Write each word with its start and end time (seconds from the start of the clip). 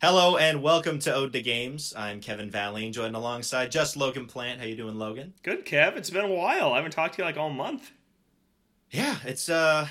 Hello 0.00 0.36
and 0.36 0.62
welcome 0.62 1.00
to 1.00 1.12
Ode 1.12 1.32
to 1.32 1.42
Games. 1.42 1.92
I'm 1.96 2.20
Kevin 2.20 2.52
Valleen, 2.52 2.92
joined 2.92 3.16
alongside 3.16 3.72
just 3.72 3.96
Logan 3.96 4.26
Plant. 4.26 4.60
How 4.60 4.66
you 4.66 4.76
doing, 4.76 4.96
Logan? 4.96 5.34
Good, 5.42 5.66
Kev. 5.66 5.96
It's 5.96 6.08
been 6.08 6.24
a 6.24 6.32
while. 6.32 6.72
I 6.72 6.76
haven't 6.76 6.92
talked 6.92 7.16
to 7.16 7.22
you 7.22 7.24
like 7.24 7.36
all 7.36 7.50
month. 7.50 7.90
Yeah, 8.92 9.16
it's 9.24 9.48
uh, 9.48 9.88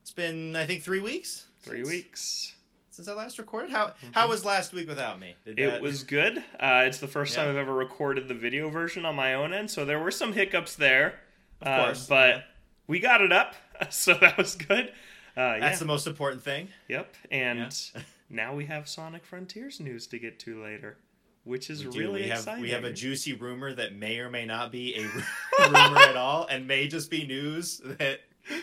it's 0.00 0.12
been 0.12 0.54
I 0.54 0.64
think 0.64 0.84
three 0.84 1.00
weeks. 1.00 1.46
Three 1.60 1.78
since, 1.78 1.88
weeks 1.88 2.54
since 2.90 3.08
I 3.08 3.14
last 3.14 3.40
recorded. 3.40 3.72
How 3.72 3.86
mm-hmm. 3.86 4.12
how 4.12 4.28
was 4.28 4.44
last 4.44 4.72
week 4.72 4.86
without 4.86 5.18
me? 5.18 5.34
Did 5.44 5.58
it 5.58 5.70
that... 5.72 5.82
was 5.82 6.04
good. 6.04 6.38
Uh, 6.60 6.84
it's 6.86 6.98
the 6.98 7.08
first 7.08 7.34
yeah. 7.34 7.42
time 7.42 7.50
I've 7.50 7.56
ever 7.56 7.74
recorded 7.74 8.28
the 8.28 8.34
video 8.34 8.70
version 8.70 9.04
on 9.04 9.16
my 9.16 9.34
own 9.34 9.52
end, 9.52 9.72
so 9.72 9.84
there 9.84 9.98
were 9.98 10.12
some 10.12 10.34
hiccups 10.34 10.76
there. 10.76 11.18
Of 11.62 11.66
uh, 11.66 11.84
course, 11.84 12.06
but 12.06 12.28
yeah. 12.28 12.42
we 12.86 13.00
got 13.00 13.22
it 13.22 13.32
up, 13.32 13.56
so 13.90 14.14
that 14.14 14.38
was 14.38 14.54
good. 14.54 14.92
Uh, 15.36 15.58
That's 15.58 15.80
the 15.80 15.84
most 15.84 16.06
important 16.06 16.44
thing. 16.44 16.68
Yep, 16.86 17.12
and. 17.32 17.76
now 18.30 18.54
we 18.54 18.66
have 18.66 18.88
Sonic 18.88 19.24
Frontiers 19.24 19.80
news 19.80 20.06
to 20.08 20.18
get 20.18 20.38
to 20.40 20.62
later, 20.62 20.98
which 21.44 21.68
is 21.68 21.84
really 21.84 22.22
we 22.22 22.28
have, 22.28 22.38
exciting. 22.38 22.62
We 22.62 22.70
have 22.70 22.84
a 22.84 22.92
juicy 22.92 23.34
rumor 23.34 23.74
that 23.74 23.94
may 23.96 24.18
or 24.20 24.30
may 24.30 24.46
not 24.46 24.70
be 24.70 24.94
a 24.94 25.02
rumor 25.68 25.98
at 25.98 26.16
all, 26.16 26.46
and 26.46 26.66
may 26.66 26.86
just 26.86 27.10
be 27.10 27.26
news 27.26 27.82
that 27.84 28.20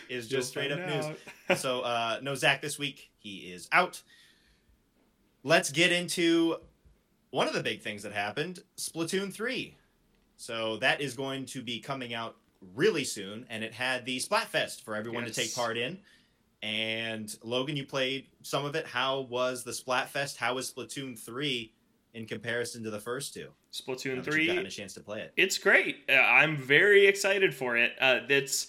is 0.08 0.26
just 0.26 0.32
You'll 0.32 0.42
straight 0.42 0.72
up 0.72 0.80
out. 0.80 1.16
news. 1.48 1.60
so, 1.60 1.82
uh, 1.82 2.18
no 2.22 2.34
Zach 2.34 2.62
this 2.62 2.78
week. 2.78 3.10
He 3.18 3.52
is 3.52 3.68
out. 3.70 4.02
Let's 5.44 5.70
get 5.70 5.92
into 5.92 6.56
one 7.30 7.46
of 7.46 7.52
the 7.52 7.62
big 7.62 7.82
things 7.82 8.02
that 8.02 8.12
happened 8.12 8.60
Splatoon 8.76 9.32
3. 9.32 9.76
So, 10.36 10.78
that 10.78 11.00
is 11.02 11.14
going 11.14 11.44
to 11.46 11.62
be 11.62 11.80
coming 11.80 12.14
out 12.14 12.36
really 12.74 13.04
soon, 13.04 13.46
and 13.50 13.62
it 13.62 13.74
had 13.74 14.06
the 14.06 14.18
Splatfest 14.18 14.82
for 14.82 14.96
everyone 14.96 15.24
yes. 15.24 15.34
to 15.34 15.40
take 15.42 15.54
part 15.54 15.76
in. 15.76 15.98
And 16.62 17.34
Logan, 17.42 17.76
you 17.76 17.84
played 17.84 18.26
some 18.48 18.64
of 18.64 18.74
it. 18.74 18.86
How 18.86 19.20
was 19.20 19.64
the 19.64 19.72
Splatfest? 19.72 20.36
How 20.36 20.54
was 20.54 20.72
Splatoon 20.72 21.18
three 21.18 21.74
in 22.14 22.26
comparison 22.26 22.82
to 22.84 22.90
the 22.90 23.00
first 23.00 23.34
two? 23.34 23.48
Splatoon 23.72 24.24
three. 24.24 24.46
Gotten 24.46 24.66
a 24.66 24.70
chance 24.70 24.94
to 24.94 25.00
play 25.00 25.20
it. 25.20 25.32
It's 25.36 25.58
great. 25.58 26.04
Uh, 26.08 26.14
I'm 26.14 26.56
very 26.56 27.06
excited 27.06 27.54
for 27.54 27.76
it. 27.76 27.92
Uh, 28.00 28.20
it's 28.28 28.68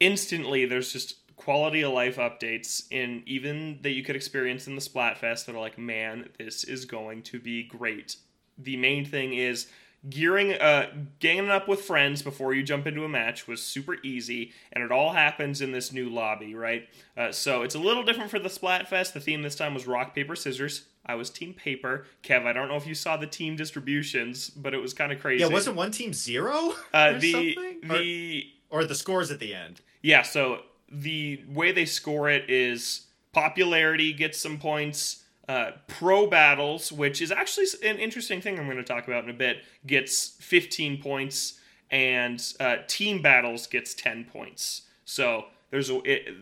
instantly 0.00 0.66
there's 0.66 0.92
just 0.92 1.16
quality 1.36 1.82
of 1.82 1.92
life 1.92 2.16
updates 2.16 2.84
in 2.90 3.22
even 3.26 3.78
that 3.82 3.90
you 3.90 4.04
could 4.04 4.16
experience 4.16 4.68
in 4.68 4.76
the 4.76 4.80
Splatfest 4.80 5.46
that 5.46 5.54
are 5.54 5.60
like, 5.60 5.78
man, 5.78 6.28
this 6.38 6.62
is 6.64 6.84
going 6.84 7.22
to 7.22 7.40
be 7.40 7.64
great. 7.64 8.16
The 8.56 8.76
main 8.76 9.04
thing 9.04 9.34
is 9.34 9.66
gearing 10.10 10.52
uh 10.54 10.86
ganging 11.18 11.48
up 11.48 11.66
with 11.66 11.80
friends 11.80 12.20
before 12.20 12.52
you 12.52 12.62
jump 12.62 12.86
into 12.86 13.04
a 13.04 13.08
match 13.08 13.48
was 13.48 13.62
super 13.62 13.96
easy 14.02 14.52
and 14.72 14.84
it 14.84 14.92
all 14.92 15.12
happens 15.12 15.60
in 15.60 15.72
this 15.72 15.92
new 15.92 16.08
lobby 16.10 16.54
right? 16.54 16.88
Uh, 17.16 17.32
so 17.32 17.62
it's 17.62 17.74
a 17.74 17.78
little 17.78 18.02
different 18.02 18.30
for 18.30 18.38
the 18.38 18.48
splatfest. 18.48 19.12
The 19.12 19.20
theme 19.20 19.42
this 19.42 19.54
time 19.54 19.72
was 19.72 19.86
rock 19.86 20.14
paper 20.14 20.36
scissors. 20.36 20.84
I 21.06 21.14
was 21.14 21.30
team 21.30 21.54
paper. 21.54 22.06
Kev 22.22 22.44
i 22.44 22.52
don't 22.52 22.68
know 22.68 22.76
if 22.76 22.86
you 22.86 22.94
saw 22.94 23.16
the 23.16 23.26
team 23.26 23.56
distributions 23.56 24.50
but 24.50 24.74
it 24.74 24.78
was 24.78 24.92
kind 24.94 25.12
of 25.12 25.20
crazy. 25.20 25.42
Yeah 25.42 25.48
wasn't 25.50 25.76
one 25.76 25.90
team 25.90 26.12
zero 26.12 26.74
uh, 26.92 27.12
the 27.18 27.56
the 27.82 28.46
or, 28.70 28.80
or 28.80 28.84
the 28.84 28.94
scores 28.94 29.30
at 29.30 29.38
the 29.38 29.54
end? 29.54 29.80
Yeah 30.02 30.22
so 30.22 30.60
the 30.90 31.42
way 31.48 31.72
they 31.72 31.86
score 31.86 32.28
it 32.28 32.48
is 32.50 33.06
popularity 33.32 34.12
gets 34.12 34.38
some 34.38 34.58
points 34.58 35.23
uh, 35.48 35.72
pro 35.86 36.26
battles, 36.26 36.90
which 36.90 37.20
is 37.20 37.30
actually 37.30 37.66
an 37.82 37.98
interesting 37.98 38.40
thing 38.40 38.58
I'm 38.58 38.64
going 38.64 38.76
to 38.78 38.82
talk 38.82 39.06
about 39.06 39.24
in 39.24 39.30
a 39.30 39.34
bit, 39.34 39.58
gets 39.86 40.36
15 40.40 41.02
points, 41.02 41.60
and 41.90 42.42
uh, 42.60 42.76
team 42.86 43.20
battles 43.20 43.66
gets 43.66 43.94
10 43.94 44.24
points. 44.24 44.82
So 45.04 45.46
there's 45.70 45.90
a, 45.90 46.00
it, 46.10 46.34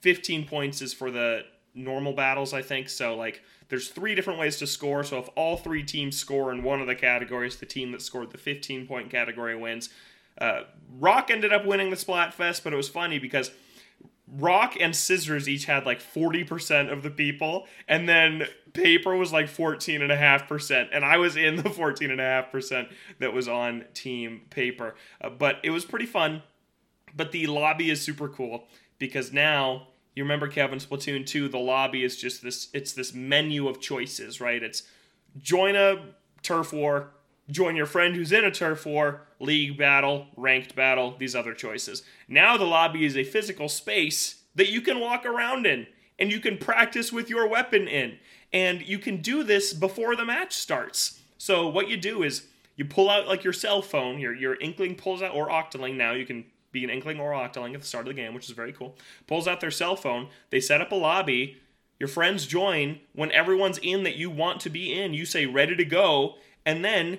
15 0.00 0.46
points 0.46 0.82
is 0.82 0.92
for 0.92 1.10
the 1.10 1.44
normal 1.74 2.12
battles, 2.12 2.52
I 2.52 2.62
think. 2.62 2.88
So 2.88 3.16
like 3.16 3.42
there's 3.68 3.88
three 3.88 4.14
different 4.14 4.38
ways 4.38 4.58
to 4.58 4.66
score. 4.66 5.02
So 5.04 5.18
if 5.18 5.28
all 5.34 5.56
three 5.56 5.82
teams 5.82 6.18
score 6.18 6.52
in 6.52 6.62
one 6.62 6.80
of 6.80 6.86
the 6.86 6.94
categories, 6.94 7.56
the 7.56 7.66
team 7.66 7.92
that 7.92 8.02
scored 8.02 8.30
the 8.30 8.38
15 8.38 8.86
point 8.86 9.10
category 9.10 9.56
wins. 9.56 9.88
Uh, 10.38 10.62
Rock 10.98 11.30
ended 11.30 11.52
up 11.52 11.64
winning 11.64 11.90
the 11.90 11.96
Splatfest, 11.96 12.64
but 12.64 12.72
it 12.72 12.76
was 12.76 12.88
funny 12.88 13.18
because 13.18 13.50
Rock 14.38 14.76
and 14.80 14.96
Scissors 14.96 15.48
each 15.48 15.66
had 15.66 15.84
like 15.84 16.00
40% 16.00 16.90
of 16.90 17.02
the 17.02 17.10
people, 17.10 17.66
and 17.86 18.08
then 18.08 18.44
Paper 18.72 19.14
was 19.14 19.32
like 19.32 19.46
14.5%, 19.46 20.88
and 20.90 21.04
I 21.04 21.18
was 21.18 21.36
in 21.36 21.56
the 21.56 21.64
14.5% 21.64 22.88
that 23.18 23.32
was 23.32 23.46
on 23.46 23.84
Team 23.92 24.42
Paper. 24.50 24.94
Uh, 25.20 25.30
but 25.30 25.56
it 25.62 25.70
was 25.70 25.84
pretty 25.84 26.06
fun. 26.06 26.42
But 27.14 27.32
the 27.32 27.46
lobby 27.46 27.90
is 27.90 28.00
super 28.00 28.28
cool 28.28 28.64
because 28.98 29.32
now 29.32 29.88
you 30.14 30.22
remember 30.22 30.48
Kevin 30.48 30.78
Splatoon 30.78 31.26
2, 31.26 31.48
the 31.48 31.58
lobby 31.58 32.04
is 32.04 32.16
just 32.16 32.42
this 32.42 32.68
it's 32.72 32.92
this 32.92 33.12
menu 33.12 33.68
of 33.68 33.80
choices, 33.80 34.40
right? 34.40 34.62
It's 34.62 34.84
join 35.38 35.76
a 35.76 36.14
turf 36.42 36.72
war, 36.72 37.10
join 37.50 37.76
your 37.76 37.86
friend 37.86 38.14
who's 38.14 38.32
in 38.32 38.44
a 38.44 38.50
turf 38.50 38.86
war, 38.86 39.22
league 39.40 39.76
battle, 39.76 40.26
ranked 40.36 40.74
battle, 40.74 41.14
these 41.18 41.34
other 41.34 41.54
choices. 41.54 42.02
Now 42.28 42.56
the 42.56 42.64
lobby 42.64 43.04
is 43.04 43.16
a 43.16 43.24
physical 43.24 43.68
space 43.68 44.42
that 44.54 44.70
you 44.70 44.80
can 44.80 45.00
walk 45.00 45.26
around 45.26 45.66
in 45.66 45.86
and 46.18 46.30
you 46.30 46.40
can 46.40 46.58
practice 46.58 47.12
with 47.12 47.28
your 47.28 47.48
weapon 47.48 47.88
in. 47.88 48.18
And 48.52 48.82
you 48.82 48.98
can 48.98 49.22
do 49.22 49.42
this 49.42 49.72
before 49.72 50.14
the 50.14 50.24
match 50.24 50.52
starts. 50.52 51.20
So 51.38 51.68
what 51.68 51.88
you 51.88 51.96
do 51.96 52.22
is 52.22 52.46
you 52.76 52.84
pull 52.84 53.10
out 53.10 53.26
like 53.26 53.44
your 53.44 53.52
cell 53.52 53.82
phone, 53.82 54.18
your 54.18 54.34
your 54.34 54.54
Inkling 54.60 54.94
pulls 54.96 55.22
out 55.22 55.34
or 55.34 55.48
Octoling 55.48 55.96
now 55.96 56.12
you 56.12 56.26
can 56.26 56.44
be 56.70 56.84
an 56.84 56.90
Inkling 56.90 57.20
or 57.20 57.32
Octoling 57.32 57.74
at 57.74 57.80
the 57.80 57.86
start 57.86 58.06
of 58.06 58.14
the 58.14 58.20
game, 58.20 58.34
which 58.34 58.48
is 58.48 58.54
very 58.54 58.72
cool. 58.72 58.96
Pulls 59.26 59.48
out 59.48 59.60
their 59.60 59.70
cell 59.70 59.96
phone, 59.96 60.28
they 60.50 60.60
set 60.60 60.80
up 60.80 60.92
a 60.92 60.94
lobby, 60.94 61.58
your 61.98 62.08
friends 62.08 62.46
join, 62.46 63.00
when 63.12 63.30
everyone's 63.32 63.78
in 63.78 64.02
that 64.04 64.16
you 64.16 64.30
want 64.30 64.60
to 64.60 64.70
be 64.70 64.92
in, 64.92 65.14
you 65.14 65.24
say 65.24 65.46
ready 65.46 65.76
to 65.76 65.84
go, 65.84 66.36
and 66.64 66.84
then 66.84 67.18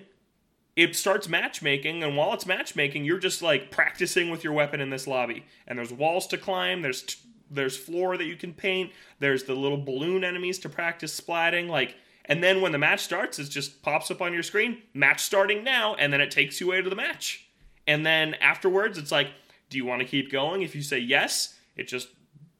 it 0.76 0.96
starts 0.96 1.30
matchmaking 1.30 2.04
and 2.04 2.18
while 2.18 2.34
it's 2.34 2.46
matchmaking 2.46 3.06
you're 3.06 3.20
just 3.20 3.42
like 3.42 3.72
practicing 3.72 4.30
with 4.30 4.44
your 4.44 4.54
weapon 4.54 4.82
in 4.82 4.90
this 4.90 5.08
lobby. 5.08 5.46
And 5.68 5.78
there's 5.78 5.94
walls 5.94 6.28
to 6.28 6.38
climb 6.38 6.82
there's 6.82 7.04
t- 7.04 7.20
there's 7.52 7.78
floor 7.78 8.18
that 8.18 8.26
you 8.26 8.36
can 8.36 8.54
paint 8.54 8.92
there's 9.20 9.44
the 9.44 9.54
little 9.54 9.78
balloon 9.78 10.24
enemies 10.24 10.58
to 10.60 10.70
practice 10.70 11.20
splatting 11.20 11.68
like 11.68 11.96
and 12.26 12.42
then 12.42 12.62
when 12.62 12.72
the 12.72 12.78
match 12.78 13.02
starts 13.02 13.38
it 13.38 13.50
just 13.50 13.82
pops 13.84 14.10
up 14.10 14.22
on 14.22 14.34
your 14.34 14.44
screen 14.44 14.82
match 14.94 15.22
starting 15.22 15.64
now 15.64 15.96
and 15.96 16.12
then 16.12 16.22
it 16.22 16.32
takes 16.32 16.60
you 16.60 16.68
away 16.68 16.82
to 16.82 16.90
the 16.90 16.96
match. 16.96 17.48
And 17.86 18.06
then 18.06 18.34
afterwards 18.36 18.98
it's 18.98 19.12
like 19.12 19.30
do 19.70 19.78
you 19.78 19.86
want 19.86 20.02
to 20.02 20.08
keep 20.08 20.32
going? 20.32 20.62
If 20.62 20.76
you 20.76 20.82
say 20.82 21.00
yes 21.00 21.56
it 21.76 21.88
just 21.88 22.10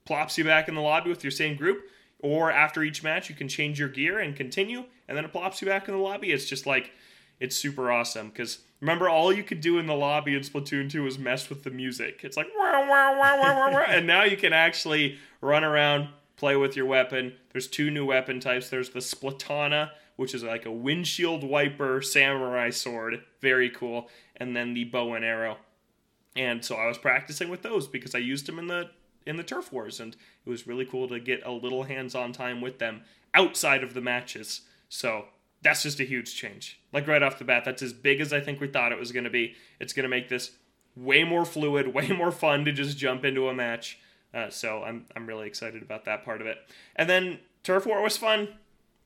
plops 0.06 0.38
you 0.38 0.44
back 0.44 0.68
in 0.68 0.76
the 0.76 0.82
lobby 0.82 1.10
with 1.10 1.24
your 1.24 1.32
same 1.32 1.56
group. 1.56 1.90
Or 2.20 2.52
after 2.52 2.84
each 2.84 3.04
match 3.04 3.30
you 3.30 3.36
can 3.36 3.48
change 3.48 3.80
your 3.80 3.90
gear 3.90 4.20
and 4.20 4.36
continue 4.36 4.86
and 5.08 5.18
then 5.18 5.26
it 5.26 5.32
plops 5.32 5.62
you 5.62 5.68
back 5.68 5.88
in 5.88 5.96
the 5.96 6.00
lobby. 6.00 6.32
It's 6.32 6.46
just 6.46 6.68
like 6.68 6.92
it's 7.40 7.56
super 7.56 7.92
awesome 7.92 8.30
because 8.30 8.60
remember 8.80 9.10
all 9.10 9.34
you 9.34 9.44
could 9.44 9.62
do 9.62 9.80
in 9.80 9.86
the 9.86 9.96
lobby 9.96 10.36
in 10.36 10.42
Splatoon 10.42 10.90
2 10.90 11.04
was 11.04 11.18
mess 11.18 11.50
with 11.50 11.64
the 11.64 11.70
music. 11.70 12.22
It's 12.24 12.38
like 12.38 12.48
wah, 12.58 12.88
wah, 12.88 13.18
wah, 13.18 13.80
and 13.88 14.08
now 14.08 14.24
you 14.24 14.38
can 14.38 14.54
actually 14.54 15.18
run 15.42 15.64
around, 15.64 16.10
play 16.38 16.56
with 16.56 16.76
your 16.76 16.86
weapon. 16.86 17.34
There's 17.52 17.68
two 17.68 17.92
new 17.92 18.06
weapon 18.06 18.40
types. 18.40 18.70
There's 18.70 18.90
the 18.90 19.00
Splatana, 19.00 19.92
which 20.16 20.34
is 20.34 20.44
like 20.44 20.66
a 20.66 20.72
windshield 20.72 21.44
wiper 21.44 22.02
samurai 22.02 22.70
sword, 22.70 23.24
very 23.42 23.70
cool, 23.70 24.10
and 24.38 24.56
then 24.56 24.74
the 24.74 24.86
bow 24.86 25.14
and 25.14 25.26
arrow. 25.26 25.58
And 26.36 26.64
so 26.64 26.76
I 26.76 26.88
was 26.88 26.98
practicing 26.98 27.50
with 27.50 27.62
those 27.62 27.88
because 27.88 28.16
I 28.16 28.20
used 28.20 28.48
them 28.48 28.60
in 28.60 28.68
the 28.68 28.90
in 29.26 29.38
the 29.38 29.44
turf 29.44 29.72
wars 29.72 30.00
and 30.00 30.16
it 30.46 30.50
was 30.50 30.68
really 30.68 30.86
cool 30.86 31.08
to 31.08 31.20
get 31.20 31.46
a 31.46 31.52
little 31.52 31.84
hands-on 31.84 32.34
time 32.34 32.60
with 32.60 32.80
them 32.80 33.02
outside 33.34 33.84
of 33.84 33.94
the 33.94 34.02
matches. 34.02 34.62
So 34.90 35.26
that's 35.64 35.84
just 35.84 36.00
a 36.00 36.04
huge 36.04 36.36
change. 36.36 36.80
Like 36.92 37.08
right 37.08 37.24
off 37.24 37.40
the 37.40 37.46
bat, 37.46 37.64
that's 37.66 37.82
as 37.82 37.94
big 37.94 38.20
as 38.20 38.34
I 38.34 38.40
think 38.40 38.60
we 38.60 38.68
thought 38.68 38.92
it 38.92 39.00
was 39.00 39.12
going 39.12 39.24
to 39.24 39.30
be. 39.30 39.56
It's 39.80 39.94
going 39.94 40.04
to 40.04 40.10
make 40.10 40.30
this 40.30 40.52
way 40.96 41.24
more 41.24 41.46
fluid, 41.46 41.88
way 41.94 42.10
more 42.10 42.32
fun 42.32 42.66
to 42.66 42.72
just 42.72 42.98
jump 42.98 43.26
into 43.26 43.48
a 43.48 43.54
match. 43.54 44.00
Uh, 44.34 44.50
so 44.50 44.84
I'm 44.84 45.06
I'm 45.16 45.26
really 45.26 45.48
excited 45.48 45.82
about 45.82 46.06
that 46.06 46.26
part 46.26 46.42
of 46.42 46.48
it. 46.48 46.58
And 46.96 47.10
then 47.10 47.40
Turf 47.64 47.86
War 47.86 48.02
was 48.02 48.18
fun. 48.18 48.50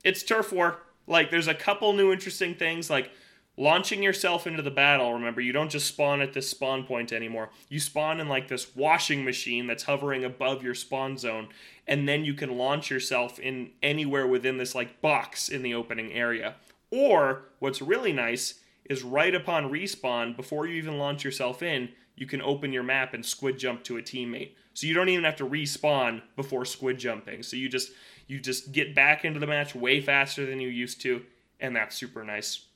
It's 0.04 0.22
Turf 0.22 0.52
War. 0.52 0.80
Like 1.06 1.30
there's 1.30 1.48
a 1.48 1.54
couple 1.54 1.92
new 1.92 2.12
interesting 2.12 2.54
things 2.54 2.90
like 2.90 3.10
launching 3.58 4.02
yourself 4.02 4.46
into 4.46 4.62
the 4.62 4.70
battle. 4.70 5.12
Remember, 5.12 5.40
you 5.40 5.52
don't 5.52 5.70
just 5.70 5.86
spawn 5.86 6.22
at 6.22 6.32
this 6.32 6.48
spawn 6.48 6.84
point 6.84 7.12
anymore. 7.12 7.50
You 7.68 7.80
spawn 7.80 8.20
in 8.20 8.28
like 8.28 8.48
this 8.48 8.74
washing 8.74 9.24
machine 9.24 9.66
that's 9.66 9.82
hovering 9.82 10.24
above 10.24 10.62
your 10.62 10.74
spawn 10.74 11.18
zone, 11.18 11.48
and 11.88 12.06
then 12.06 12.24
you 12.24 12.34
can 12.34 12.58
launch 12.58 12.90
yourself 12.90 13.38
in 13.38 13.70
anywhere 13.82 14.26
within 14.26 14.58
this 14.58 14.74
like 14.74 15.00
box 15.00 15.48
in 15.48 15.62
the 15.62 15.74
opening 15.74 16.12
area. 16.12 16.54
Or 16.90 17.46
what's 17.58 17.82
really 17.82 18.12
nice 18.12 18.60
is 18.84 19.02
right 19.02 19.34
upon 19.34 19.72
respawn, 19.72 20.36
before 20.36 20.66
you 20.66 20.74
even 20.74 20.98
launch 20.98 21.24
yourself 21.24 21.62
in, 21.62 21.88
you 22.14 22.26
can 22.26 22.42
open 22.42 22.72
your 22.72 22.82
map 22.82 23.14
and 23.14 23.24
squid 23.24 23.58
jump 23.58 23.84
to 23.84 23.96
a 23.96 24.02
teammate. 24.02 24.52
So 24.74 24.86
you 24.86 24.94
don't 24.94 25.08
even 25.08 25.24
have 25.24 25.36
to 25.36 25.48
respawn 25.48 26.22
before 26.36 26.64
squid 26.64 26.98
jumping. 26.98 27.42
So 27.42 27.56
you 27.56 27.68
just 27.68 27.90
you 28.26 28.38
just 28.38 28.72
get 28.72 28.94
back 28.94 29.24
into 29.24 29.40
the 29.40 29.46
match 29.46 29.74
way 29.74 30.00
faster 30.00 30.44
than 30.44 30.60
you 30.60 30.68
used 30.68 31.00
to, 31.02 31.22
and 31.58 31.74
that's 31.74 31.96
super 31.96 32.22
nice. 32.22 32.67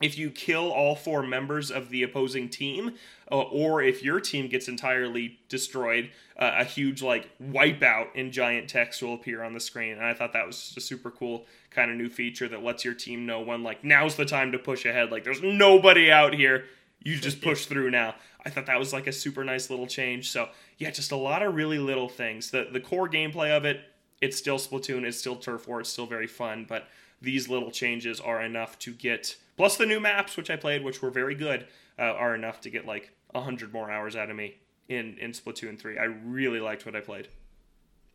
If 0.00 0.18
you 0.18 0.30
kill 0.30 0.70
all 0.70 0.94
four 0.94 1.22
members 1.22 1.70
of 1.70 1.88
the 1.88 2.02
opposing 2.02 2.48
team, 2.48 2.92
uh, 3.32 3.40
or 3.40 3.82
if 3.82 4.02
your 4.02 4.20
team 4.20 4.48
gets 4.48 4.68
entirely 4.68 5.38
destroyed, 5.48 6.10
uh, 6.38 6.56
a 6.58 6.64
huge 6.64 7.02
like 7.02 7.30
wipeout 7.42 8.14
in 8.14 8.30
giant 8.30 8.68
text 8.68 9.02
will 9.02 9.14
appear 9.14 9.42
on 9.42 9.54
the 9.54 9.60
screen. 9.60 9.92
And 9.92 10.04
I 10.04 10.12
thought 10.12 10.34
that 10.34 10.46
was 10.46 10.56
just 10.56 10.76
a 10.76 10.80
super 10.80 11.10
cool 11.10 11.46
kind 11.70 11.90
of 11.90 11.96
new 11.96 12.10
feature 12.10 12.46
that 12.48 12.62
lets 12.62 12.84
your 12.84 12.94
team 12.94 13.24
know 13.24 13.40
when 13.40 13.62
like 13.62 13.84
now's 13.84 14.16
the 14.16 14.26
time 14.26 14.52
to 14.52 14.58
push 14.58 14.84
ahead. 14.84 15.10
Like 15.10 15.24
there's 15.24 15.42
nobody 15.42 16.12
out 16.12 16.34
here, 16.34 16.64
you 17.02 17.16
just 17.16 17.40
push 17.40 17.66
through 17.66 17.90
now. 17.90 18.14
I 18.44 18.50
thought 18.50 18.66
that 18.66 18.78
was 18.78 18.92
like 18.92 19.06
a 19.06 19.12
super 19.12 19.44
nice 19.44 19.70
little 19.70 19.86
change. 19.86 20.30
So 20.30 20.50
yeah, 20.76 20.90
just 20.90 21.10
a 21.10 21.16
lot 21.16 21.42
of 21.42 21.54
really 21.54 21.78
little 21.78 22.08
things. 22.08 22.50
The 22.50 22.68
the 22.70 22.80
core 22.80 23.08
gameplay 23.08 23.56
of 23.56 23.64
it, 23.64 23.80
it's 24.20 24.36
still 24.36 24.58
Splatoon, 24.58 25.04
it's 25.04 25.18
still 25.18 25.36
Turf 25.36 25.66
War, 25.66 25.80
it's 25.80 25.90
still 25.90 26.06
very 26.06 26.26
fun, 26.26 26.66
but 26.68 26.86
these 27.26 27.48
little 27.48 27.72
changes 27.72 28.20
are 28.20 28.40
enough 28.40 28.78
to 28.78 28.92
get 28.92 29.36
plus 29.56 29.76
the 29.76 29.84
new 29.84 29.98
maps 29.98 30.36
which 30.36 30.48
I 30.48 30.56
played, 30.56 30.84
which 30.84 31.02
were 31.02 31.10
very 31.10 31.34
good, 31.34 31.66
uh, 31.98 32.02
are 32.02 32.34
enough 32.34 32.60
to 32.62 32.70
get 32.70 32.86
like 32.86 33.10
hundred 33.34 33.70
more 33.70 33.90
hours 33.90 34.16
out 34.16 34.30
of 34.30 34.36
me 34.36 34.56
in 34.88 35.18
in 35.18 35.32
Splatoon 35.32 35.78
three. 35.78 35.98
I 35.98 36.04
really 36.04 36.60
liked 36.60 36.86
what 36.86 36.96
I 36.96 37.00
played. 37.00 37.28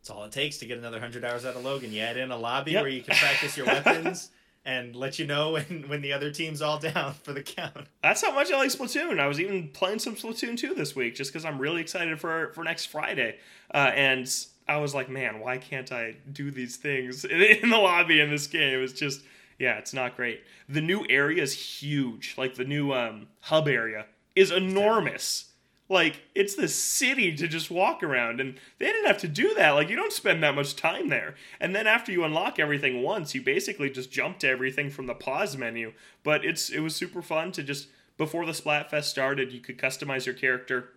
It's 0.00 0.10
all 0.10 0.24
it 0.24 0.32
takes 0.32 0.58
to 0.58 0.66
get 0.66 0.78
another 0.78 0.98
hundred 0.98 1.24
hours 1.24 1.44
out 1.44 1.54
of 1.54 1.62
Logan. 1.62 1.92
You 1.92 2.00
add 2.00 2.16
in 2.16 2.32
a 2.32 2.36
lobby 2.36 2.72
yep. 2.72 2.82
where 2.82 2.90
you 2.90 3.02
can 3.02 3.14
practice 3.14 3.56
your 3.56 3.66
weapons. 3.84 4.30
and 4.64 4.94
let 4.94 5.18
you 5.18 5.26
know 5.26 5.54
when, 5.54 5.88
when 5.88 6.02
the 6.02 6.12
other 6.12 6.30
team's 6.30 6.62
all 6.62 6.78
down 6.78 7.14
for 7.24 7.32
the 7.32 7.42
count. 7.42 7.88
That's 8.00 8.22
how 8.22 8.32
much 8.32 8.52
I 8.52 8.58
like 8.58 8.70
Splatoon. 8.70 9.18
I 9.18 9.26
was 9.26 9.40
even 9.40 9.66
playing 9.66 9.98
some 9.98 10.14
Splatoon 10.14 10.56
2 10.56 10.74
this 10.74 10.94
week 10.94 11.16
just 11.16 11.32
because 11.32 11.44
I'm 11.44 11.58
really 11.58 11.80
excited 11.80 12.20
for, 12.20 12.52
for 12.54 12.62
next 12.62 12.86
Friday. 12.86 13.38
Uh, 13.74 13.90
and 13.92 14.32
I 14.72 14.78
was 14.78 14.94
like, 14.94 15.10
man, 15.10 15.40
why 15.40 15.58
can't 15.58 15.92
I 15.92 16.16
do 16.32 16.50
these 16.50 16.76
things 16.76 17.24
in, 17.24 17.68
the 17.68 17.78
lobby 17.78 18.20
in 18.20 18.30
this 18.30 18.46
game? 18.46 18.80
It's 18.80 18.92
just 18.92 19.22
yeah, 19.58 19.78
it's 19.78 19.92
not 19.92 20.16
great. 20.16 20.42
The 20.68 20.80
new 20.80 21.06
area 21.08 21.42
is 21.42 21.52
huge. 21.52 22.34
Like 22.38 22.54
the 22.54 22.64
new 22.64 22.92
um, 22.92 23.28
hub 23.40 23.68
area 23.68 24.06
is 24.34 24.50
enormous. 24.50 25.52
Like 25.88 26.22
it's 26.34 26.54
the 26.54 26.68
city 26.68 27.36
to 27.36 27.46
just 27.46 27.70
walk 27.70 28.02
around, 28.02 28.40
and 28.40 28.58
they 28.78 28.86
didn't 28.86 29.06
have 29.06 29.18
to 29.18 29.28
do 29.28 29.52
that. 29.54 29.72
Like 29.72 29.90
you 29.90 29.96
don't 29.96 30.12
spend 30.12 30.42
that 30.42 30.54
much 30.54 30.74
time 30.74 31.10
there. 31.10 31.34
And 31.60 31.76
then 31.76 31.86
after 31.86 32.10
you 32.10 32.24
unlock 32.24 32.58
everything 32.58 33.02
once, 33.02 33.34
you 33.34 33.42
basically 33.42 33.90
just 33.90 34.10
jump 34.10 34.38
to 34.38 34.48
everything 34.48 34.88
from 34.88 35.06
the 35.06 35.14
pause 35.14 35.56
menu. 35.56 35.92
But 36.24 36.46
it's 36.46 36.70
it 36.70 36.80
was 36.80 36.96
super 36.96 37.20
fun 37.20 37.52
to 37.52 37.62
just 37.62 37.88
before 38.16 38.46
the 38.46 38.52
Splatfest 38.52 39.04
started, 39.04 39.52
you 39.52 39.60
could 39.60 39.78
customize 39.78 40.24
your 40.24 40.34
character, 40.34 40.90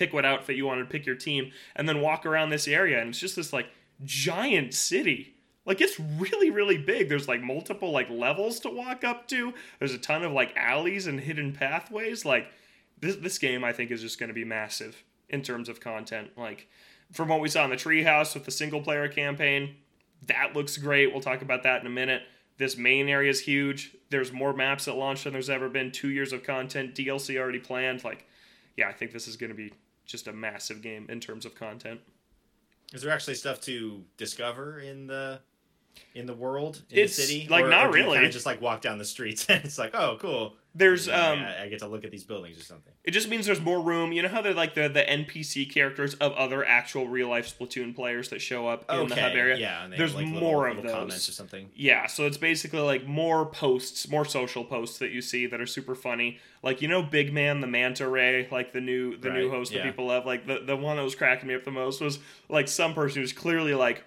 pick 0.00 0.14
what 0.14 0.24
outfit 0.24 0.56
you 0.56 0.64
wanted, 0.64 0.88
pick 0.88 1.04
your 1.04 1.14
team, 1.14 1.52
and 1.76 1.86
then 1.86 2.00
walk 2.00 2.24
around 2.24 2.48
this 2.48 2.66
area, 2.66 2.98
and 2.98 3.10
it's 3.10 3.18
just 3.20 3.36
this 3.36 3.52
like 3.52 3.66
giant 4.02 4.72
city. 4.72 5.34
Like 5.66 5.82
it's 5.82 6.00
really 6.00 6.48
really 6.48 6.78
big. 6.78 7.10
There's 7.10 7.28
like 7.28 7.42
multiple 7.42 7.92
like 7.92 8.08
levels 8.08 8.58
to 8.60 8.70
walk 8.70 9.04
up 9.04 9.28
to. 9.28 9.52
There's 9.78 9.92
a 9.92 9.98
ton 9.98 10.24
of 10.24 10.32
like 10.32 10.56
alleys 10.56 11.06
and 11.06 11.20
hidden 11.20 11.52
pathways. 11.52 12.24
Like 12.24 12.50
this 12.98 13.16
this 13.16 13.38
game 13.38 13.62
i 13.64 13.72
think 13.72 13.90
is 13.90 14.02
just 14.02 14.18
going 14.18 14.28
to 14.28 14.34
be 14.34 14.44
massive 14.44 15.04
in 15.28 15.42
terms 15.42 15.68
of 15.68 15.80
content. 15.80 16.30
Like 16.34 16.66
from 17.12 17.28
what 17.28 17.40
we 17.40 17.50
saw 17.50 17.64
in 17.64 17.70
the 17.70 17.76
treehouse 17.76 18.32
with 18.32 18.46
the 18.46 18.50
single 18.50 18.80
player 18.80 19.06
campaign 19.06 19.76
that 20.26 20.54
looks 20.54 20.78
great. 20.78 21.12
We'll 21.12 21.22
talk 21.22 21.42
about 21.42 21.62
that 21.62 21.80
in 21.80 21.86
a 21.86 21.90
minute. 21.90 22.22
This 22.58 22.76
main 22.76 23.08
area 23.08 23.30
is 23.30 23.40
huge. 23.40 23.96
There's 24.10 24.32
more 24.32 24.52
maps 24.52 24.86
at 24.86 24.96
launch 24.96 25.24
than 25.24 25.32
there's 25.32 25.48
ever 25.48 25.70
been. 25.70 25.92
Two 25.92 26.08
years 26.08 26.32
of 26.32 26.42
content 26.42 26.94
dlc 26.94 27.38
already 27.38 27.58
planned. 27.58 28.02
Like 28.02 28.26
yeah 28.76 28.88
i 28.88 28.92
think 28.92 29.12
this 29.12 29.28
is 29.28 29.36
going 29.36 29.50
to 29.50 29.56
be 29.56 29.72
just 30.10 30.28
a 30.28 30.32
massive 30.32 30.82
game 30.82 31.06
in 31.08 31.20
terms 31.20 31.44
of 31.44 31.54
content 31.54 32.00
is 32.92 33.02
there 33.02 33.12
actually 33.12 33.34
stuff 33.34 33.60
to 33.62 34.02
discover 34.16 34.80
in 34.80 35.06
the 35.06 35.40
in 36.14 36.26
the 36.26 36.34
world 36.34 36.82
in 36.90 36.98
it's 36.98 37.16
the 37.16 37.22
city? 37.22 37.48
Like 37.48 37.64
or, 37.64 37.68
not 37.68 37.86
or 37.86 37.92
really. 37.92 38.14
Kind 38.16 38.26
of 38.26 38.32
just 38.32 38.46
like 38.46 38.60
walk 38.60 38.80
down 38.80 38.98
the 38.98 39.04
streets 39.04 39.46
and 39.48 39.64
it's 39.64 39.78
like, 39.78 39.94
oh, 39.94 40.18
cool. 40.20 40.56
There's 40.72 41.08
um, 41.08 41.40
I, 41.40 41.62
I, 41.62 41.68
get 41.68 41.80
to 41.80 41.88
look 41.88 42.04
at 42.04 42.12
these 42.12 42.22
buildings 42.22 42.56
or 42.56 42.62
something. 42.62 42.92
It 43.02 43.10
just 43.10 43.28
means 43.28 43.44
there's 43.44 43.60
more 43.60 43.80
room. 43.80 44.12
You 44.12 44.22
know 44.22 44.28
how 44.28 44.40
they're 44.40 44.54
like 44.54 44.74
the 44.74 44.88
the 44.88 45.02
NPC 45.02 45.68
characters 45.68 46.14
of 46.14 46.32
other 46.34 46.64
actual 46.64 47.08
real 47.08 47.28
life 47.28 47.58
Splatoon 47.58 47.94
players 47.94 48.28
that 48.28 48.40
show 48.40 48.68
up 48.68 48.84
in 48.88 48.96
okay. 49.00 49.14
the 49.14 49.20
hub 49.20 49.32
area. 49.32 49.56
Yeah, 49.56 49.88
there's 49.88 50.14
like 50.14 50.26
more 50.26 50.68
little, 50.68 50.70
of 50.70 50.76
little 50.76 50.82
those 50.82 50.92
comments 50.92 51.28
or 51.28 51.32
something. 51.32 51.70
Yeah, 51.74 52.06
so 52.06 52.24
it's 52.24 52.36
basically 52.36 52.78
like 52.78 53.04
more 53.04 53.46
posts, 53.46 54.08
more 54.08 54.24
social 54.24 54.64
posts 54.64 54.98
that 54.98 55.10
you 55.10 55.22
see 55.22 55.46
that 55.46 55.60
are 55.60 55.66
super 55.66 55.96
funny. 55.96 56.38
Like 56.62 56.80
you 56.82 56.86
know, 56.86 57.02
Big 57.02 57.32
Man 57.32 57.60
the 57.60 57.66
Manta 57.66 58.08
Ray, 58.08 58.46
like 58.52 58.72
the 58.72 58.80
new 58.80 59.16
the 59.16 59.30
right. 59.30 59.38
new 59.38 59.50
host 59.50 59.72
yeah. 59.72 59.78
that 59.78 59.88
people 59.88 60.06
love. 60.06 60.24
Like 60.24 60.46
the 60.46 60.60
the 60.60 60.76
one 60.76 60.98
that 60.98 61.02
was 61.02 61.16
cracking 61.16 61.48
me 61.48 61.56
up 61.56 61.64
the 61.64 61.72
most 61.72 62.00
was 62.00 62.20
like 62.48 62.68
some 62.68 62.94
person 62.94 63.22
who's 63.22 63.32
clearly 63.32 63.74
like 63.74 64.04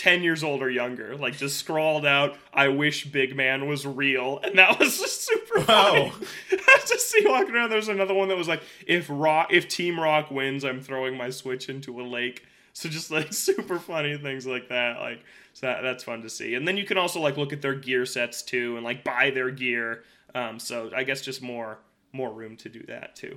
10 0.00 0.22
years 0.22 0.42
old 0.42 0.62
or 0.62 0.70
younger, 0.70 1.14
like 1.14 1.36
just 1.36 1.58
scrawled 1.58 2.06
out, 2.06 2.38
I 2.54 2.68
wish 2.68 3.04
Big 3.04 3.36
Man 3.36 3.68
was 3.68 3.86
real. 3.86 4.40
And 4.42 4.56
that 4.58 4.78
was 4.78 4.98
just 4.98 5.26
super 5.26 5.60
funny. 5.60 6.10
I 6.52 6.78
just 6.88 7.10
see 7.10 7.22
walking 7.26 7.54
around. 7.54 7.68
There's 7.68 7.88
another 7.88 8.14
one 8.14 8.28
that 8.28 8.38
was 8.38 8.48
like, 8.48 8.62
if 8.86 9.06
Rock, 9.10 9.48
if 9.52 9.68
Team 9.68 10.00
Rock 10.00 10.30
wins, 10.30 10.64
I'm 10.64 10.80
throwing 10.80 11.18
my 11.18 11.28
Switch 11.28 11.68
into 11.68 12.00
a 12.00 12.02
lake. 12.02 12.46
So 12.72 12.88
just 12.88 13.10
like 13.10 13.30
super 13.34 13.78
funny 13.78 14.16
things 14.16 14.46
like 14.46 14.70
that. 14.70 15.00
Like, 15.00 15.22
so 15.52 15.66
that, 15.66 15.82
that's 15.82 16.02
fun 16.02 16.22
to 16.22 16.30
see. 16.30 16.54
And 16.54 16.66
then 16.66 16.78
you 16.78 16.86
can 16.86 16.96
also 16.96 17.20
like 17.20 17.36
look 17.36 17.52
at 17.52 17.60
their 17.60 17.74
gear 17.74 18.06
sets 18.06 18.40
too 18.40 18.76
and 18.76 18.84
like 18.84 19.04
buy 19.04 19.30
their 19.34 19.50
gear. 19.50 20.04
Um, 20.34 20.58
so 20.58 20.90
I 20.96 21.04
guess 21.04 21.20
just 21.20 21.42
more, 21.42 21.78
more 22.14 22.32
room 22.32 22.56
to 22.56 22.70
do 22.70 22.82
that 22.84 23.16
too. 23.16 23.36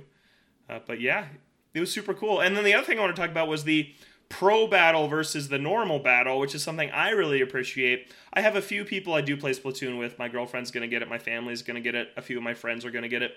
Uh, 0.70 0.78
but 0.86 0.98
yeah, 0.98 1.26
it 1.74 1.80
was 1.80 1.92
super 1.92 2.14
cool. 2.14 2.40
And 2.40 2.56
then 2.56 2.64
the 2.64 2.72
other 2.72 2.86
thing 2.86 2.96
I 2.96 3.02
want 3.02 3.14
to 3.14 3.20
talk 3.20 3.30
about 3.30 3.48
was 3.48 3.64
the, 3.64 3.92
pro 4.28 4.66
battle 4.66 5.06
versus 5.08 5.48
the 5.48 5.58
normal 5.58 5.98
battle, 5.98 6.38
which 6.38 6.54
is 6.54 6.62
something 6.62 6.90
I 6.90 7.10
really 7.10 7.40
appreciate. 7.40 8.12
I 8.32 8.40
have 8.40 8.56
a 8.56 8.62
few 8.62 8.84
people 8.84 9.14
I 9.14 9.20
do 9.20 9.36
play 9.36 9.52
Splatoon 9.52 9.98
with. 9.98 10.18
My 10.18 10.28
girlfriend's 10.28 10.70
gonna 10.70 10.88
get 10.88 11.02
it. 11.02 11.08
My 11.08 11.18
family's 11.18 11.62
gonna 11.62 11.80
get 11.80 11.94
it. 11.94 12.08
A 12.16 12.22
few 12.22 12.36
of 12.36 12.42
my 12.42 12.54
friends 12.54 12.84
are 12.84 12.90
gonna 12.90 13.08
get 13.08 13.22
it. 13.22 13.32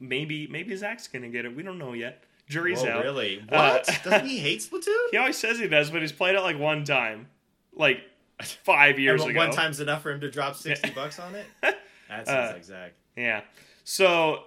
Maybe 0.00 0.46
maybe 0.46 0.74
Zach's 0.76 1.08
gonna 1.08 1.28
get 1.28 1.44
it. 1.44 1.54
We 1.54 1.62
don't 1.62 1.78
know 1.78 1.92
yet. 1.92 2.24
Jury's 2.48 2.80
Whoa, 2.82 2.90
out. 2.90 3.04
Really? 3.04 3.42
What? 3.48 3.88
Uh, 3.88 4.10
Doesn't 4.10 4.26
he 4.26 4.38
hate 4.38 4.60
Splatoon? 4.60 4.94
He 5.10 5.16
always 5.18 5.36
says 5.36 5.58
he 5.58 5.68
does, 5.68 5.90
but 5.90 6.00
he's 6.00 6.12
played 6.12 6.34
it 6.34 6.40
like 6.40 6.58
one 6.58 6.84
time, 6.84 7.28
like 7.74 8.00
five 8.40 8.98
years 8.98 9.20
and 9.22 9.30
ago. 9.32 9.40
One 9.40 9.50
time's 9.50 9.80
enough 9.80 10.02
for 10.02 10.10
him 10.10 10.20
to 10.20 10.30
drop 10.30 10.56
sixty 10.56 10.90
bucks 10.94 11.18
on 11.18 11.34
it. 11.34 11.46
That's 12.08 12.30
Uh, 12.30 12.54
exact. 12.56 12.94
Yeah. 13.16 13.42
So 13.84 14.44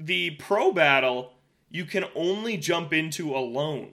the 0.00 0.30
pro 0.32 0.72
battle 0.72 1.32
you 1.70 1.84
can 1.84 2.04
only 2.14 2.56
jump 2.56 2.92
into 2.94 3.36
alone. 3.36 3.90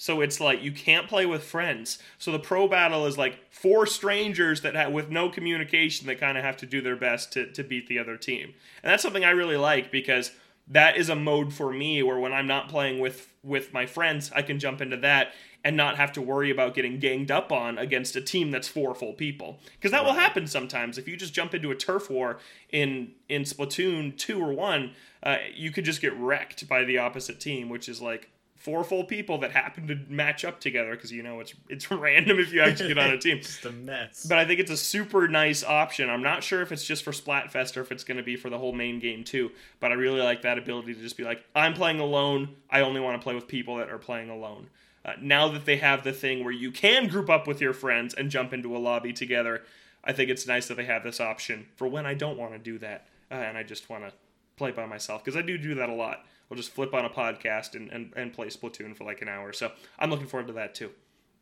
So 0.00 0.20
it's 0.20 0.40
like 0.40 0.62
you 0.62 0.70
can't 0.70 1.08
play 1.08 1.26
with 1.26 1.42
friends. 1.42 1.98
So 2.18 2.30
the 2.30 2.38
pro 2.38 2.68
battle 2.68 3.04
is 3.04 3.18
like 3.18 3.40
four 3.50 3.84
strangers 3.84 4.62
that 4.62 4.76
have 4.76 4.92
with 4.92 5.10
no 5.10 5.28
communication 5.28 6.06
that 6.06 6.20
kind 6.20 6.38
of 6.38 6.44
have 6.44 6.56
to 6.58 6.66
do 6.66 6.80
their 6.80 6.96
best 6.96 7.32
to, 7.32 7.50
to 7.52 7.64
beat 7.64 7.88
the 7.88 7.98
other 7.98 8.16
team. 8.16 8.54
And 8.82 8.92
that's 8.92 9.02
something 9.02 9.24
I 9.24 9.30
really 9.30 9.56
like 9.56 9.90
because 9.90 10.30
that 10.68 10.96
is 10.96 11.08
a 11.08 11.16
mode 11.16 11.52
for 11.52 11.72
me 11.72 12.02
where 12.04 12.18
when 12.18 12.32
I'm 12.32 12.46
not 12.46 12.68
playing 12.68 13.00
with 13.00 13.34
with 13.42 13.72
my 13.72 13.86
friends, 13.86 14.30
I 14.34 14.42
can 14.42 14.60
jump 14.60 14.80
into 14.80 14.96
that 14.98 15.32
and 15.64 15.76
not 15.76 15.96
have 15.96 16.12
to 16.12 16.22
worry 16.22 16.50
about 16.50 16.74
getting 16.74 17.00
ganged 17.00 17.32
up 17.32 17.50
on 17.50 17.76
against 17.76 18.14
a 18.14 18.20
team 18.20 18.52
that's 18.52 18.68
four 18.68 18.94
full 18.94 19.14
people. 19.14 19.58
Because 19.72 19.90
that 19.90 20.04
will 20.04 20.12
happen 20.12 20.46
sometimes. 20.46 20.96
If 20.96 21.08
you 21.08 21.16
just 21.16 21.34
jump 21.34 21.54
into 21.54 21.72
a 21.72 21.74
turf 21.74 22.08
war 22.08 22.38
in 22.70 23.14
in 23.28 23.42
Splatoon 23.42 24.16
two 24.16 24.40
or 24.40 24.52
one, 24.52 24.92
uh, 25.24 25.38
you 25.52 25.72
could 25.72 25.84
just 25.84 26.00
get 26.00 26.16
wrecked 26.16 26.68
by 26.68 26.84
the 26.84 26.98
opposite 26.98 27.40
team, 27.40 27.68
which 27.68 27.88
is 27.88 28.00
like 28.00 28.30
four 28.58 28.84
full 28.84 29.04
people 29.04 29.38
that 29.38 29.52
happen 29.52 29.86
to 29.86 29.98
match 30.08 30.44
up 30.44 30.60
together 30.60 30.90
because 30.90 31.12
you 31.12 31.22
know 31.22 31.40
it's 31.40 31.54
it's 31.68 31.90
random 31.90 32.38
if 32.38 32.52
you 32.52 32.60
actually 32.60 32.88
get 32.88 32.98
on 32.98 33.10
a 33.10 33.18
team. 33.18 33.38
just 33.38 33.64
a 33.64 33.72
mess. 33.72 34.26
But 34.28 34.38
I 34.38 34.44
think 34.44 34.60
it's 34.60 34.70
a 34.70 34.76
super 34.76 35.28
nice 35.28 35.64
option. 35.64 36.10
I'm 36.10 36.22
not 36.22 36.42
sure 36.42 36.62
if 36.62 36.72
it's 36.72 36.84
just 36.84 37.04
for 37.04 37.12
Splatfest 37.12 37.76
or 37.76 37.80
if 37.80 37.92
it's 37.92 38.04
going 38.04 38.16
to 38.18 38.22
be 38.22 38.36
for 38.36 38.50
the 38.50 38.58
whole 38.58 38.72
main 38.72 38.98
game 38.98 39.24
too. 39.24 39.50
But 39.80 39.92
I 39.92 39.94
really 39.94 40.20
like 40.20 40.42
that 40.42 40.58
ability 40.58 40.94
to 40.94 41.00
just 41.00 41.16
be 41.16 41.24
like, 41.24 41.44
I'm 41.54 41.74
playing 41.74 42.00
alone. 42.00 42.56
I 42.70 42.80
only 42.80 43.00
want 43.00 43.20
to 43.20 43.22
play 43.22 43.34
with 43.34 43.48
people 43.48 43.76
that 43.76 43.90
are 43.90 43.98
playing 43.98 44.30
alone. 44.30 44.68
Uh, 45.04 45.12
now 45.20 45.48
that 45.48 45.64
they 45.64 45.76
have 45.76 46.04
the 46.04 46.12
thing 46.12 46.44
where 46.44 46.52
you 46.52 46.70
can 46.70 47.08
group 47.08 47.30
up 47.30 47.46
with 47.46 47.60
your 47.60 47.72
friends 47.72 48.12
and 48.14 48.30
jump 48.30 48.52
into 48.52 48.76
a 48.76 48.78
lobby 48.78 49.12
together, 49.12 49.62
I 50.04 50.12
think 50.12 50.28
it's 50.28 50.46
nice 50.46 50.68
that 50.68 50.76
they 50.76 50.84
have 50.84 51.02
this 51.02 51.20
option 51.20 51.66
for 51.76 51.88
when 51.88 52.04
I 52.04 52.14
don't 52.14 52.36
want 52.36 52.52
to 52.52 52.58
do 52.58 52.78
that 52.78 53.06
uh, 53.30 53.34
and 53.34 53.56
I 53.56 53.62
just 53.62 53.88
want 53.88 54.04
to 54.04 54.12
play 54.56 54.70
by 54.70 54.86
myself 54.86 55.24
because 55.24 55.36
I 55.36 55.42
do 55.42 55.56
do 55.56 55.74
that 55.76 55.88
a 55.88 55.94
lot. 55.94 56.24
I'll 56.50 56.56
just 56.56 56.70
flip 56.72 56.94
on 56.94 57.04
a 57.04 57.10
podcast 57.10 57.74
and, 57.74 57.90
and, 57.90 58.12
and 58.16 58.32
play 58.32 58.46
Splatoon 58.46 58.96
for 58.96 59.04
like 59.04 59.20
an 59.22 59.28
hour. 59.28 59.52
So 59.52 59.70
I'm 59.98 60.10
looking 60.10 60.26
forward 60.26 60.46
to 60.48 60.52
that 60.54 60.74
too. 60.74 60.90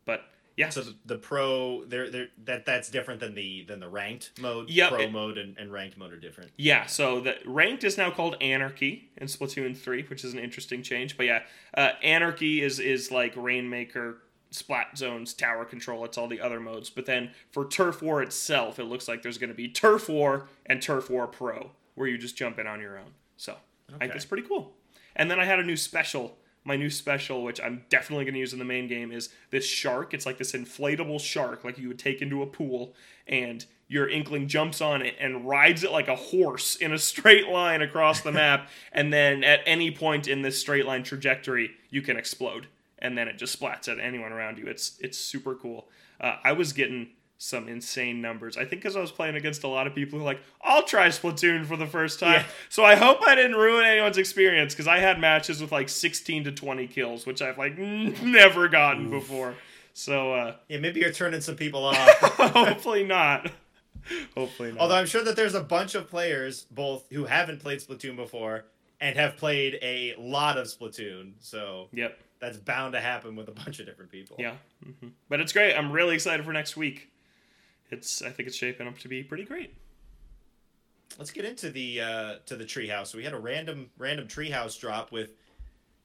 But 0.05 0.21
yeah. 0.57 0.69
So 0.69 0.81
the, 0.81 0.95
the 1.05 1.17
pro, 1.17 1.85
they're, 1.85 2.09
they're, 2.09 2.27
that 2.45 2.65
that's 2.65 2.89
different 2.89 3.19
than 3.19 3.35
the 3.35 3.63
than 3.67 3.79
the 3.79 3.87
ranked 3.87 4.31
mode. 4.41 4.69
Yep, 4.69 4.89
pro 4.89 4.99
it- 5.01 5.11
mode 5.11 5.37
and, 5.37 5.57
and 5.57 5.71
ranked 5.71 5.97
mode 5.97 6.11
are 6.11 6.19
different. 6.19 6.51
Yeah, 6.57 6.87
so 6.87 7.19
the 7.21 7.35
ranked 7.45 7.83
is 7.83 7.97
now 7.97 8.09
called 8.11 8.35
Anarchy 8.41 9.09
in 9.17 9.27
Splatoon 9.27 9.77
3, 9.77 10.03
which 10.03 10.25
is 10.25 10.33
an 10.33 10.39
interesting 10.39 10.81
change. 10.83 11.15
But 11.15 11.27
yeah, 11.27 11.43
uh, 11.75 11.91
Anarchy 12.03 12.61
is 12.61 12.79
is 12.79 13.11
like 13.11 13.33
Rainmaker, 13.35 14.17
Splat 14.49 14.97
Zones, 14.97 15.33
Tower 15.33 15.63
Control. 15.63 16.03
It's 16.05 16.17
all 16.17 16.27
the 16.27 16.41
other 16.41 16.59
modes. 16.59 16.89
But 16.89 17.05
then 17.05 17.31
for 17.51 17.65
Turf 17.67 18.01
War 18.01 18.21
itself, 18.23 18.79
it 18.79 18.85
looks 18.85 19.07
like 19.07 19.21
there's 19.21 19.37
going 19.37 19.49
to 19.51 19.55
be 19.55 19.69
Turf 19.69 20.09
War 20.09 20.47
and 20.65 20.81
Turf 20.81 21.09
War 21.09 21.27
Pro, 21.27 21.71
where 21.95 22.07
you 22.07 22.17
just 22.17 22.35
jump 22.35 22.57
in 22.59 22.65
on 22.67 22.81
your 22.81 22.97
own. 22.97 23.11
So 23.37 23.53
I 23.53 23.91
think 23.91 24.03
Okay. 24.03 24.11
that's 24.13 24.25
pretty 24.25 24.47
cool. 24.47 24.73
And 25.17 25.29
then 25.29 25.39
I 25.39 25.45
had 25.45 25.59
a 25.59 25.63
new 25.63 25.75
special 25.75 26.37
my 26.67 26.75
new 26.75 26.89
special, 26.89 27.43
which 27.43 27.61
I'm 27.61 27.85
definitely 27.87 28.25
going 28.25 28.33
to 28.33 28.41
use 28.41 28.51
in 28.51 28.59
the 28.59 28.65
main 28.65 28.89
game, 28.89 29.11
is 29.13 29.29
this 29.51 29.65
shark. 29.65 30.13
It's 30.13 30.25
like 30.25 30.37
this 30.37 30.51
inflatable 30.51 31.21
shark, 31.21 31.63
like 31.63 31.79
you 31.79 31.87
would 31.87 31.97
take 31.97 32.21
into 32.21 32.41
a 32.41 32.45
pool, 32.45 32.93
and 33.25 33.65
your 33.87 34.09
inkling 34.09 34.49
jumps 34.49 34.81
on 34.81 35.01
it 35.01 35.15
and 35.17 35.47
rides 35.47 35.85
it 35.85 35.93
like 35.93 36.09
a 36.09 36.15
horse 36.15 36.75
in 36.75 36.91
a 36.91 36.97
straight 36.97 37.47
line 37.47 37.81
across 37.81 38.19
the 38.19 38.33
map. 38.33 38.67
And 38.91 39.13
then 39.13 39.45
at 39.45 39.61
any 39.65 39.91
point 39.91 40.27
in 40.27 40.41
this 40.41 40.59
straight 40.59 40.85
line 40.85 41.03
trajectory, 41.03 41.71
you 41.89 42.01
can 42.01 42.17
explode, 42.17 42.67
and 42.99 43.17
then 43.17 43.29
it 43.29 43.37
just 43.37 43.57
splats 43.57 43.87
at 43.87 43.97
anyone 43.97 44.33
around 44.33 44.57
you. 44.57 44.65
It's 44.65 44.97
it's 44.99 45.17
super 45.17 45.55
cool. 45.55 45.87
Uh, 46.19 46.35
I 46.43 46.51
was 46.51 46.73
getting 46.73 47.11
some 47.37 47.67
insane 47.67 48.21
numbers. 48.21 48.57
I 48.57 48.65
think 48.65 48.81
because 48.81 48.95
I 48.95 49.01
was 49.01 49.11
playing 49.11 49.35
against 49.35 49.63
a 49.63 49.67
lot 49.67 49.85
of 49.85 49.93
people 49.93 50.17
who 50.19 50.25
like, 50.25 50.41
I'll 50.61 50.83
try 50.83 51.07
Splatoon 51.07 51.65
for 51.65 51.77
the 51.77 51.85
first 51.85 52.19
time. 52.19 52.41
Yeah. 52.41 52.45
So 52.69 52.83
I 52.83 52.95
hope 52.95 53.19
I 53.25 53.35
didn't 53.35 53.55
ruin 53.55 53.85
anyone's 53.85 54.17
experience 54.17 54.73
because 54.73 54.87
I 54.87 54.97
had 54.97 55.19
matches 55.19 55.61
with 55.61 55.71
like 55.71 55.89
16 55.89 56.45
to 56.45 56.51
20 56.51 56.87
kills, 56.87 57.25
which 57.25 57.41
I've 57.41 57.57
like 57.57 57.77
never 57.77 58.67
gotten 58.67 59.05
Oof. 59.05 59.11
before. 59.11 59.55
So 59.93 60.33
uh, 60.33 60.55
yeah, 60.67 60.79
maybe 60.79 60.99
you're 60.99 61.11
turning 61.11 61.41
some 61.41 61.55
people 61.55 61.85
off. 61.85 61.97
hopefully 62.19 63.03
not. 63.03 63.51
Hopefully 64.35 64.71
not. 64.71 64.81
Although 64.81 64.95
I'm 64.95 65.07
sure 65.07 65.23
that 65.23 65.35
there's 65.35 65.55
a 65.55 65.63
bunch 65.63 65.95
of 65.95 66.09
players 66.09 66.65
both 66.71 67.05
who 67.11 67.25
haven't 67.25 67.59
played 67.59 67.79
Splatoon 67.79 68.15
before 68.15 68.65
and 68.99 69.15
have 69.15 69.37
played 69.37 69.77
a 69.83 70.15
lot 70.17 70.57
of 70.57 70.65
Splatoon. 70.67 71.33
So 71.39 71.89
yep. 71.93 72.19
That's 72.39 72.57
bound 72.57 72.93
to 72.93 72.99
happen 72.99 73.35
with 73.35 73.47
a 73.47 73.51
bunch 73.51 73.79
of 73.79 73.87
different 73.87 74.11
people. 74.11 74.35
Yeah, 74.37 74.53
mm-hmm. 74.85 75.07
but 75.27 75.39
it's 75.39 75.51
great. 75.51 75.73
I'm 75.73 75.91
really 75.91 76.13
excited 76.13 76.45
for 76.45 76.53
next 76.53 76.77
week 76.77 77.09
it's 77.89 78.21
I 78.21 78.29
think 78.29 78.47
it's 78.47 78.57
shaping 78.57 78.87
up 78.87 78.97
to 78.99 79.07
be 79.07 79.23
pretty 79.23 79.43
great. 79.43 79.73
Let's 81.17 81.31
get 81.31 81.45
into 81.45 81.69
the 81.69 82.01
uh, 82.01 82.35
to 82.45 82.55
the 82.55 82.65
treehouse. 82.65 83.15
We 83.15 83.23
had 83.23 83.33
a 83.33 83.39
random 83.39 83.89
random 83.97 84.27
treehouse 84.27 84.79
drop 84.79 85.11
with 85.11 85.31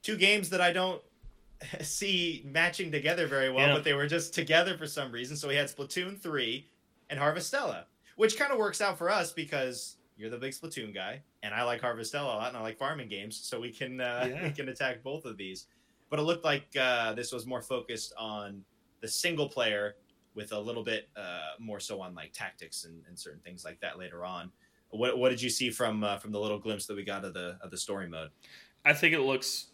two 0.03 0.17
games 0.17 0.49
that 0.51 0.61
I 0.61 0.73
don't 0.73 1.03
see 1.81 2.43
matching 2.47 2.91
together 2.91 3.27
very 3.27 3.51
well, 3.51 3.69
yeah. 3.69 3.75
but 3.75 3.85
they 3.85 3.95
were 3.95 4.07
just 4.07 4.35
together 4.35 4.77
for 4.77 4.87
some 4.87 5.13
reason. 5.13 5.37
So 5.37 5.49
we 5.49 5.57
had 5.57 5.67
Splatoon 5.67 6.19
three 6.19 6.69
and 7.11 7.19
Harvestella, 7.19 7.85
which 8.17 8.39
kind 8.39 8.53
of 8.53 8.59
works 8.59 8.81
out 8.81 8.97
for 8.97 9.11
us 9.11 9.33
because 9.33 9.97
you're 10.17 10.31
the 10.31 10.39
big 10.39 10.53
Splatoon 10.53 10.95
guy, 10.95 11.21
and 11.43 11.53
I 11.55 11.65
like 11.65 11.83
Harvestella 11.83 12.23
a 12.23 12.27
lot, 12.27 12.49
and 12.49 12.57
I 12.57 12.61
like 12.61 12.79
farming 12.79 13.09
games, 13.09 13.37
so 13.37 13.61
we 13.61 13.71
can 13.71 14.01
uh, 14.01 14.29
yeah. 14.31 14.43
we 14.45 14.51
can 14.51 14.69
attack 14.69 15.03
both 15.03 15.25
of 15.25 15.37
these. 15.37 15.67
But 16.11 16.19
it 16.19 16.23
looked 16.23 16.45
like 16.45 16.69
uh, 16.79 17.15
this 17.15 17.33
was 17.33 17.47
more 17.47 17.63
focused 17.63 18.13
on 18.19 18.63
the 19.01 19.09
single 19.09 19.49
player 19.49 19.97
with 20.35 20.53
a 20.53 20.59
little 20.59 20.85
bit 20.85 21.09
uh, 21.17 21.53
more 21.59 21.81
so 21.81 22.01
on 22.01 22.15
like 22.15 22.33
tactics 22.33 22.85
and, 22.85 23.03
and, 23.07 23.19
certain 23.19 23.41
things 23.41 23.65
like 23.65 23.81
that 23.81 23.99
later 23.99 24.25
on. 24.25 24.51
What 24.91 25.19
what 25.19 25.31
did 25.31 25.41
you 25.41 25.51
see 25.51 25.71
from 25.71 26.05
uh, 26.05 26.19
from 26.19 26.33
the 26.33 26.41
little 26.41 26.59
glimpse 26.59 26.87
that 26.87 26.97
we 26.97 27.05
got 27.05 27.25
of 27.25 27.35
the 27.35 27.59
of 27.63 27.71
the 27.71 27.79
story 27.79 28.09
mode? 28.09 28.31
I 28.85 28.93
think 28.93 29.15
it 29.15 29.21
looks 29.21 29.67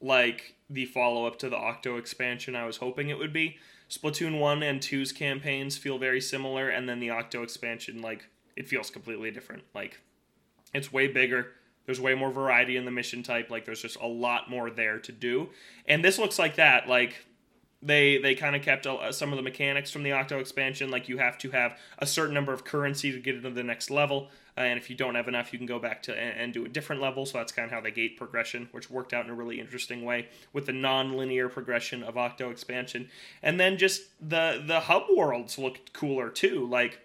like 0.00 0.56
the 0.70 0.84
follow 0.86 1.26
up 1.26 1.38
to 1.38 1.48
the 1.48 1.56
Octo 1.56 1.96
expansion 1.96 2.54
I 2.54 2.66
was 2.66 2.78
hoping 2.78 3.08
it 3.08 3.18
would 3.18 3.32
be. 3.32 3.56
Splatoon 3.90 4.40
1 4.40 4.62
and 4.62 4.80
2's 4.80 5.12
campaigns 5.12 5.76
feel 5.76 5.98
very 5.98 6.20
similar 6.20 6.68
and 6.68 6.88
then 6.88 7.00
the 7.00 7.10
Octo 7.10 7.42
expansion 7.42 8.00
like 8.00 8.26
it 8.56 8.68
feels 8.68 8.90
completely 8.90 9.30
different. 9.30 9.62
Like 9.74 10.00
it's 10.72 10.92
way 10.92 11.08
bigger. 11.08 11.48
There's 11.86 12.00
way 12.00 12.14
more 12.14 12.30
variety 12.30 12.76
in 12.76 12.84
the 12.84 12.90
mission 12.90 13.22
type. 13.22 13.50
Like 13.50 13.64
there's 13.64 13.82
just 13.82 14.00
a 14.00 14.06
lot 14.06 14.48
more 14.48 14.70
there 14.70 14.98
to 15.00 15.12
do. 15.12 15.50
And 15.86 16.04
this 16.04 16.18
looks 16.18 16.38
like 16.38 16.56
that. 16.56 16.88
Like 16.88 17.26
they 17.84 18.18
they 18.18 18.34
kind 18.34 18.56
of 18.56 18.62
kept 18.62 18.86
uh, 18.86 19.12
some 19.12 19.30
of 19.32 19.36
the 19.36 19.42
mechanics 19.42 19.90
from 19.90 20.02
the 20.02 20.12
Octo 20.12 20.38
expansion, 20.38 20.90
like 20.90 21.08
you 21.08 21.18
have 21.18 21.36
to 21.38 21.50
have 21.50 21.78
a 21.98 22.06
certain 22.06 22.34
number 22.34 22.52
of 22.52 22.64
currency 22.64 23.12
to 23.12 23.20
get 23.20 23.36
into 23.36 23.50
the 23.50 23.62
next 23.62 23.90
level, 23.90 24.30
uh, 24.56 24.62
and 24.62 24.78
if 24.78 24.88
you 24.88 24.96
don't 24.96 25.14
have 25.14 25.28
enough, 25.28 25.52
you 25.52 25.58
can 25.58 25.66
go 25.66 25.78
back 25.78 26.02
to 26.04 26.18
and, 26.18 26.40
and, 26.40 26.52
do 26.54 26.64
a 26.64 26.68
different 26.68 27.02
level. 27.02 27.26
So 27.26 27.38
that's 27.38 27.52
kind 27.52 27.66
of 27.66 27.72
how 27.72 27.80
they 27.82 27.90
gate 27.90 28.16
progression, 28.16 28.68
which 28.72 28.88
worked 28.88 29.12
out 29.12 29.26
in 29.26 29.30
a 29.30 29.34
really 29.34 29.60
interesting 29.60 30.02
way 30.02 30.28
with 30.52 30.66
the 30.66 30.72
non-linear 30.72 31.48
progression 31.48 32.02
of 32.02 32.16
Octo 32.16 32.50
expansion, 32.50 33.10
and 33.42 33.60
then 33.60 33.76
just 33.76 34.02
the 34.20 34.62
the 34.66 34.80
hub 34.80 35.04
worlds 35.14 35.58
looked 35.58 35.92
cooler 35.92 36.30
too, 36.30 36.66
like. 36.66 37.00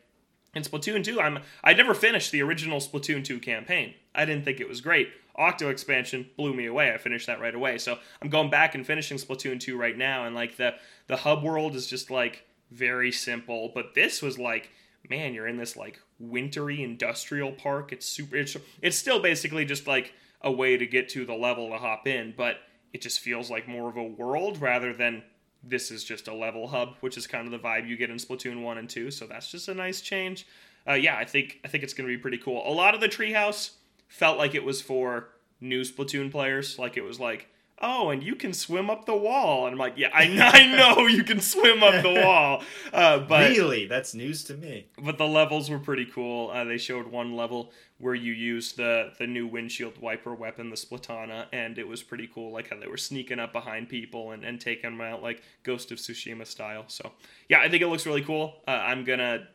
In 0.56 0.64
Splatoon 0.64 1.04
2, 1.04 1.22
I'm 1.22 1.40
I 1.64 1.76
never 1.76 1.94
finished 1.94 2.32
the 2.32 2.42
original 2.42 2.80
Splatoon 2.80 3.24
2 3.24 3.40
campaign. 3.40 3.94
I 4.16 4.26
didn't 4.26 4.46
think 4.46 4.60
it 4.60 4.68
was 4.68 4.82
great. 4.82 5.10
Octo 5.40 5.70
expansion 5.70 6.30
blew 6.36 6.54
me 6.54 6.66
away. 6.66 6.94
I 6.94 6.98
finished 6.98 7.28
that 7.28 7.40
right 7.40 7.56
away. 7.56 7.78
So 7.78 7.98
I'm 8.22 8.30
going 8.30 8.50
back 8.50 8.76
and 8.76 8.86
finishing 8.86 9.18
Splatoon 9.18 9.60
2 9.60 9.78
right 9.78 9.98
now, 9.98 10.26
and 10.26 10.36
like 10.36 10.58
the 10.58 10.76
the 11.08 11.16
hub 11.16 11.44
world 11.44 11.76
is 11.76 11.88
just 11.88 12.12
like 12.12 12.46
very 12.72 13.12
simple. 13.12 13.72
But 13.74 13.96
this 13.96 14.22
was 14.22 14.38
like, 14.38 14.70
man, 15.10 15.34
you're 15.34 15.48
in 15.48 15.58
this 15.58 15.78
like 15.78 16.02
wintry 16.20 16.84
industrial 16.84 17.54
park. 17.54 17.94
It's 17.94 18.06
super. 18.06 18.36
It's 18.36 18.58
it's 18.82 18.98
still 18.98 19.22
basically 19.22 19.64
just 19.64 19.88
like 19.88 20.14
a 20.42 20.52
way 20.52 20.78
to 20.78 20.86
get 20.86 21.10
to 21.10 21.26
the 21.26 21.34
level 21.34 21.70
to 21.70 21.78
hop 21.78 22.06
in, 22.06 22.34
but 22.36 22.58
it 22.94 23.02
just 23.02 23.20
feels 23.22 23.50
like 23.50 23.68
more 23.68 23.90
of 23.90 23.98
a 23.98 24.04
world 24.04 24.62
rather 24.62 24.94
than 24.94 25.24
this 25.64 25.92
is 25.92 26.04
just 26.04 26.28
a 26.28 26.34
level 26.34 26.68
hub, 26.68 26.96
which 27.02 27.18
is 27.18 27.28
kind 27.28 27.46
of 27.46 27.52
the 27.52 27.60
vibe 27.60 27.88
you 27.88 27.98
get 27.98 28.10
in 28.10 28.16
Splatoon 28.16 28.62
1 28.62 28.78
and 28.78 28.90
2. 28.90 29.12
So 29.12 29.28
that's 29.28 29.52
just 29.52 29.68
a 29.68 29.74
nice 29.74 30.00
change. 30.02 30.48
Uh, 30.88 30.94
yeah, 30.94 31.18
I 31.18 31.26
think 31.26 31.60
I 31.64 31.68
think 31.68 31.84
it's 31.84 31.94
going 31.94 32.10
to 32.10 32.16
be 32.16 32.22
pretty 32.22 32.38
cool. 32.38 32.64
A 32.66 32.72
lot 32.74 32.96
of 32.96 33.02
the 33.02 33.10
treehouse 33.10 33.72
felt 34.10 34.38
like 34.38 34.54
it 34.54 34.66
was 34.66 34.82
for 34.82 35.30
new 35.62 35.82
Splatoon 35.84 36.30
players. 36.30 36.78
Like 36.78 36.98
it 36.98 37.04
was 37.04 37.20
like, 37.20 37.48
oh, 37.82 38.10
and 38.10 38.22
you 38.22 38.36
can 38.36 38.52
swim 38.52 38.90
up 38.90 39.06
the 39.06 39.16
wall. 39.16 39.66
And 39.66 39.74
I'm 39.74 39.80
like, 39.80 39.94
yeah, 39.96 40.10
I, 40.14 40.24
I 40.24 40.76
know 40.98 41.08
you 41.08 41.24
can 41.24 41.40
swim 41.40 41.82
up 41.82 42.04
the 42.04 42.22
wall. 42.26 42.64
Uh, 42.92 43.20
but 43.20 43.52
really, 43.52 43.86
that's 43.86 44.14
news 44.14 44.44
to 44.46 44.56
me. 44.56 44.88
But 45.02 45.18
the 45.18 45.28
levels 45.28 45.70
were 45.70 45.80
pretty 45.80 46.06
cool. 46.06 46.50
Uh, 46.50 46.66
they 46.66 46.78
showed 46.78 47.08
one 47.08 47.36
level 47.36 47.72
where 48.00 48.16
you 48.16 48.34
used 48.34 48.78
the 48.78 49.12
the 49.20 49.28
new 49.28 49.48
windshield 49.48 49.98
wiper 50.00 50.34
weapon, 50.34 50.70
the 50.70 50.76
Splatana, 50.76 51.46
and 51.54 51.78
it 51.78 51.88
was 51.88 52.04
pretty 52.04 52.28
cool. 52.34 52.52
Like 52.52 52.70
how 52.70 52.80
they 52.80 52.88
were 52.88 52.98
sneaking 52.98 53.40
up 53.40 53.54
behind 53.54 53.90
people 53.90 54.32
and, 54.32 54.44
and 54.44 54.60
taking 54.60 54.92
them 54.92 55.02
out 55.02 55.22
like 55.22 55.44
Ghost 55.64 55.92
of 55.92 56.00
Tsushima 56.00 56.46
style. 56.46 56.86
So 56.88 57.12
yeah, 57.48 57.60
I 57.62 57.70
think 57.70 57.84
it 57.84 57.88
looks 57.88 58.06
really 58.06 58.24
cool. 58.24 58.56
Uh, 58.68 58.72
I'm 58.72 59.04
gonna 59.04 59.48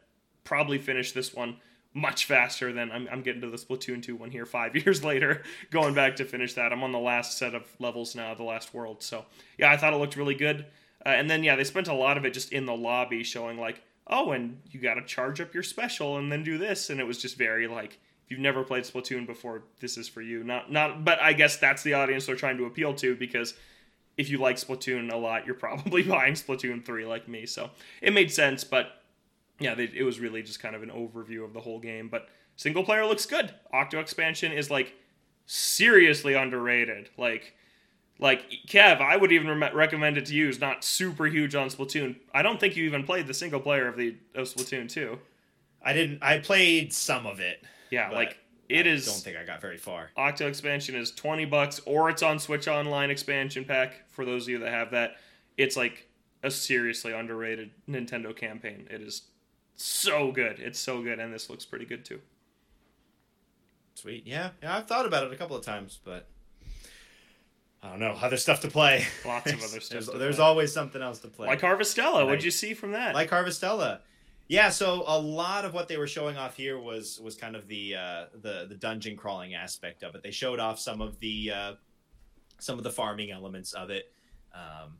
probably 0.45 0.79
finish 0.79 1.13
this 1.13 1.35
one 1.35 1.57
much 1.95 2.25
faster 2.27 2.73
than 2.73 2.91
I'm, 2.91 3.09
I'm 3.11 3.23
getting 3.23 3.41
to 3.43 3.49
the 3.49 3.57
Splatoon 3.57 4.03
2 4.03 4.17
one 4.17 4.31
here 4.31 4.45
five 4.45 4.75
years 4.85 5.05
later, 5.05 5.43
going 5.71 5.95
back 5.95 6.17
to 6.17 6.25
finish 6.25 6.55
that. 6.55 6.73
I'm 6.73 6.83
on 6.83 6.93
the 6.93 6.99
last 6.99 7.39
set 7.39 7.55
of 7.55 7.63
levels 7.79 8.15
now, 8.15 8.35
the 8.35 8.43
last 8.43 8.75
world. 8.75 9.03
So, 9.03 9.25
yeah, 9.57 9.71
I 9.71 9.77
thought 9.77 9.95
it 9.95 9.99
looked 9.99 10.17
really 10.17 10.35
good. 10.35 10.67
Uh, 11.07 11.11
and 11.11 11.31
then, 11.31 11.45
yeah, 11.45 11.55
they 11.55 11.65
spent 11.65 11.89
a 11.89 11.95
lot 11.95 12.19
of 12.19 12.25
it 12.25 12.35
just 12.35 12.53
in 12.53 12.67
the 12.67 12.77
lobby 12.77 13.23
showing, 13.23 13.59
like, 13.59 13.83
oh, 14.09 14.33
and 14.33 14.61
you 14.71 14.81
got 14.81 14.95
to 14.95 15.05
charge 15.05 15.41
up 15.41 15.55
your 15.55 15.63
special 15.63 16.19
and 16.19 16.31
then 16.31 16.43
do 16.43 16.59
this. 16.59 16.91
And 16.91 16.99
it 16.99 17.05
was 17.05 17.23
just 17.23 17.39
very, 17.39 17.67
like, 17.69 17.99
if 18.25 18.31
you've 18.31 18.41
never 18.41 18.65
played 18.65 18.85
Splatoon 18.85 19.27
before, 19.27 19.63
this 19.81 19.97
is 19.97 20.09
for 20.09 20.23
you. 20.23 20.43
Not, 20.43 20.73
not, 20.73 21.05
but 21.05 21.21
I 21.21 21.33
guess 21.33 21.59
that's 21.59 21.83
the 21.83 21.95
audience 21.95 22.27
they're 22.27 22.37
trying 22.37 22.57
to 22.57 22.65
appeal 22.65 22.95
to 22.95 23.15
because 23.15 23.55
if 24.17 24.31
you 24.31 24.39
like 24.39 24.57
Splatoon 24.57 25.13
a 25.13 25.17
lot, 25.17 25.47
you're 25.47 25.55
probably 25.55 26.03
buying 26.03 26.35
Splatoon 26.35 26.85
3 26.85 27.07
like 27.07 27.29
me. 27.29 27.47
So 27.47 27.71
it 28.03 28.13
made 28.13 28.33
sense, 28.33 28.65
but 28.65 29.04
yeah, 29.59 29.75
they, 29.75 29.85
it 29.85 30.03
was 30.05 30.21
really 30.21 30.43
just 30.43 30.61
kind 30.61 30.75
of 30.75 30.83
an 30.83 30.91
overview 30.91 31.45
of 31.45 31.53
the 31.53 31.61
whole 31.61 31.79
game. 31.79 32.09
But 32.09 32.29
single 32.57 32.85
player 32.85 33.07
looks 33.07 33.27
good. 33.27 33.53
Octo 33.73 34.01
expansion 34.01 34.53
is 34.53 34.71
like 34.71 34.95
seriously 35.47 36.35
underrated. 36.35 37.11
Like, 37.17 37.55
like 38.19 38.49
Kev, 38.69 39.01
I 39.01 39.17
would 39.17 39.33
even 39.33 39.49
re- 39.61 39.73
recommend 39.73 40.19
it 40.19 40.27
to 40.27 40.35
you. 40.35 40.49
It's 40.49 40.61
not 40.61 40.85
super 40.85 41.27
huge 41.27 41.55
on 41.55 41.69
Splatoon. 41.69 42.17
I 42.33 42.43
don't 42.43 42.61
think 42.61 42.77
you 42.77 42.85
even 42.85 43.05
played 43.05 43.27
the 43.27 43.35
single 43.35 43.61
player 43.61 43.89
of 43.89 43.97
the 43.97 44.17
of 44.35 44.47
Splatoon 44.47 44.89
2. 44.89 45.19
I 45.85 45.93
didn't. 45.93 46.23
I 46.23 46.39
played 46.39 46.93
some 46.93 47.27
of 47.27 47.41
it. 47.41 47.63
Yeah, 47.91 48.11
like 48.11 48.39
it 48.69 48.87
I 48.87 48.91
is. 48.91 49.07
Don't 49.07 49.23
think 49.23 49.37
I 49.37 49.45
got 49.45 49.61
very 49.61 49.77
far. 49.77 50.11
Octo 50.17 50.49
expansion 50.49 50.95
is 50.95 51.11
twenty 51.11 51.45
bucks, 51.45 51.81
or 51.85 52.09
it's 52.09 52.23
on 52.23 52.39
Switch 52.39 52.67
Online 52.67 53.11
expansion 53.11 53.65
pack 53.65 54.09
for 54.09 54.25
those 54.25 54.45
of 54.45 54.49
you 54.49 54.59
that 54.61 54.71
have 54.71 54.91
that. 54.93 55.17
It's 55.59 55.77
like 55.77 56.09
a 56.43 56.51
seriously 56.51 57.13
underrated 57.13 57.71
Nintendo 57.89 58.35
campaign. 58.35 58.87
It 58.91 59.03
is 59.03 59.23
so 59.77 60.33
good. 60.33 60.59
It's 60.59 60.79
so 60.79 61.03
good, 61.03 61.19
and 61.19 61.33
this 61.33 61.51
looks 61.51 61.65
pretty 61.65 61.85
good 61.85 62.05
too. 62.05 62.21
Sweet. 63.95 64.27
Yeah, 64.27 64.51
yeah. 64.63 64.77
I've 64.77 64.87
thought 64.87 65.07
about 65.07 65.25
it 65.25 65.33
a 65.33 65.37
couple 65.37 65.57
of 65.57 65.65
times, 65.65 65.99
but 66.05 66.27
I 67.83 67.91
don't 67.91 68.01
know. 68.01 68.17
Other 68.21 68.37
stuff 68.37 68.61
to 68.63 68.69
play. 68.69 69.07
Lots 69.25 69.53
of 69.53 69.59
other 69.59 69.67
stuff. 69.81 69.89
there's, 70.07 70.07
there's 70.07 70.39
always 70.39 70.73
something 70.73 71.01
else 71.01 71.21
to 71.21 71.29
play. 71.29 71.47
Like 71.47 71.61
Harvestella. 71.61 72.25
What'd 72.25 72.45
you 72.45 72.51
see 72.51 72.75
from 72.75 72.93
that? 72.93 73.15
Like 73.15 73.31
Harvestella. 73.31 74.01
Yeah, 74.47 74.69
so 74.69 75.05
a 75.07 75.19
lot 75.19 75.65
of 75.65 75.73
what 75.73 75.89
they 75.89 75.97
were 75.97 76.07
showing 76.07 76.37
off 76.37 76.57
here 76.57 76.79
was 76.79 77.19
was 77.21 77.35
kind 77.35 77.57
of 77.57 77.67
the 77.67 77.97
uh, 77.97 78.25
the 78.43 78.67
the 78.69 78.75
dungeon 78.75 79.17
crawling 79.17 79.55
aspect 79.55 80.03
of 80.03 80.15
it. 80.15 80.23
They 80.23 80.31
showed 80.31 80.61
off 80.61 80.79
some 80.79 81.01
of 81.01 81.19
the 81.21 81.53
uh, 81.55 81.73
some 82.59 82.79
of 82.79 82.85
the 82.85 82.91
farming 82.91 83.31
elements 83.31 83.73
of 83.73 83.91
it. 83.91 84.13
Um, 84.55 84.99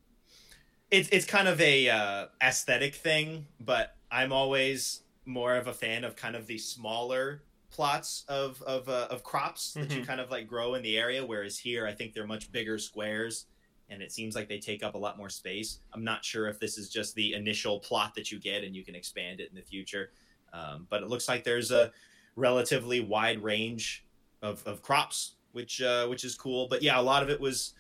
it's 0.91 1.09
it's 1.11 1.27
kind 1.27 1.49
of 1.49 1.61
a 1.61 1.89
uh, 1.89 2.27
aesthetic 2.43 2.95
thing, 2.95 3.47
but 3.61 3.95
I'm 4.15 4.33
always 4.33 5.01
more 5.27 5.57
of 5.57 5.67
a 5.67 5.73
fan 5.73 6.05
of 6.05 6.15
kind 6.15 6.37
of 6.37 6.47
the 6.47 6.59
smaller 6.59 7.43
plots 7.71 8.25
of 8.29 8.63
of, 8.63 8.89
uh, 8.89 9.09
of 9.11 9.25
crops 9.25 9.73
that 9.73 9.89
mm-hmm. 9.89 9.99
you 9.99 10.07
kind 10.07 10.21
of 10.21 10.31
like 10.31 10.47
grow 10.47 10.75
in 10.75 10.83
the 10.83 10.97
area. 10.97 11.27
Whereas 11.27 11.59
here, 11.59 11.85
I 11.85 11.93
think 11.93 12.15
they're 12.15 12.27
much 12.27 12.53
bigger 12.53 12.79
squares, 12.79 13.47
and 13.91 14.01
it 14.01 14.13
seems 14.13 14.37
like 14.37 14.49
they 14.49 14.61
take 14.61 14.85
up 14.85 14.95
a 14.95 14.99
lot 14.99 15.19
more 15.19 15.29
space. 15.29 15.81
I'm 15.93 16.05
not 16.05 16.25
sure 16.25 16.47
if 16.47 16.61
this 16.61 16.79
is 16.79 16.89
just 16.89 17.17
the 17.17 17.35
initial 17.35 17.81
plot 17.81 18.15
that 18.15 18.31
you 18.31 18.39
get, 18.39 18.63
and 18.63 18.77
you 18.77 18.85
can 18.85 18.95
expand 18.95 19.41
it 19.41 19.49
in 19.49 19.57
the 19.57 19.63
future. 19.63 20.13
Um, 20.53 20.87
but 20.89 21.03
it 21.03 21.09
looks 21.09 21.27
like 21.27 21.43
there's 21.43 21.73
a 21.73 21.91
relatively 22.37 23.01
wide 23.01 23.43
range 23.43 24.07
of, 24.41 24.65
of 24.65 24.81
crops, 24.81 25.35
which 25.51 25.83
uh, 25.83 26.07
which 26.07 26.23
is 26.23 26.37
cool. 26.37 26.69
But 26.69 26.83
yeah, 26.83 27.01
a 27.01 27.03
lot 27.03 27.25
of 27.25 27.31
it 27.31 27.41
was 27.41 27.75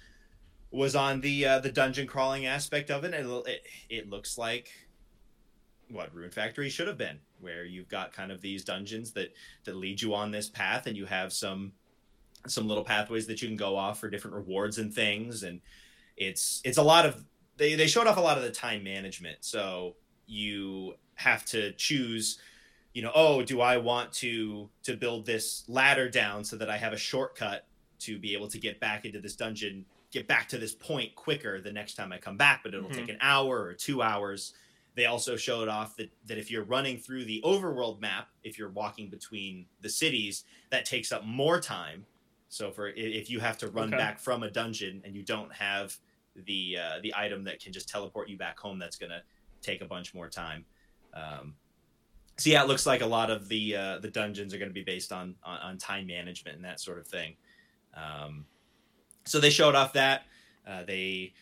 was 0.72 0.96
on 0.96 1.20
the 1.20 1.46
uh, 1.46 1.60
the 1.60 1.70
dungeon 1.70 2.08
crawling 2.08 2.46
aspect 2.46 2.90
of 2.90 3.04
it. 3.04 3.14
And 3.14 3.30
it, 3.30 3.46
it, 3.46 3.66
it 3.88 4.10
looks 4.10 4.36
like 4.36 4.72
what 5.90 6.14
Rune 6.14 6.30
Factory 6.30 6.68
should 6.68 6.88
have 6.88 6.98
been, 6.98 7.18
where 7.40 7.64
you've 7.64 7.88
got 7.88 8.12
kind 8.12 8.32
of 8.32 8.40
these 8.40 8.64
dungeons 8.64 9.12
that 9.12 9.34
that 9.64 9.76
lead 9.76 10.00
you 10.00 10.14
on 10.14 10.30
this 10.30 10.48
path, 10.48 10.86
and 10.86 10.96
you 10.96 11.06
have 11.06 11.32
some 11.32 11.72
some 12.46 12.68
little 12.68 12.84
pathways 12.84 13.26
that 13.26 13.40
you 13.40 13.48
can 13.48 13.56
go 13.56 13.76
off 13.76 13.98
for 14.00 14.10
different 14.10 14.36
rewards 14.36 14.78
and 14.78 14.92
things, 14.92 15.42
and 15.42 15.60
it's 16.16 16.60
it's 16.64 16.78
a 16.78 16.82
lot 16.82 17.06
of 17.06 17.24
they 17.56 17.74
they 17.74 17.86
showed 17.86 18.06
off 18.06 18.16
a 18.16 18.20
lot 18.20 18.36
of 18.36 18.44
the 18.44 18.50
time 18.50 18.82
management. 18.82 19.38
So 19.40 19.96
you 20.26 20.94
have 21.16 21.44
to 21.44 21.72
choose 21.72 22.38
you 22.92 23.02
know 23.02 23.10
oh 23.14 23.42
do 23.42 23.60
i 23.60 23.76
want 23.76 24.12
to 24.12 24.68
to 24.82 24.96
build 24.96 25.26
this 25.26 25.64
ladder 25.68 26.08
down 26.08 26.44
so 26.44 26.56
that 26.56 26.70
i 26.70 26.76
have 26.76 26.92
a 26.92 26.96
shortcut 26.96 27.66
to 27.98 28.18
be 28.18 28.32
able 28.34 28.48
to 28.48 28.58
get 28.58 28.80
back 28.80 29.04
into 29.04 29.20
this 29.20 29.36
dungeon 29.36 29.84
get 30.10 30.26
back 30.26 30.48
to 30.48 30.58
this 30.58 30.74
point 30.74 31.14
quicker 31.14 31.60
the 31.60 31.72
next 31.72 31.94
time 31.94 32.12
i 32.12 32.18
come 32.18 32.36
back 32.36 32.60
but 32.62 32.74
it'll 32.74 32.88
mm-hmm. 32.88 32.98
take 32.98 33.08
an 33.08 33.18
hour 33.20 33.62
or 33.62 33.74
two 33.74 34.02
hours 34.02 34.54
they 34.96 35.06
also 35.06 35.36
showed 35.36 35.68
off 35.68 35.96
that, 35.96 36.10
that 36.26 36.38
if 36.38 36.50
you're 36.50 36.64
running 36.64 36.98
through 36.98 37.24
the 37.24 37.40
overworld 37.44 38.00
map 38.00 38.28
if 38.42 38.58
you're 38.58 38.70
walking 38.70 39.08
between 39.08 39.66
the 39.80 39.88
cities 39.88 40.44
that 40.70 40.84
takes 40.84 41.12
up 41.12 41.24
more 41.24 41.60
time 41.60 42.04
so 42.48 42.70
for 42.70 42.88
if 42.88 43.30
you 43.30 43.40
have 43.40 43.58
to 43.58 43.68
run 43.68 43.88
okay. 43.88 43.96
back 43.96 44.18
from 44.18 44.42
a 44.42 44.50
dungeon 44.50 45.02
and 45.04 45.14
you 45.14 45.22
don't 45.22 45.52
have 45.52 45.96
the 46.46 46.76
uh, 46.80 46.98
the 47.02 47.12
item 47.16 47.44
that 47.44 47.60
can 47.60 47.72
just 47.72 47.88
teleport 47.88 48.28
you 48.28 48.36
back 48.36 48.58
home 48.58 48.78
that's 48.78 48.96
going 48.96 49.10
to 49.10 49.22
take 49.62 49.80
a 49.80 49.86
bunch 49.86 50.14
more 50.14 50.28
time 50.28 50.64
um, 51.14 51.54
so 52.36 52.50
yeah, 52.50 52.62
it 52.62 52.68
looks 52.68 52.86
like 52.86 53.00
a 53.00 53.06
lot 53.06 53.30
of 53.30 53.48
the 53.48 53.76
uh, 53.76 53.98
the 53.98 54.10
dungeons 54.10 54.52
are 54.52 54.58
going 54.58 54.70
to 54.70 54.74
be 54.74 54.82
based 54.82 55.12
on, 55.12 55.36
on, 55.44 55.58
on 55.58 55.78
time 55.78 56.06
management 56.06 56.56
and 56.56 56.64
that 56.64 56.80
sort 56.80 56.98
of 56.98 57.06
thing. 57.06 57.36
Um, 57.94 58.44
so 59.24 59.38
they 59.38 59.50
showed 59.50 59.74
off 59.74 59.92
that. 59.92 60.22
Uh, 60.66 60.82
they 60.84 61.32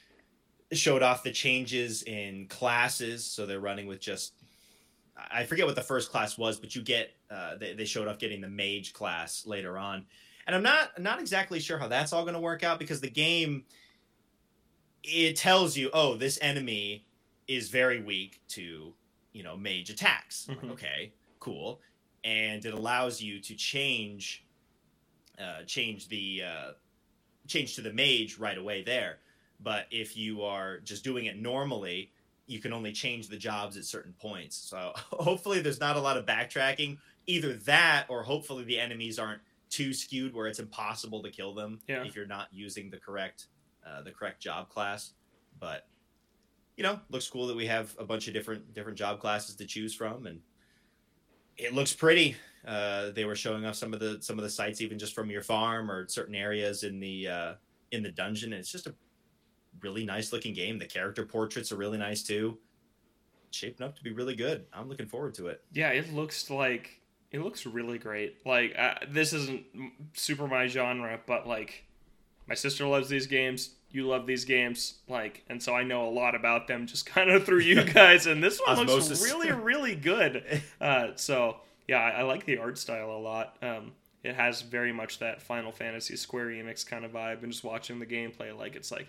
showed 0.77 1.03
off 1.03 1.23
the 1.23 1.33
changes 1.33 2.03
in 2.05 2.47
classes. 2.49 3.25
So 3.25 3.47
they're 3.47 3.61
running 3.61 3.87
with 3.87 4.01
just 4.01 4.35
I 5.31 5.45
forget 5.45 5.67
what 5.67 5.75
the 5.75 5.83
first 5.83 6.11
class 6.11 6.39
was, 6.39 6.59
but 6.59 6.75
you 6.75 6.83
get 6.83 7.15
uh, 7.31 7.57
they, 7.57 7.75
they 7.75 7.85
showed 7.85 8.09
off 8.09 8.19
getting 8.19 8.41
the 8.41 8.49
mage 8.49 8.93
class 8.93 9.47
later 9.47 9.79
on, 9.79 10.05
and 10.47 10.57
I'm 10.57 10.63
not 10.63 11.01
not 11.01 11.21
exactly 11.21 11.61
sure 11.61 11.79
how 11.79 11.89
that's 11.89 12.13
all 12.13 12.23
going 12.23 12.35
to 12.35 12.41
work 12.41 12.63
out 12.63 12.79
because 12.79 13.01
the 13.01 13.11
game 13.11 13.65
it 15.05 15.37
tells 15.37 15.77
you, 15.77 15.91
oh, 15.93 16.17
this 16.17 16.39
enemy 16.41 17.07
is 17.49 17.69
very 17.69 18.03
weak 18.03 18.41
to 18.49 18.95
you 19.33 19.43
know 19.43 19.57
mage 19.57 19.91
attacks. 19.91 20.47
Mm-hmm. 20.51 20.67
Like, 20.67 20.73
okay, 20.73 21.13
cool, 21.41 21.81
and 22.25 22.65
it 22.65 22.75
allows 22.75 23.21
you 23.21 23.41
to 23.41 23.55
change 23.55 24.45
uh, 25.39 25.63
change 25.67 26.09
the 26.09 26.43
uh, 26.45 26.71
change 27.47 27.75
to 27.77 27.83
the 27.83 27.93
mage 27.93 28.39
right 28.39 28.59
away 28.59 28.83
there. 28.83 29.19
But 29.63 29.87
if 29.91 30.17
you 30.17 30.43
are 30.43 30.79
just 30.81 31.05
doing 31.05 31.27
it 31.27 31.39
normally, 31.39 32.11
you 32.47 32.61
can 32.61 32.73
only 32.73 32.93
change 32.93 33.29
the 33.29 33.37
jobs 33.37 33.77
at 33.77 33.85
certain 33.85 34.15
points. 34.21 34.57
So 34.57 34.93
hopefully, 34.97 35.61
there's 35.61 35.81
not 35.81 35.97
a 35.97 36.01
lot 36.01 36.17
of 36.17 36.27
backtracking. 36.27 36.99
Either 37.27 37.55
that, 37.55 38.07
or 38.09 38.23
hopefully 38.23 38.65
the 38.65 38.79
enemies 38.79 39.19
aren't 39.19 39.41
too 39.71 39.95
skewed 39.95 40.35
where 40.35 40.47
it's 40.47 40.59
impossible 40.59 41.23
to 41.23 41.31
kill 41.31 41.55
them 41.55 41.81
yeah. 41.89 42.03
if 42.05 42.15
you're 42.15 42.27
not 42.27 42.49
using 42.53 42.91
the 42.91 42.99
correct 42.99 43.47
uh, 43.87 44.03
the 44.03 44.11
correct 44.11 44.41
job 44.41 44.69
class. 44.69 45.13
But 45.59 45.87
you 46.77 46.83
know, 46.83 47.01
looks 47.11 47.29
cool 47.29 47.47
that 47.47 47.57
we 47.57 47.67
have 47.67 47.95
a 47.99 48.05
bunch 48.05 48.29
of 48.29 48.35
different 48.35 48.75
different 48.75 48.99
job 48.99 49.21
classes 49.21 49.55
to 49.57 49.67
choose 49.67 49.95
from, 49.95 50.27
and 50.27 50.41
it 51.57 51.75
looks 51.75 51.95
pretty. 51.95 52.37
Uh, 52.67 53.11
they 53.11 53.25
were 53.25 53.35
showing 53.35 53.65
off 53.65 53.75
some 53.75 53.93
of 53.93 54.01
the 54.01 54.19
some 54.21 54.39
of 54.39 54.43
the 54.43 54.51
sites 54.51 54.81
even 54.81 54.99
just 54.99 55.15
from 55.15 55.31
your 55.31 55.43
farm 55.43 55.91
or 55.91 56.09
certain 56.09 56.35
areas 56.35 56.83
in 56.83 57.01
the 57.01 57.29
uh, 57.29 57.55
in 57.93 58.03
the 58.03 58.11
dungeon. 58.11 58.53
And 58.53 58.61
it's 58.61 58.73
just 58.73 58.87
a 58.87 58.95
really 59.81 60.05
nice 60.05 60.33
looking 60.33 60.55
game. 60.55 60.79
The 60.79 60.87
character 60.87 61.25
portraits 61.25 61.73
are 61.73 61.77
really 61.77 61.99
nice 61.99 62.23
too. 62.23 62.59
shaping 63.51 63.87
up 63.87 63.97
to 63.97 64.03
be 64.03 64.13
really 64.13 64.35
good. 64.35 64.67
I'm 64.73 64.89
looking 64.89 65.07
forward 65.07 65.35
to 65.35 65.49
it. 65.49 65.63
Yeah, 65.73 65.91
it 65.91 66.13
looks 66.13 66.51
like 66.51 67.01
it 67.31 67.41
looks 67.41 67.67
really 67.67 67.99
great. 67.99 68.45
Like 68.47 68.75
uh, 68.79 68.95
this 69.09 69.33
isn't 69.33 69.65
super 70.15 70.47
my 70.47 70.67
genre, 70.67 71.21
but 71.27 71.47
like 71.47 71.85
my 72.47 72.55
sister 72.55 72.87
loves 72.87 73.09
these 73.09 73.27
games 73.27 73.71
you 73.93 74.07
love 74.07 74.27
these 74.27 74.45
games, 74.45 74.95
like, 75.07 75.45
and 75.49 75.63
so 75.63 75.75
I 75.75 75.83
know 75.85 76.09
a 76.09 76.11
lot 76.11 76.35
about 76.35 76.67
them 76.67 76.87
just 76.87 77.07
kind 77.15 77.31
of 77.31 77.45
through 77.45 77.61
you 77.61 77.85
guys. 77.93 78.27
And 78.27 78.43
this 78.43 78.61
one 78.65 78.87
looks 78.87 79.23
really, 79.23 79.53
really 79.53 79.95
good. 79.95 80.63
Uh, 80.81 81.13
so 81.15 81.59
yeah, 81.87 81.99
I, 81.99 82.11
I, 82.11 82.23
like 82.23 82.45
the 82.45 82.59
art 82.59 82.77
style 82.77 83.13
a 83.13 83.19
lot. 83.19 83.57
Um, 83.63 83.93
it 84.25 84.35
has 84.35 84.63
very 84.63 84.93
much 84.93 85.21
that 85.21 85.41
Final 85.41 85.71
Fantasy 85.71 86.17
Square 86.17 86.47
Enix 86.47 86.85
kind 86.85 87.05
of 87.05 87.13
vibe, 87.13 87.45
and 87.45 87.53
just 87.53 87.63
watching 87.63 88.01
the 88.01 88.07
gameplay, 88.07 88.57
like 88.57 88.75
it's 88.75 88.91
like, 88.91 89.07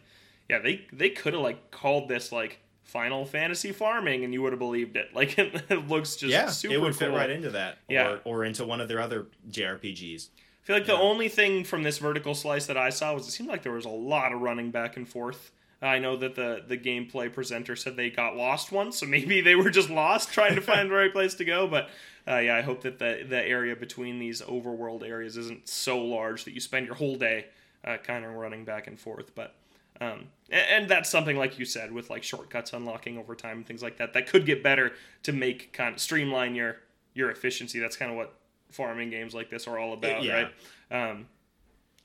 yeah, 0.54 0.60
they 0.60 0.86
they 0.94 1.10
could 1.10 1.34
have 1.34 1.42
like 1.42 1.72
called 1.72 2.08
this 2.08 2.32
like 2.32 2.60
Final 2.84 3.26
Fantasy 3.26 3.72
farming, 3.72 4.24
and 4.24 4.34
you 4.34 4.42
would 4.44 4.54
have 4.54 4.60
believed 4.60 4.96
it. 4.96 5.10
Like 5.16 5.38
it, 5.40 5.64
it 5.70 5.88
looks 5.88 6.16
just 6.16 6.32
yeah, 6.32 6.50
super. 6.50 6.74
It 6.76 6.82
would 6.82 6.94
cool. 6.94 7.10
fit 7.10 7.12
right 7.12 7.30
into 7.30 7.52
that. 7.52 7.80
Yeah, 7.90 8.18
or, 8.26 8.42
or 8.42 8.46
into 8.46 8.64
one 8.66 8.80
of 8.80 8.88
their 8.88 9.02
other 9.02 9.28
JRPGs. 9.50 10.30
I 10.30 10.66
feel 10.66 10.76
like 10.76 10.86
the 10.86 10.94
only 10.94 11.28
thing 11.28 11.64
from 11.64 11.84
this 11.84 11.98
vertical 11.98 12.36
slice 12.36 12.68
that 12.68 12.78
I 12.78 12.90
saw 12.90 13.14
was 13.14 13.28
it 13.28 13.32
seemed 13.32 13.50
like 13.50 13.64
there 13.64 13.74
was 13.74 13.86
a 13.86 13.90
lot 13.90 14.32
of 14.32 14.42
running 14.42 14.72
back 14.72 14.96
and 14.96 15.10
forth. 15.10 15.52
I 15.82 16.00
know 16.00 16.16
that 16.18 16.36
the 16.36 16.64
the 16.66 16.78
gameplay 16.78 17.34
presenter 17.34 17.76
said 17.76 17.96
they 17.96 18.12
got 18.12 18.36
lost 18.36 18.72
once, 18.72 19.00
so 19.00 19.06
maybe 19.18 19.42
they 19.42 19.56
were 19.56 19.72
just 19.72 19.90
lost 19.90 20.32
trying 20.32 20.56
to 20.56 20.62
find 20.72 20.92
the 20.92 20.96
right 20.96 21.12
place 21.12 21.34
to 21.36 21.46
go. 21.46 21.68
But 21.68 21.90
uh, 22.28 22.38
yeah, 22.38 22.56
I 22.56 22.62
hope 22.62 22.82
that 22.84 23.00
the 23.00 23.26
the 23.28 23.44
area 23.44 23.76
between 23.76 24.20
these 24.20 24.42
overworld 24.44 25.08
areas 25.08 25.36
isn't 25.36 25.68
so 25.68 26.00
large 26.00 26.44
that 26.46 26.54
you 26.54 26.60
spend 26.60 26.86
your 26.86 26.96
whole 26.96 27.16
day 27.16 27.48
uh, 27.84 27.98
kind 27.98 28.24
of 28.24 28.34
running 28.34 28.66
back 28.66 28.86
and 28.88 29.00
forth. 29.00 29.34
But 29.34 29.56
um, 30.04 30.28
and, 30.50 30.66
and, 30.70 30.90
that's 30.90 31.10
something 31.10 31.38
like 31.38 31.60
you 31.60 31.66
said 31.66 31.92
with 31.92 32.10
like 32.10 32.24
shortcuts 32.24 32.74
unlocking 32.74 33.18
over 33.18 33.36
time 33.36 33.58
and 33.58 33.66
things 33.66 33.84
like 33.84 33.98
that 33.98 34.14
that 34.14 34.28
could 34.28 34.46
get 34.46 34.64
better 34.64 34.94
to 35.24 35.32
make 35.32 35.72
kind 35.74 35.96
of 35.96 36.02
streamline 36.02 36.56
your 36.56 36.78
your 37.14 37.30
efficiency. 37.32 37.80
That's 37.80 37.96
kind 37.96 38.12
of 38.12 38.18
what 38.18 38.34
farming 38.72 39.10
games 39.10 39.34
like 39.34 39.50
this 39.50 39.68
are 39.68 39.78
all 39.78 39.94
about, 39.94 40.24
yeah. 40.24 40.50
right? 40.92 41.10
Um, 41.10 41.28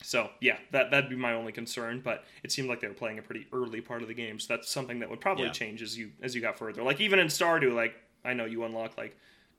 so 0.02 0.30
yeah, 0.40 0.58
that 0.70 0.90
that'd 0.90 1.10
be 1.10 1.16
my 1.16 1.32
only 1.32 1.52
concern. 1.52 2.00
But 2.04 2.24
it 2.42 2.52
seemed 2.52 2.68
like 2.68 2.80
they 2.80 2.88
were 2.88 2.94
playing 2.94 3.18
a 3.18 3.22
pretty 3.22 3.46
early 3.52 3.80
part 3.80 4.02
of 4.02 4.08
the 4.08 4.14
game, 4.14 4.38
so 4.38 4.54
that's 4.54 4.70
something 4.70 5.00
that 5.00 5.10
would 5.10 5.20
probably 5.20 5.46
yeah. 5.46 5.52
change 5.52 5.82
as 5.82 5.98
you 5.98 6.10
as 6.22 6.34
you 6.34 6.40
got 6.40 6.58
further. 6.58 6.82
Like 6.82 7.00
even 7.00 7.18
in 7.18 7.28
Stardew, 7.28 7.74
like 7.74 7.94
I 8.24 8.34
know 8.34 8.44
you 8.44 8.64
unlock 8.64 8.96
like 8.96 9.16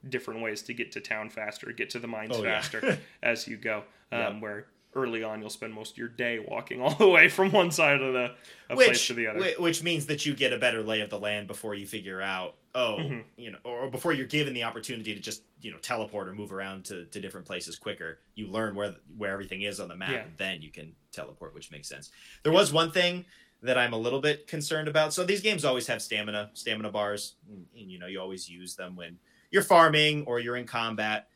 different 0.08 0.42
ways 0.42 0.62
to 0.64 0.74
get 0.74 0.94
to 0.94 1.02
town 1.02 1.30
faster, 1.30 1.72
get 1.74 1.90
to 1.92 2.00
the 2.00 2.08
mines 2.08 2.36
oh, 2.38 2.44
faster 2.44 2.80
yeah. 2.84 2.96
as 3.24 3.48
you 3.48 3.58
go. 3.58 3.84
Um, 4.12 4.20
yeah. 4.20 4.40
Where 4.40 4.66
early 4.96 5.24
on 5.24 5.40
you'll 5.40 5.50
spend 5.50 5.74
most 5.74 5.92
of 5.92 5.98
your 5.98 6.08
day 6.08 6.40
walking 6.40 6.82
all 6.84 6.96
the 6.96 7.08
way 7.08 7.30
from 7.30 7.52
one 7.52 7.72
side 7.72 8.02
of 8.02 8.14
the 8.14 8.32
which, 8.76 8.88
place 8.88 9.08
to 9.08 9.14
the 9.14 9.28
other, 9.28 9.40
which 9.60 9.84
means 9.84 10.08
that 10.08 10.26
you 10.26 10.34
get 10.34 10.54
a 10.54 10.58
better 10.58 10.82
lay 10.82 11.02
of 11.02 11.10
the 11.10 11.20
land 11.20 11.48
before 11.48 11.76
you 11.76 11.86
figure 11.86 12.22
out 12.22 12.56
oh 12.76 12.98
mm-hmm. 13.00 13.20
you 13.38 13.52
know 13.52 13.58
or 13.64 13.90
before 13.90 14.14
you're 14.14 14.28
given 14.28 14.54
the 14.54 14.64
opportunity 14.64 15.14
to 15.14 15.20
just 15.20 15.44
you 15.62 15.72
know 15.72 15.78
teleport 15.78 16.28
or 16.28 16.34
move 16.34 16.54
around 16.54 16.86
to, 16.86 17.06
to 17.06 17.20
different 17.20 17.46
places 17.46 17.78
quicker. 17.78 18.20
You 18.36 18.48
learn 18.48 18.76
where 18.76 18.96
where 19.18 19.32
everything 19.32 19.64
is 19.64 19.80
on 19.80 19.88
the 19.88 19.96
map 19.96 20.12
yeah. 20.12 20.22
and 20.22 20.32
then 20.38 20.62
you 20.62 20.70
can 20.70 20.94
teleport 21.12 21.54
which 21.54 21.72
makes 21.72 21.88
sense. 21.88 22.12
There 22.44 22.54
was 22.54 22.72
one 22.72 22.92
thing 22.92 23.26
that 23.62 23.78
i'm 23.78 23.92
a 23.92 23.98
little 23.98 24.22
bit 24.22 24.48
concerned 24.48 24.88
about. 24.88 25.14
So 25.14 25.26
these 25.26 25.42
games 25.42 25.66
always 25.66 25.88
have 25.88 26.02
stamina 26.02 26.52
stamina 26.54 26.92
bars 26.92 27.36
and, 27.50 27.66
and 27.78 27.92
you 27.92 28.00
know 28.00 28.08
you 28.08 28.20
always 28.20 28.50
use 28.50 28.76
them 28.76 28.96
when 28.96 29.18
you're 29.52 29.64
farming 29.64 30.26
or 30.26 30.40
you're 30.40 30.58
in 30.58 30.66
combat. 30.66 31.28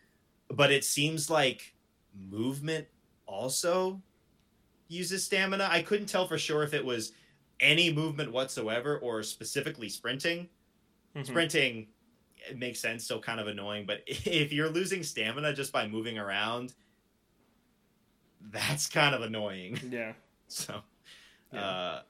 But 0.49 0.71
it 0.71 0.85
seems 0.85 1.29
like 1.29 1.73
movement 2.29 2.87
also 3.25 4.01
uses 4.87 5.23
stamina 5.23 5.67
i 5.71 5.81
couldn't 5.81 6.07
tell 6.07 6.27
for 6.27 6.37
sure 6.37 6.63
if 6.63 6.73
it 6.73 6.83
was 6.83 7.13
any 7.59 7.93
movement 7.93 8.31
whatsoever 8.31 8.97
or 8.99 9.23
specifically 9.23 9.89
sprinting 9.89 10.47
Mm-hmm. 11.15 11.25
Sprinting 11.25 11.87
it 12.49 12.59
makes 12.59 12.79
sense, 12.79 13.05
so 13.05 13.19
kind 13.19 13.39
of 13.39 13.47
annoying, 13.47 13.85
but 13.85 14.03
if 14.07 14.51
you're 14.51 14.69
losing 14.69 15.03
stamina 15.03 15.53
just 15.53 15.71
by 15.71 15.87
moving 15.87 16.17
around, 16.17 16.73
that's 18.51 18.87
kind 18.87 19.15
of 19.15 19.21
annoying. 19.21 19.79
Yeah. 19.89 20.13
So, 20.47 20.81
yeah. 21.51 21.65
Uh, 21.65 22.01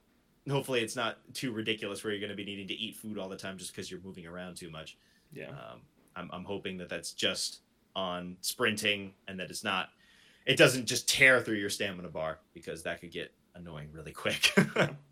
hopefully 0.50 0.82
it's 0.82 0.96
not 0.96 1.18
too 1.34 1.52
ridiculous 1.52 2.04
where 2.04 2.12
you're 2.12 2.20
going 2.20 2.32
to 2.32 2.36
be 2.36 2.44
needing 2.44 2.68
to 2.68 2.74
eat 2.74 2.96
food 2.96 3.18
all 3.18 3.30
the 3.30 3.38
time 3.38 3.58
just 3.58 3.74
because 3.74 3.90
you're 3.90 4.02
moving 4.02 4.26
around 4.26 4.58
too 4.58 4.70
much. 4.70 4.98
Yeah. 5.32 5.50
Um, 5.50 5.82
I'm, 6.16 6.30
I'm 6.34 6.44
hoping 6.44 6.78
that 6.80 6.90
that's 6.90 7.14
just 7.14 7.62
on 7.96 8.36
sprinting 8.42 9.14
and 9.28 9.40
that 9.40 9.50
it's 9.50 9.64
not, 9.64 9.90
it 10.46 10.58
doesn't 10.58 10.86
just 10.86 11.08
tear 11.08 11.42
through 11.42 11.58
your 11.58 11.70
stamina 11.70 12.10
bar 12.10 12.40
because 12.54 12.84
that 12.84 13.02
could 13.02 13.12
get 13.12 13.34
annoying 13.56 13.90
really 13.92 14.12
quick. 14.12 14.54
Absolutely. 14.58 15.00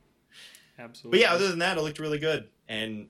But 1.11 1.19
yeah, 1.19 1.33
other 1.33 1.47
than 1.47 1.59
that, 1.59 1.77
it 1.77 1.81
looked 1.81 1.99
really 1.99 2.17
good. 2.17 2.47
And 2.67 3.07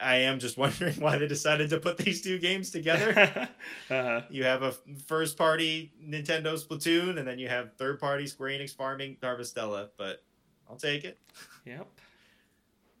I 0.00 0.16
am 0.16 0.38
just 0.38 0.56
wondering 0.58 0.94
why 0.94 1.18
they 1.18 1.26
decided 1.26 1.70
to 1.70 1.78
put 1.78 1.98
these 1.98 2.22
two 2.22 2.38
games 2.38 2.70
together. 2.70 3.48
uh-huh. 3.90 4.22
You 4.30 4.44
have 4.44 4.62
a 4.62 4.72
first 5.06 5.36
party 5.36 5.92
Nintendo 6.02 6.54
Splatoon, 6.62 7.18
and 7.18 7.26
then 7.26 7.38
you 7.38 7.48
have 7.48 7.74
third 7.74 8.00
party 8.00 8.26
Square 8.26 8.58
Enix 8.58 8.74
farming 8.74 9.16
Harvestella. 9.22 9.88
But 9.96 10.22
I'll 10.68 10.76
take 10.76 11.04
it. 11.04 11.18
Yep. 11.64 11.86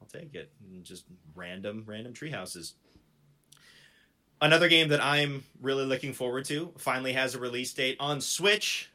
I'll 0.00 0.20
take 0.20 0.34
it. 0.34 0.52
And 0.60 0.84
just 0.84 1.04
random, 1.34 1.84
random 1.86 2.12
tree 2.12 2.30
houses. 2.30 2.74
Another 4.40 4.68
game 4.68 4.88
that 4.88 5.02
I'm 5.02 5.44
really 5.62 5.86
looking 5.86 6.12
forward 6.12 6.44
to 6.46 6.72
finally 6.76 7.14
has 7.14 7.34
a 7.34 7.38
release 7.38 7.72
date 7.72 7.96
on 7.98 8.20
Switch. 8.20 8.90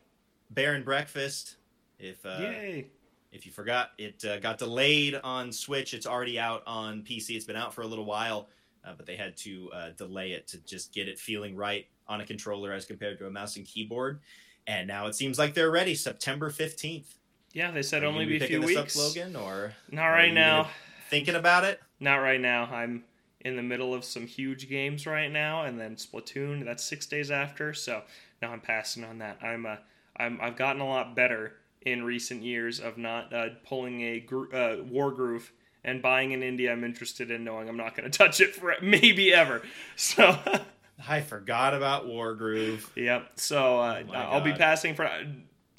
Bear 0.52 0.74
and 0.74 0.86
Breakfast. 0.86 1.56
If 1.98 2.24
uh, 2.26 2.38
Yay. 2.40 2.88
if 3.32 3.46
you 3.46 3.52
forgot, 3.52 3.92
it 3.98 4.24
uh, 4.24 4.40
got 4.40 4.60
delayed 4.60 5.20
on 5.24 5.52
Switch. 5.52 5.94
It's 5.94 6.06
already 6.06 6.38
out 6.40 6.62
on 6.68 7.02
PC. 7.02 7.32
It's 7.32 7.46
been 7.46 7.56
out 7.56 7.74
for 7.74 7.82
a 7.82 7.88
little 7.88 8.06
while, 8.06 8.50
uh, 8.86 8.94
but 8.96 9.06
they 9.08 9.16
had 9.16 9.36
to 9.38 9.72
uh, 9.74 9.90
delay 9.98 10.34
it 10.34 10.48
to 10.50 10.60
just 10.60 10.94
get 10.94 11.08
it 11.08 11.18
feeling 11.18 11.56
right 11.56 11.88
on 12.08 12.22
a 12.22 12.26
controller 12.26 12.72
as 12.72 12.86
compared 12.86 13.18
to 13.20 13.28
a 13.28 13.32
mouse 13.32 13.56
and 13.56 13.66
keyboard. 13.66 14.20
And 14.68 14.88
now 14.88 15.08
it 15.08 15.16
seems 15.16 15.40
like 15.40 15.56
they're 15.56 15.72
ready. 15.72 15.96
September 15.96 16.52
fifteenth. 16.52 17.16
Yeah, 17.54 17.72
they 17.72 17.82
said 17.82 18.04
only 18.04 18.26
be 18.26 18.38
a 18.38 18.48
few 18.48 18.62
weeks. 18.62 18.96
Up, 18.96 19.04
Logan, 19.04 19.36
or 19.36 19.74
not 19.90 20.08
right 20.08 20.34
now? 20.34 20.70
Thinking 21.10 21.36
about 21.36 21.64
it? 21.64 21.82
Not 22.00 22.18
right 22.18 22.40
now. 22.40 22.66
I'm 22.66 23.04
in 23.44 23.56
the 23.56 23.64
middle 23.64 23.94
of 23.94 24.04
some 24.04 24.28
huge 24.28 24.70
games 24.70 25.06
right 25.06 25.32
now, 25.32 25.64
and 25.64 25.80
then 25.80 25.96
Splatoon. 25.96 26.66
That's 26.66 26.84
six 26.84 27.06
days 27.06 27.32
after, 27.32 27.74
so 27.74 28.04
now 28.42 28.52
I'm 28.52 28.62
passing 28.62 29.04
on 29.04 29.20
that. 29.20 29.38
I'm 29.42 29.66
uh, 29.66 29.78
I'm 30.18 30.40
I've 30.42 30.56
gotten 30.56 30.82
a 30.82 30.88
lot 30.88 31.16
better 31.16 31.54
in 31.82 32.04
recent 32.04 32.44
years 32.44 32.80
of 32.80 32.98
not 32.98 33.34
uh, 33.34 33.50
pulling 33.66 34.02
a 34.02 34.20
gr- 34.20 34.54
uh, 34.54 34.78
Wargroove 34.78 35.50
and 35.84 36.02
buying 36.02 36.34
an 36.34 36.42
indie 36.42 36.72
I'm 36.72 36.84
interested 36.84 37.32
in, 37.32 37.44
knowing 37.44 37.68
I'm 37.68 37.78
not 37.78 37.96
going 37.96 38.10
to 38.12 38.18
touch 38.18 38.40
it 38.40 38.56
for 38.56 38.76
maybe 38.82 39.34
ever. 39.34 39.62
So. 39.96 40.38
I 41.08 41.22
forgot 41.22 41.74
about 41.74 42.06
Wargroove. 42.06 42.88
Yep. 42.96 43.32
So 43.36 43.80
uh, 43.80 44.04
oh 44.08 44.14
I'll 44.14 44.42
be 44.42 44.54
passing 44.54 44.94
for. 44.94 45.10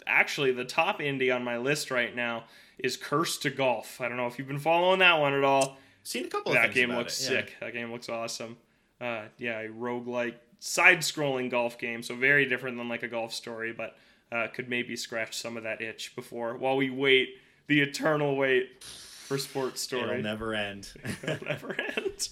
Actually, 0.04 0.50
the 0.50 0.64
top 0.64 0.98
indie 0.98 1.32
on 1.32 1.44
my 1.44 1.58
list 1.58 1.92
right 1.92 2.14
now 2.14 2.42
is 2.76 2.96
Cursed 2.96 3.42
to 3.42 3.50
Golf. 3.50 4.00
I 4.00 4.08
don't 4.08 4.16
know 4.16 4.26
if 4.26 4.36
you've 4.36 4.48
been 4.48 4.58
following 4.58 4.98
that 4.98 5.20
one 5.20 5.32
at 5.32 5.44
all. 5.44 5.78
Seen 6.04 6.24
a 6.24 6.28
couple 6.28 6.52
of 6.52 6.58
that 6.58 6.74
game 6.74 6.90
looks 6.90 7.20
it, 7.20 7.32
yeah. 7.32 7.40
sick. 7.40 7.56
That 7.60 7.72
game 7.72 7.92
looks 7.92 8.08
awesome. 8.08 8.56
Uh, 9.00 9.22
yeah, 9.38 9.60
a 9.60 9.68
roguelike 9.68 10.34
side-scrolling 10.58 11.50
golf 11.50 11.78
game, 11.78 12.02
so 12.02 12.14
very 12.14 12.46
different 12.46 12.76
than 12.76 12.88
like 12.88 13.02
a 13.02 13.08
golf 13.08 13.32
story, 13.32 13.72
but 13.72 13.96
uh, 14.30 14.46
could 14.48 14.68
maybe 14.68 14.96
scratch 14.96 15.36
some 15.36 15.56
of 15.56 15.64
that 15.64 15.80
itch 15.80 16.14
before 16.14 16.56
while 16.56 16.76
we 16.76 16.90
wait 16.90 17.36
the 17.66 17.80
eternal 17.80 18.36
wait 18.36 18.82
for 18.82 19.38
Sports 19.38 19.80
Story. 19.82 20.10
It'll 20.18 20.22
never 20.22 20.54
end. 20.54 20.92
It'll 21.22 21.46
never 21.46 21.76
end. 21.96 22.28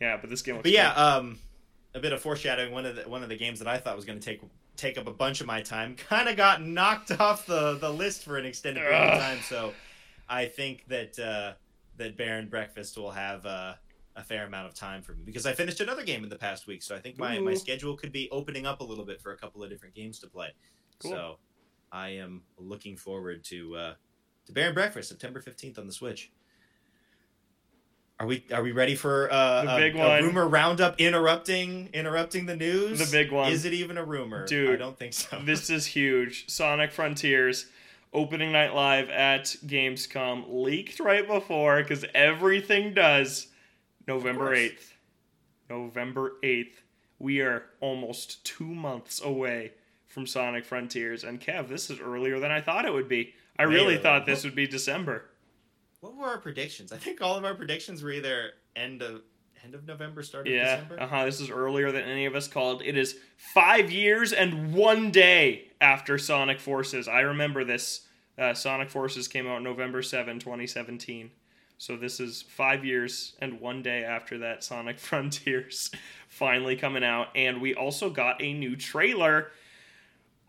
Yeah, 0.00 0.18
but 0.20 0.30
this 0.30 0.42
game. 0.42 0.58
but 0.60 0.70
yeah, 0.70 0.92
um, 0.92 1.38
a 1.94 2.00
bit 2.00 2.12
of 2.12 2.20
foreshadowing. 2.20 2.72
One 2.72 2.86
of 2.86 2.96
the 2.96 3.02
one 3.02 3.22
of 3.22 3.28
the 3.28 3.36
games 3.36 3.58
that 3.60 3.68
I 3.68 3.78
thought 3.78 3.96
was 3.96 4.04
going 4.04 4.18
to 4.18 4.24
take 4.24 4.40
take 4.76 4.98
up 4.98 5.06
a 5.06 5.12
bunch 5.12 5.40
of 5.40 5.46
my 5.46 5.60
time 5.60 5.94
kind 6.08 6.28
of 6.28 6.36
got 6.36 6.62
knocked 6.62 7.12
off 7.12 7.46
the 7.46 7.76
the 7.78 7.90
list 7.90 8.24
for 8.24 8.36
an 8.38 8.46
extended 8.46 8.80
period 8.80 9.00
of 9.00 9.20
time. 9.20 9.38
So 9.42 9.72
I 10.28 10.46
think 10.46 10.86
that 10.88 11.18
uh, 11.18 11.52
that 12.02 12.16
Bear 12.16 12.38
and 12.38 12.50
Breakfast 12.50 12.96
will 12.98 13.12
have. 13.12 13.46
Uh, 13.46 13.74
a 14.14 14.22
fair 14.22 14.46
amount 14.46 14.66
of 14.66 14.74
time 14.74 15.02
for 15.02 15.12
me 15.12 15.22
because 15.24 15.46
I 15.46 15.52
finished 15.52 15.80
another 15.80 16.04
game 16.04 16.22
in 16.22 16.28
the 16.28 16.36
past 16.36 16.66
week, 16.66 16.82
so 16.82 16.94
I 16.94 16.98
think 16.98 17.18
my, 17.18 17.38
my 17.38 17.54
schedule 17.54 17.96
could 17.96 18.12
be 18.12 18.28
opening 18.30 18.66
up 18.66 18.80
a 18.80 18.84
little 18.84 19.06
bit 19.06 19.22
for 19.22 19.32
a 19.32 19.36
couple 19.38 19.62
of 19.62 19.70
different 19.70 19.94
games 19.94 20.18
to 20.18 20.26
play. 20.26 20.48
Cool. 20.98 21.10
So 21.10 21.38
I 21.90 22.10
am 22.10 22.42
looking 22.58 22.96
forward 22.96 23.44
to 23.44 23.74
uh, 23.74 23.94
to 24.46 24.52
Bear 24.52 24.66
and 24.66 24.74
Breakfast 24.74 25.08
September 25.08 25.40
fifteenth 25.40 25.78
on 25.78 25.86
the 25.86 25.92
Switch. 25.92 26.30
Are 28.20 28.26
we 28.26 28.44
are 28.52 28.62
we 28.62 28.72
ready 28.72 28.94
for 28.94 29.32
uh, 29.32 29.64
the 29.64 29.76
big 29.78 29.96
a, 29.96 29.98
one. 29.98 30.20
a 30.20 30.22
rumor 30.22 30.46
roundup 30.46 31.00
interrupting 31.00 31.88
interrupting 31.92 32.46
the 32.46 32.56
news? 32.56 32.98
The 32.98 33.16
big 33.16 33.32
one. 33.32 33.50
Is 33.50 33.64
it 33.64 33.72
even 33.72 33.98
a 33.98 34.04
rumor? 34.04 34.46
Dude, 34.46 34.70
I 34.70 34.76
don't 34.76 34.96
think 34.96 35.12
so. 35.14 35.40
this 35.44 35.70
is 35.70 35.86
huge. 35.96 36.48
Sonic 36.48 36.92
Frontiers 36.92 37.66
opening 38.12 38.52
night 38.52 38.74
live 38.74 39.08
at 39.10 39.44
Gamescom 39.66 40.44
leaked 40.48 41.00
right 41.00 41.26
before 41.26 41.82
because 41.82 42.04
everything 42.14 42.94
does. 42.94 43.48
November 44.06 44.54
eighth. 44.54 44.94
November 45.70 46.32
eighth. 46.42 46.82
We 47.18 47.40
are 47.40 47.64
almost 47.80 48.44
two 48.44 48.66
months 48.66 49.22
away 49.22 49.72
from 50.06 50.26
Sonic 50.26 50.64
Frontiers. 50.64 51.24
And 51.24 51.40
Kev, 51.40 51.68
this 51.68 51.88
is 51.88 52.00
earlier 52.00 52.38
than 52.38 52.50
I 52.50 52.60
thought 52.60 52.84
it 52.84 52.92
would 52.92 53.08
be. 53.08 53.34
I 53.58 53.64
really 53.64 53.96
thought 53.96 54.26
this 54.26 54.44
would 54.44 54.54
be 54.54 54.66
December. 54.66 55.30
What 56.00 56.16
were 56.16 56.26
our 56.26 56.38
predictions? 56.38 56.92
I 56.92 56.96
think 56.96 57.22
all 57.22 57.36
of 57.36 57.44
our 57.44 57.54
predictions 57.54 58.02
were 58.02 58.10
either 58.10 58.52
end 58.74 59.02
of 59.02 59.22
end 59.62 59.74
of 59.74 59.86
November, 59.86 60.22
start 60.22 60.48
of 60.48 60.52
yeah, 60.52 60.76
December. 60.76 61.00
Uh 61.00 61.06
huh. 61.06 61.24
This 61.24 61.40
is 61.40 61.50
earlier 61.50 61.92
than 61.92 62.02
any 62.02 62.26
of 62.26 62.34
us 62.34 62.48
called. 62.48 62.82
It 62.82 62.96
is 62.96 63.16
five 63.36 63.90
years 63.90 64.32
and 64.32 64.74
one 64.74 65.10
day 65.10 65.68
after 65.82 66.16
Sonic 66.16 66.60
Forces. 66.60 67.08
I 67.08 67.20
remember 67.20 67.64
this. 67.64 68.06
Uh, 68.38 68.54
Sonic 68.54 68.88
Forces 68.88 69.28
came 69.28 69.46
out 69.46 69.62
November 69.62 70.00
7, 70.00 70.38
2017. 70.38 71.30
So 71.76 71.96
this 71.96 72.20
is 72.20 72.42
five 72.42 72.84
years 72.84 73.34
and 73.40 73.60
one 73.60 73.82
day 73.82 74.04
after 74.04 74.38
that 74.38 74.64
Sonic 74.64 74.98
Frontiers 75.00 75.90
finally 76.28 76.76
coming 76.76 77.04
out. 77.04 77.28
And 77.34 77.60
we 77.60 77.74
also 77.74 78.08
got 78.08 78.40
a 78.40 78.54
new 78.54 78.76
trailer 78.76 79.50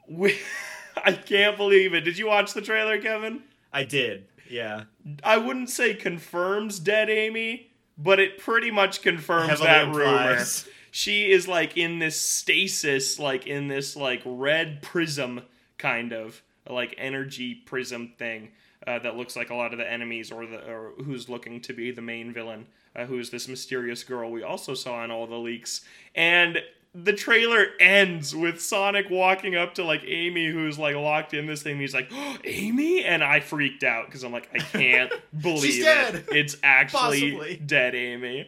we, 0.07 0.37
I 1.03 1.13
can't 1.13 1.57
believe 1.57 1.93
it. 1.93 2.01
Did 2.01 2.17
you 2.17 2.27
watch 2.27 2.53
the 2.53 2.61
trailer, 2.61 2.99
Kevin? 2.99 3.43
I 3.71 3.83
did. 3.83 4.25
Yeah. 4.49 4.83
I 5.23 5.37
wouldn't 5.37 5.69
say 5.69 5.93
confirms 5.93 6.79
dead 6.79 7.09
Amy, 7.09 7.71
but 7.97 8.19
it 8.19 8.37
pretty 8.37 8.71
much 8.71 9.01
confirms 9.01 9.49
Heavily 9.49 9.67
that 9.67 9.87
implies. 9.87 10.65
rumor. 10.67 10.72
She 10.95 11.31
is 11.31 11.47
like 11.47 11.75
in 11.75 11.97
this 11.97 12.21
stasis, 12.21 13.17
like 13.17 13.47
in 13.47 13.67
this 13.67 13.95
like 13.95 14.21
red 14.23 14.83
prism 14.83 15.41
kind 15.79 16.13
of 16.13 16.43
like 16.69 16.93
energy 16.99 17.55
prism 17.55 18.13
thing 18.19 18.51
uh, 18.85 18.99
that 18.99 19.17
looks 19.17 19.35
like 19.35 19.49
a 19.49 19.55
lot 19.55 19.71
of 19.71 19.79
the 19.79 19.91
enemies 19.91 20.31
or 20.31 20.45
the 20.45 20.63
or 20.69 20.91
who's 21.03 21.27
looking 21.27 21.59
to 21.61 21.73
be 21.73 21.89
the 21.89 22.03
main 22.03 22.31
villain, 22.31 22.67
uh, 22.95 23.05
who 23.05 23.17
is 23.17 23.31
this 23.31 23.47
mysterious 23.47 24.03
girl 24.03 24.29
we 24.29 24.43
also 24.43 24.75
saw 24.75 25.03
in 25.03 25.09
all 25.09 25.25
the 25.25 25.35
leaks. 25.35 25.81
And 26.13 26.61
the 26.93 27.13
trailer 27.13 27.69
ends 27.79 28.35
with 28.35 28.61
Sonic 28.61 29.09
walking 29.09 29.55
up 29.55 29.73
to 29.73 29.83
like 29.83 30.03
Amy, 30.05 30.45
who's 30.51 30.77
like 30.77 30.95
locked 30.95 31.33
in 31.33 31.47
this 31.47 31.63
thing. 31.63 31.79
he's 31.79 31.95
like, 31.95 32.09
oh, 32.13 32.37
"Amy," 32.45 33.03
and 33.03 33.23
I 33.23 33.39
freaked 33.39 33.83
out 33.83 34.05
because 34.05 34.23
I'm 34.23 34.31
like, 34.31 34.47
I 34.53 34.59
can't 34.59 35.11
believe 35.41 35.87
it. 35.87 36.25
It's 36.31 36.55
actually 36.61 37.31
Possibly. 37.31 37.55
dead 37.65 37.95
Amy. 37.95 38.47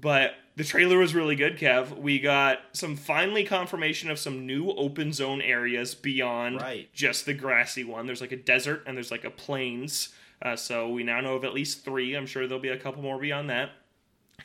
But 0.00 0.36
the 0.56 0.64
trailer 0.64 0.98
was 0.98 1.14
really 1.14 1.36
good, 1.36 1.56
Kev. 1.58 1.96
We 1.96 2.18
got 2.18 2.60
some 2.72 2.96
finally 2.96 3.44
confirmation 3.44 4.10
of 4.10 4.18
some 4.18 4.46
new 4.46 4.70
open 4.70 5.12
zone 5.12 5.40
areas 5.40 5.94
beyond 5.94 6.60
right. 6.60 6.92
just 6.92 7.24
the 7.24 7.34
grassy 7.34 7.84
one. 7.84 8.06
There's 8.06 8.20
like 8.20 8.32
a 8.32 8.36
desert 8.36 8.82
and 8.86 8.96
there's 8.96 9.10
like 9.10 9.24
a 9.24 9.30
plains. 9.30 10.10
Uh, 10.42 10.56
so 10.56 10.90
we 10.90 11.04
now 11.04 11.20
know 11.20 11.36
of 11.36 11.44
at 11.44 11.54
least 11.54 11.84
three. 11.84 12.14
I'm 12.14 12.26
sure 12.26 12.46
there'll 12.46 12.62
be 12.62 12.68
a 12.68 12.76
couple 12.76 13.02
more 13.02 13.18
beyond 13.18 13.50
that. 13.50 13.70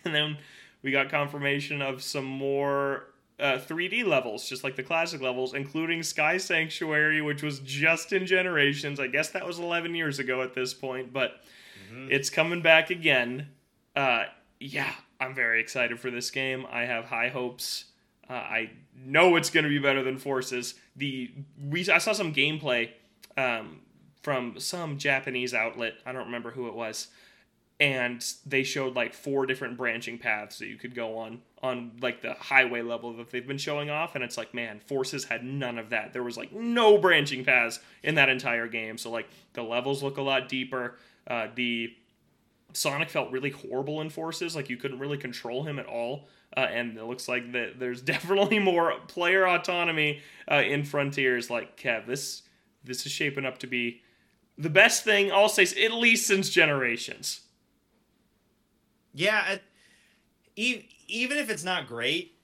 And 0.06 0.13
then 0.13 0.38
we 0.84 0.91
got 0.91 1.10
confirmation 1.10 1.82
of 1.82 2.04
some 2.04 2.24
more 2.24 3.08
uh, 3.39 3.58
3D 3.58 4.06
levels, 4.06 4.48
just 4.48 4.63
like 4.63 4.76
the 4.76 4.84
classic 4.84 5.22
levels, 5.22 5.54
including 5.54 6.04
Sky 6.04 6.38
Sanctuary, 6.38 7.22
which 7.22 7.43
was 7.43 7.60
just 7.60 8.13
in 8.13 8.26
Generations. 8.26 9.00
I 9.00 9.08
guess 9.08 9.30
that 9.30 9.46
was 9.46 9.60
11 9.60 9.96
years 9.96 10.20
ago 10.20 10.41
at 10.43 10.54
this 10.54 10.74
point, 10.74 11.12
but 11.12 11.41
mm-hmm. 11.91 12.10
it's 12.12 12.30
coming 12.30 12.62
back 12.62 12.89
again. 12.89 13.48
Uh, 13.96 14.26
yeah, 14.60 14.93
I'm 15.19 15.34
very 15.34 15.60
excited 15.60 15.99
for 15.99 16.12
this 16.12 16.30
game. 16.32 16.65
I 16.71 16.82
have 16.82 17.06
high 17.06 17.30
hopes. 17.30 17.86
Uh, 18.30 18.34
I 18.34 18.71
know 18.95 19.36
it's 19.36 19.49
going 19.49 19.63
to 19.63 19.69
be 19.69 19.80
better 19.80 20.03
than 20.03 20.17
Forces. 20.17 20.75
The 20.95 21.32
we 21.69 21.89
I 21.89 21.97
saw 21.97 22.13
some 22.13 22.34
gameplay 22.34 22.91
um, 23.38 23.82
from 24.21 24.60
some 24.60 24.97
Japanese 24.97 25.53
outlet. 25.53 25.93
I 26.06 26.12
don't 26.12 26.25
remember 26.25 26.51
who 26.51 26.67
it 26.67 26.73
was 26.73 27.08
and 27.80 28.25
they 28.45 28.63
showed 28.63 28.95
like 28.95 29.13
four 29.13 29.45
different 29.45 29.77
branching 29.77 30.17
paths 30.17 30.58
that 30.60 30.67
you 30.67 30.77
could 30.77 30.95
go 30.95 31.17
on 31.17 31.41
on 31.62 31.91
like 32.01 32.21
the 32.21 32.34
highway 32.34 32.82
level 32.82 33.13
that 33.13 33.30
they've 33.30 33.47
been 33.47 33.58
showing 33.58 33.89
off 33.89 34.15
and 34.15 34.23
it's 34.23 34.38
like 34.38 34.53
man 34.53 34.80
forces 34.80 35.25
had 35.25 35.43
none 35.43 35.77
of 35.77 35.89
that 35.89 36.13
there 36.13 36.23
was 36.23 36.38
like 36.38 36.51
no 36.51 36.97
branching 36.97 37.43
paths 37.43 37.80
in 38.03 38.15
that 38.15 38.30
entire 38.30 38.67
game 38.67 38.97
so 38.97 39.12
like 39.12 39.27
the 39.53 39.62
levels 39.62 40.01
look 40.01 40.17
a 40.17 40.21
lot 40.21 40.49
deeper 40.49 40.95
uh, 41.27 41.47
the 41.56 41.93
sonic 42.78 43.10
felt 43.10 43.32
really 43.32 43.50
horrible 43.50 44.02
in 44.02 44.10
forces 44.10 44.56
like 44.56 44.70
you 44.70 44.78
couldn't 44.78 45.00
really 45.00 45.18
control 45.18 45.63
him 45.63 45.80
at 45.80 45.86
all 45.86 46.28
uh, 46.56 46.62
and 46.62 46.98
it 46.98 47.04
looks 47.04 47.28
like 47.28 47.52
that 47.52 47.80
there's 47.80 48.02
definitely 48.13 48.60
more 48.60 48.94
player 49.08 49.48
autonomy 49.48 50.22
uh, 50.50 50.63
in 50.66 50.84
frontiers. 50.84 51.50
Like 51.50 51.78
kev 51.80 52.06
this 52.06 52.44
this 52.84 53.06
is 53.06 53.12
shaping 53.12 53.46
up 53.46 53.58
to 53.60 53.68
be 53.68 54.02
the 54.58 54.70
best 54.70 55.04
thing 55.04 55.32
i'll 55.32 55.50
say 55.50 55.63
at 55.84 55.92
least 55.94 56.28
since 56.28 56.50
generations. 56.50 57.42
Yeah, 59.13 59.58
even 60.56 61.38
if 61.38 61.50
it's 61.50 61.63
not 61.63 61.88
great, 61.88 62.37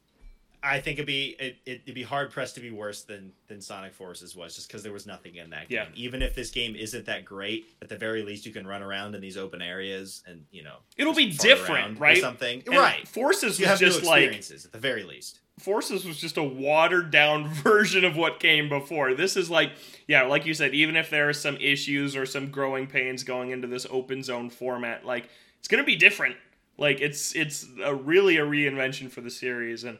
I 0.63 0.79
think 0.79 0.97
it'd 0.97 1.05
be 1.05 1.35
it, 1.39 1.57
it'd 1.65 1.93
be 1.93 2.03
hard 2.03 2.31
pressed 2.31 2.55
to 2.55 2.61
be 2.61 2.71
worse 2.71 3.03
than 3.03 3.33
than 3.47 3.59
Sonic 3.59 3.93
Forces 3.93 4.35
was, 4.35 4.55
just 4.55 4.67
because 4.67 4.81
there 4.81 4.93
was 4.93 5.05
nothing 5.05 5.35
in 5.35 5.49
that 5.49 5.67
game. 5.67 5.87
Yeah. 5.93 5.95
Even 5.95 6.21
if 6.21 6.33
this 6.35 6.51
game 6.51 6.75
isn't 6.75 7.05
that 7.05 7.25
great, 7.25 7.65
at 7.81 7.89
the 7.89 7.97
very 7.97 8.23
least 8.23 8.45
you 8.45 8.53
can 8.53 8.65
run 8.65 8.81
around 8.81 9.13
in 9.13 9.21
these 9.21 9.35
open 9.37 9.61
areas 9.61 10.23
and 10.25 10.45
you 10.51 10.63
know 10.63 10.77
it'll 10.97 11.13
be 11.13 11.31
different, 11.31 11.99
right? 11.99 12.17
something, 12.17 12.63
and 12.65 12.77
right? 12.77 13.07
Forces 13.07 13.59
you 13.59 13.67
was 13.67 13.79
just 13.79 14.03
like 14.03 14.31
at 14.31 14.71
the 14.71 14.79
very 14.79 15.03
least. 15.03 15.39
Forces 15.59 16.03
was 16.05 16.17
just 16.17 16.37
a 16.37 16.43
watered 16.43 17.11
down 17.11 17.47
version 17.53 18.05
of 18.05 18.15
what 18.15 18.39
came 18.39 18.69
before. 18.69 19.13
This 19.13 19.37
is 19.37 19.51
like, 19.51 19.71
yeah, 20.07 20.23
like 20.23 20.45
you 20.45 20.53
said, 20.53 20.73
even 20.73 20.95
if 20.95 21.09
there 21.09 21.29
are 21.29 21.33
some 21.33 21.57
issues 21.57 22.15
or 22.15 22.25
some 22.25 22.49
growing 22.49 22.87
pains 22.87 23.23
going 23.23 23.51
into 23.51 23.67
this 23.67 23.85
open 23.91 24.23
zone 24.23 24.49
format, 24.49 25.05
like 25.05 25.29
it's 25.59 25.67
gonna 25.67 25.83
be 25.83 25.95
different 25.95 26.37
like 26.77 27.01
it's 27.01 27.35
it's 27.35 27.67
a 27.83 27.93
really 27.93 28.37
a 28.37 28.45
reinvention 28.45 29.09
for 29.11 29.21
the 29.21 29.29
series, 29.29 29.83
and 29.83 29.97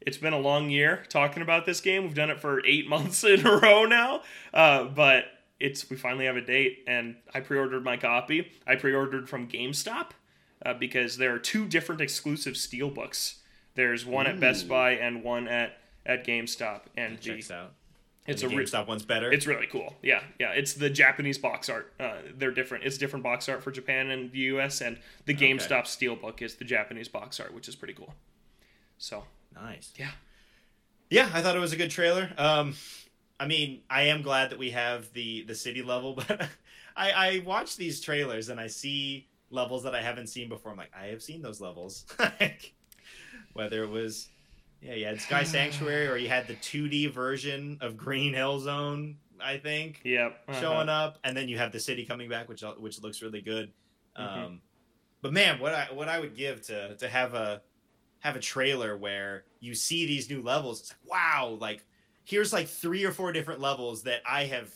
it's 0.00 0.16
been 0.18 0.32
a 0.32 0.38
long 0.38 0.70
year 0.70 1.04
talking 1.08 1.42
about 1.42 1.66
this 1.66 1.80
game. 1.80 2.02
We've 2.04 2.14
done 2.14 2.30
it 2.30 2.40
for 2.40 2.64
eight 2.66 2.88
months 2.94 3.24
in 3.24 3.46
a 3.46 3.56
row 3.58 3.84
now, 3.84 4.22
uh, 4.54 4.84
but 4.84 5.24
it's 5.58 5.88
we 5.88 5.96
finally 5.96 6.26
have 6.26 6.36
a 6.36 6.40
date, 6.42 6.84
and 6.86 7.16
I 7.34 7.40
pre-ordered 7.40 7.82
my 7.84 7.96
copy. 7.96 8.52
I 8.66 8.76
pre-ordered 8.76 9.28
from 9.28 9.48
GameStop 9.48 10.10
uh, 10.64 10.74
because 10.74 11.16
there 11.16 11.34
are 11.34 11.38
two 11.38 11.66
different 11.66 12.00
exclusive 12.00 12.54
steelbooks. 12.54 13.36
There's 13.74 14.04
one 14.06 14.26
at 14.26 14.38
Best 14.40 14.68
Buy 14.68 14.92
and 14.92 15.22
one 15.22 15.48
at 15.48 15.78
at 16.04 16.26
GameStop, 16.26 16.82
and 16.96 17.16
the, 17.18 17.20
Checks 17.22 17.50
out. 17.50 17.72
it's 18.26 18.42
And 18.42 18.52
a 18.52 18.54
the 18.54 18.58
re- 18.60 18.64
GameStop 18.64 18.86
one's 18.86 19.04
better. 19.04 19.32
it's 19.32 19.46
really 19.46 19.66
cool. 19.66 19.94
Yeah, 20.02 20.22
yeah. 20.38 20.50
It's 20.52 20.74
the 20.74 20.88
Japanese 20.88 21.36
box 21.38 21.68
art. 21.68 21.92
Uh, 21.98 22.16
they're 22.36 22.52
different. 22.52 22.84
It's 22.84 22.96
different 22.96 23.22
box 23.24 23.48
art 23.48 23.62
for 23.62 23.70
Japan 23.72 24.10
and 24.10 24.30
the 24.30 24.38
U.S. 24.38 24.80
and 24.82 24.98
the 25.24 25.34
Okay. 25.34 25.50
GameStop 25.52 25.82
steelbook 25.84 26.42
is 26.42 26.54
the 26.56 26.64
Japanese 26.64 27.08
box 27.08 27.40
art, 27.40 27.52
which 27.54 27.66
is 27.66 27.74
pretty 27.74 27.94
cool. 27.94 28.14
So 28.98 29.24
nice. 29.60 29.92
yeah, 29.96 30.10
Yeah, 31.10 31.30
I 31.32 31.42
thought 31.42 31.56
it 31.56 31.60
was 31.60 31.72
a 31.72 31.76
good 31.76 31.90
trailer. 31.90 32.30
Um, 32.38 32.74
I 33.38 33.46
mean, 33.46 33.82
I 33.90 34.02
am 34.02 34.22
glad 34.22 34.50
that 34.50 34.58
we 34.58 34.70
have 34.70 35.12
the 35.12 35.44
the 35.44 35.54
city 35.54 35.82
level, 35.82 36.14
but 36.28 36.48
I 36.96 37.10
I 37.10 37.42
watch 37.44 37.76
these 37.76 38.00
trailers 38.00 38.48
and 38.48 38.60
I 38.60 38.66
see 38.68 39.28
levels 39.50 39.82
that 39.84 39.94
I 39.94 40.02
haven't 40.02 40.28
seen 40.28 40.48
before. 40.48 40.72
I'm 40.72 40.78
like, 40.78 40.92
I 40.98 41.06
have 41.06 41.22
seen 41.22 41.42
those 41.42 41.60
levels. 41.60 42.04
like, 42.18 42.74
whether 43.52 43.84
it 43.84 43.90
was, 43.90 44.28
yeah, 44.80 44.94
you 44.94 45.06
had 45.06 45.20
Sky 45.20 45.42
Sanctuary 45.44 46.08
or 46.08 46.16
you 46.16 46.28
had 46.28 46.46
the 46.46 46.54
2D 46.54 47.12
version 47.12 47.78
of 47.80 47.96
Green 47.96 48.34
Hill 48.34 48.58
Zone, 48.58 49.16
I 49.40 49.58
think, 49.58 50.00
yep. 50.04 50.42
uh-huh. 50.48 50.60
showing 50.60 50.88
up, 50.88 51.18
and 51.24 51.36
then 51.36 51.48
you 51.48 51.58
have 51.58 51.72
the 51.72 51.80
city 51.80 52.04
coming 52.04 52.28
back, 52.28 52.48
which 52.48 52.62
which 52.78 53.02
looks 53.02 53.22
really 53.22 53.40
good. 53.40 53.72
Mhm. 54.18 54.46
Um, 54.46 54.60
but 55.22 55.32
man, 55.32 55.58
what 55.58 55.74
I 55.74 55.88
what 55.92 56.08
I 56.08 56.20
would 56.20 56.36
give 56.36 56.62
to 56.66 56.96
to 56.96 57.08
have 57.08 57.34
a 57.34 57.62
have 58.26 58.36
a 58.36 58.40
trailer 58.40 58.96
where 58.96 59.44
you 59.60 59.74
see 59.74 60.06
these 60.06 60.28
new 60.28 60.42
levels, 60.42 60.80
it's 60.80 60.90
like 60.90 61.10
wow, 61.10 61.56
like 61.60 61.84
here's 62.24 62.52
like 62.52 62.68
three 62.68 63.04
or 63.04 63.12
four 63.12 63.32
different 63.32 63.60
levels 63.60 64.02
that 64.02 64.20
I 64.28 64.44
have 64.44 64.68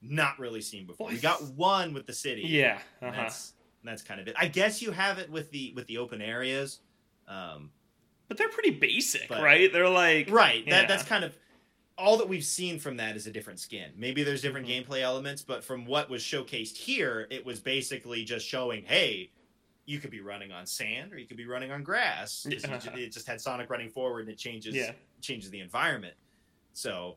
not 0.00 0.38
really 0.38 0.60
seen 0.60 0.86
before. 0.86 1.08
We 1.08 1.16
got 1.18 1.42
one 1.56 1.92
with 1.94 2.06
the 2.06 2.12
city, 2.12 2.42
Yeah. 2.42 2.78
Uh-huh. 3.02 3.10
that's 3.12 3.52
that's 3.82 4.02
kind 4.02 4.20
of 4.20 4.28
it. 4.28 4.34
I 4.38 4.46
guess 4.48 4.80
you 4.80 4.92
have 4.92 5.18
it 5.18 5.30
with 5.30 5.50
the 5.50 5.72
with 5.74 5.86
the 5.86 5.98
open 5.98 6.22
areas, 6.22 6.80
um, 7.28 7.70
But 8.28 8.38
they're 8.38 8.48
pretty 8.48 8.70
basic, 8.70 9.28
But- 9.28 9.42
right? 9.42 9.72
They're 9.72 9.88
like 9.88 10.30
right? 10.30 10.64
Yeah. 10.66 10.80
That 10.80 10.88
that's 10.88 11.04
kind 11.04 11.24
of 11.24 11.36
all 11.98 12.16
that 12.18 12.28
we've 12.28 12.44
seen 12.44 12.78
from 12.80 12.96
that 12.96 13.14
is 13.16 13.26
a 13.26 13.30
different 13.30 13.60
skin. 13.60 13.92
Maybe 13.96 14.22
there's 14.24 14.42
different 14.42 14.66
Mhm. 14.66 14.84
gameplay 14.86 15.00
elements, 15.02 15.42
but 15.42 15.62
from 15.62 15.84
what 15.86 16.10
was 16.10 16.22
showcased 16.22 16.76
here, 16.76 17.28
it 17.30 17.44
was 17.46 17.60
basically 17.60 18.24
just 18.24 18.46
showing, 18.48 18.84
hey, 18.84 19.30
you 19.86 19.98
could 20.00 20.10
be 20.10 20.20
running 20.20 20.50
on 20.52 20.64
sand 20.66 21.12
or 21.12 21.18
you 21.18 21.26
could 21.26 21.36
be 21.36 21.46
running 21.46 21.70
on 21.70 21.82
grass. 21.82 22.46
Yeah. 22.48 22.58
It 22.94 23.12
just 23.12 23.26
had 23.26 23.40
Sonic 23.40 23.68
running 23.70 23.90
forward 23.90 24.20
and 24.20 24.30
it 24.30 24.38
changes 24.38 24.74
Yeah. 24.74 24.92
changes 25.20 25.50
the 25.50 25.60
environment. 25.60 26.14
So 26.72 27.16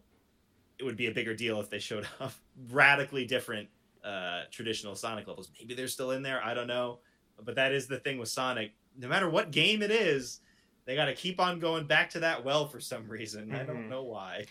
it 0.78 0.84
would 0.84 0.98
be 0.98 1.08
a 1.08 1.12
bigger 1.12 1.34
deal 1.34 1.60
if 1.60 1.70
they 1.70 1.80
showed 1.80 2.06
off 2.20 2.42
radically 2.70 3.26
different 3.26 3.70
uh, 4.04 4.44
traditional 4.52 4.96
Sonic 4.96 5.28
levels. 5.28 5.50
Maybe 5.60 5.74
they're 5.74 5.88
still 5.88 6.12
in 6.12 6.22
there. 6.22 6.44
I 6.44 6.54
don't 6.54 6.68
know. 6.68 7.00
But 7.44 7.56
that 7.56 7.72
is 7.72 7.88
the 7.88 8.00
thing 8.00 8.18
with 8.18 8.30
Sonic. 8.30 8.72
No 8.98 9.08
matter 9.08 9.30
what 9.30 9.52
game 9.52 9.82
it 9.82 9.92
is, 9.92 10.42
they 10.86 10.96
got 10.96 11.06
to 11.06 11.14
keep 11.16 11.40
on 11.40 11.60
going 11.60 11.86
back 11.88 12.10
to 12.12 12.20
that 12.22 12.44
well 12.44 12.68
for 12.68 12.80
some 12.80 13.08
reason. 13.08 13.54
I 13.54 13.64
don't 13.64 13.86
Mhm. 13.86 13.90
know 13.90 14.04
why. 14.04 14.46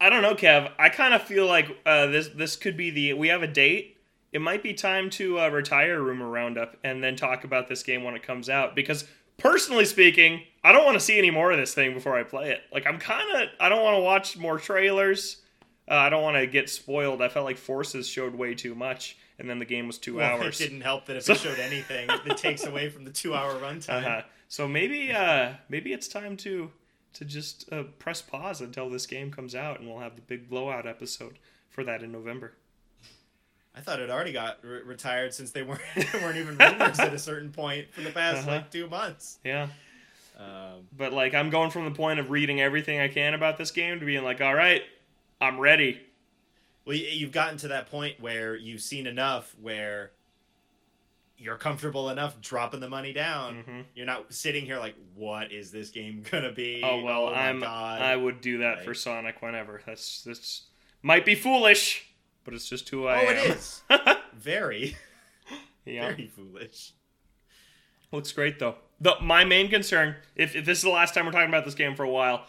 I 0.00 0.10
don't 0.10 0.22
know, 0.22 0.34
Kev. 0.34 0.72
I 0.78 0.88
kind 0.90 1.14
of 1.14 1.22
feel 1.22 1.46
like 1.46 1.66
uh, 1.86 2.06
this 2.06 2.28
this 2.28 2.56
could 2.56 2.76
be 2.76 2.90
the 2.90 3.12
we 3.14 3.28
have 3.28 3.42
a 3.42 3.46
date. 3.48 3.97
It 4.32 4.40
might 4.40 4.62
be 4.62 4.74
time 4.74 5.08
to 5.10 5.40
uh, 5.40 5.48
retire 5.48 6.02
Rumor 6.02 6.28
Roundup 6.28 6.76
and 6.84 7.02
then 7.02 7.16
talk 7.16 7.44
about 7.44 7.68
this 7.68 7.82
game 7.82 8.04
when 8.04 8.14
it 8.14 8.22
comes 8.22 8.50
out. 8.50 8.74
Because 8.76 9.04
personally 9.38 9.84
speaking, 9.86 10.42
I 10.62 10.72
don't 10.72 10.84
want 10.84 10.96
to 10.96 11.00
see 11.04 11.16
any 11.18 11.30
more 11.30 11.50
of 11.50 11.56
this 11.58 11.72
thing 11.74 11.94
before 11.94 12.16
I 12.18 12.24
play 12.24 12.50
it. 12.50 12.60
Like 12.72 12.86
I'm 12.86 12.98
kind 12.98 13.42
of 13.42 13.48
I 13.58 13.68
don't 13.68 13.82
want 13.82 13.96
to 13.96 14.02
watch 14.02 14.36
more 14.36 14.58
trailers. 14.58 15.38
Uh, 15.90 15.94
I 15.94 16.10
don't 16.10 16.22
want 16.22 16.36
to 16.36 16.46
get 16.46 16.68
spoiled. 16.68 17.22
I 17.22 17.28
felt 17.28 17.46
like 17.46 17.56
Forces 17.56 18.06
showed 18.06 18.34
way 18.34 18.54
too 18.54 18.74
much, 18.74 19.16
and 19.38 19.48
then 19.48 19.58
the 19.58 19.64
game 19.64 19.86
was 19.86 19.96
two 19.96 20.16
Well, 20.16 20.42
hours. 20.42 20.60
It 20.60 20.64
didn't 20.64 20.82
help 20.82 21.06
that 21.06 21.16
if 21.16 21.22
So- 21.22 21.32
it 21.32 21.38
showed 21.38 21.58
anything, 21.58 22.10
it 22.26 22.36
takes 22.36 22.66
away 22.66 22.90
from 22.90 23.04
the 23.04 23.10
two-hour 23.10 23.54
runtime. 23.54 23.88
Uh-huh. 24.04 24.22
So 24.48 24.68
maybe 24.68 25.12
uh, 25.12 25.52
maybe 25.70 25.92
it's 25.94 26.06
time 26.08 26.36
to 26.38 26.70
to 27.14 27.24
just 27.24 27.72
uh, 27.72 27.84
press 27.98 28.20
pause 28.20 28.60
until 28.60 28.90
this 28.90 29.06
game 29.06 29.30
comes 29.30 29.54
out, 29.54 29.80
and 29.80 29.88
we'll 29.88 30.00
have 30.00 30.14
the 30.16 30.20
big 30.22 30.50
blowout 30.50 30.86
episode 30.86 31.38
for 31.70 31.82
that 31.84 32.02
in 32.02 32.12
November. 32.12 32.52
I 33.78 33.80
thought 33.80 34.00
it 34.00 34.10
already 34.10 34.32
got 34.32 34.58
re- 34.62 34.82
retired 34.82 35.32
since 35.32 35.50
they 35.52 35.62
weren't 35.62 35.80
weren't 36.14 36.36
even 36.36 36.56
rumors 36.58 36.98
at 36.98 37.14
a 37.14 37.18
certain 37.18 37.50
point 37.52 37.92
for 37.92 38.00
the 38.02 38.10
past 38.10 38.42
Uh-huh. 38.42 38.56
like 38.56 38.70
two 38.70 38.88
months. 38.88 39.38
Yeah, 39.44 39.68
Um, 40.38 40.86
but 40.96 41.12
like 41.12 41.34
I'm 41.34 41.50
going 41.50 41.70
from 41.70 41.84
the 41.84 41.90
point 41.92 42.18
of 42.20 42.30
reading 42.30 42.60
everything 42.60 42.98
I 43.00 43.08
can 43.08 43.34
about 43.34 43.56
this 43.56 43.70
game 43.70 44.00
to 44.00 44.06
being 44.06 44.24
like, 44.24 44.40
all 44.40 44.54
right, 44.54 44.82
I'm 45.40 45.58
ready. 45.60 46.00
well, 46.84 46.96
you've 46.96 47.32
gotten 47.32 47.56
to 47.58 47.68
that 47.68 47.90
point 47.90 48.20
where 48.20 48.56
you've 48.56 48.80
seen 48.82 49.06
enough 49.06 49.54
where 49.60 50.10
you're 51.40 51.56
comfortable 51.56 52.10
enough 52.10 52.40
dropping 52.40 52.80
the 52.80 52.88
money 52.88 53.12
down. 53.12 53.62
hmm 53.62 53.80
You're 53.94 54.06
not 54.06 54.32
sitting 54.34 54.64
here 54.64 54.78
like, 54.78 54.96
what 55.14 55.52
is 55.52 55.70
this 55.70 55.90
game 55.90 56.24
gonna 56.30 56.50
be? 56.52 56.82
Oh 56.84 57.00
well, 57.02 57.26
my 57.26 57.48
I'm 57.48 57.60
God. 57.60 58.02
I 58.02 58.16
would 58.16 58.40
do 58.40 58.58
that 58.58 58.78
Like- 58.78 58.84
for 58.84 58.94
Sonic 58.94 59.40
whenever. 59.40 59.80
That's 59.86 60.22
that's 60.24 60.62
might 61.00 61.24
be 61.24 61.36
foolish, 61.36 62.07
but 62.48 62.54
it's 62.54 62.66
just 62.66 62.88
who 62.88 63.06
I 63.06 63.26
oh, 63.26 63.28
am. 63.28 63.36
it 63.36 63.56
is 63.58 63.82
very, 64.32 64.96
yeah. 65.84 66.08
very 66.08 66.28
foolish. 66.28 66.92
Looks 68.10 68.32
great 68.32 68.58
though. 68.58 68.76
The 69.02 69.16
my 69.20 69.44
main 69.44 69.68
concern, 69.68 70.16
if, 70.34 70.56
if 70.56 70.64
this 70.64 70.78
is 70.78 70.84
the 70.84 70.88
last 70.88 71.12
time 71.12 71.26
we're 71.26 71.32
talking 71.32 71.50
about 71.50 71.66
this 71.66 71.74
game 71.74 71.94
for 71.94 72.04
a 72.04 72.08
while, 72.08 72.46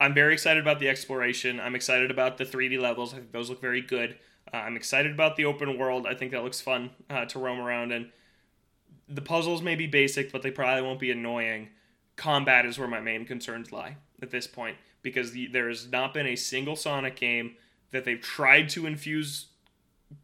I'm 0.00 0.14
very 0.14 0.32
excited 0.32 0.62
about 0.62 0.80
the 0.80 0.88
exploration. 0.88 1.60
I'm 1.60 1.74
excited 1.74 2.10
about 2.10 2.38
the 2.38 2.46
3D 2.46 2.80
levels. 2.80 3.12
I 3.12 3.18
think 3.18 3.32
those 3.32 3.50
look 3.50 3.60
very 3.60 3.82
good. 3.82 4.16
Uh, 4.50 4.56
I'm 4.56 4.74
excited 4.74 5.12
about 5.12 5.36
the 5.36 5.44
open 5.44 5.76
world. 5.76 6.06
I 6.06 6.14
think 6.14 6.32
that 6.32 6.42
looks 6.42 6.62
fun 6.62 6.88
uh, 7.10 7.26
to 7.26 7.38
roam 7.38 7.60
around 7.60 7.92
and 7.92 8.10
the 9.06 9.20
puzzles 9.20 9.60
may 9.60 9.74
be 9.74 9.86
basic, 9.86 10.32
but 10.32 10.40
they 10.40 10.50
probably 10.50 10.80
won't 10.80 10.98
be 10.98 11.10
annoying. 11.10 11.68
Combat 12.16 12.64
is 12.64 12.78
where 12.78 12.88
my 12.88 13.00
main 13.00 13.26
concerns 13.26 13.70
lie 13.70 13.98
at 14.22 14.30
this 14.30 14.46
point 14.46 14.78
because 15.02 15.32
the, 15.32 15.46
there 15.48 15.68
has 15.68 15.90
not 15.92 16.14
been 16.14 16.26
a 16.26 16.36
single 16.36 16.74
Sonic 16.74 17.16
game 17.16 17.56
that 17.94 18.04
they've 18.04 18.20
tried 18.20 18.68
to 18.68 18.86
infuse 18.86 19.46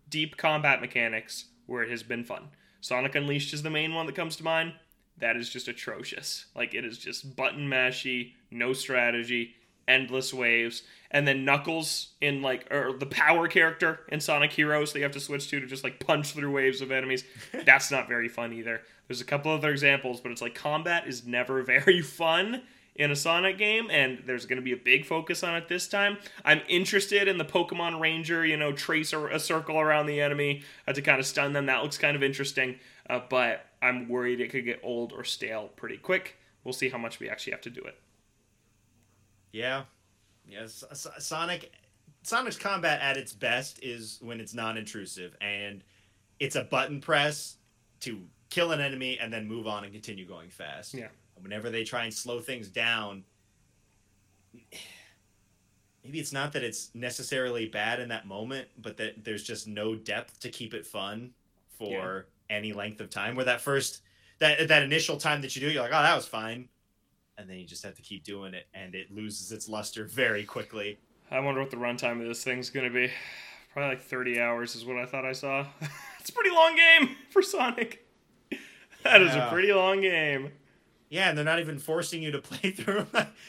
deep 0.09 0.37
combat 0.37 0.81
mechanics 0.81 1.47
where 1.67 1.83
it 1.83 1.91
has 1.91 2.03
been 2.03 2.25
fun. 2.25 2.49
Sonic 2.81 3.15
Unleashed 3.15 3.55
is 3.55 3.63
the 3.63 3.71
main 3.71 3.95
one 3.95 4.07
that 4.07 4.17
comes 4.17 4.37
to 4.37 4.45
mind. 4.45 4.75
That 5.19 5.37
is 5.37 5.49
just 5.49 5.69
atrocious. 5.69 6.47
Like 6.55 6.75
it 6.75 6.85
is 6.85 6.99
just 6.99 7.37
button 7.37 7.69
mashy, 7.69 8.33
no 8.51 8.73
strategy, 8.73 9.55
endless 9.87 10.35
waves, 10.35 10.83
and 11.11 11.29
then 11.29 11.45
Knuckles 11.45 12.15
in 12.21 12.43
like 12.43 12.67
or 12.73 12.95
the 12.99 13.07
power 13.07 13.47
character 13.47 14.01
in 14.09 14.21
Sonic 14.21 14.53
Heroes 14.53 14.93
that 14.93 14.99
you 14.99 15.05
have 15.05 15.13
to 15.13 15.21
switch 15.21 15.49
to 15.51 15.61
to 15.61 15.67
just 15.67 15.85
like 15.85 16.01
punch 16.01 16.33
through 16.33 16.51
waves 16.51 16.81
of 16.81 16.91
enemies. 16.91 17.25
That's 17.65 17.91
not 17.91 18.09
very 18.09 18.29
fun 18.29 18.53
either. 18.53 18.83
There's 19.07 19.21
a 19.21 19.27
couple 19.27 19.53
other 19.53 19.71
examples, 19.71 20.21
but 20.21 20.33
it's 20.33 20.43
like 20.43 20.55
combat 20.55 21.07
is 21.07 21.27
never 21.27 21.63
very 21.65 22.01
fun 22.01 22.63
in 22.95 23.11
a 23.11 23.17
Sonic 23.17 23.57
game, 23.57 23.89
and 23.91 24.23
there's 24.27 24.47
going 24.47 24.57
to 24.59 24.63
be 24.63 24.73
a 24.73 24.77
big 24.77 25.07
focus 25.07 25.43
on 25.43 25.57
it 25.57 25.69
this 25.69 25.89
time. 25.89 26.19
I'm 26.45 26.61
interested 26.69 27.29
in 27.29 27.39
the 27.39 27.45
Pokemon 27.45 28.01
Ranger, 28.01 28.45
you 28.45 28.57
know, 28.57 28.73
trace 28.73 29.13
a, 29.13 29.27
a 29.27 29.41
circle 29.41 29.79
around 29.79 30.07
the 30.07 30.21
enemy 30.21 30.63
uh, 30.87 30.93
to 30.93 31.03
kind 31.03 31.19
of 31.19 31.27
stun 31.27 31.53
them. 31.53 31.67
That 31.67 31.83
looks 31.83 31.99
kind 31.99 32.17
of 32.17 32.23
interesting, 32.23 32.79
uh, 33.09 33.21
but 33.29 33.65
I'm 33.81 34.09
worried 34.09 34.41
it 34.41 34.51
could 34.51 34.65
get 34.65 34.81
old 34.83 35.13
or 35.13 35.25
stale 35.25 35.71
pretty 35.77 35.97
quick. 35.97 36.37
We'll 36.65 36.75
see 36.75 36.91
how 36.91 36.99
much 36.99 37.21
we 37.21 37.31
actually 37.31 37.53
have 37.53 37.63
to 37.63 37.71
do 37.71 37.83
it. 37.83 37.99
Yeah, 39.53 39.85
yes. 40.47 40.85
S- 40.91 41.07
Sonic, 41.19 41.73
Sonic's 42.23 42.59
combat 42.59 43.01
at 43.01 43.17
its 43.17 43.33
best 43.33 43.83
is 43.83 44.19
when 44.21 44.41
it's 44.41 44.53
non-intrusive 44.53 45.37
and 45.41 45.83
it's 46.39 46.57
a 46.57 46.65
button 46.65 47.01
press 47.01 47.57
to 48.01 48.21
kill 48.51 48.73
an 48.73 48.81
enemy 48.81 49.19
and 49.19 49.33
then 49.33 49.47
move 49.47 49.67
on 49.67 49.85
and 49.85 49.93
continue 49.93 50.27
going 50.27 50.51
fast. 50.51 50.93
Yeah. 50.93 51.09
Whenever 51.43 51.71
they 51.71 51.85
try 51.85 52.05
and 52.05 52.15
slow 52.15 52.41
things 52.41 52.69
down, 52.69 53.25
maybe 56.05 56.19
it's 56.19 56.33
not 56.33 56.53
that 56.53 56.63
it's 56.63 56.91
necessarily 56.95 57.67
bad 57.67 58.01
in 58.01 58.09
that 58.09 58.27
moment, 58.27 58.69
but 58.81 58.97
that 58.97 59.25
there's 59.25 59.43
just 59.43 59.67
no 59.67 59.95
depth 59.95 60.41
to 60.41 60.49
keep 60.49 60.75
it 60.75 60.87
fun 60.87 61.31
for 61.79 62.27
any 62.49 62.73
length 62.73 63.01
of 63.01 63.11
time. 63.11 63.37
Where 63.37 63.45
that 63.45 63.61
first 63.61 64.03
that 64.39 64.69
that 64.69 64.83
initial 64.83 65.17
time 65.17 65.43
that 65.43 65.55
you 65.55 65.61
do, 65.61 65.71
you're 65.71 65.83
like, 65.83 65.93
oh, 65.93 66.03
that 66.03 66.17
was 66.17 66.27
fine 66.27 66.69
and 67.39 67.49
then 67.49 67.57
you 67.57 67.65
just 67.65 67.83
have 67.83 67.95
to 67.95 68.03
keep 68.03 68.23
doing 68.23 68.53
it 68.53 68.67
and 68.75 68.95
it 68.95 69.11
loses 69.11 69.51
its 69.51 69.67
luster 69.67 70.05
very 70.05 70.45
quickly 70.45 70.99
I 71.33 71.39
wonder 71.39 71.61
what 71.61 71.71
the 71.71 71.77
runtime 71.77 72.21
of 72.21 72.27
this 72.27 72.43
thing's 72.43 72.71
going 72.71 72.87
to 72.87 72.93
be. 72.93 73.09
Probably 73.73 73.91
like 73.91 74.03
30 74.03 74.41
hours 74.41 74.75
is 74.75 74.85
what 74.85 74.97
I 74.97 75.07
thought 75.07 75.25
I 75.25 75.33
saw. 75.33 75.65
it's 76.19 76.29
a 76.29 76.33
pretty 76.33 76.51
long 76.51 76.75
game 76.75 77.17
for 77.31 77.43
Sonic. 77.43 78.07
That 79.03 79.23
is 79.23 79.35
a 79.35 79.49
pretty 79.51 79.73
long 79.73 80.03
game. 80.03 80.53
Yeah 81.11 81.29
and 81.29 81.37
they're 81.37 81.45
not 81.45 81.61
even 81.61 81.79
forcing 81.79 82.23
you 82.23 82.31
to 82.31 82.39
play 82.51 82.71
through 82.71 83.07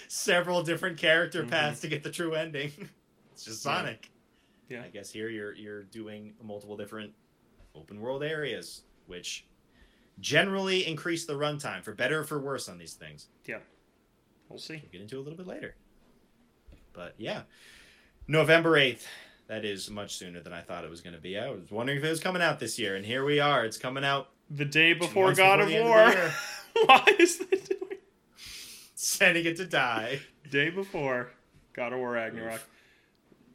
several 0.09 0.61
different 0.63 0.97
character 0.97 1.43
Mhm. 1.43 1.49
paths 1.49 1.79
to 1.81 1.87
get 1.87 2.03
the 2.03 2.11
true 2.11 2.33
ending 2.33 2.71
it's 3.33 3.45
just 3.45 3.61
sonic 3.63 4.11
Yeah. 4.69 4.83
i 4.83 4.89
guess 4.89 5.09
here 5.11 5.29
you're 5.29 5.53
you're 5.53 5.83
doing 5.83 6.33
multiple 6.43 6.75
different 6.75 7.13
open 7.73 8.01
world 8.01 8.21
areas 8.23 8.81
which 9.07 9.45
generally 10.19 10.85
increase 10.85 11.25
the 11.25 11.33
runtime 11.33 11.81
for 11.83 11.93
better 11.93 12.19
or 12.19 12.23
for 12.23 12.39
worse 12.39 12.67
on 12.67 12.77
these 12.77 12.93
things 12.93 13.27
Yeah. 13.45 13.59
We'll 14.49 14.59
see. 14.59 14.73
we'll 14.83 14.91
get 14.91 15.01
into 15.01 15.15
it 15.15 15.19
a 15.19 15.21
little 15.21 15.37
bit 15.37 15.47
later 15.47 15.75
but 16.93 17.15
yeah 17.17 17.43
november 18.27 18.71
8th 18.71 19.05
that 19.47 19.65
is 19.65 19.89
much 19.89 20.15
sooner 20.15 20.39
than 20.39 20.53
I 20.53 20.61
thought 20.61 20.85
it 20.85 20.89
was 20.89 21.01
going 21.01 21.13
to 21.15 21.19
be. 21.19 21.37
I 21.37 21.49
was 21.49 21.69
wondering 21.69 21.97
if 21.97 22.05
it 22.05 22.09
was 22.09 22.21
coming 22.21 22.41
out 22.41 22.57
this 22.61 22.79
year, 22.79 22.95
and 22.95 23.05
here 23.05 23.25
we 23.25 23.41
are. 23.41 23.65
It's 23.65 23.75
coming 23.77 24.05
out 24.05 24.29
the 24.49 24.63
day 24.63 24.93
before 24.93 25.33
God 25.33 25.57
before 25.57 25.79
of 25.81 26.15
War. 26.15 26.31
Why 26.85 27.03
is 27.19 27.37
that 27.39 27.69
doing? 27.69 27.97
Sending 28.95 29.45
it 29.45 29.57
to 29.57 29.65
die. 29.65 30.21
Day 30.49 30.69
before 30.69 31.31
God 31.73 31.93
of 31.93 31.99
War 31.99 32.11
Ragnarok. 32.11 32.61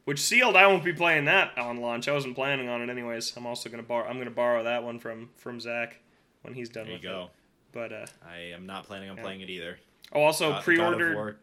Which 0.05 0.19
sealed, 0.19 0.55
I 0.55 0.67
won't 0.67 0.85
be 0.85 0.93
playing 0.93 1.25
that 1.25 1.57
on 1.57 1.77
launch. 1.77 2.07
I 2.07 2.13
wasn't 2.13 2.35
planning 2.35 2.69
on 2.69 2.81
it 2.81 2.89
anyways. 2.89 3.35
I'm 3.35 3.45
also 3.45 3.69
gonna 3.69 3.83
borrow. 3.83 4.07
I'm 4.07 4.17
gonna 4.17 4.31
borrow 4.31 4.63
that 4.63 4.83
one 4.83 4.99
from 4.99 5.29
from 5.35 5.59
Zach 5.59 5.97
when 6.43 6.53
he's 6.53 6.69
done 6.69 6.85
there 6.85 6.93
with 6.93 7.03
you 7.03 7.09
go. 7.09 7.23
it. 7.23 7.29
But 7.73 7.91
uh, 7.91 8.05
I 8.25 8.53
am 8.53 8.65
not 8.65 8.85
planning 8.85 9.09
on 9.09 9.17
yeah. 9.17 9.23
playing 9.23 9.41
it 9.41 9.49
either. 9.49 9.77
Oh, 10.13 10.21
also 10.21 10.53
uh, 10.53 10.61
pre-ordered 10.61 11.35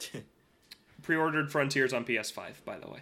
pre-ordered 1.03 1.53
Frontiers 1.53 1.93
on 1.93 2.07
PS5, 2.07 2.65
by 2.65 2.79
the 2.79 2.89
way, 2.89 3.01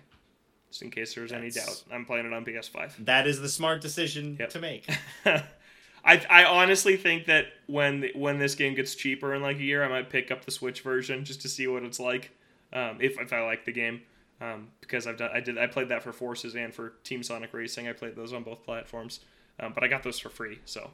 just 0.69 0.83
in 0.83 0.91
case 0.91 1.15
there's 1.15 1.33
any 1.33 1.51
doubt. 1.51 1.85
I'm 1.93 2.05
playing 2.05 2.27
it 2.27 2.33
on 2.33 2.45
PS5. 2.45 3.05
That 3.05 3.29
is 3.29 3.41
the 3.41 3.49
smart 3.49 3.81
decision 3.81 4.37
yep. 4.41 4.51
to 4.51 4.59
make. 4.59 4.89
I, 6.05 6.25
I 6.29 6.45
honestly 6.45 6.97
think 6.97 7.27
that 7.27 7.47
when 7.67 8.09
when 8.15 8.39
this 8.39 8.55
game 8.55 8.75
gets 8.75 8.95
cheaper 8.95 9.35
in 9.35 9.43
like 9.43 9.59
a 9.59 9.63
year, 9.63 9.85
I 9.85 9.89
might 9.89 10.11
pick 10.11 10.31
up 10.31 10.45
the 10.45 10.51
Switch 10.51 10.81
version 10.81 11.25
just 11.25 11.43
to 11.43 11.49
see 11.49 11.67
what 11.67 11.83
it's 11.85 12.01
like. 12.01 12.31
Um, 12.73 12.99
if 13.01 13.21
if 13.21 13.33
I 13.33 13.45
like 13.45 13.65
the 13.65 13.73
game, 13.73 14.03
um, 14.41 14.69
because 14.81 15.07
I've 15.07 15.17
done 15.17 15.31
I 15.33 15.41
did 15.41 15.59
I 15.59 15.67
played 15.67 15.89
that 15.91 16.03
for 16.03 16.13
Forces 16.13 16.57
and 16.57 16.75
for 16.75 16.95
Team 17.05 17.23
Sonic 17.23 17.53
Racing. 17.53 17.87
I 17.87 17.93
played 17.93 18.17
those 18.17 18.33
on 18.33 18.43
both 18.43 18.65
platforms, 18.65 19.21
um, 19.61 19.73
but 19.73 19.85
I 19.85 19.89
got 19.89 20.03
those 20.03 20.19
for 20.19 20.29
free, 20.29 20.59
so 20.65 20.91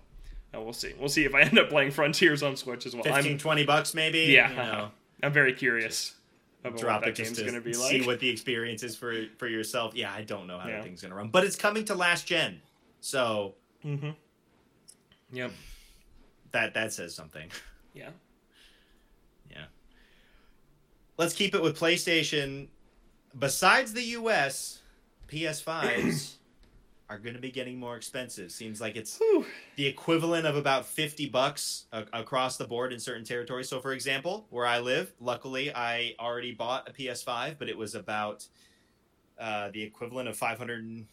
uh, 0.54 0.60
we'll 0.60 0.74
see. 0.74 0.92
We'll 0.98 1.08
see 1.08 1.24
if 1.24 1.34
I 1.34 1.40
end 1.42 1.58
up 1.58 1.70
playing 1.70 1.92
Frontiers 1.92 2.42
on 2.42 2.56
Switch 2.56 2.84
as 2.84 2.94
well. 2.94 3.04
15, 3.04 3.32
I'm, 3.32 3.38
20 3.38 3.64
bucks 3.64 3.94
maybe. 3.94 4.20
Yeah, 4.20 4.50
you 4.50 4.56
know. 4.56 4.90
I'm 5.22 5.32
very 5.32 5.54
curious. 5.54 6.14
About 6.64 6.78
drop 6.78 7.06
it 7.06 7.14
game's 7.14 7.38
going 7.38 7.54
to 7.54 7.60
be 7.60 7.72
like. 7.72 7.90
See 7.90 8.06
what 8.06 8.20
the 8.20 8.28
experience 8.28 8.82
is 8.82 8.94
for 8.94 9.14
for 9.38 9.48
yourself. 9.48 9.94
Yeah, 9.94 10.12
I 10.12 10.22
don't 10.22 10.46
know 10.46 10.58
how 10.58 10.68
yeah. 10.68 10.76
that 10.76 10.84
thing's 10.84 11.00
going 11.00 11.10
to 11.10 11.16
run, 11.16 11.28
but 11.28 11.44
it's 11.44 11.56
coming 11.56 11.86
to 11.86 11.94
last 11.94 12.26
gen, 12.26 12.60
so. 13.00 13.54
Mm-hmm. 13.84 14.10
Yep. 15.32 15.52
That 16.52 16.74
that 16.74 16.92
says 16.92 17.14
something. 17.14 17.50
Yeah. 17.94 18.10
Yeah. 19.50 19.64
Let's 21.16 21.34
keep 21.34 21.54
it 21.54 21.62
with 21.62 21.78
PlayStation. 21.78 22.68
Besides 23.38 23.92
the 23.92 24.02
US, 24.02 24.80
PS5s 25.28 26.34
are 27.10 27.18
going 27.18 27.34
to 27.34 27.40
be 27.40 27.50
getting 27.50 27.78
more 27.78 27.96
expensive. 27.96 28.50
Seems 28.50 28.80
like 28.80 28.96
it's 28.96 29.18
Whew. 29.18 29.44
the 29.76 29.86
equivalent 29.86 30.46
of 30.46 30.56
about 30.56 30.86
50 30.86 31.28
bucks 31.28 31.84
a- 31.92 32.06
across 32.12 32.56
the 32.56 32.66
board 32.66 32.92
in 32.92 33.00
certain 33.00 33.24
territories. 33.24 33.68
So 33.68 33.80
for 33.80 33.92
example, 33.92 34.46
where 34.50 34.66
I 34.66 34.78
live, 34.78 35.12
luckily 35.20 35.74
I 35.74 36.14
already 36.18 36.52
bought 36.52 36.88
a 36.88 36.92
PS5, 36.92 37.56
but 37.58 37.68
it 37.68 37.76
was 37.76 37.94
about 37.94 38.46
uh, 39.38 39.70
the 39.72 39.82
equivalent 39.82 40.28
of 40.28 40.36
500 40.36 41.06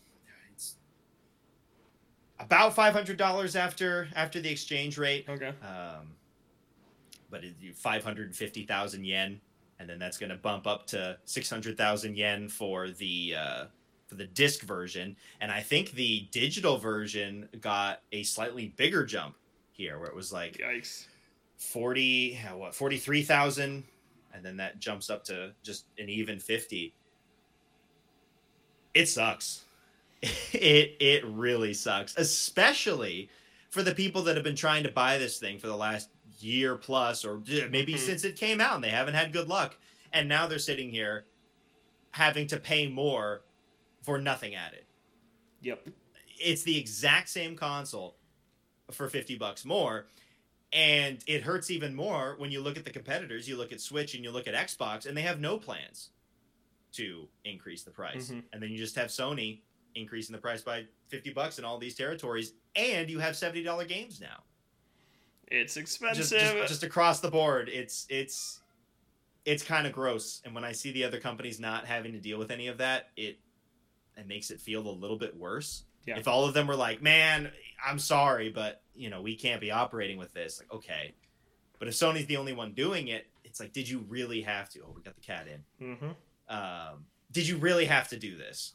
about 2.39 2.75
five 2.75 2.93
hundred 2.93 3.17
dollars 3.17 3.55
after 3.55 4.07
after 4.15 4.39
the 4.41 4.49
exchange 4.49 4.97
rate. 4.97 5.25
Okay. 5.29 5.53
Um, 5.61 6.11
but 7.29 7.43
five 7.75 8.03
hundred 8.03 8.27
and 8.27 8.35
fifty 8.35 8.63
thousand 8.63 9.05
yen, 9.05 9.39
and 9.79 9.89
then 9.89 9.99
that's 9.99 10.17
going 10.17 10.29
to 10.29 10.37
bump 10.37 10.67
up 10.67 10.85
to 10.87 11.17
six 11.25 11.49
hundred 11.49 11.77
thousand 11.77 12.17
yen 12.17 12.47
for 12.49 12.89
the 12.89 13.35
uh, 13.37 13.65
for 14.07 14.15
the 14.15 14.27
disc 14.27 14.63
version. 14.63 15.15
And 15.41 15.51
I 15.51 15.61
think 15.61 15.91
the 15.91 16.27
digital 16.31 16.77
version 16.77 17.49
got 17.61 18.01
a 18.11 18.23
slightly 18.23 18.73
bigger 18.75 19.05
jump 19.05 19.35
here, 19.71 19.99
where 19.99 20.07
it 20.07 20.15
was 20.15 20.31
like 20.31 20.57
yikes, 20.57 21.07
forty 21.57 22.39
what 22.55 22.75
forty 22.75 22.97
three 22.97 23.23
thousand, 23.23 23.83
and 24.33 24.43
then 24.43 24.57
that 24.57 24.79
jumps 24.79 25.09
up 25.09 25.23
to 25.25 25.51
just 25.63 25.85
an 25.97 26.09
even 26.09 26.39
fifty. 26.39 26.93
It 28.93 29.09
sucks 29.09 29.64
it 30.53 30.97
it 30.99 31.25
really 31.25 31.73
sucks, 31.73 32.15
especially 32.17 33.29
for 33.69 33.83
the 33.83 33.93
people 33.93 34.23
that 34.23 34.35
have 34.35 34.43
been 34.43 34.55
trying 34.55 34.83
to 34.83 34.91
buy 34.91 35.17
this 35.17 35.37
thing 35.37 35.59
for 35.59 35.67
the 35.67 35.75
last 35.75 36.09
year 36.39 36.75
plus, 36.75 37.23
or 37.25 37.41
maybe 37.69 37.93
mm-hmm. 37.93 37.97
since 37.97 38.23
it 38.23 38.35
came 38.35 38.59
out 38.59 38.75
and 38.75 38.83
they 38.83 38.89
haven't 38.89 39.13
had 39.13 39.33
good 39.33 39.47
luck, 39.47 39.77
and 40.13 40.27
now 40.27 40.47
they're 40.47 40.59
sitting 40.59 40.89
here 40.89 41.25
having 42.11 42.47
to 42.47 42.57
pay 42.57 42.87
more 42.87 43.41
for 44.03 44.17
nothing 44.17 44.55
added. 44.55 44.85
Yep, 45.61 45.89
it's 46.39 46.63
the 46.63 46.77
exact 46.77 47.29
same 47.29 47.55
console 47.55 48.17
for 48.91 49.09
fifty 49.09 49.37
bucks 49.37 49.65
more. 49.65 50.07
And 50.73 51.23
it 51.25 51.41
hurts 51.41 51.71
even 51.71 51.95
more 51.95 52.35
when 52.37 52.51
you 52.51 52.59
look 52.59 52.75
at 52.75 52.83
the 52.83 52.91
competitors. 52.91 53.47
You 53.47 53.55
look 53.55 53.71
at 53.71 53.79
Switch 53.79 54.13
and 54.13 54.25
you 54.25 54.31
look 54.31 54.45
at 54.45 54.53
Xbox, 54.53 55.05
and 55.05 55.15
they 55.15 55.21
have 55.21 55.39
no 55.39 55.57
plans 55.57 56.09
to 56.93 57.29
increase 57.45 57.83
the 57.83 57.91
price. 57.91 58.29
Mm-hmm. 58.29 58.39
And 58.51 58.61
then 58.61 58.71
you 58.71 58.77
just 58.77 58.95
have 58.97 59.07
Sony 59.07 59.61
increasing 59.95 60.35
the 60.35 60.41
price 60.41 60.61
by 60.61 60.85
50 61.07 61.31
bucks 61.31 61.59
in 61.59 61.65
all 61.65 61.77
these 61.77 61.95
territories 61.95 62.53
and 62.75 63.09
you 63.09 63.19
have 63.19 63.33
$70 63.33 63.87
games 63.87 64.19
now. 64.19 64.43
It's 65.47 65.77
expensive 65.77 66.17
just, 66.17 66.31
just, 66.31 66.67
just 66.67 66.83
across 66.83 67.19
the 67.19 67.29
board 67.29 67.69
it's 67.71 68.07
it's 68.09 68.61
it's 69.45 69.63
kind 69.63 69.85
of 69.85 69.93
gross 69.93 70.41
and 70.43 70.55
when 70.55 70.63
i 70.63 70.71
see 70.71 70.91
the 70.91 71.03
other 71.03 71.19
companies 71.19 71.59
not 71.59 71.85
having 71.85 72.13
to 72.13 72.19
deal 72.19 72.39
with 72.39 72.49
any 72.49 72.67
of 72.67 72.79
that 72.79 73.09
it 73.15 73.37
it 74.17 74.27
makes 74.27 74.49
it 74.49 74.59
feel 74.59 74.87
a 74.87 74.89
little 74.89 75.17
bit 75.17 75.37
worse. 75.37 75.83
Yeah. 76.07 76.17
if 76.17 76.27
all 76.27 76.45
of 76.45 76.53
them 76.53 76.67
were 76.67 76.75
like 76.75 77.01
man 77.01 77.51
i'm 77.85 77.99
sorry 77.99 78.49
but 78.49 78.81
you 78.95 79.09
know 79.09 79.21
we 79.21 79.35
can't 79.35 79.61
be 79.61 79.71
operating 79.71 80.17
with 80.17 80.33
this 80.33 80.59
like 80.59 80.71
okay. 80.73 81.13
But 81.77 81.89
if 81.89 81.93
sony's 81.93 82.25
the 82.25 82.37
only 82.37 82.53
one 82.53 82.73
doing 82.73 83.09
it 83.09 83.27
it's 83.43 83.59
like 83.59 83.71
did 83.71 83.87
you 83.87 84.05
really 84.07 84.41
have 84.41 84.69
to? 84.69 84.79
Oh 84.81 84.93
we 84.95 85.01
got 85.03 85.15
the 85.15 85.21
cat 85.21 85.47
in. 85.47 85.95
Mm-hmm. 85.95 86.55
um, 86.55 87.05
did 87.31 87.47
you 87.47 87.57
really 87.57 87.85
have 87.85 88.07
to 88.09 88.17
do 88.17 88.37
this 88.37 88.73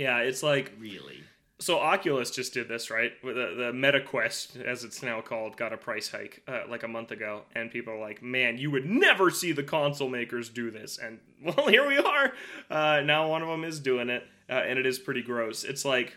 yeah, 0.00 0.20
it's 0.20 0.42
like 0.42 0.72
really. 0.78 1.24
So 1.58 1.78
Oculus 1.78 2.30
just 2.30 2.54
did 2.54 2.68
this, 2.68 2.90
right? 2.90 3.12
The 3.22 3.54
the 3.54 3.72
Meta 3.74 4.00
Quest, 4.00 4.56
as 4.56 4.82
it's 4.82 5.02
now 5.02 5.20
called, 5.20 5.58
got 5.58 5.74
a 5.74 5.76
price 5.76 6.08
hike 6.08 6.42
uh, 6.48 6.62
like 6.70 6.84
a 6.84 6.88
month 6.88 7.10
ago, 7.10 7.42
and 7.54 7.70
people 7.70 7.92
are 7.92 8.00
like, 8.00 8.22
"Man, 8.22 8.56
you 8.56 8.70
would 8.70 8.86
never 8.86 9.28
see 9.30 9.52
the 9.52 9.62
console 9.62 10.08
makers 10.08 10.48
do 10.48 10.70
this." 10.70 10.96
And 10.96 11.18
well, 11.44 11.68
here 11.68 11.86
we 11.86 11.98
are. 11.98 12.32
Uh, 12.70 13.02
now 13.04 13.28
one 13.28 13.42
of 13.42 13.48
them 13.48 13.62
is 13.62 13.78
doing 13.78 14.08
it, 14.08 14.26
uh, 14.48 14.54
and 14.54 14.78
it 14.78 14.86
is 14.86 14.98
pretty 14.98 15.20
gross. 15.20 15.64
It's 15.64 15.84
like 15.84 16.16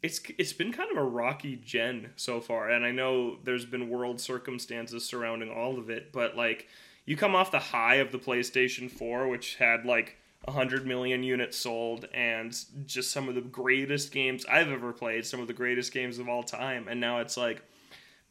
it's 0.00 0.20
it's 0.38 0.52
been 0.52 0.72
kind 0.72 0.92
of 0.92 0.96
a 0.96 1.04
rocky 1.04 1.56
gen 1.56 2.12
so 2.14 2.40
far, 2.40 2.70
and 2.70 2.84
I 2.86 2.92
know 2.92 3.38
there's 3.42 3.66
been 3.66 3.90
world 3.90 4.20
circumstances 4.20 5.04
surrounding 5.04 5.50
all 5.50 5.76
of 5.76 5.90
it, 5.90 6.12
but 6.12 6.36
like 6.36 6.68
you 7.04 7.16
come 7.16 7.34
off 7.34 7.50
the 7.50 7.58
high 7.58 7.96
of 7.96 8.12
the 8.12 8.18
PlayStation 8.18 8.88
4, 8.88 9.26
which 9.26 9.56
had 9.56 9.84
like 9.84 10.18
100 10.46 10.86
million 10.86 11.22
units 11.22 11.56
sold 11.56 12.08
and 12.14 12.56
just 12.86 13.10
some 13.10 13.28
of 13.28 13.34
the 13.34 13.40
greatest 13.40 14.12
games 14.12 14.46
I've 14.46 14.68
ever 14.68 14.92
played, 14.92 15.26
some 15.26 15.40
of 15.40 15.46
the 15.46 15.52
greatest 15.52 15.92
games 15.92 16.18
of 16.18 16.28
all 16.28 16.42
time. 16.42 16.88
And 16.88 17.00
now 17.00 17.20
it's 17.20 17.36
like 17.36 17.62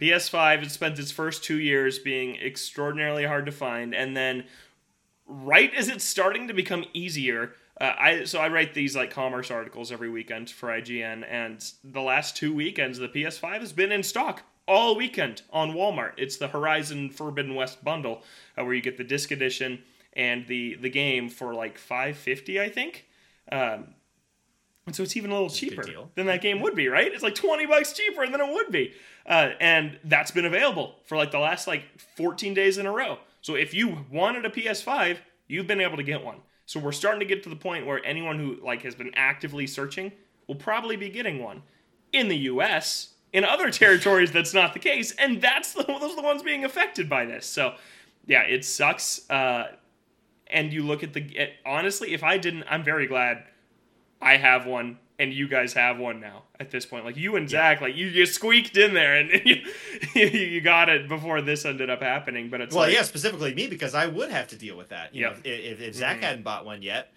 PS5 0.02 0.64
it 0.64 0.72
spent 0.72 1.00
its 1.00 1.12
first 1.12 1.44
2 1.44 1.60
years 1.60 2.00
being 2.00 2.36
extraordinarily 2.36 3.26
hard 3.26 3.46
to 3.46 3.52
find 3.52 3.96
and 3.96 4.16
then 4.16 4.44
right 5.26 5.74
as 5.74 5.88
it's 5.88 6.04
starting 6.04 6.50
to 6.50 6.54
become 6.54 6.84
easier 6.94 7.54
uh, 7.80 7.94
I 7.98 8.24
so 8.24 8.40
I 8.40 8.48
write 8.48 8.74
these 8.74 8.96
like 8.96 9.12
commerce 9.12 9.52
articles 9.52 9.92
every 9.92 10.10
weekend 10.10 10.50
for 10.50 10.70
IGN, 10.70 11.26
and 11.30 11.64
the 11.84 12.02
last 12.02 12.38
two 12.38 12.54
weekends 12.54 12.98
the 13.00 13.10
PS5 13.10 13.60
has 13.60 13.74
been 13.74 13.92
in 13.92 14.04
stock 14.04 14.44
all 14.68 14.96
weekend 14.96 15.42
on 15.52 15.74
Walmart. 15.74 16.14
It's 16.18 16.38
the 16.38 16.48
Horizon 16.48 17.10
Forbidden 17.10 17.54
West 17.54 17.84
bundle, 17.84 18.24
uh, 18.58 18.64
where 18.64 18.74
you 18.74 18.82
get 18.82 18.98
the 18.98 19.04
disc 19.04 19.32
edition 19.32 19.84
and 20.16 20.48
the 20.48 20.76
the 20.76 20.90
game 20.90 21.30
for 21.30 21.54
like 21.54 21.78
550 21.78 22.60
I 22.60 22.70
think. 22.70 23.06
Um, 23.52 23.96
and 24.86 24.96
so 24.96 25.02
it's 25.02 25.18
even 25.18 25.32
a 25.32 25.34
little 25.34 25.50
cheaper 25.50 25.84
than 26.14 26.28
that 26.28 26.42
game 26.42 26.62
would 26.62 26.76
be, 26.76 26.88
right? 26.88 27.12
It's 27.12 27.24
like 27.24 27.34
20 27.34 27.66
bucks 27.66 27.94
cheaper 27.94 28.28
than 28.28 28.40
it 28.40 28.54
would 28.54 28.72
be. 28.72 28.94
Uh, 29.26 29.52
and 29.60 29.98
that's 30.04 30.30
been 30.30 30.46
available 30.46 30.98
for 31.06 31.18
like 31.18 31.32
the 31.32 31.40
last 31.40 31.68
like 31.68 31.84
14 32.16 32.54
days 32.54 32.78
in 32.78 32.86
a 32.86 32.92
row. 32.92 33.18
So 33.42 33.56
if 33.56 33.74
you 33.74 34.06
wanted 34.12 34.46
a 34.46 34.50
PS5, 34.50 35.18
you've 35.48 35.66
been 35.66 35.82
able 35.82 35.98
to 35.98 36.04
get 36.04 36.24
one. 36.24 36.38
So 36.68 36.80
we're 36.80 36.92
starting 36.92 37.20
to 37.20 37.26
get 37.26 37.44
to 37.44 37.50
the 37.50 37.56
point 37.56 37.86
where 37.86 38.04
anyone 38.06 38.38
who 38.38 38.58
like 38.64 38.84
has 38.84 38.94
been 38.94 39.12
actively 39.16 39.66
searching 39.66 40.12
will 40.48 40.56
probably 40.56 40.96
be 40.96 41.10
getting 41.10 41.42
one. 41.42 41.64
In 42.12 42.28
the 42.28 42.38
US, 42.38 43.14
in 43.34 43.44
other 43.44 43.72
territories 43.72 44.32
that's 44.32 44.54
not 44.54 44.74
the 44.74 44.80
case, 44.80 45.14
and 45.14 45.42
that's 45.42 45.74
the, 45.74 45.84
those 45.84 46.12
are 46.12 46.16
the 46.16 46.22
ones 46.22 46.44
being 46.44 46.64
affected 46.64 47.10
by 47.10 47.26
this. 47.26 47.48
So 47.48 47.76
yeah, 48.28 48.42
it 48.44 48.66
sucks. 48.66 49.30
Uh, 49.30 49.72
and 50.48 50.72
you 50.72 50.84
look 50.84 51.04
at 51.04 51.14
the 51.14 51.50
honestly, 51.66 52.14
if 52.14 52.24
I 52.24 52.38
didn't, 52.38 52.66
I'm 52.70 52.84
very 52.84 53.08
glad 53.08 53.44
I 54.22 54.38
have 54.38 54.66
one 54.66 55.00
and 55.18 55.34
you 55.34 55.48
guys 55.48 55.74
have 55.74 55.98
one 55.98 56.20
now 56.20 56.44
at 56.60 56.72
this 56.72 56.86
point. 56.86 57.06
Like 57.06 57.18
you 57.18 57.36
and 57.36 57.50
Zach, 57.50 57.82
like 57.82 57.96
you, 57.96 58.08
you 58.08 58.26
squeaked 58.26 58.78
in 58.78 58.94
there 58.94 59.16
and 59.16 59.32
you, 59.46 59.62
you 60.14 60.62
got 60.62 60.90
it 60.90 61.08
before 61.08 61.42
this 61.42 61.66
ended 61.66 61.90
up 61.90 62.02
happening. 62.02 62.50
But 62.50 62.62
it's 62.62 62.76
well, 62.76 62.86
like, 62.86 62.94
yeah, 62.94 63.04
specifically 63.04 63.54
me 63.54 63.68
because 63.68 63.96
I 63.96 64.08
would 64.08 64.30
have 64.30 64.48
to 64.50 64.56
deal 64.56 64.76
with 64.78 64.90
that. 64.90 65.16
You 65.16 65.22
yep. 65.22 65.36
know, 65.36 65.42
if, 65.46 65.82
if 65.82 65.96
Zach 65.96 66.18
mm-hmm. 66.18 66.24
hadn't 66.24 66.44
bought 66.44 66.66
one 66.66 66.82
yet, 66.82 67.12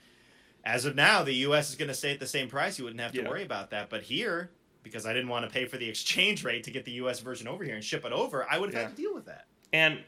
as 0.64 0.85
of 0.85 0.95
now, 0.95 1.22
the 1.22 1.35
U.S. 1.35 1.70
is 1.70 1.76
going 1.76 1.89
to 1.89 1.95
stay 1.95 2.12
at 2.12 2.20
the 2.20 2.26
same 2.26 2.49
price. 2.49 2.79
You 2.79 2.85
wouldn't 2.85 3.01
have 3.01 3.12
to 3.12 3.22
yeah. 3.22 3.29
worry 3.29 3.43
about 3.43 3.70
that. 3.70 3.91
But 3.91 4.03
here, 4.03 4.51
because 4.83 5.07
I 5.07 5.12
didn't 5.12 5.29
want 5.29 5.45
to 5.45 5.51
pay 5.51 5.64
for 5.64 5.76
the 5.76 5.89
exchange 5.89 6.45
rate 6.45 6.64
to 6.64 6.70
get 6.70 6.85
the 6.85 6.93
U.S. 6.93 7.20
version 7.20 7.49
over 7.49 7.64
here 7.64 7.74
and 7.74 7.83
ship 7.83 8.05
it 8.05 8.12
over, 8.12 8.47
I 8.49 8.59
would 8.59 8.70
have 8.70 8.74
yeah. 8.74 8.89
had 8.89 8.97
to 8.97 9.03
deal 9.03 9.14
with 9.14 9.26
that. 9.26 9.47
And 9.72 10.01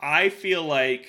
I 0.00 0.28
feel 0.28 0.64
like 0.64 1.08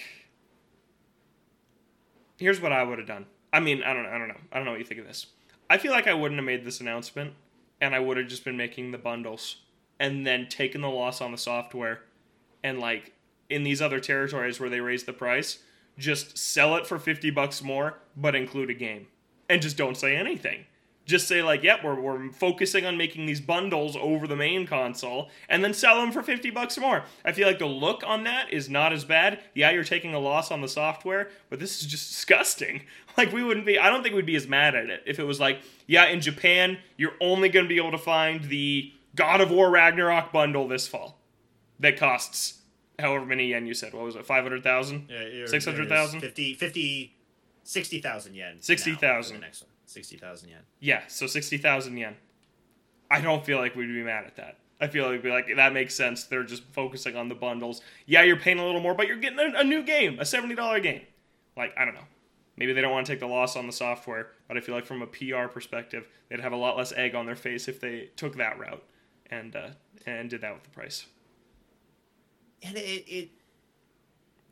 here's 2.40 2.62
what 2.62 2.72
I 2.72 2.84
would 2.84 2.98
have 2.98 3.08
done. 3.08 3.26
I 3.52 3.60
mean, 3.60 3.84
I 3.84 3.94
don't. 3.94 4.06
I 4.06 4.18
don't 4.18 4.28
know. 4.28 4.38
I 4.52 4.58
don't 4.58 4.66
know 4.66 4.72
what 4.72 4.80
you 4.80 4.86
think 4.86 5.02
of 5.02 5.08
this. 5.08 5.28
I 5.70 5.78
feel 5.78 5.92
like 5.92 6.08
I 6.08 6.14
wouldn't 6.14 6.40
have 6.40 6.46
made 6.46 6.66
this 6.66 6.80
announcement, 6.80 7.34
and 7.80 7.94
I 7.94 8.00
would 8.00 8.18
have 8.18 8.28
just 8.28 8.46
been 8.46 8.58
making 8.58 8.92
the 8.92 8.98
bundles, 8.98 9.58
and 10.00 10.26
then 10.26 10.48
taken 10.48 10.82
the 10.82 10.90
loss 10.90 11.22
on 11.22 11.32
the 11.32 11.38
software, 11.38 12.02
and 12.64 12.80
like 12.80 13.14
in 13.50 13.64
these 13.64 13.82
other 13.82 14.00
territories 14.00 14.60
where 14.60 14.70
they 14.70 14.82
raise 14.82 15.04
the 15.04 15.14
price, 15.14 15.60
just 15.98 16.38
sell 16.38 16.76
it 16.76 16.88
for 16.88 17.00
fifty 17.00 17.30
bucks 17.30 17.64
more, 17.64 18.00
but 18.16 18.36
include 18.36 18.70
a 18.70 18.76
game, 18.76 19.08
and 19.48 19.62
just 19.62 19.78
don't 19.78 19.98
say 19.98 20.16
anything 20.16 20.66
just 21.10 21.28
say 21.28 21.42
like, 21.42 21.64
"Yep, 21.64 21.84
we're, 21.84 22.00
we're 22.00 22.32
focusing 22.32 22.86
on 22.86 22.98
making 22.98 23.26
these 23.26 23.42
bundles 23.42 23.98
over 23.98 24.28
the 24.28 24.36
main 24.36 24.66
console, 24.66 25.30
and 25.50 25.64
then 25.64 25.74
sell 25.74 26.00
them 26.00 26.12
for 26.12 26.24
fifty 26.24 26.50
bucks 26.50 26.78
more." 26.78 27.04
I 27.26 27.32
feel 27.32 27.48
like 27.48 27.60
the 27.60 27.66
look 27.66 28.04
on 28.06 28.24
that 28.24 28.54
is 28.54 28.70
not 28.70 28.94
as 28.94 29.04
bad. 29.04 29.42
Yeah, 29.54 29.72
you're 29.72 29.84
taking 29.84 30.14
a 30.14 30.20
loss 30.20 30.52
on 30.52 30.62
the 30.62 30.68
software, 30.68 31.30
but 31.50 31.60
this 31.60 31.82
is 31.82 31.88
just 31.88 32.10
disgusting. 32.10 32.84
Like 33.18 33.34
we 33.34 33.44
wouldn't 33.44 33.66
be. 33.66 33.78
I 33.78 33.90
don't 33.90 34.02
think 34.02 34.16
we'd 34.16 34.26
be 34.26 34.38
as 34.38 34.48
mad 34.48 34.76
at 34.76 34.90
it 34.90 35.04
if 35.06 35.20
it 35.20 35.26
was 35.26 35.42
like, 35.42 35.60
"Yeah, 35.88 36.06
in 36.06 36.22
Japan, 36.22 36.78
you're 36.96 37.16
only 37.20 37.50
going 37.50 37.66
to 37.66 37.70
be 37.70 37.76
able 37.76 37.92
to 37.92 37.98
find 37.98 38.46
the 38.46 38.94
God 39.14 39.42
of 39.42 39.52
War 39.52 39.70
Ragnarok 39.70 40.32
bundle 40.32 40.70
this 40.70 40.88
fall, 40.88 41.20
that 41.82 41.98
costs." 41.98 42.62
However 42.98 43.26
many 43.26 43.48
yen 43.48 43.66
you 43.66 43.74
said. 43.74 43.94
What 43.94 44.04
was 44.04 44.16
it? 44.16 44.26
500,000? 44.26 45.10
Yeah, 45.10 45.46
600,000? 45.48 46.20
50, 46.22 46.54
50 46.54 47.16
60,000 47.70 48.34
yen. 48.34 48.58
60,000. 48.62 49.36
The 49.36 49.42
next 49.42 49.62
one. 49.62 49.70
60,000 49.90 50.50
yen. 50.50 50.60
Yeah, 50.80 51.02
so 51.08 51.26
60,000 51.28 51.98
yen. 51.98 52.16
I 53.10 53.22
don't 53.22 53.44
feel 53.44 53.58
like 53.58 53.76
we'd 53.76 53.88
be 53.88 54.04
mad 54.04 54.26
at 54.26 54.36
that. 54.36 54.58
I 54.80 54.88
feel 54.88 55.06
like 55.06 55.14
we'd 55.14 55.24
be 55.24 55.32
like, 55.32 55.48
that 55.56 55.74
makes 55.74 55.96
sense. 55.96 56.26
They're 56.26 56.44
just 56.44 56.64
focusing 56.72 57.16
on 57.16 57.28
the 57.28 57.36
bundles. 57.36 57.82
Yeah, 58.06 58.22
you're 58.24 58.38
paying 58.38 58.60
a 58.60 58.66
little 58.66 58.82
more, 58.82 58.94
but 58.94 59.08
you're 59.08 59.18
getting 59.18 59.40
a, 59.40 59.60
a 59.60 59.64
new 59.64 59.84
game, 59.84 60.20
a 60.20 60.24
$70 60.24 60.84
game. 60.84 61.02
Like, 61.58 61.74
I 61.76 61.86
don't 61.86 61.96
know. 61.96 62.06
Maybe 62.56 62.74
they 62.74 62.82
don't 62.82 62.92
want 62.92 63.08
to 63.08 63.12
take 63.12 63.20
the 63.20 63.28
loss 63.28 63.56
on 63.56 63.66
the 63.66 63.74
software, 63.74 64.32
but 64.48 64.58
I 64.58 64.60
feel 64.60 64.76
like 64.76 64.86
from 64.86 65.02
a 65.02 65.08
PR 65.08 65.48
perspective, 65.48 66.08
they'd 66.30 66.40
have 66.40 66.52
a 66.52 66.58
lot 66.58 66.78
less 66.78 66.94
egg 66.94 67.16
on 67.16 67.26
their 67.26 67.36
face 67.36 67.68
if 67.68 67.80
they 67.80 68.10
took 68.16 68.36
that 68.38 68.60
route 68.60 68.84
and 69.32 69.56
uh, 69.56 69.70
and 70.06 70.30
did 70.30 70.42
that 70.42 70.54
with 70.54 70.64
the 70.64 70.70
price. 70.70 71.06
And 72.62 72.76
it, 72.76 73.06
it 73.08 73.30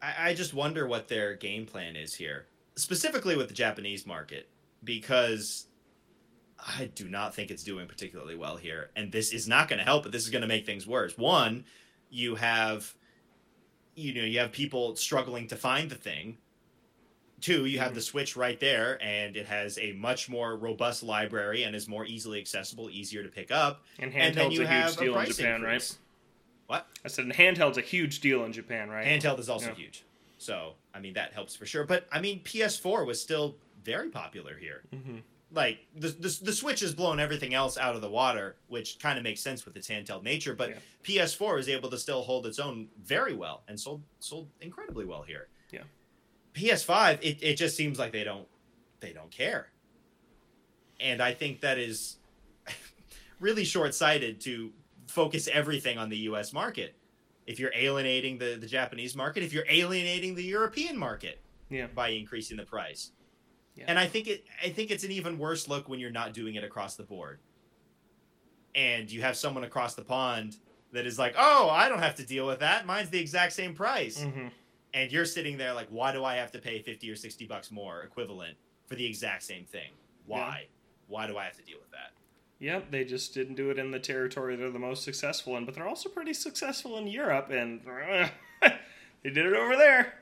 I, 0.01 0.29
I 0.29 0.33
just 0.33 0.53
wonder 0.53 0.87
what 0.87 1.09
their 1.09 1.35
game 1.35 1.65
plan 1.65 1.97
is 1.97 2.15
here, 2.15 2.45
specifically 2.75 3.35
with 3.35 3.49
the 3.49 3.53
Japanese 3.53 4.05
market 4.05 4.47
because 4.83 5.67
I 6.59 6.89
do 6.93 7.07
not 7.07 7.35
think 7.35 7.51
it's 7.51 7.63
doing 7.63 7.87
particularly 7.87 8.35
well 8.35 8.57
here. 8.57 8.89
And 8.95 9.11
this 9.11 9.31
is 9.31 9.47
not 9.47 9.67
going 9.67 9.79
to 9.79 9.85
help 9.85 10.05
it. 10.05 10.11
This 10.11 10.23
is 10.23 10.29
going 10.29 10.41
to 10.41 10.47
make 10.47 10.65
things 10.65 10.87
worse. 10.87 11.17
One, 11.17 11.65
you 12.09 12.35
have 12.35 12.93
you 13.97 14.13
know, 14.13 14.21
you 14.23 14.39
have 14.39 14.51
people 14.51 14.95
struggling 14.95 15.47
to 15.47 15.55
find 15.55 15.89
the 15.89 15.95
thing. 15.95 16.37
Two, 17.41 17.65
you 17.65 17.79
have 17.79 17.89
mm-hmm. 17.89 17.95
the 17.95 18.01
Switch 18.01 18.37
right 18.37 18.59
there, 18.59 19.01
and 19.01 19.35
it 19.35 19.47
has 19.47 19.77
a 19.79 19.93
much 19.93 20.29
more 20.29 20.55
robust 20.55 21.01
library 21.03 21.63
and 21.63 21.75
is 21.75 21.87
more 21.87 22.05
easily 22.05 22.39
accessible, 22.39 22.89
easier 22.91 23.23
to 23.23 23.29
pick 23.29 23.51
up. 23.51 23.83
And 23.99 24.13
And 24.13 24.35
then 24.35 24.51
handheld's 24.51 24.55
you 24.55 24.63
a 24.63 24.67
huge 24.67 24.69
have 24.69 24.97
a 24.97 24.99
deal 24.99 25.19
in 25.19 25.25
Japan, 25.25 25.55
increase. 25.55 25.97
right? 26.67 26.77
What? 26.77 26.87
I 27.03 27.07
said 27.07 27.25
handheld's 27.25 27.77
a 27.77 27.81
huge 27.81 28.19
deal 28.19 28.45
in 28.45 28.53
Japan, 28.53 28.89
right? 28.89 29.05
Handheld 29.05 29.39
is 29.39 29.49
also 29.49 29.69
Yeah. 29.69 29.75
huge. 29.75 30.03
So, 30.37 30.75
I 30.93 30.99
mean, 30.99 31.13
that 31.13 31.33
helps 31.33 31.55
for 31.55 31.65
sure. 31.65 31.83
But, 31.83 32.07
I 32.11 32.21
mean, 32.21 32.41
PS4 32.43 33.05
was 33.05 33.19
still 33.19 33.57
very 33.87 34.09
popular 34.09 34.55
here. 34.57 34.83
Mhm. 34.93 35.21
Like, 35.51 35.87
the, 35.95 36.09
the, 36.09 36.39
the 36.43 36.51
Switch 36.51 36.81
has 36.81 36.93
blown 36.93 37.21
everything 37.21 37.53
else 37.53 37.77
out 37.77 37.95
of 37.95 38.01
the 38.01 38.09
water, 38.09 38.57
which 38.67 38.99
kind 38.99 39.17
of 39.17 39.23
makes 39.23 39.39
sense 39.39 39.63
with 39.65 39.77
its 39.77 39.87
handheld 39.87 40.23
nature. 40.23 40.53
But 40.53 40.71
Yeah. 40.71 40.79
PS4 41.03 41.57
is 41.57 41.69
able 41.69 41.89
to 41.89 41.97
still 41.97 42.21
hold 42.21 42.45
its 42.45 42.59
own 42.59 42.89
very 43.01 43.33
well 43.33 43.63
and 43.69 43.79
sold 43.79 44.03
sold 44.19 44.49
incredibly 44.59 45.05
well 45.05 45.21
here. 45.23 45.47
Yeah. 45.71 45.83
PS5, 46.53 47.19
it, 47.21 47.37
it 47.41 47.55
just 47.55 47.77
seems 47.77 47.97
like 47.97 48.11
they 48.11 48.25
don't 48.25 48.47
they 48.99 49.13
don't 49.13 49.31
care. 49.31 49.71
And 50.99 51.21
I 51.21 51.33
think 51.33 51.61
that 51.61 51.77
is 51.77 52.17
really 53.39 53.63
short 53.63 53.95
sighted 53.95 54.41
to 54.41 54.73
focus 55.07 55.47
everything 55.47 55.97
on 55.97 56.09
the 56.09 56.17
US 56.31 56.51
market. 56.51 56.93
If 57.45 57.57
you're 57.59 57.71
alienating 57.73 58.37
the, 58.37 58.57
the 58.59 58.67
Japanese 58.67 59.15
market, 59.15 59.43
if 59.43 59.53
you're 59.53 59.69
alienating 59.69 60.35
the 60.35 60.43
European 60.43 60.97
market 60.97 61.39
Yeah. 61.69 61.87
by 61.87 62.09
increasing 62.09 62.57
the 62.57 62.65
price. 62.65 63.11
Yeah. 63.77 63.85
And 63.87 63.99
I 63.99 64.07
think 64.07 64.27
it 64.27 64.45
I 64.63 64.69
think 64.69 64.91
it's 64.91 65.03
an 65.03 65.11
even 65.11 65.37
worse 65.37 65.67
look 65.67 65.87
when 65.87 65.99
you're 65.99 66.09
not 66.11 66.33
doing 66.33 66.55
it 66.55 66.63
across 66.63 66.95
the 66.95 67.03
board. 67.03 67.39
And 68.75 69.11
you 69.11 69.21
have 69.21 69.37
someone 69.37 69.63
across 69.63 69.95
the 69.95 70.03
pond 70.03 70.57
that 70.93 71.05
is 71.05 71.19
like, 71.19 71.35
"Oh, 71.37 71.69
I 71.69 71.89
don't 71.89 71.99
have 71.99 72.15
to 72.15 72.25
deal 72.25 72.47
with 72.47 72.59
that. 72.59 72.85
Mine's 72.85 73.09
the 73.09 73.19
exact 73.19 73.53
same 73.53 73.73
price." 73.73 74.21
hmm 74.21 74.47
And 74.93 75.11
you're 75.11 75.25
sitting 75.25 75.57
there 75.57 75.73
like, 75.73 75.87
"Why 75.89 76.11
do 76.11 76.23
I 76.23 76.35
have 76.35 76.51
to 76.53 76.59
pay 76.59 76.81
50 76.81 77.09
or 77.11 77.15
60 77.15 77.45
bucks 77.45 77.71
more 77.71 78.01
equivalent 78.01 78.57
for 78.87 78.95
the 78.95 79.05
exact 79.05 79.43
same 79.43 79.65
thing? 79.65 79.91
Why? 80.25 80.67
Why 81.07 81.27
do 81.27 81.37
I 81.37 81.43
have 81.45 81.57
to 81.57 81.63
deal 81.63 81.77
with 81.79 81.91
that?" 81.91 82.13
Yep, 82.59 82.89
they 82.89 83.05
just 83.05 83.35
didn't 83.35 83.55
do 83.55 83.69
it 83.69 83.77
in 83.77 83.91
the 83.91 83.99
territory 83.99 84.55
they're 84.55 84.71
the 84.71 84.79
most 84.79 85.03
successful 85.03 85.55
in, 85.57 85.65
but 85.65 85.75
they're 85.75 85.87
also 85.87 86.09
pretty 86.09 86.33
successful 86.33 86.97
in 86.97 87.05
Europe, 87.05 87.51
and 87.51 87.81
they 88.61 89.29
did 89.29 89.45
it 89.45 89.53
over 89.53 89.75
there. 89.75 90.15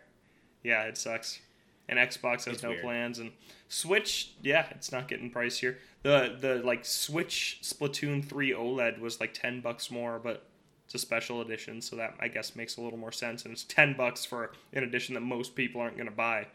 Yeah, 0.62 0.84
it 0.84 0.98
sucks. 0.98 1.40
And 1.88 2.00
Xbox 2.00 2.46
has 2.46 2.56
It's 2.56 2.64
no 2.64 2.70
weird. 2.70 2.82
plans, 2.82 3.20
and 3.20 3.32
Switch, 3.70 4.32
yeah, 4.42 4.66
it's 4.72 4.92
not 4.92 5.08
getting 5.08 5.32
pricier. 5.32 5.76
The 6.04 6.36
the 6.40 6.56
like 6.64 6.84
Switch 6.86 7.60
Splatoon 7.62 8.26
three 8.26 8.52
OLED 8.52 9.00
was 9.00 9.20
like 9.20 9.34
ten 9.34 9.62
bucks 9.62 9.92
more, 9.92 10.18
but 10.20 10.48
it's 10.86 10.96
a 10.96 11.00
special 11.00 11.42
edition, 11.42 11.82
so 11.82 11.96
that 11.98 12.16
I 12.20 12.28
guess 12.28 12.56
makes 12.56 12.78
a 12.78 12.82
little 12.82 12.98
more 12.98 13.12
sense. 13.12 13.44
And 13.44 13.52
it's 13.54 13.64
ten 13.64 13.94
bucks 13.96 14.26
for 14.26 14.52
an 14.74 14.84
edition 14.84 15.14
that 15.16 15.22
most 15.22 15.56
people 15.56 15.80
aren't 15.82 15.96
going 15.96 16.10
to 16.10 16.16
buy. 16.16 16.48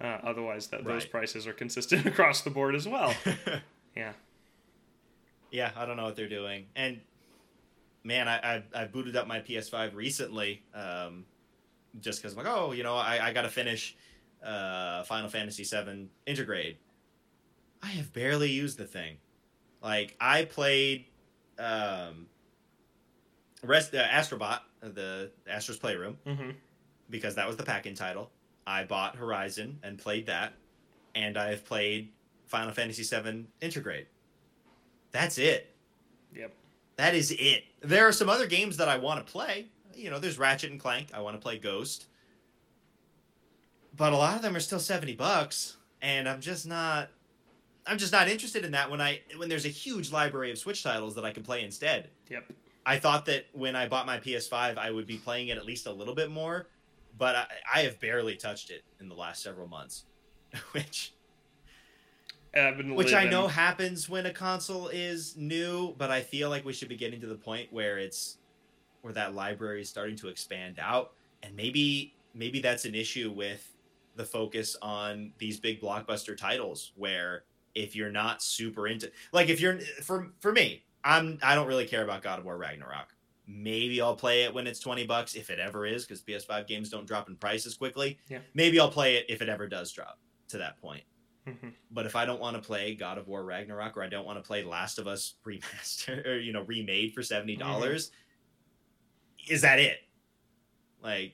Uh, 0.00 0.18
otherwise, 0.22 0.68
that 0.68 0.84
those 0.84 1.04
prices 1.04 1.46
are 1.46 1.52
consistent 1.52 2.06
across 2.12 2.40
the 2.42 2.50
board 2.50 2.74
as 2.74 2.86
well. 2.86 3.14
Yeah. 3.96 4.12
Yeah, 5.50 5.72
I 5.76 5.84
don't 5.84 5.96
know 5.96 6.04
what 6.04 6.14
they're 6.16 6.28
doing. 6.28 6.66
And 6.76 7.00
man, 8.04 8.28
I 8.28 8.62
I, 8.74 8.82
I 8.82 8.84
booted 8.84 9.16
up 9.16 9.26
my 9.26 9.40
PS5 9.40 9.94
recently, 9.94 10.62
um, 10.74 11.24
just 12.00 12.22
because 12.22 12.36
I'm 12.36 12.44
like, 12.44 12.54
oh, 12.54 12.72
you 12.72 12.82
know, 12.84 12.94
I, 12.94 13.28
I 13.28 13.32
got 13.32 13.42
to 13.42 13.48
finish 13.48 13.96
uh, 14.44 15.02
Final 15.04 15.28
Fantasy 15.28 15.64
VII 15.64 16.08
Intergrade. 16.26 16.76
I 17.82 17.88
have 17.88 18.12
barely 18.12 18.50
used 18.50 18.78
the 18.78 18.84
thing. 18.84 19.16
Like 19.82 20.16
I 20.20 20.44
played 20.44 21.06
um, 21.58 22.26
Rest 23.62 23.94
uh, 23.94 24.04
Astrobot, 24.06 24.60
the 24.80 25.30
Astro's 25.48 25.78
Playroom, 25.78 26.18
hmm 26.26 26.50
because 27.08 27.34
that 27.34 27.46
was 27.48 27.56
the 27.56 27.64
pack-in 27.64 27.96
title. 27.96 28.30
I 28.68 28.84
bought 28.84 29.16
Horizon 29.16 29.80
and 29.82 29.98
played 29.98 30.26
that, 30.26 30.52
and 31.16 31.36
I've 31.36 31.64
played 31.64 32.12
Final 32.46 32.72
Fantasy 32.72 33.02
VII 33.02 33.46
Intergrade. 33.60 34.06
That's 35.10 35.38
it. 35.38 35.74
Yep. 36.32 36.52
That 36.96 37.16
is 37.16 37.32
it. 37.32 37.64
There 37.80 38.06
are 38.06 38.12
some 38.12 38.28
other 38.28 38.46
games 38.46 38.76
that 38.76 38.88
I 38.88 38.96
want 38.98 39.26
to 39.26 39.32
play. 39.32 39.66
You 39.92 40.08
know, 40.10 40.20
there's 40.20 40.38
Ratchet 40.38 40.70
and 40.70 40.78
Clank. 40.78 41.08
I 41.12 41.20
want 41.20 41.34
to 41.34 41.40
play 41.42 41.58
Ghost. 41.58 42.06
But 44.00 44.14
a 44.14 44.16
lot 44.16 44.34
of 44.34 44.40
them 44.40 44.56
are 44.56 44.60
still 44.60 44.78
70 44.78 45.14
bucks 45.16 45.76
and 46.00 46.26
I'm 46.26 46.40
just 46.40 46.66
not 46.66 47.10
I'm 47.86 47.98
just 47.98 48.12
not 48.12 48.28
interested 48.28 48.64
in 48.64 48.72
that 48.72 48.90
when 48.90 48.98
I 48.98 49.20
when 49.36 49.50
there's 49.50 49.66
a 49.66 49.70
huge 49.70 50.10
library 50.10 50.50
of 50.50 50.56
Switch 50.56 50.82
titles 50.82 51.14
that 51.16 51.26
I 51.26 51.32
can 51.32 51.42
play 51.42 51.62
instead. 51.62 52.08
Yep. 52.30 52.50
I 52.86 52.98
thought 52.98 53.26
that 53.26 53.44
when 53.52 53.76
I 53.76 53.88
bought 53.88 54.06
my 54.06 54.18
PS5 54.18 54.78
I 54.78 54.90
would 54.90 55.06
be 55.06 55.18
playing 55.18 55.48
it 55.48 55.58
at 55.58 55.66
least 55.66 55.86
a 55.86 55.92
little 55.92 56.14
bit 56.14 56.30
more, 56.30 56.68
but 57.18 57.36
I, 57.36 57.46
I 57.74 57.80
have 57.80 58.00
barely 58.00 58.36
touched 58.36 58.70
it 58.70 58.84
in 59.00 59.10
the 59.10 59.14
last 59.14 59.42
several 59.42 59.68
months. 59.68 60.06
Which 60.72 61.12
I've 62.54 62.78
been 62.78 62.94
which 62.94 63.12
I 63.12 63.28
know 63.28 63.48
happens 63.48 64.08
when 64.08 64.24
a 64.24 64.32
console 64.32 64.88
is 64.88 65.36
new, 65.36 65.94
but 65.98 66.10
I 66.10 66.22
feel 66.22 66.48
like 66.48 66.64
we 66.64 66.72
should 66.72 66.88
be 66.88 66.96
getting 66.96 67.20
to 67.20 67.26
the 67.26 67.34
point 67.34 67.70
where 67.70 67.98
it's 67.98 68.38
where 69.02 69.12
that 69.12 69.34
library 69.34 69.82
is 69.82 69.90
starting 69.90 70.16
to 70.16 70.28
expand 70.28 70.78
out, 70.80 71.12
and 71.42 71.54
maybe 71.54 72.14
maybe 72.32 72.60
that's 72.60 72.86
an 72.86 72.94
issue 72.94 73.30
with 73.30 73.69
the 74.20 74.26
focus 74.26 74.76
on 74.82 75.32
these 75.38 75.58
big 75.58 75.80
blockbuster 75.80 76.36
titles, 76.36 76.92
where 76.94 77.44
if 77.74 77.96
you're 77.96 78.10
not 78.12 78.42
super 78.42 78.86
into, 78.86 79.10
like 79.32 79.48
if 79.48 79.60
you're 79.60 79.80
for 80.02 80.32
for 80.40 80.52
me, 80.52 80.84
I'm 81.04 81.38
I 81.42 81.54
don't 81.54 81.66
really 81.66 81.86
care 81.86 82.04
about 82.04 82.22
God 82.22 82.38
of 82.38 82.44
War 82.44 82.58
Ragnarok. 82.58 83.14
Maybe 83.46 84.00
I'll 84.02 84.14
play 84.14 84.42
it 84.44 84.52
when 84.52 84.66
it's 84.66 84.78
twenty 84.78 85.06
bucks, 85.06 85.34
if 85.34 85.48
it 85.48 85.58
ever 85.58 85.86
is, 85.86 86.04
because 86.04 86.20
PS5 86.20 86.66
games 86.66 86.90
don't 86.90 87.06
drop 87.06 87.28
in 87.30 87.36
price 87.36 87.64
as 87.64 87.74
quickly. 87.74 88.18
Yeah. 88.28 88.40
Maybe 88.52 88.78
I'll 88.78 88.90
play 88.90 89.16
it 89.16 89.24
if 89.30 89.40
it 89.40 89.48
ever 89.48 89.66
does 89.66 89.90
drop 89.90 90.18
to 90.48 90.58
that 90.58 90.78
point. 90.82 91.02
Mhm. 91.48 91.72
But 91.90 92.04
if 92.04 92.14
I 92.14 92.26
don't 92.26 92.40
want 92.40 92.56
to 92.56 92.62
play 92.62 92.94
God 92.94 93.16
of 93.16 93.26
War 93.26 93.42
Ragnarok 93.42 93.96
or 93.96 94.02
I 94.02 94.08
don't 94.08 94.26
want 94.26 94.38
to 94.38 94.46
play 94.46 94.62
Last 94.62 94.98
of 94.98 95.06
Us 95.06 95.36
remaster 95.46 96.26
or 96.26 96.38
you 96.38 96.52
know 96.52 96.62
remade 96.62 97.14
for 97.14 97.22
seventy 97.22 97.56
dollars, 97.56 98.10
is 99.48 99.62
that 99.62 99.78
it? 99.78 100.00
Like, 101.02 101.32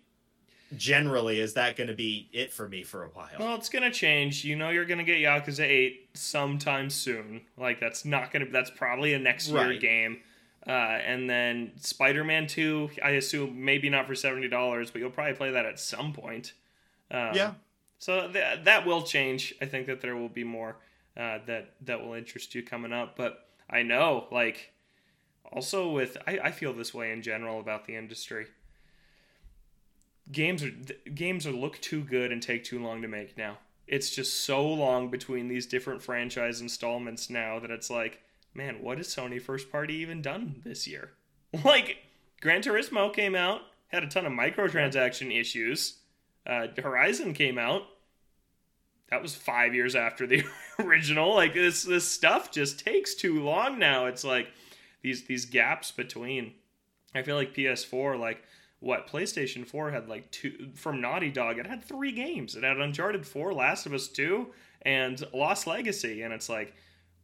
generally, 0.76 1.38
is 1.40 1.54
that 1.54 1.76
going 1.76 1.88
to 1.88 1.94
be 1.94 2.28
it 2.32 2.52
for 2.52 2.68
me 2.68 2.82
for 2.82 3.04
a 3.04 3.08
while? 3.08 3.28
Well, 3.38 3.54
it's 3.54 3.68
gonna 3.68 3.90
change. 3.92 4.44
You 4.44 4.56
know, 4.56 4.70
you're 4.70 4.84
gonna 4.86 5.04
get 5.04 5.18
Yakuza 5.18 5.60
Eight 5.64 6.08
sometime 6.14 6.90
soon. 6.90 7.42
Like 7.56 7.78
that's 7.80 8.04
not 8.04 8.32
gonna. 8.32 8.46
That's 8.50 8.70
probably 8.70 9.12
a 9.14 9.18
next 9.18 9.48
year 9.48 9.68
Right. 9.68 9.80
game. 9.80 10.20
Uh, 10.66 10.70
and 10.70 11.30
then 11.30 11.70
Spider-Man 11.76 12.48
Two. 12.48 12.90
I 13.02 13.10
assume 13.10 13.64
maybe 13.64 13.88
not 13.88 14.06
for 14.08 14.14
seventy 14.16 14.48
dollars, 14.48 14.90
but 14.90 15.00
you'll 15.00 15.10
probably 15.10 15.34
play 15.34 15.50
that 15.52 15.64
at 15.66 15.78
some 15.78 16.12
point. 16.12 16.54
Um, 17.10 17.34
Yeah. 17.34 17.54
So 17.98 18.30
th- 18.32 18.64
that 18.64 18.84
will 18.84 19.02
change. 19.02 19.54
I 19.60 19.66
think 19.66 19.86
that 19.86 20.00
there 20.00 20.16
will 20.16 20.28
be 20.28 20.44
more 20.44 20.76
uh, 21.16 21.38
that 21.46 21.74
that 21.82 22.02
will 22.04 22.14
interest 22.14 22.54
you 22.54 22.62
coming 22.64 22.92
up. 22.92 23.16
But 23.16 23.48
I 23.70 23.82
know, 23.82 24.26
like, 24.32 24.72
also 25.52 25.90
with 25.90 26.16
I, 26.26 26.38
I 26.44 26.50
feel 26.50 26.72
this 26.72 26.92
way 26.92 27.12
in 27.12 27.22
general 27.22 27.60
about 27.60 27.86
the 27.86 27.94
industry. 27.94 28.46
Games 30.30 30.62
are 30.62 30.70
games 31.14 31.46
are 31.46 31.52
look 31.52 31.80
too 31.80 32.02
good 32.02 32.32
and 32.32 32.42
take 32.42 32.64
too 32.64 32.82
long 32.82 33.02
to 33.02 33.08
make 33.08 33.36
now. 33.38 33.58
It's 33.86 34.10
just 34.10 34.44
so 34.44 34.66
long 34.66 35.10
between 35.10 35.48
these 35.48 35.66
different 35.66 36.02
franchise 36.02 36.60
installments 36.60 37.30
now 37.30 37.60
that 37.60 37.70
it's 37.70 37.88
like, 37.88 38.20
man, 38.52 38.82
what 38.82 38.98
has 38.98 39.06
Sony 39.08 39.40
first 39.40 39.70
party 39.70 39.94
even 39.94 40.22
done 40.22 40.62
this 40.64 40.86
year? 40.86 41.12
Like, 41.64 41.98
Gran 42.42 42.60
Turismo 42.60 43.14
came 43.14 43.34
out, 43.34 43.62
had 43.88 44.02
a 44.02 44.08
ton 44.08 44.26
of 44.26 44.32
microtransaction 44.32 45.34
issues. 45.34 46.00
Uh, 46.46 46.66
Horizon 46.76 47.32
came 47.32 47.56
out. 47.56 47.82
That 49.10 49.22
was 49.22 49.34
five 49.34 49.74
years 49.74 49.94
after 49.94 50.26
the 50.26 50.44
original. 50.78 51.34
Like 51.34 51.54
this, 51.54 51.84
this 51.84 52.06
stuff 52.06 52.50
just 52.50 52.84
takes 52.84 53.14
too 53.14 53.42
long 53.42 53.78
now. 53.78 54.06
It's 54.06 54.24
like 54.24 54.48
these 55.02 55.24
these 55.24 55.44
gaps 55.46 55.92
between. 55.92 56.54
I 57.14 57.22
feel 57.22 57.36
like 57.36 57.54
PS4, 57.54 58.18
like 58.18 58.42
what 58.80 59.08
PlayStation 59.08 59.66
4 59.66 59.90
had 59.90 60.08
like 60.08 60.30
two 60.30 60.70
from 60.74 61.00
Naughty 61.00 61.30
Dog. 61.30 61.58
It 61.58 61.66
had 61.66 61.82
three 61.84 62.12
games. 62.12 62.54
It 62.56 62.62
had 62.62 62.76
Uncharted 62.76 63.26
4, 63.26 63.52
Last 63.54 63.86
of 63.86 63.94
Us 63.94 64.08
2, 64.08 64.46
and 64.82 65.22
Lost 65.32 65.66
Legacy. 65.66 66.22
And 66.22 66.32
it's 66.32 66.48
like 66.48 66.74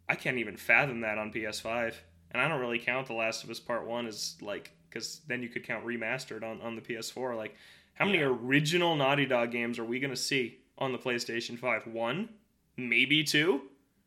I 0.08 0.14
can't 0.14 0.38
even 0.38 0.56
fathom 0.56 1.00
that 1.02 1.18
on 1.18 1.32
PS5. 1.32 1.94
And 2.30 2.40
I 2.40 2.48
don't 2.48 2.60
really 2.60 2.78
count 2.78 3.06
The 3.06 3.12
Last 3.14 3.44
of 3.44 3.50
Us 3.50 3.60
Part 3.60 3.86
One 3.86 4.06
as 4.06 4.36
like 4.40 4.70
because 4.88 5.20
then 5.26 5.42
you 5.42 5.48
could 5.48 5.64
count 5.66 5.84
remastered 5.86 6.42
on 6.42 6.60
on 6.62 6.74
the 6.76 6.82
PS4. 6.82 7.36
Like 7.36 7.54
how 7.94 8.06
many 8.06 8.18
Yeah. 8.18 8.24
original 8.26 8.96
Naughty 8.96 9.26
Dog 9.26 9.50
games 9.52 9.78
are 9.78 9.84
we 9.84 10.00
gonna 10.00 10.16
see 10.16 10.58
on 10.78 10.92
the 10.92 10.98
PlayStation 10.98 11.58
5? 11.58 11.86
One, 11.88 12.30
maybe 12.78 13.22
two, 13.22 13.60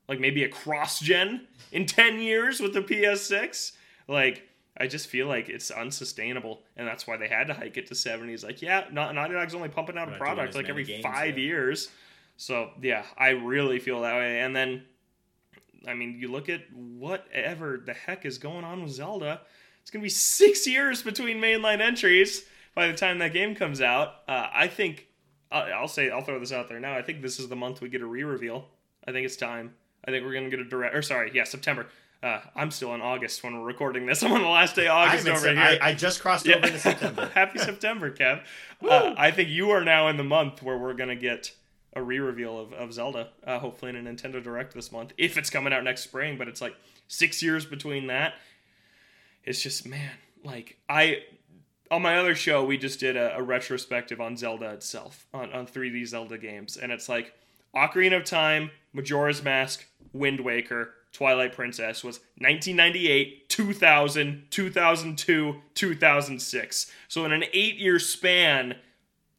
like 0.09 0.19
maybe 0.19 0.43
a 0.43 0.49
cross 0.49 0.99
gen 0.99 1.47
in 1.71 1.85
10 1.85 2.19
years 2.19 2.59
with 2.59 2.73
the 2.73 2.81
PS6. 2.81 3.73
Like, 4.07 4.47
I 4.77 4.87
just 4.87 5.07
feel 5.07 5.27
like 5.27 5.47
it's 5.47 5.71
unsustainable, 5.71 6.63
and 6.75 6.87
that's 6.87 7.07
why 7.07 7.15
they 7.17 7.29
had 7.29 7.47
to 7.47 7.53
hike 7.53 7.77
it 7.77 7.87
to 7.87 7.95
seventy. 7.95 8.33
70s. 8.33 8.43
Like, 8.43 8.61
yeah, 8.61 8.85
Na- 8.91 9.11
Naughty 9.11 9.33
Dog's 9.33 9.55
only 9.55 9.69
pumping 9.69 9.97
out 9.97 10.09
We're 10.09 10.15
a 10.15 10.17
product 10.17 10.55
like 10.55 10.67
every 10.67 10.83
games, 10.83 11.03
five 11.03 11.37
yeah. 11.37 11.45
years. 11.45 11.89
So, 12.37 12.71
yeah, 12.81 13.05
I 13.17 13.29
really 13.29 13.79
feel 13.79 14.01
that 14.01 14.15
way. 14.15 14.41
And 14.41 14.53
then, 14.53 14.83
I 15.87 15.93
mean, 15.93 16.17
you 16.19 16.29
look 16.29 16.49
at 16.49 16.61
whatever 16.73 17.81
the 17.85 17.93
heck 17.93 18.25
is 18.25 18.37
going 18.37 18.65
on 18.65 18.83
with 18.83 18.91
Zelda. 18.91 19.41
It's 19.81 19.91
gonna 19.91 20.03
be 20.03 20.09
six 20.09 20.65
years 20.65 21.03
between 21.03 21.37
mainline 21.37 21.79
entries 21.79 22.43
by 22.73 22.87
the 22.87 22.93
time 22.93 23.19
that 23.19 23.33
game 23.33 23.55
comes 23.55 23.81
out. 23.81 24.15
Uh, 24.27 24.47
I 24.51 24.67
think 24.67 25.07
I'll, 25.51 25.81
I'll 25.81 25.87
say 25.87 26.09
I'll 26.09 26.23
throw 26.23 26.39
this 26.39 26.51
out 26.51 26.67
there 26.67 26.79
now. 26.79 26.97
I 26.97 27.03
think 27.03 27.21
this 27.21 27.39
is 27.39 27.47
the 27.47 27.55
month 27.55 27.81
we 27.81 27.89
get 27.89 28.01
a 28.01 28.05
re-reveal. 28.05 28.67
I 29.07 29.11
think 29.11 29.25
it's 29.25 29.37
time. 29.37 29.75
I 30.03 30.11
think 30.11 30.25
we're 30.25 30.33
gonna 30.33 30.49
get 30.49 30.59
a 30.59 30.65
direct. 30.65 30.95
Or 30.95 31.01
sorry, 31.01 31.31
yeah, 31.33 31.43
September. 31.43 31.87
Uh, 32.25 32.41
I'm 32.55 32.71
still 32.71 32.95
in 32.95 33.01
August 33.01 33.43
when 33.43 33.55
we're 33.55 33.67
recording 33.67 34.07
this. 34.07 34.23
I'm 34.23 34.31
on 34.31 34.41
the 34.41 34.47
last 34.47 34.75
day 34.75 34.87
of 34.87 34.93
August 34.93 35.27
over 35.27 35.47
here. 35.47 35.59
I, 35.59 35.77
I 35.89 35.93
just 35.93 36.21
crossed 36.21 36.47
over 36.47 36.65
into 36.65 36.79
September. 36.79 37.29
Happy 37.35 37.59
September, 37.59 38.09
Kev. 38.09 38.41
Uh, 38.81 39.13
I 39.15 39.29
think 39.29 39.49
you 39.49 39.69
are 39.69 39.83
now 39.83 40.07
in 40.07 40.17
the 40.17 40.23
month 40.23 40.63
where 40.63 40.75
we're 40.75 40.95
gonna 40.95 41.15
get 41.15 41.53
a 41.93 42.01
re-reveal 42.01 42.59
of, 42.59 42.73
of 42.73 42.93
Zelda, 42.93 43.29
uh, 43.45 43.59
hopefully 43.59 43.95
in 43.95 44.07
a 44.07 44.11
Nintendo 44.11 44.43
Direct 44.43 44.73
this 44.73 44.91
month, 44.91 45.13
if 45.19 45.37
it's 45.37 45.51
coming 45.51 45.71
out 45.71 45.83
next 45.83 46.01
spring. 46.01 46.35
But 46.35 46.47
it's 46.47 46.61
like 46.61 46.75
six 47.07 47.43
years 47.43 47.63
between 47.63 48.07
that. 48.07 48.33
It's 49.43 49.61
just 49.61 49.87
man, 49.87 50.09
like 50.43 50.79
I 50.89 51.19
on 51.91 52.01
my 52.01 52.17
other 52.17 52.33
show 52.33 52.65
we 52.65 52.79
just 52.79 52.99
did 52.99 53.15
a, 53.15 53.37
a 53.37 53.43
retrospective 53.43 54.19
on 54.19 54.35
Zelda 54.35 54.71
itself 54.71 55.27
on 55.31 55.53
on 55.53 55.67
3D 55.67 56.07
Zelda 56.07 56.39
games, 56.39 56.75
and 56.75 56.91
it's 56.91 57.07
like 57.07 57.35
Ocarina 57.75 58.17
of 58.17 58.23
Time, 58.23 58.71
Majora's 58.93 59.43
Mask, 59.43 59.85
Wind 60.11 60.39
Waker, 60.39 60.95
Twilight 61.15 61.53
Princess 61.53 62.03
was 62.03 62.19
1998, 62.37 63.49
2000, 63.49 64.43
2002, 64.49 65.61
2006. 65.73 66.91
So 67.07 67.25
in 67.25 67.31
an 67.31 67.43
8-year 67.53 67.99
span, 67.99 68.75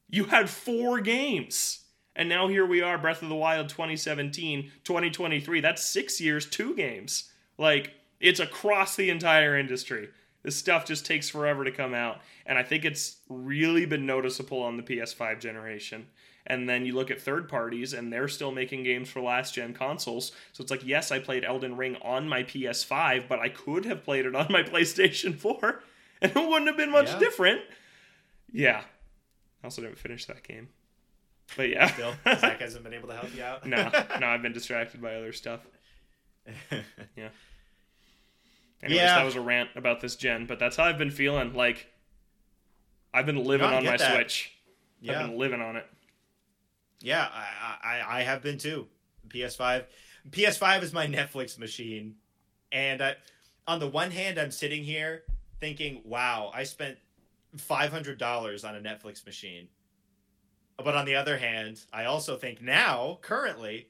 you 0.09 0.25
had 0.25 0.51
four 0.51 1.01
games. 1.01 1.85
And 2.15 2.29
now 2.29 2.49
here 2.49 2.65
we 2.65 2.81
are 2.81 2.97
Breath 2.97 3.23
of 3.23 3.29
the 3.29 3.35
Wild 3.35 3.69
2017, 3.69 4.73
2023. 4.85 5.61
That's 5.61 5.85
6 5.85 6.21
years, 6.21 6.47
two 6.47 6.75
games. 6.75 7.31
Like 7.59 7.93
it's 8.21 8.41
across 8.41 8.97
the 8.97 9.11
entire 9.11 9.59
industry. 9.59 10.09
This 10.43 10.57
stuff 10.57 10.87
just 10.87 11.05
takes 11.05 11.29
forever 11.29 11.65
to 11.65 11.73
come 11.73 11.93
out, 11.93 12.21
and 12.47 12.57
I 12.57 12.63
think 12.63 12.85
it's 12.85 13.17
really 13.29 13.85
been 13.85 14.07
noticeable 14.07 14.63
on 14.63 14.77
the 14.77 14.83
PS5 14.85 15.41
generation. 15.41 16.07
And 16.49 16.69
then 16.69 16.87
you 16.87 16.95
look 16.95 17.11
at 17.11 17.21
third 17.21 17.49
parties, 17.49 17.93
and 17.93 18.13
they're 18.13 18.29
still 18.29 18.53
making 18.53 18.85
games 18.85 19.09
for 19.09 19.21
last 19.21 19.55
gen 19.55 19.75
consoles. 19.75 20.31
So 20.53 20.63
it's 20.63 20.71
like, 20.71 20.87
yes, 20.87 21.11
I 21.11 21.19
played 21.19 21.45
Elden 21.45 21.77
Ring 21.77 21.97
on 22.03 22.29
my 22.29 22.45
PS5, 22.45 23.27
but 23.29 23.41
I 23.41 23.49
could 23.49 23.85
have 23.85 24.05
played 24.05 24.27
it 24.27 24.35
on 24.37 24.47
my 24.51 24.63
PlayStation 24.65 25.37
4, 25.37 25.83
and 26.23 26.31
it 26.31 26.37
wouldn't 26.37 26.69
have 26.69 26.77
been 26.77 26.91
much 26.93 27.09
Yeah. 27.09 27.19
different. 27.19 27.61
Yeah. 28.53 28.83
I 29.63 29.67
also 29.67 29.83
didn't 29.83 29.99
finish 29.99 30.27
that 30.27 30.43
game. 30.47 30.69
But 31.57 31.69
yeah. 31.69 31.87
Still, 31.89 32.15
Zach 32.39 32.61
hasn't 32.61 32.85
been 32.85 32.95
able 32.95 33.09
to 33.09 33.15
help 33.15 33.35
you 33.35 33.43
out. 33.43 33.67
no, 33.67 33.91
no, 34.21 34.27
I've 34.27 34.43
been 34.43 34.53
distracted 34.53 35.03
by 35.03 35.15
other 35.17 35.33
stuff. 35.33 35.61
Yeah. 36.71 37.29
Anyways, 38.83 39.01
Yeah. 39.01 39.17
that 39.19 39.25
was 39.25 39.37
a 39.37 39.41
rant 39.41 39.71
about 39.75 40.01
this 40.01 40.17
gen, 40.17 40.47
but 40.47 40.59
that's 40.59 40.77
how 40.77 40.85
I've 40.85 40.99
been 40.99 41.11
feeling. 41.11 41.55
Like, 41.55 41.87
I've 43.13 43.27
been 43.27 43.43
living 43.45 43.67
on 43.67 43.85
my 43.85 43.97
that. 43.97 44.15
Switch. 44.15 44.53
yeah. 45.01 45.21
I've 45.21 45.29
been 45.29 45.39
living 45.39 45.61
on 45.61 45.77
it. 45.77 45.87
Yeah, 47.01 47.29
I, 47.33 47.77
I 47.83 48.19
I 48.19 48.23
have 48.23 48.43
been 48.43 48.59
too. 48.59 48.89
PS5, 49.29 49.85
PS5 50.31 50.83
is 50.83 50.93
my 50.93 51.07
Netflix 51.07 51.59
machine, 51.59 52.15
and 52.73 53.03
I, 53.03 53.17
on 53.67 53.81
the 53.81 53.87
one 53.89 54.11
hand, 54.11 54.39
I'm 54.39 54.51
sitting 54.51 54.83
here 54.85 55.25
thinking, 55.61 56.01
"Wow, 56.05 56.51
I 56.55 56.65
spent 56.65 56.97
five 57.59 57.91
hundred 57.91 58.19
dollars 58.19 58.65
on 58.65 58.77
a 58.77 58.81
Netflix 58.81 59.25
machine," 59.27 59.69
but 60.83 60.95
on 60.95 61.05
the 61.07 61.15
other 61.17 61.37
hand, 61.39 61.81
I 61.93 62.05
also 62.05 62.37
think 62.37 62.63
now, 62.63 63.19
currently, 63.23 63.89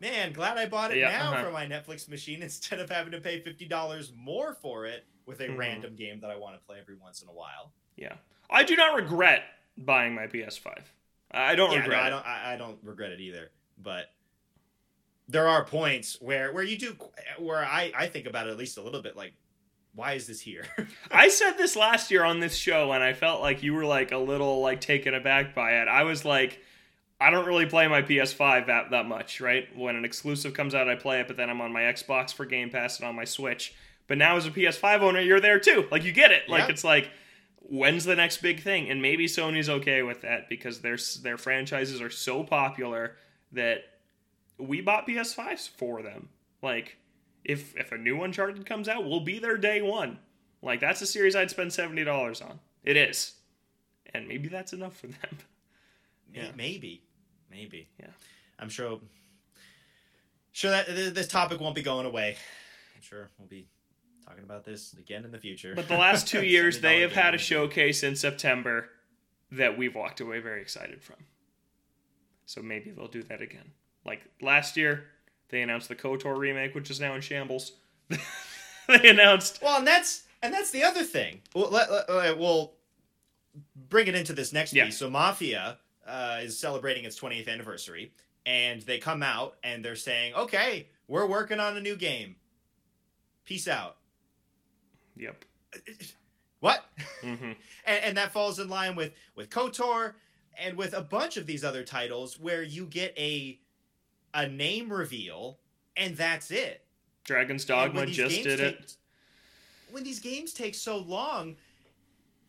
man, 0.00 0.32
glad 0.32 0.58
I 0.58 0.66
bought 0.66 0.90
it 0.92 0.98
Yeah, 0.98 1.10
now 1.10 1.32
uh-huh. 1.32 1.44
for 1.44 1.50
my 1.52 1.66
Netflix 1.66 2.08
machine 2.08 2.42
instead 2.42 2.80
of 2.80 2.90
having 2.90 3.12
to 3.12 3.20
pay 3.20 3.40
fifty 3.40 3.66
dollars 3.66 4.12
more 4.16 4.52
for 4.54 4.84
it 4.86 5.04
with 5.26 5.40
a 5.40 5.48
Mhm. 5.48 5.56
random 5.58 5.96
game 5.96 6.20
that 6.20 6.30
I 6.30 6.36
want 6.36 6.54
to 6.60 6.64
play 6.66 6.78
every 6.80 6.94
once 6.96 7.22
in 7.22 7.28
a 7.28 7.32
while. 7.32 7.72
Yeah. 7.96 8.14
I 8.50 8.62
do 8.62 8.76
not 8.76 8.94
regret 8.94 9.42
buying 9.76 10.14
my 10.14 10.26
PS5. 10.28 10.82
I 11.36 11.54
don't 11.54 11.72
yeah, 11.72 11.80
regret 11.80 11.98
no, 11.98 12.02
I 12.02 12.06
it. 12.06 12.10
don't. 12.10 12.26
I, 12.26 12.52
I 12.52 12.56
don't 12.56 12.78
regret 12.82 13.12
it 13.12 13.20
either. 13.20 13.50
But 13.82 14.06
there 15.28 15.48
are 15.48 15.64
points 15.64 16.18
where 16.20 16.52
where 16.52 16.64
you 16.64 16.78
do 16.78 16.96
where 17.38 17.64
I 17.64 17.92
I 17.96 18.06
think 18.06 18.26
about 18.26 18.46
it 18.46 18.50
at 18.50 18.56
least 18.56 18.78
a 18.78 18.82
little 18.82 19.02
bit. 19.02 19.16
Like, 19.16 19.34
why 19.94 20.12
is 20.14 20.26
this 20.26 20.40
here? 20.40 20.64
I 21.10 21.28
said 21.28 21.52
this 21.52 21.76
last 21.76 22.10
year 22.10 22.24
on 22.24 22.40
this 22.40 22.54
show, 22.56 22.92
and 22.92 23.02
I 23.02 23.12
felt 23.12 23.40
like 23.40 23.62
you 23.62 23.74
were 23.74 23.84
like 23.84 24.12
a 24.12 24.18
little 24.18 24.60
like 24.60 24.80
taken 24.80 25.14
aback 25.14 25.54
by 25.54 25.80
it. 25.82 25.88
I 25.88 26.04
was 26.04 26.24
like, 26.24 26.60
I 27.20 27.30
don't 27.30 27.46
really 27.46 27.66
play 27.66 27.88
my 27.88 28.02
PS5 28.02 28.66
that 28.68 28.90
that 28.92 29.06
much, 29.06 29.40
right? 29.40 29.66
When 29.76 29.96
an 29.96 30.04
exclusive 30.04 30.54
comes 30.54 30.74
out, 30.74 30.88
I 30.88 30.94
play 30.94 31.20
it, 31.20 31.26
but 31.28 31.36
then 31.36 31.50
I'm 31.50 31.60
on 31.60 31.72
my 31.72 31.82
Xbox 31.82 32.32
for 32.32 32.44
Game 32.46 32.70
Pass 32.70 32.98
and 32.98 33.08
on 33.08 33.14
my 33.14 33.24
Switch. 33.24 33.74
But 34.08 34.18
now 34.18 34.36
as 34.36 34.46
a 34.46 34.50
PS5 34.50 35.00
owner, 35.00 35.20
you're 35.20 35.40
there 35.40 35.58
too. 35.58 35.88
Like 35.90 36.04
you 36.04 36.12
get 36.12 36.30
it. 36.30 36.48
Like 36.48 36.64
Yeah. 36.64 36.70
it's 36.70 36.84
like, 36.84 37.10
when's 37.68 38.04
the 38.04 38.16
next 38.16 38.38
big 38.38 38.62
thing? 38.62 38.90
And 38.90 39.02
maybe 39.02 39.26
Sony's 39.26 39.68
okay 39.68 40.02
with 40.02 40.22
that 40.22 40.48
because 40.48 40.80
their 40.80 40.96
their 41.22 41.38
franchises 41.38 42.00
are 42.00 42.10
so 42.10 42.44
popular 42.44 43.16
that 43.52 43.84
we 44.58 44.80
bought 44.80 45.06
PS5s 45.06 45.68
for 45.68 46.02
them. 46.02 46.28
Like 46.62 46.96
if 47.44 47.76
if 47.76 47.92
a 47.92 47.98
new 47.98 48.22
Uncharted 48.22 48.64
comes 48.66 48.88
out, 48.88 49.04
we'll 49.08 49.20
be 49.20 49.38
there 49.38 49.56
day 49.56 49.82
one. 49.82 50.18
Like 50.62 50.80
that's 50.80 51.02
a 51.02 51.06
series 51.06 51.36
I'd 51.36 51.50
spend 51.50 51.72
seventy 51.72 52.04
dollars 52.04 52.40
on. 52.40 52.58
It 52.84 52.96
is, 52.96 53.34
and 54.14 54.28
maybe 54.28 54.48
that's 54.48 54.72
enough 54.72 54.96
for 54.96 55.08
them. 55.08 55.38
Yeah. 56.34 56.48
Maybe, 56.54 57.02
maybe. 57.50 57.88
Yeah. 57.98 58.10
I'm 58.58 58.68
sure. 58.68 59.00
Sure 60.52 60.70
that 60.70 60.86
this 60.86 61.28
topic 61.28 61.60
won't 61.60 61.74
be 61.74 61.82
going 61.82 62.06
away. 62.06 62.36
I'm 62.94 63.02
sure 63.02 63.30
we'll 63.38 63.48
be 63.48 63.68
talking 64.26 64.44
about 64.44 64.64
this 64.64 64.94
again 64.98 65.24
in 65.24 65.30
the 65.30 65.38
future. 65.38 65.74
But 65.74 65.88
the 65.88 65.96
last 65.96 66.26
two 66.26 66.42
years, 66.46 66.80
they 66.80 67.00
have 67.00 67.12
had 67.12 67.34
a 67.34 67.38
showcase 67.38 68.02
in 68.02 68.16
September 68.16 68.88
that 69.52 69.78
we've 69.78 69.94
walked 69.94 70.20
away 70.20 70.40
very 70.40 70.60
excited 70.60 71.02
from. 71.02 71.16
So 72.46 72.62
maybe 72.62 72.90
they'll 72.90 73.08
do 73.08 73.22
that 73.24 73.40
again. 73.40 73.70
Like 74.04 74.22
last 74.40 74.76
year, 74.76 75.04
they 75.48 75.62
announced 75.62 75.88
the 75.88 75.94
KOTOR 75.96 76.36
remake, 76.36 76.74
which 76.74 76.90
is 76.90 77.00
now 77.00 77.14
in 77.14 77.20
shambles. 77.20 77.72
they 78.88 79.08
announced 79.08 79.60
Well, 79.62 79.78
and 79.78 79.86
that's 79.86 80.24
and 80.42 80.52
that's 80.52 80.70
the 80.70 80.82
other 80.82 81.02
thing. 81.02 81.40
Well, 81.54 81.70
let, 81.70 81.90
let, 82.08 82.38
we'll 82.38 82.74
bring 83.88 84.06
it 84.06 84.14
into 84.14 84.32
this 84.32 84.52
next 84.52 84.72
Yeah. 84.74 84.86
piece. 84.86 84.98
So, 84.98 85.08
Mafia 85.10 85.78
uh, 86.06 86.38
is 86.42 86.58
celebrating 86.58 87.04
its 87.04 87.18
20th 87.18 87.48
anniversary, 87.48 88.12
and 88.44 88.82
they 88.82 88.98
come 88.98 89.22
out 89.22 89.56
and 89.64 89.84
they're 89.84 89.96
saying, 89.96 90.34
"Okay, 90.34 90.88
we're 91.08 91.26
working 91.26 91.58
on 91.58 91.76
a 91.76 91.80
new 91.80 91.96
game. 91.96 92.36
Peace 93.44 93.66
out." 93.66 93.96
Yep. 95.16 95.44
What? 96.60 96.84
hmm 97.20 97.32
and, 97.86 98.04
and 98.04 98.16
that 98.16 98.32
falls 98.32 98.58
in 98.58 98.68
line 98.68 98.96
with 98.96 99.12
with 99.34 99.50
Kotor. 99.50 100.14
and 100.58 100.76
with 100.76 100.94
a 100.94 101.02
bunch 101.02 101.36
of 101.36 101.46
these 101.46 101.64
other 101.64 101.82
titles 101.82 102.38
where 102.40 102.62
you 102.62 102.86
get 102.86 103.16
a 103.18 103.58
a 104.34 104.48
name 104.48 104.92
reveal 104.92 105.58
and 105.96 106.16
that's 106.16 106.50
it. 106.50 106.84
Dragon's 107.24 107.64
Dogma 107.64 108.06
just 108.06 108.42
did 108.42 108.58
take, 108.58 108.80
it. 108.80 108.96
When 109.90 110.04
these 110.04 110.20
games 110.20 110.52
take 110.52 110.74
so 110.74 110.98
long, 110.98 111.56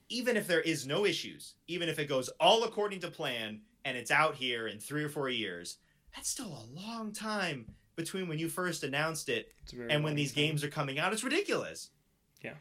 even 0.09 0.37
if 0.37 0.47
there 0.47 0.61
is 0.61 0.85
no 0.85 1.05
issues, 1.05 1.55
even 1.67 1.89
if 1.89 1.99
it 1.99 2.07
goes 2.07 2.29
all 2.39 2.63
according 2.63 2.99
to 3.01 3.09
plan 3.09 3.61
and 3.85 3.97
it's 3.97 4.11
out 4.11 4.35
here 4.35 4.67
in 4.67 4.79
three 4.79 5.03
or 5.03 5.09
four 5.09 5.29
years, 5.29 5.77
that's 6.15 6.29
still 6.29 6.45
a 6.45 6.79
long 6.79 7.11
time 7.11 7.65
between 7.95 8.27
when 8.27 8.37
you 8.37 8.47
first 8.49 8.83
announced 8.83 9.29
it 9.29 9.51
and 9.89 10.03
when 10.03 10.15
these 10.15 10.33
time. 10.33 10.43
games 10.43 10.63
are 10.63 10.69
coming 10.69 10.99
out. 10.99 11.13
It's 11.13 11.23
ridiculous. 11.23 11.89
Yeah. 12.43 12.53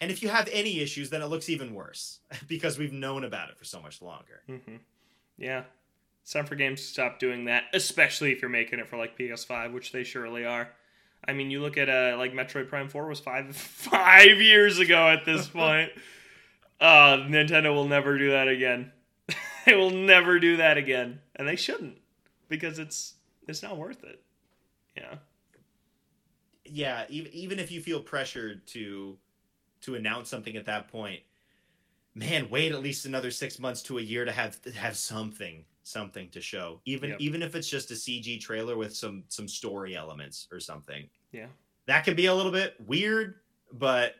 And 0.00 0.10
if 0.10 0.22
you 0.22 0.28
have 0.28 0.48
any 0.52 0.80
issues, 0.80 1.10
then 1.10 1.22
it 1.22 1.26
looks 1.26 1.48
even 1.48 1.74
worse 1.74 2.18
because 2.48 2.78
we've 2.78 2.92
known 2.92 3.24
about 3.24 3.50
it 3.50 3.56
for 3.58 3.64
so 3.64 3.80
much 3.80 4.02
longer. 4.02 4.42
Mm-hmm. 4.48 4.76
Yeah. 5.38 5.64
It's 6.22 6.32
time 6.32 6.46
for 6.46 6.54
games 6.56 6.80
to 6.80 6.86
stop 6.86 7.18
doing 7.18 7.44
that, 7.46 7.64
especially 7.74 8.32
if 8.32 8.40
you're 8.40 8.50
making 8.50 8.78
it 8.78 8.88
for 8.88 8.96
like 8.96 9.18
PS5, 9.18 9.72
which 9.72 9.92
they 9.92 10.04
surely 10.04 10.44
are. 10.44 10.70
I 11.26 11.32
mean, 11.32 11.50
you 11.50 11.60
look 11.60 11.76
at 11.76 11.88
uh, 11.88 12.16
like 12.18 12.32
Metroid 12.32 12.68
Prime 12.68 12.88
Four 12.88 13.06
was 13.06 13.20
five 13.20 13.54
five 13.56 14.40
years 14.40 14.78
ago 14.78 15.08
at 15.08 15.24
this 15.24 15.46
point. 15.60 15.90
uh, 16.80 17.16
Nintendo 17.28 17.74
will 17.74 17.88
never 17.88 18.18
do 18.18 18.30
that 18.30 18.48
again. 18.48 18.92
they 19.66 19.74
will 19.74 19.90
never 19.90 20.38
do 20.38 20.56
that 20.58 20.76
again, 20.78 21.20
and 21.36 21.46
they 21.48 21.56
shouldn't 21.56 21.96
because 22.48 22.78
it's 22.78 23.14
it's 23.48 23.62
not 23.62 23.76
worth 23.76 24.02
it. 24.04 24.22
Yeah. 24.96 25.16
Yeah, 26.74 27.04
even 27.08 27.32
even 27.32 27.58
if 27.60 27.70
you 27.70 27.80
feel 27.80 28.00
pressured 28.00 28.66
to 28.68 29.16
to 29.82 29.94
announce 29.94 30.28
something 30.28 30.56
at 30.56 30.66
that 30.66 30.88
point, 30.88 31.20
man, 32.14 32.50
wait 32.50 32.72
at 32.72 32.82
least 32.82 33.06
another 33.06 33.30
six 33.30 33.60
months 33.60 33.80
to 33.82 33.98
a 33.98 34.02
year 34.02 34.24
to 34.24 34.32
have 34.32 34.60
to 34.62 34.72
have 34.72 34.96
something 34.96 35.64
something 35.84 36.28
to 36.30 36.40
show. 36.40 36.80
Even 36.84 37.10
yep. 37.10 37.20
even 37.20 37.42
if 37.42 37.54
it's 37.54 37.68
just 37.68 37.90
a 37.92 37.94
cg 37.94 38.40
trailer 38.40 38.76
with 38.76 38.94
some 38.96 39.22
some 39.28 39.46
story 39.46 39.96
elements 39.96 40.48
or 40.50 40.58
something. 40.58 41.08
Yeah. 41.30 41.46
That 41.86 42.04
could 42.04 42.16
be 42.16 42.26
a 42.26 42.34
little 42.34 42.52
bit 42.52 42.74
weird 42.84 43.36
but 43.72 44.16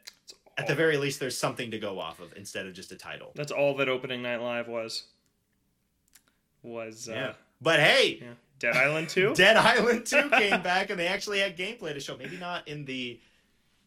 at 0.56 0.66
the 0.66 0.74
very 0.74 0.96
least 0.96 1.18
there's 1.18 1.36
something 1.36 1.70
to 1.70 1.78
go 1.78 1.98
off 1.98 2.20
of 2.20 2.32
instead 2.36 2.66
of 2.66 2.72
just 2.74 2.92
a 2.92 2.96
title. 2.96 3.32
That's 3.34 3.52
all 3.52 3.76
that 3.78 3.88
opening 3.88 4.22
night 4.22 4.40
live 4.40 4.68
was. 4.68 5.04
Was 6.62 7.08
uh, 7.08 7.12
yeah. 7.12 7.32
But 7.60 7.80
hey 7.80 8.20
yeah. 8.22 8.28
Dead 8.58 8.76
island 8.76 9.08
2 9.08 9.34
dead 9.36 9.56
island 9.56 10.06
2 10.06 10.30
came 10.30 10.62
back 10.62 10.90
and 10.90 10.98
they 10.98 11.08
actually 11.08 11.40
had 11.40 11.56
gameplay 11.56 11.92
to 11.92 12.00
show 12.00 12.16
maybe 12.16 12.36
not 12.36 12.66
in 12.68 12.84
the 12.84 13.20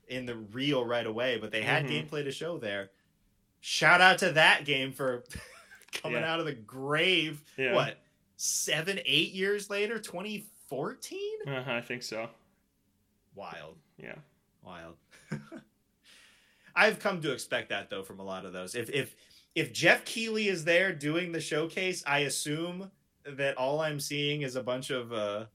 in 0.07 0.25
the 0.25 0.35
reel 0.35 0.85
right 0.85 1.05
away 1.05 1.37
but 1.39 1.51
they 1.51 1.63
had 1.63 1.85
mm-hmm. 1.85 2.07
gameplay 2.07 2.23
to 2.23 2.31
show 2.31 2.57
there 2.57 2.89
shout 3.61 4.01
out 4.01 4.19
to 4.19 4.31
that 4.33 4.65
game 4.65 4.91
for 4.91 5.23
coming 6.01 6.21
yeah. 6.21 6.31
out 6.31 6.39
of 6.39 6.45
the 6.45 6.53
grave. 6.53 7.41
Yeah. 7.57 7.73
What 7.73 7.97
seven, 8.35 8.99
eight 9.05 9.33
years 9.33 9.69
later, 9.69 9.99
2014? 9.99 11.19
Uh-huh, 11.47 11.71
I 11.71 11.81
think 11.81 12.03
so. 12.03 12.29
Wild. 13.35 13.75
Yeah. 13.97 14.15
Wild. 14.63 14.95
I've 16.75 16.99
come 16.99 17.21
to 17.21 17.31
expect 17.31 17.69
that 17.69 17.89
though 17.89 18.03
from 18.03 18.19
a 18.19 18.23
lot 18.23 18.45
of 18.45 18.53
those. 18.53 18.75
If 18.75 18.89
if 18.89 19.15
if 19.55 19.73
Geoff 19.73 20.05
Keighley 20.05 20.47
is 20.47 20.63
there 20.63 20.93
doing 20.93 21.31
the 21.31 21.41
showcase, 21.41 22.03
I 22.05 22.19
assume 22.19 22.91
that 23.35 23.57
all 23.57 23.81
I'm 23.81 23.99
seeing 23.99 24.41
is 24.41 24.55
a 24.55 24.63
bunch 24.63 24.89
of 24.89 25.11
uh 25.13 25.45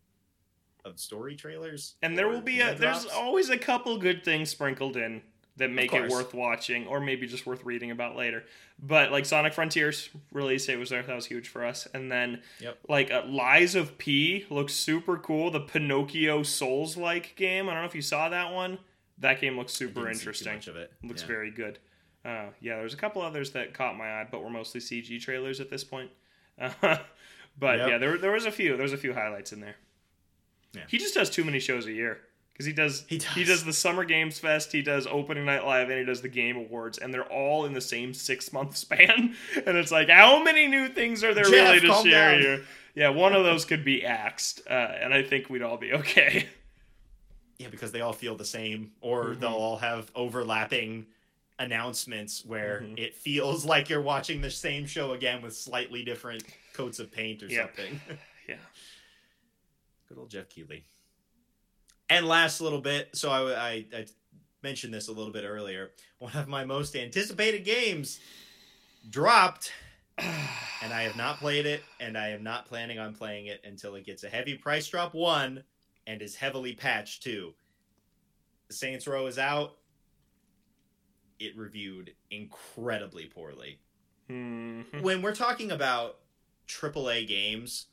of 0.84 0.98
story 0.98 1.36
trailers. 1.36 1.94
And 2.02 2.18
there 2.18 2.28
will 2.28 2.40
be 2.40 2.60
a 2.60 2.74
there's 2.74 3.06
always 3.06 3.50
a 3.50 3.58
couple 3.58 3.96
good 3.98 4.24
things 4.24 4.50
sprinkled 4.50 4.96
in 4.96 5.22
that 5.56 5.70
make 5.70 5.92
it 5.92 6.10
worth 6.10 6.32
watching 6.32 6.86
or 6.86 6.98
maybe 6.98 7.26
just 7.26 7.46
worth 7.46 7.64
reading 7.64 7.90
about 7.90 8.16
later. 8.16 8.44
But 8.80 9.12
like 9.12 9.26
Sonic 9.26 9.52
Frontiers 9.52 10.08
release 10.32 10.68
it 10.68 10.78
was 10.78 10.90
there, 10.90 11.02
that 11.02 11.14
was 11.14 11.26
huge 11.26 11.48
for 11.48 11.64
us. 11.64 11.86
And 11.92 12.10
then 12.10 12.42
yep. 12.58 12.78
like 12.88 13.10
uh, 13.10 13.22
Lies 13.26 13.74
of 13.74 13.98
P 13.98 14.46
looks 14.50 14.72
super 14.72 15.18
cool. 15.18 15.50
The 15.50 15.60
Pinocchio 15.60 16.42
Souls 16.42 16.96
like 16.96 17.36
game. 17.36 17.68
I 17.68 17.74
don't 17.74 17.82
know 17.82 17.88
if 17.88 17.94
you 17.94 18.02
saw 18.02 18.28
that 18.30 18.52
one. 18.52 18.78
That 19.18 19.40
game 19.40 19.56
looks 19.56 19.72
super 19.72 20.08
interesting. 20.08 20.58
of 20.68 20.76
it. 20.76 20.92
Looks 21.04 21.22
yeah. 21.22 21.28
very 21.28 21.50
good. 21.50 21.78
Uh, 22.24 22.46
yeah, 22.60 22.76
there's 22.76 22.94
a 22.94 22.96
couple 22.96 23.20
others 23.20 23.50
that 23.52 23.74
caught 23.74 23.96
my 23.96 24.20
eye, 24.20 24.26
but 24.28 24.42
were 24.42 24.50
mostly 24.50 24.80
CG 24.80 25.20
trailers 25.20 25.60
at 25.60 25.70
this 25.70 25.84
point. 25.84 26.10
Uh, 26.60 26.70
but 27.58 27.78
yep. 27.78 27.88
yeah, 27.88 27.98
there 27.98 28.18
there 28.18 28.32
was 28.32 28.46
a 28.46 28.52
few. 28.52 28.76
There 28.76 28.82
was 28.82 28.92
a 28.92 28.98
few 28.98 29.14
highlights 29.14 29.52
in 29.52 29.60
there. 29.60 29.76
Yeah. 30.72 30.82
He 30.88 30.98
just 30.98 31.14
does 31.14 31.30
too 31.30 31.44
many 31.44 31.60
shows 31.60 31.86
a 31.86 31.92
year 31.92 32.20
because 32.52 32.66
he 32.66 32.72
does, 32.72 33.04
he 33.08 33.18
does 33.18 33.28
he 33.34 33.44
does 33.44 33.64
the 33.64 33.72
Summer 33.72 34.04
Games 34.04 34.38
Fest, 34.38 34.72
he 34.72 34.82
does 34.82 35.06
Opening 35.06 35.44
Night 35.44 35.64
Live, 35.64 35.90
and 35.90 35.98
he 35.98 36.04
does 36.04 36.22
the 36.22 36.28
Game 36.28 36.56
Awards, 36.56 36.98
and 36.98 37.12
they're 37.12 37.24
all 37.24 37.64
in 37.64 37.72
the 37.72 37.80
same 37.80 38.14
six 38.14 38.52
month 38.52 38.76
span. 38.78 39.34
And 39.66 39.76
it's 39.76 39.92
like, 39.92 40.08
how 40.08 40.42
many 40.42 40.66
new 40.66 40.88
things 40.88 41.24
are 41.24 41.34
there 41.34 41.44
Geoff, 41.44 41.52
really 41.52 41.80
to 41.80 41.94
share 42.02 42.32
down. 42.32 42.40
here? 42.40 42.64
Yeah, 42.94 43.08
one 43.08 43.34
of 43.34 43.44
those 43.44 43.64
could 43.64 43.84
be 43.84 44.04
axed, 44.04 44.62
uh, 44.68 44.72
and 44.72 45.14
I 45.14 45.22
think 45.22 45.48
we'd 45.48 45.62
all 45.62 45.78
be 45.78 45.92
okay. 45.92 46.48
Yeah, 47.58 47.68
because 47.68 47.92
they 47.92 48.00
all 48.00 48.14
feel 48.14 48.34
the 48.34 48.44
same, 48.44 48.90
or 49.00 49.26
mm-hmm. 49.26 49.40
they'll 49.40 49.50
all 49.50 49.76
have 49.76 50.10
overlapping 50.16 51.06
announcements 51.60 52.44
where 52.44 52.80
mm-hmm. 52.82 52.94
it 52.96 53.14
feels 53.14 53.64
like 53.72 53.88
you're 53.88 54.02
watching 54.02 54.40
the 54.40 54.50
same 54.50 54.84
show 54.84 55.12
again 55.12 55.42
with 55.42 55.54
slightly 55.54 56.02
different 56.02 56.42
coats 56.72 56.98
of 56.98 57.10
paint 57.10 57.42
or 57.42 57.46
yep. 57.46 57.74
something. 57.76 58.00
yeah. 58.48 58.56
Good 60.08 60.18
old 60.18 60.30
Geoff 60.30 60.48
Keighley. 60.48 60.84
And 62.08 62.26
last 62.26 62.60
little 62.60 62.80
bit, 62.80 63.10
so 63.14 63.30
I, 63.30 63.52
I, 63.52 63.86
I 63.94 64.06
mentioned 64.62 64.92
this 64.92 65.08
a 65.08 65.12
little 65.12 65.32
bit 65.32 65.44
earlier. 65.44 65.92
One 66.18 66.34
of 66.34 66.48
my 66.48 66.64
most 66.64 66.94
anticipated 66.94 67.64
games 67.64 68.20
dropped, 69.08 69.72
and 70.18 70.92
I 70.92 71.02
have 71.02 71.16
not 71.16 71.38
played 71.38 71.66
it, 71.66 71.82
and 72.00 72.18
I 72.18 72.28
am 72.28 72.42
not 72.42 72.66
planning 72.66 72.98
on 72.98 73.14
playing 73.14 73.46
it 73.46 73.62
until 73.64 73.94
it 73.94 74.04
gets 74.04 74.24
a 74.24 74.28
heavy 74.28 74.56
price 74.56 74.86
drop 74.88 75.14
one 75.14 75.64
and 76.06 76.20
is 76.20 76.34
heavily 76.34 76.74
patched 76.74 77.22
two. 77.22 77.54
The 78.68 78.74
Saints 78.74 79.06
Row 79.06 79.26
is 79.26 79.38
out. 79.38 79.76
It 81.38 81.56
reviewed 81.56 82.12
incredibly 82.30 83.26
poorly. 83.26 83.78
Mm-hmm. 84.30 85.02
When 85.02 85.22
we're 85.22 85.34
talking 85.34 85.72
about 85.72 86.18
AAA 86.68 87.26
games, 87.26 87.86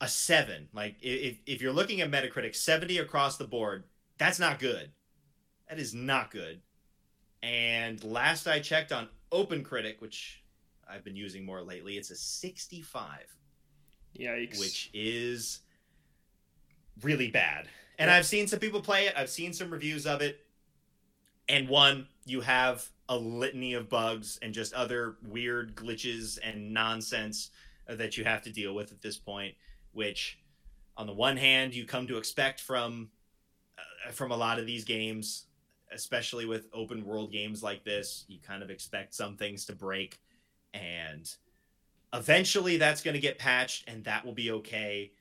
a 0.00 0.08
seven. 0.08 0.68
Like 0.72 0.96
if 1.00 1.38
if 1.46 1.60
you're 1.60 1.72
looking 1.72 2.00
at 2.00 2.10
Metacritic, 2.10 2.54
seventy 2.54 2.98
across 2.98 3.36
the 3.36 3.46
board, 3.46 3.84
that's 4.18 4.38
not 4.38 4.58
good. 4.58 4.90
That 5.68 5.78
is 5.78 5.94
not 5.94 6.30
good. 6.30 6.60
And 7.42 8.02
last 8.04 8.46
I 8.46 8.60
checked 8.60 8.92
on 8.92 9.08
OpenCritic, 9.32 10.00
which 10.00 10.42
I've 10.88 11.04
been 11.04 11.16
using 11.16 11.44
more 11.44 11.62
lately, 11.62 11.96
it's 11.96 12.10
a 12.10 12.16
sixty-five. 12.16 13.34
Yikes! 14.18 14.58
Which 14.58 14.90
is 14.94 15.60
really 17.02 17.30
bad. 17.30 17.68
And 17.98 18.10
I've 18.10 18.26
seen 18.26 18.46
some 18.46 18.58
people 18.58 18.80
play 18.80 19.06
it. 19.06 19.14
I've 19.16 19.30
seen 19.30 19.52
some 19.52 19.70
reviews 19.70 20.06
of 20.06 20.20
it. 20.20 20.40
And 21.48 21.68
one, 21.68 22.08
you 22.24 22.40
have 22.40 22.86
a 23.08 23.16
litany 23.16 23.74
of 23.74 23.88
bugs 23.88 24.38
and 24.42 24.52
just 24.52 24.72
other 24.74 25.16
weird 25.26 25.76
glitches 25.76 26.38
and 26.42 26.72
nonsense 26.72 27.50
that 27.88 28.16
you 28.16 28.24
have 28.24 28.42
to 28.42 28.52
deal 28.52 28.74
with 28.74 28.92
at 28.92 29.00
this 29.00 29.16
point 29.16 29.54
which 29.92 30.38
on 30.96 31.06
the 31.06 31.12
one 31.12 31.36
hand 31.36 31.74
you 31.74 31.84
come 31.84 32.06
to 32.06 32.16
expect 32.16 32.60
from 32.60 33.08
uh, 33.78 34.10
from 34.10 34.30
a 34.30 34.36
lot 34.36 34.58
of 34.58 34.66
these 34.66 34.84
games 34.84 35.46
especially 35.92 36.44
with 36.44 36.66
open 36.72 37.04
world 37.04 37.30
games 37.30 37.62
like 37.62 37.84
this 37.84 38.24
you 38.28 38.38
kind 38.40 38.62
of 38.62 38.70
expect 38.70 39.14
some 39.14 39.36
things 39.36 39.64
to 39.64 39.72
break 39.72 40.18
and 40.74 41.36
eventually 42.12 42.76
that's 42.76 43.02
going 43.02 43.14
to 43.14 43.20
get 43.20 43.38
patched 43.38 43.88
and 43.88 44.04
that 44.04 44.24
will 44.24 44.32
be 44.32 44.50
okay. 44.50 45.12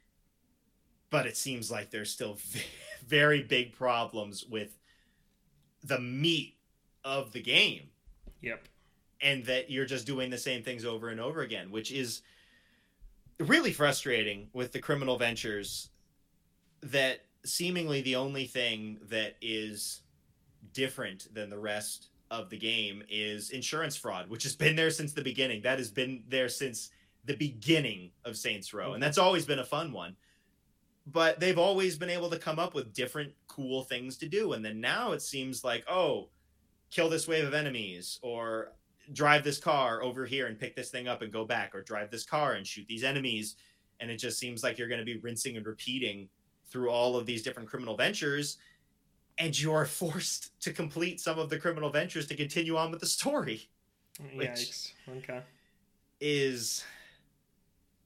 But 1.09 1.25
it 1.25 1.37
seems 1.37 1.71
like 1.71 1.91
there's 1.91 2.11
still 2.11 2.37
very 3.07 3.43
big 3.43 3.73
problems 3.73 4.45
with 4.45 4.77
the 5.83 5.99
meat 5.99 6.55
of 7.03 7.31
the 7.31 7.41
game. 7.41 7.89
Yep. 8.41 8.67
And 9.21 9.45
that 9.45 9.69
you're 9.69 9.85
just 9.85 10.05
doing 10.05 10.29
the 10.29 10.37
same 10.37 10.63
things 10.63 10.85
over 10.85 11.09
and 11.09 11.19
over 11.19 11.41
again 11.41 11.71
which 11.71 11.91
is 11.91 12.21
really 13.39 13.73
frustrating 13.73 14.47
with 14.53 14.71
the 14.71 14.79
criminal 14.79 15.17
ventures 15.17 15.89
that 16.81 17.21
seemingly 17.43 18.01
the 18.01 18.15
only 18.15 18.45
thing 18.45 18.99
that 19.09 19.35
is 19.41 20.01
different 20.73 21.33
than 21.33 21.49
the 21.49 21.57
rest 21.57 22.09
of 22.31 22.49
the 22.49 22.57
game 22.57 23.03
is 23.09 23.51
insurance 23.51 23.95
fraud, 23.95 24.29
which 24.29 24.43
has 24.43 24.55
been 24.55 24.75
there 24.75 24.89
since 24.89 25.13
the 25.13 25.21
beginning. 25.21 25.61
That 25.61 25.77
has 25.77 25.91
been 25.91 26.23
there 26.27 26.49
since 26.49 26.89
the 27.25 27.35
beginning 27.35 28.11
of 28.23 28.37
Saints 28.37 28.73
Row, 28.73 28.93
and 28.93 29.01
that's 29.01 29.17
always 29.17 29.45
been 29.45 29.59
a 29.59 29.65
fun 29.65 29.91
one. 29.91 30.15
But 31.07 31.39
they've 31.39 31.57
always 31.57 31.97
been 31.97 32.09
able 32.09 32.29
to 32.31 32.39
come 32.39 32.57
up 32.57 32.73
with 32.73 32.93
different 32.93 33.33
cool 33.47 33.83
things 33.83 34.17
to 34.17 34.27
do, 34.27 34.53
and 34.53 34.65
then 34.65 34.81
now 34.81 35.11
it 35.11 35.21
seems 35.21 35.63
like, 35.63 35.83
oh, 35.87 36.29
kill 36.89 37.09
this 37.09 37.27
wave 37.27 37.45
of 37.45 37.53
enemies, 37.53 38.19
or 38.21 38.73
drive 39.13 39.43
this 39.43 39.59
car 39.59 40.03
over 40.03 40.25
here 40.25 40.47
and 40.47 40.59
pick 40.59 40.75
this 40.75 40.89
thing 40.89 41.07
up 41.07 41.21
and 41.21 41.31
go 41.31 41.45
back, 41.45 41.73
or 41.75 41.81
drive 41.81 42.11
this 42.11 42.25
car 42.25 42.53
and 42.53 42.65
shoot 42.65 42.85
these 42.87 43.03
enemies. 43.03 43.55
And 43.99 44.11
it 44.11 44.17
just 44.17 44.39
seems 44.39 44.63
like 44.63 44.77
you're 44.77 44.87
going 44.87 44.99
to 44.99 45.05
be 45.05 45.17
rinsing 45.17 45.57
and 45.57 45.65
repeating 45.65 46.27
through 46.69 46.89
all 46.89 47.15
of 47.15 47.25
these 47.25 47.43
different 47.43 47.69
criminal 47.69 47.95
ventures. 47.95 48.57
And 49.37 49.57
you're 49.59 49.85
forced 50.01 50.59
to 50.61 50.73
complete 50.73 51.19
some 51.19 51.39
of 51.39 51.49
the 51.49 51.57
criminal 51.59 51.89
ventures 51.89 52.27
to 52.27 52.35
continue 52.35 52.77
on 52.77 52.91
with 52.91 52.99
the 52.99 53.05
story. 53.07 53.69
Yikes. 54.35 54.91
Okay. 55.17 55.41
is 56.21 56.83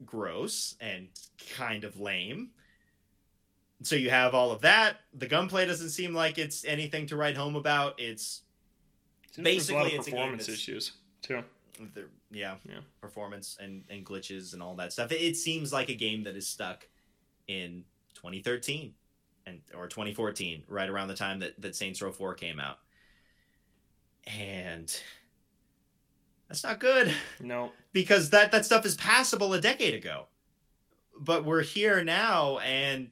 gross 0.05 0.75
and 0.81 1.07
kind 1.55 1.83
of 1.83 1.99
lame. 1.99 2.49
So 3.81 3.95
you 3.95 4.09
have 4.09 4.33
all 4.33 4.51
of 4.51 4.61
that. 4.61 4.97
The 5.13 5.27
gunplay 5.27 5.65
doesn't 5.65 5.89
seem 5.91 6.13
like 6.13 6.37
it's 6.37 6.65
anything 6.65 7.05
to 7.07 7.15
write 7.15 7.37
home 7.37 7.55
about. 7.55 7.99
It's 7.99 8.41
Seems 9.31 9.43
Basically, 9.45 9.75
a 9.75 9.83
lot 9.83 9.87
of 9.87 9.99
it's 9.99 10.07
a 10.07 10.11
performance 10.11 10.49
issues 10.49 10.91
too. 11.21 11.43
the 11.93 12.05
yeah, 12.31 12.55
Yeah. 12.67 12.79
performance 13.01 13.57
and, 13.59 13.83
and 13.89 14.05
glitches 14.05 14.53
and 14.53 14.61
all 14.61 14.75
that 14.75 14.91
stuff. 14.93 15.11
It, 15.11 15.21
it 15.21 15.37
seems 15.37 15.71
like 15.73 15.89
a 15.89 15.95
game 15.95 16.23
that 16.23 16.35
is 16.35 16.47
stuck 16.47 16.87
in 17.47 17.83
2013 18.15 18.93
and 19.45 19.61
or 19.75 19.87
2014, 19.87 20.63
right 20.67 20.89
around 20.89 21.07
the 21.07 21.15
time 21.15 21.39
that, 21.39 21.59
that 21.61 21.75
Saints 21.75 22.01
Row 22.01 22.11
4 22.11 22.33
came 22.35 22.59
out. 22.59 22.79
And 24.27 24.93
that's 26.47 26.63
not 26.63 26.79
good 26.79 27.13
No, 27.39 27.71
because 27.93 28.29
that, 28.31 28.51
that 28.51 28.65
stuff 28.65 28.85
is 28.85 28.95
passable 28.95 29.53
a 29.53 29.61
decade 29.61 29.93
ago. 29.93 30.25
But 31.19 31.45
we're 31.45 31.63
here 31.63 32.03
now 32.03 32.59
and 32.59 33.09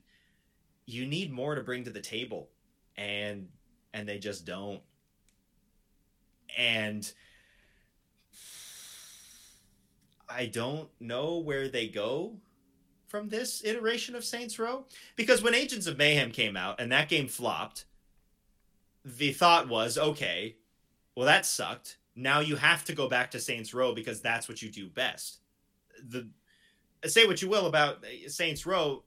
you 0.86 1.05
need 1.05 1.32
more 1.32 1.55
to 1.55 1.61
bring 1.61 1.84
to 1.86 1.89
the 1.91 2.01
table 2.01 2.49
and 2.95 3.47
and 3.93 4.07
they 4.07 4.18
just 4.20 4.45
don't. 4.45 4.82
And 6.58 7.12
I 10.30 10.45
don't 10.45 10.89
know 11.00 11.38
where 11.38 11.68
they 11.70 11.88
go 11.88 12.38
from 13.08 13.30
this 13.30 13.64
iteration 13.64 14.16
of 14.16 14.26
Saints 14.26 14.60
Row 14.60 14.86
because 15.16 15.41
when 15.41 15.56
Agents 15.56 15.88
of 15.88 15.98
Mayhem 15.98 16.32
came 16.32 16.58
out 16.58 16.80
and 16.80 16.91
that 16.91 17.10
game 17.10 17.28
flopped, 17.28 17.86
the 19.06 19.32
thought 19.32 19.70
was, 19.70 19.98
okay, 19.98 20.58
well 21.16 21.26
that 21.26 21.45
sucked. 21.45 21.98
Now 22.16 22.39
you 22.41 22.56
have 22.56 22.84
to 22.86 22.93
go 22.93 23.08
back 23.08 23.32
to 23.32 23.39
Saints 23.39 23.74
Row 23.74 23.93
because 23.93 24.22
that's 24.22 24.50
what 24.50 24.62
you 24.62 24.70
do 24.70 24.89
best. 24.89 25.39
The 26.10 26.28
say 27.06 27.26
what 27.26 27.41
you 27.41 27.48
will 27.48 27.68
about 27.68 28.04
Saints 28.28 28.66
Row, 28.66 29.04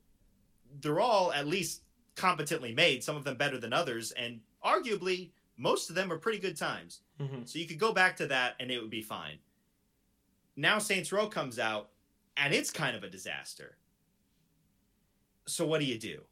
they're 0.80 1.01
all 1.01 1.32
at 1.32 1.47
least 1.47 1.82
competently 2.16 2.72
made, 2.72 3.05
some 3.05 3.16
of 3.16 3.24
them 3.24 3.36
better 3.36 3.59
than 3.59 3.72
others 3.72 4.12
and 4.12 4.41
arguably 4.64 5.30
most 5.61 5.90
of 5.90 5.94
them 5.94 6.11
are 6.11 6.18
pretty 6.18 6.38
good 6.38 6.56
times. 6.56 7.02
Mhm. 7.20 7.46
So 7.46 7.58
you 7.58 7.66
could 7.66 7.78
go 7.78 7.92
back 7.92 8.16
to 8.16 8.26
that 8.28 8.56
and 8.58 8.70
it 8.70 8.80
would 8.80 8.90
be 8.90 9.02
fine. 9.02 9.38
Now 10.56 10.78
Saints 10.78 11.12
Row 11.12 11.28
comes 11.28 11.58
out 11.58 11.90
and 12.36 12.54
it's 12.54 12.70
kind 12.70 12.96
of 12.96 13.04
a 13.04 13.11
disaster. 13.11 13.76
So 15.46 15.66
what 15.66 15.80
do 15.80 15.86
you 15.86 15.98
do? 15.98 16.24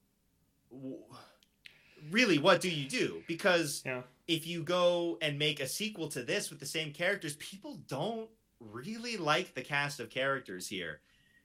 Really, 2.10 2.38
what 2.38 2.60
do 2.60 2.70
you 2.70 2.88
do? 2.88 3.22
Because 3.26 3.82
Yeah. 3.84 4.02
if 4.26 4.46
you 4.46 4.62
go 4.62 5.18
and 5.20 5.38
make 5.38 5.60
a 5.60 5.68
sequel 5.68 6.08
to 6.10 6.22
this 6.22 6.48
with 6.48 6.60
the 6.60 6.66
same 6.66 6.92
characters, 6.92 7.36
people 7.36 7.76
don't 7.86 8.30
really 8.60 9.16
like 9.16 9.54
the 9.54 9.62
cast 9.62 10.00
of 10.00 10.08
characters 10.08 10.68
here, 10.68 11.02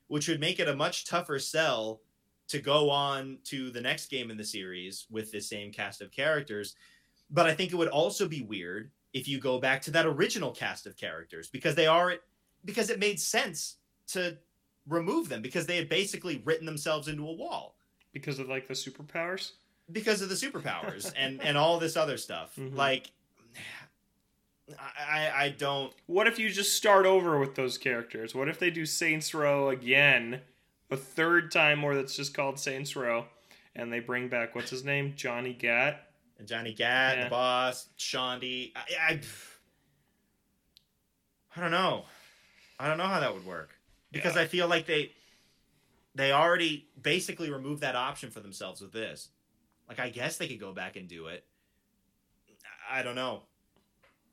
which 0.07 0.27
would 0.27 0.39
make 0.39 0.59
it 0.59 0.67
a 0.69 0.75
much 0.75 1.05
tougher 1.05 1.37
sell 1.39 2.01
to 2.47 2.59
go 2.59 2.89
on 2.89 3.39
to 3.45 3.71
the 3.71 3.81
next 3.81 4.07
game 4.07 4.29
in 4.31 4.37
the 4.37 4.43
series 4.45 5.05
with 5.09 5.31
the 5.31 5.41
same 5.41 5.71
cast 5.71 6.01
of 6.01 6.11
characters. 6.11 6.75
But 7.33 7.47
I 7.47 7.53
think 7.55 7.73
it 7.73 7.75
would 7.75 7.87
also 7.89 8.27
be 8.27 8.41
weird 8.43 8.91
if 9.11 9.27
you 9.27 9.39
go 9.39 9.59
back 9.59 9.81
to 9.81 9.91
that 9.91 10.05
original 10.05 10.51
cast 10.51 10.85
of 10.87 10.95
characters 10.95 11.49
because 11.49 11.75
they 11.75 11.87
are 11.87 12.15
because 12.63 12.89
it 12.89 12.99
made 12.99 13.19
sense 13.19 13.77
to 14.07 14.37
remove 14.87 15.27
them 15.29 15.41
because 15.41 15.65
they 15.65 15.75
had 15.77 15.89
basically 15.89 16.41
written 16.45 16.65
themselves 16.65 17.07
into 17.07 17.27
a 17.27 17.33
wall 17.33 17.75
because 18.13 18.39
of 18.39 18.47
like 18.49 18.67
the 18.67 18.73
superpowers. 18.73 19.51
because 19.91 20.21
of 20.21 20.29
the 20.29 20.35
superpowers 20.35 21.11
and 21.17 21.41
and 21.41 21.57
all 21.57 21.79
this 21.79 21.97
other 21.97 22.17
stuff. 22.17 22.55
Mhm. 22.55 22.75
Like 22.75 23.11
I 24.77 25.31
I 25.35 25.49
don't 25.57 25.93
What 26.05 26.27
if 26.27 26.39
you 26.39 26.49
just 26.49 26.73
start 26.73 27.05
over 27.05 27.37
with 27.39 27.55
those 27.55 27.77
characters? 27.77 28.33
What 28.33 28.47
if 28.47 28.59
they 28.59 28.69
do 28.69 28.85
Saints 28.85 29.33
Row 29.33 29.69
again, 29.69 30.41
a 30.89 30.97
third 30.97 31.51
time, 31.51 31.83
or 31.83 31.95
that's 31.95 32.15
just 32.15 32.33
called 32.33 32.59
Saints 32.59 32.95
Row, 32.95 33.25
and 33.75 33.91
they 33.91 33.99
bring 33.99 34.29
back 34.29 34.55
what's 34.55 34.69
his 34.69 34.83
name, 34.85 35.13
Johnny 35.15 35.53
Gat? 35.53 36.09
And 36.43 36.47
Johnny 36.49 36.73
Gat, 36.73 37.17
Yeah. 37.17 37.23
the 37.23 37.29
boss, 37.29 37.87
Shaundi. 37.97 38.73
I, 38.75 38.81
I 39.13 39.21
I 41.55 41.61
don't 41.61 41.71
know. 41.71 42.03
I 42.77 42.89
don't 42.89 42.97
know 42.97 43.05
how 43.07 43.21
that 43.21 43.33
would 43.33 43.45
work 43.45 43.69
because 44.11 44.35
Yeah. 44.35 44.41
I 44.41 44.47
feel 44.47 44.67
like 44.67 44.85
they 44.85 45.13
they 46.15 46.33
already 46.33 46.89
basically 47.01 47.49
removed 47.49 47.79
that 47.81 47.95
option 47.95 48.29
for 48.29 48.41
themselves 48.41 48.81
with 48.81 48.91
this. 48.91 49.29
Like 49.87 50.01
I 50.01 50.09
guess 50.09 50.37
they 50.37 50.49
could 50.49 50.59
go 50.59 50.73
back 50.73 50.97
and 50.97 51.07
do 51.07 51.27
it. 51.27 51.45
I 52.91 53.03
don't 53.03 53.15
know. 53.15 53.43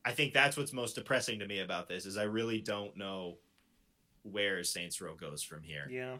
I 0.04 0.10
think 0.10 0.34
that's 0.34 0.56
what's 0.56 0.72
most 0.72 0.96
depressing 0.96 1.38
to 1.38 1.46
me 1.46 1.60
about 1.60 1.88
this 1.88 2.06
is 2.06 2.16
I 2.18 2.24
really 2.24 2.60
don't 2.60 2.96
know 2.96 3.38
where 4.24 4.64
Saints 4.64 5.00
Row 5.00 5.14
goes 5.14 5.44
from 5.44 5.62
here 5.62 5.86
Yeah, 5.88 6.16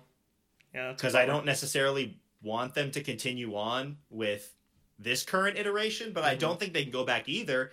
yeah. 0.72 0.92
because 0.92 1.16
I 1.16 1.26
don't 1.26 1.44
necessarily 1.46 2.20
want 2.42 2.74
them 2.74 2.92
to 2.92 3.02
continue 3.02 3.56
on 3.56 3.96
with 4.08 4.54
this 5.02 5.22
current 5.24 5.58
iteration, 5.58 6.12
but 6.12 6.24
I 6.24 6.36
Mhm. 6.36 6.40
don't 6.40 6.60
think 6.60 6.72
they 6.74 6.82
can 6.82 6.92
go 6.92 7.04
back 7.04 7.28
either. 7.28 7.72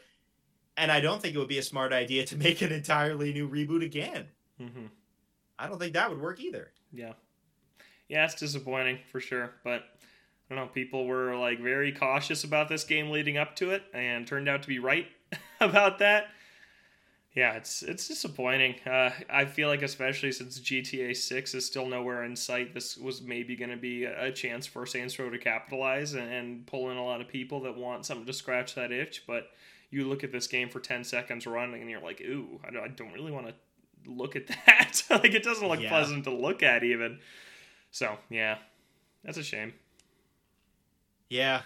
And 0.78 0.92
I 0.92 1.00
don't 1.02 1.22
think 1.22 1.36
it 1.36 1.40
would 1.40 1.48
be 1.48 1.58
a 1.58 1.64
smart 1.64 1.92
idea 1.92 2.26
to 2.26 2.36
make 2.38 2.62
an 2.62 2.72
entirely 2.72 3.34
new 3.34 3.50
reboot 3.50 3.84
again. 3.84 4.28
Mhm. 4.60 4.90
I 5.60 5.68
don't 5.68 5.78
think 5.80 5.94
that 5.94 6.10
would 6.10 6.22
work 6.22 6.40
either. 6.40 6.72
Yeah, 6.94 7.14
yeah. 8.08 8.26
It's 8.26 8.36
disappointing 8.36 9.00
for 9.12 9.20
sure, 9.20 9.56
but 9.64 9.84
I 10.50 10.56
don't 10.56 10.66
know. 10.66 10.72
People 10.72 11.06
were 11.06 11.36
like 11.36 11.60
very 11.60 11.92
cautious 11.92 12.44
about 12.44 12.70
this 12.70 12.84
game 12.86 13.10
leading 13.10 13.38
up 13.38 13.56
to 13.58 13.72
it, 13.72 13.84
and 13.94 14.26
turned 14.26 14.48
out 14.48 14.62
to 14.62 14.68
be 14.68 14.80
right 14.80 15.08
about 15.60 16.00
that. 16.00 16.30
Yeah, 17.38 17.54
it's 17.54 17.84
it's 17.84 18.08
disappointing. 18.08 18.78
Uh, 18.84 19.12
I 19.30 19.46
feel 19.46 19.68
like 19.68 19.84
especially 19.84 20.32
since 20.32 20.60
GTA 20.60 21.16
Six 21.16 21.54
is 21.54 21.68
still 21.68 21.86
nowhere 21.86 22.24
in 22.24 22.36
sight, 22.36 22.74
this 22.74 22.98
was 22.98 23.22
maybe 23.22 23.56
going 23.56 23.70
to 23.70 23.78
be 23.78 24.06
a, 24.06 24.32
chance 24.32 24.66
for 24.66 24.88
Saints 24.88 25.20
Row 25.20 25.30
to 25.30 25.38
capitalize 25.38 26.16
and, 26.16 26.32
and 26.34 26.66
pull 26.66 26.90
in 26.90 26.98
a 26.98 27.06
lot 27.06 27.22
of 27.22 27.28
people 27.28 27.62
that 27.62 27.78
want 27.78 28.08
something 28.08 28.26
to 28.26 28.34
scratch 28.34 28.74
that 28.74 28.92
itch. 28.92 29.26
But 29.28 29.52
you 29.92 30.08
look 30.10 30.24
at 30.24 30.32
this 30.32 30.48
game 30.48 30.68
for 30.68 30.80
ten 30.80 31.04
seconds 31.04 31.46
running, 31.46 31.80
and 31.80 31.92
you're 31.92 32.02
like, 32.02 32.20
ooh, 32.22 32.60
I 32.68 32.72
don't, 32.72 32.84
I 32.84 32.88
don't 32.88 33.14
really 33.14 33.32
want 33.32 33.46
to 33.50 33.54
look 34.12 34.36
at 34.36 34.48
that. 34.66 35.04
like 35.12 35.36
it 35.36 35.44
doesn't 35.44 35.68
look 35.68 35.80
Yeah. 35.80 35.90
pleasant 35.90 36.24
to 36.24 36.34
look 36.34 36.64
at 36.64 36.84
even. 36.84 37.20
So 37.92 38.18
yeah, 38.32 38.58
that's 39.24 39.38
a 39.38 39.44
shame. 39.44 39.76
Yeah. 41.30 41.62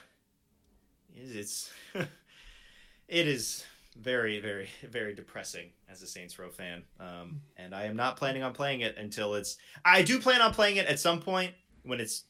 It's 1.16 1.72
it 1.96 3.28
is 3.28 3.64
very, 3.98 4.40
very, 4.40 4.70
very 4.90 5.14
depressing 5.14 5.70
as 5.90 6.02
a 6.02 6.08
Saints 6.08 6.38
Row 6.40 6.50
fan. 6.50 6.84
Um, 7.00 7.42
and 7.58 7.74
I 7.76 7.84
am 7.86 7.96
not 7.96 8.18
planning 8.18 8.44
on 8.44 8.54
playing 8.54 8.82
it 8.82 8.98
until 8.98 9.36
it's 9.36 9.58
I 9.86 10.02
do 10.02 10.20
plan 10.20 10.42
on 10.42 10.54
playing 10.54 10.78
it 10.78 10.86
at 10.88 11.00
some 11.00 11.20
point 11.22 11.54
when 11.84 12.00
it's 12.00 12.24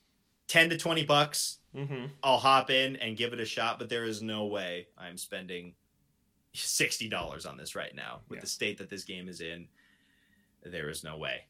ten 0.47 0.69
to 0.69 0.77
twenty 0.77 1.05
bucks 1.05 1.57
Mm-hmm. 1.73 2.07
I'll 2.21 2.37
hop 2.37 2.69
in 2.69 2.97
and 2.97 3.15
give 3.15 3.31
it 3.31 3.39
a 3.39 3.45
shot, 3.45 3.79
but 3.79 3.87
there 3.87 4.03
is 4.03 4.21
no 4.21 4.45
way 4.47 4.87
I'm 4.97 5.17
spending 5.17 5.73
sixty 6.53 7.07
dollars 7.07 7.45
on 7.45 7.55
this 7.55 7.75
right 7.75 7.95
now 7.95 8.19
with 8.27 8.37
Yeah. 8.37 8.41
the 8.41 8.47
state 8.47 8.77
that 8.79 8.89
this 8.89 9.05
game 9.05 9.29
is 9.29 9.39
in. 9.39 9.69
There 10.65 10.89
is 10.89 11.01
no 11.01 11.17
way, 11.17 11.45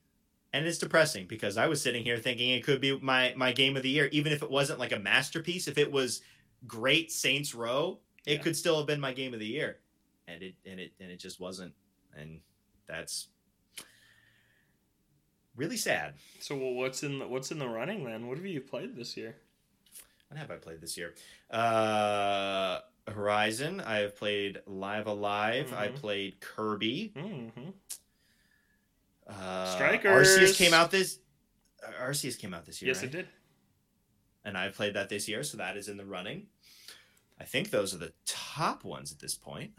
and 0.53 0.63
it's 0.67 0.77
depressing 0.77 1.25
because 1.25 1.57
I 1.57 1.65
was 1.65 1.81
sitting 1.81 2.03
here 2.03 2.17
thinking 2.17 2.51
it 2.51 2.63
could 2.63 2.79
be 2.79 2.99
my 2.99 3.33
my 3.35 3.51
game 3.51 3.75
of 3.75 3.81
the 3.81 3.89
year, 3.89 4.09
even 4.11 4.31
if 4.31 4.43
it 4.43 4.51
wasn't 4.51 4.77
like 4.77 4.91
a 4.91 4.99
masterpiece. 4.99 5.67
If 5.67 5.79
it 5.79 5.91
was 5.91 6.21
great 6.67 7.11
Saints 7.11 7.55
Row, 7.55 7.99
it 8.27 8.33
Yeah. 8.33 8.41
could 8.43 8.55
still 8.55 8.77
have 8.77 8.85
been 8.85 8.99
my 9.01 9.13
game 9.13 9.33
of 9.33 9.39
the 9.39 9.47
year, 9.47 9.79
and 10.27 10.41
it 10.43 10.55
and 10.65 10.79
it 10.79 10.91
and 10.99 11.11
it 11.11 11.17
just 11.19 11.39
wasn't, 11.39 11.73
and 12.17 12.39
that's 12.87 13.27
really 15.55 15.77
sad. 15.77 16.13
So 16.39 16.55
well, 16.57 16.73
what's 16.73 17.03
in 17.03 17.19
the, 17.19 17.27
what's 17.27 17.51
in 17.51 17.59
the 17.59 17.67
running 17.67 18.03
then? 18.05 18.27
What 18.27 18.37
have 18.37 18.45
you 18.45 18.61
played 18.61 18.95
this 18.95 19.17
year? 19.17 19.35
What 20.29 20.37
have 20.39 20.51
I 20.51 20.55
played 20.55 20.79
this 20.81 20.97
year? 20.97 21.13
Uh, 21.49 22.79
Horizon. 23.07 23.81
I 23.81 23.97
have 23.97 24.15
played 24.15 24.59
Live 24.65 25.07
A 25.07 25.13
Live. 25.13 25.73
I 25.73 25.89
Mhm. 25.89 25.95
played 25.95 26.39
Kirby. 26.39 27.11
Mm-hmm. 27.15 27.69
Uh, 29.27 29.65
Strikers. 29.75 30.27
Arceus 30.27 30.57
came 30.57 30.73
out 30.73 30.91
this. 30.91 31.19
Arceus 32.01 32.37
came 32.37 32.53
out 32.53 32.65
this 32.65 32.81
year. 32.81 32.87
Yes, 32.89 32.97
right? 33.03 33.05
it 33.05 33.11
did. 33.11 33.27
And 34.45 34.57
I 34.57 34.69
played 34.69 34.93
that 34.95 35.09
this 35.09 35.27
year, 35.27 35.43
so 35.43 35.57
that 35.57 35.77
is 35.77 35.87
in 35.87 35.97
the 35.97 36.05
running. 36.05 36.47
I 37.39 37.43
think 37.43 37.69
those 37.69 37.93
are 37.93 37.97
the 37.97 38.13
top 38.25 38.83
ones 38.83 39.11
at 39.11 39.19
this 39.19 39.35
point. 39.35 39.71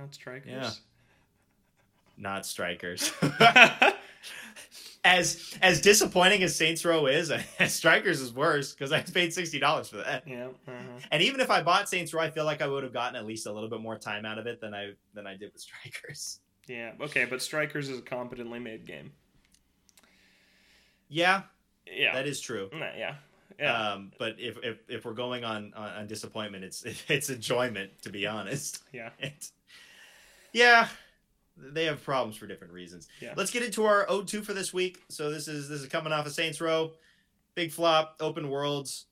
Not 0.00 0.14
strikers. 0.14 0.50
Yeah. 0.50 0.70
Not 2.16 2.46
strikers. 2.46 3.12
as 5.04 5.56
as 5.62 5.80
disappointing 5.80 6.42
as 6.42 6.54
Saints 6.54 6.84
Row 6.84 7.06
is, 7.06 7.32
Strikers 7.68 8.20
is 8.20 8.32
worse 8.34 8.72
because 8.72 8.92
I 8.92 9.00
paid 9.02 9.32
sixty 9.32 9.58
dollars 9.58 9.88
for 9.88 9.96
that. 9.98 10.26
yeah. 10.26 10.48
Uh-huh. 10.68 10.98
And 11.10 11.22
even 11.22 11.40
if 11.40 11.50
I 11.50 11.62
bought 11.62 11.88
Saints 11.88 12.12
Row, 12.14 12.20
I 12.22 12.30
feel 12.30 12.44
like 12.44 12.62
I 12.62 12.66
would 12.66 12.82
have 12.82 12.92
gotten 12.92 13.16
at 13.16 13.26
least 13.26 13.46
a 13.46 13.52
little 13.52 13.68
bit 13.68 13.80
more 13.80 13.98
time 13.98 14.24
out 14.26 14.38
of 14.38 14.46
it 14.46 14.60
than 14.60 14.74
I 14.74 14.92
than 15.14 15.26
I 15.26 15.36
did 15.36 15.52
with 15.52 15.62
Strikers. 15.62 16.40
Yeah. 16.66 16.92
Okay, 17.00 17.24
but 17.24 17.42
strikers 17.42 17.88
is 17.88 17.98
a 17.98 18.02
competently 18.02 18.58
made 18.60 18.86
game. 18.86 19.10
Yeah, 21.08 21.42
Yeah. 21.86 22.14
that 22.14 22.26
is 22.26 22.40
true. 22.40 22.68
Nah, 22.72 22.90
yeah. 22.96 23.14
Yeah. 23.58 23.76
Um, 23.92 24.12
but 24.18 24.36
if, 24.38 24.56
if 24.62 24.78
if 24.88 25.04
we're 25.04 25.12
going 25.14 25.42
on, 25.44 25.72
on 25.74 25.88
on 25.90 26.06
disappointment, 26.06 26.62
it's 26.64 26.84
it's 27.08 27.30
enjoyment 27.30 27.90
to 28.02 28.10
be 28.10 28.26
honest. 28.26 28.82
yeah. 28.92 29.10
It, 29.18 29.50
yeah, 30.52 30.88
they 31.56 31.84
have 31.84 32.02
problems 32.02 32.36
for 32.36 32.46
different 32.46 32.72
reasons. 32.72 33.08
Yeah. 33.20 33.34
Let's 33.36 33.50
get 33.50 33.62
into 33.62 33.84
our 33.84 34.06
O2 34.06 34.42
for 34.44 34.52
this 34.54 34.72
week. 34.72 35.02
So 35.08 35.30
this 35.30 35.48
is 35.48 35.68
this 35.68 35.80
is 35.82 35.88
coming 35.88 36.12
off 36.12 36.26
of 36.26 36.32
Saints 36.32 36.60
Row, 36.60 36.92
big 37.54 37.72
flop, 37.72 38.16
open 38.20 38.48
worlds. 38.48 39.06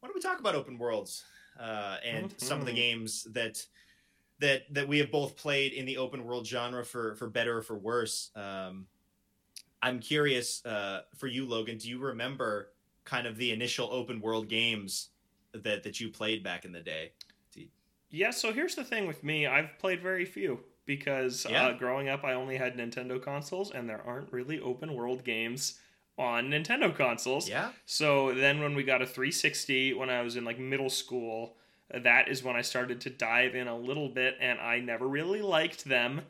Why 0.00 0.08
don't 0.08 0.14
we 0.14 0.20
talk 0.22 0.40
about 0.40 0.54
open 0.54 0.78
worlds 0.78 1.24
uh, 1.58 1.96
and 2.04 2.32
some 2.38 2.60
of 2.60 2.66
the 2.66 2.72
Mhm. 2.72 2.76
games 2.76 3.24
that 3.32 3.66
that 4.38 4.62
that 4.72 4.88
we 4.88 4.98
have 4.98 5.10
both 5.10 5.36
played 5.36 5.72
in 5.74 5.84
the 5.84 5.98
open 5.98 6.24
world 6.24 6.46
genre 6.46 6.84
for 6.84 7.14
for 7.16 7.28
better 7.28 7.58
or 7.58 7.62
for 7.62 7.76
worse. 7.78 8.30
Um, 8.34 8.86
I'm 9.82 9.98
curious 10.00 10.64
uh, 10.64 11.02
for 11.16 11.26
you, 11.26 11.46
Logan. 11.46 11.76
Do 11.78 11.88
you 11.88 11.98
remember 11.98 12.72
kind 13.04 13.26
of 13.26 13.36
the 13.36 13.50
initial 13.50 13.88
open 13.92 14.20
world 14.20 14.48
games 14.48 15.10
that 15.52 15.82
that 15.82 16.00
you 16.00 16.08
played 16.10 16.42
back 16.42 16.64
in 16.64 16.72
the 16.72 16.80
day? 16.80 17.12
Yeah, 18.12 18.30
so 18.30 18.52
here's 18.52 18.74
the 18.74 18.82
thing 18.82 19.06
with 19.06 19.22
me. 19.22 19.46
I've 19.46 19.78
played 19.78 20.02
very 20.02 20.24
few 20.24 20.58
because 20.90 21.46
Yeah. 21.48 21.68
uh, 21.68 21.72
growing 21.74 22.08
up, 22.08 22.24
I 22.24 22.32
only 22.32 22.56
had 22.56 22.76
Nintendo 22.76 23.22
consoles, 23.22 23.70
and 23.70 23.88
there 23.88 24.02
aren't 24.04 24.32
really 24.32 24.58
open 24.58 24.92
world 24.92 25.22
games 25.22 25.78
on 26.18 26.50
Nintendo 26.50 26.92
consoles. 26.92 27.48
Yeah. 27.48 27.70
So 27.86 28.34
then 28.34 28.60
when 28.60 28.74
we 28.74 28.82
got 28.82 29.00
a 29.00 29.06
360 29.06 29.94
when 29.94 30.10
I 30.10 30.22
was 30.22 30.34
in 30.34 30.44
like 30.44 30.58
middle 30.58 30.90
school, 30.90 31.54
that 31.94 32.28
is 32.28 32.42
when 32.42 32.56
I 32.56 32.62
started 32.62 33.00
to 33.02 33.10
dive 33.10 33.54
in 33.54 33.68
a 33.68 33.76
little 33.76 34.08
bit 34.08 34.36
and 34.40 34.58
I 34.58 34.80
never 34.80 35.06
really 35.06 35.42
liked 35.42 35.84
them. 35.84 36.22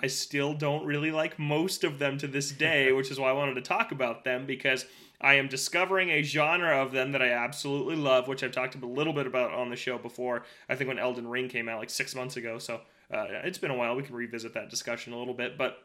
I 0.00 0.08
still 0.08 0.52
don't 0.52 0.84
really 0.84 1.12
like 1.12 1.38
most 1.38 1.84
of 1.84 2.00
them 2.00 2.18
to 2.18 2.26
this 2.26 2.50
day, 2.50 2.90
which 2.98 3.10
is 3.12 3.20
why 3.20 3.30
I 3.30 3.32
wanted 3.34 3.54
to 3.54 3.62
talk 3.62 3.92
about 3.92 4.24
them 4.24 4.46
because 4.46 4.84
I 5.20 5.34
am 5.34 5.46
discovering 5.46 6.10
a 6.10 6.22
genre 6.22 6.82
of 6.82 6.90
them 6.90 7.12
that 7.12 7.22
I 7.22 7.30
absolutely 7.30 7.96
love, 7.96 8.26
which 8.26 8.42
I've 8.42 8.52
talked 8.52 8.74
a 8.74 8.84
little 8.84 9.12
bit 9.12 9.28
about 9.28 9.52
on 9.52 9.70
the 9.70 9.76
show 9.76 9.96
before. 9.96 10.44
I 10.68 10.74
think 10.74 10.88
when 10.88 10.98
Elden 10.98 11.28
Ring 11.28 11.48
came 11.48 11.68
out 11.68 11.78
like 11.78 11.90
six 11.90 12.14
months 12.16 12.36
ago, 12.36 12.58
so 12.58 12.80
uh, 13.12 13.26
it's 13.44 13.58
been 13.58 13.70
a 13.70 13.76
while. 13.76 13.96
We 13.96 14.02
can 14.02 14.14
revisit 14.14 14.54
that 14.54 14.70
discussion 14.70 15.12
a 15.12 15.18
little 15.18 15.34
bit, 15.34 15.56
but 15.58 15.78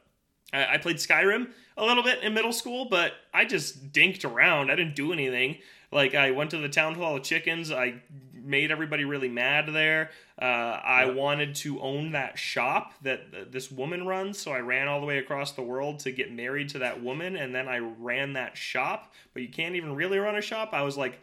I 0.51 0.73
I 0.75 0.77
played 0.77 0.97
Skyrim 0.97 1.49
a 1.77 1.85
little 1.85 2.03
bit 2.03 2.21
in 2.23 2.33
middle 2.33 2.53
school, 2.53 2.85
but 2.89 3.13
I 3.33 3.45
just 3.45 3.91
dinked 3.91 4.25
around. 4.29 4.71
I 4.71 4.75
didn't 4.75 4.95
do 4.95 5.13
anything. 5.13 5.57
Like 5.91 6.15
I 6.15 6.31
went 6.31 6.51
to 6.51 6.57
the 6.57 6.69
town 6.69 6.95
hall 6.95 7.15
of 7.17 7.23
chickens. 7.23 7.71
I 7.71 8.01
made 8.33 8.71
everybody 8.71 9.05
really 9.05 9.29
mad 9.29 9.69
there. 9.71 10.09
Uh, 10.41 10.45
I 10.83 11.05
Yep. 11.05 11.15
wanted 11.15 11.55
to 11.55 11.79
own 11.79 12.11
that 12.11 12.37
shop 12.37 12.93
that 13.03 13.51
this 13.53 13.71
woman 13.71 14.05
runs, 14.05 14.37
so 14.37 14.51
I 14.51 14.59
ran 14.59 14.87
all 14.89 14.99
the 14.99 15.05
way 15.05 15.19
across 15.19 15.53
the 15.53 15.61
world 15.61 15.99
to 15.99 16.11
get 16.11 16.31
married 16.31 16.67
to 16.69 16.79
that 16.79 17.01
woman, 17.01 17.37
and 17.37 17.55
then 17.55 17.69
I 17.69 17.77
ran 17.77 18.33
that 18.33 18.57
shop. 18.57 19.13
But 19.33 19.43
you 19.43 19.49
can't 19.49 19.75
even 19.75 19.95
really 19.95 20.17
run 20.17 20.35
a 20.35 20.41
shop. 20.41 20.71
I 20.73 20.81
was 20.81 20.97
like 20.97 21.19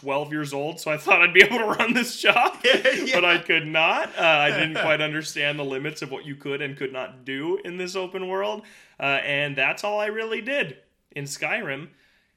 12 0.00 0.32
years 0.32 0.52
old, 0.54 0.80
so 0.80 0.90
I 0.90 0.96
thought 0.96 1.20
I'd 1.20 1.34
be 1.34 1.42
able 1.42 1.58
to 1.58 1.64
run 1.66 1.92
this 1.92 2.14
shop 2.18 2.60
Yeah. 2.64 2.80
but 3.14 3.24
I 3.24 3.38
could 3.38 3.66
not. 3.66 4.08
Uh, 4.18 4.22
I 4.22 4.50
didn't 4.50 4.74
quite 4.82 5.00
understand 5.00 5.58
the 5.58 5.64
limits 5.64 6.00
of 6.02 6.10
what 6.10 6.24
you 6.24 6.34
could 6.36 6.62
and 6.62 6.76
could 6.76 6.92
not 6.92 7.24
do 7.24 7.58
in 7.64 7.76
this 7.76 7.96
open 7.96 8.28
world, 8.28 8.62
uh, 8.98 9.02
and 9.24 9.54
that's 9.56 9.84
all 9.84 10.00
I 10.00 10.06
really 10.06 10.40
did 10.40 10.78
in 11.12 11.24
Skyrim. 11.24 11.88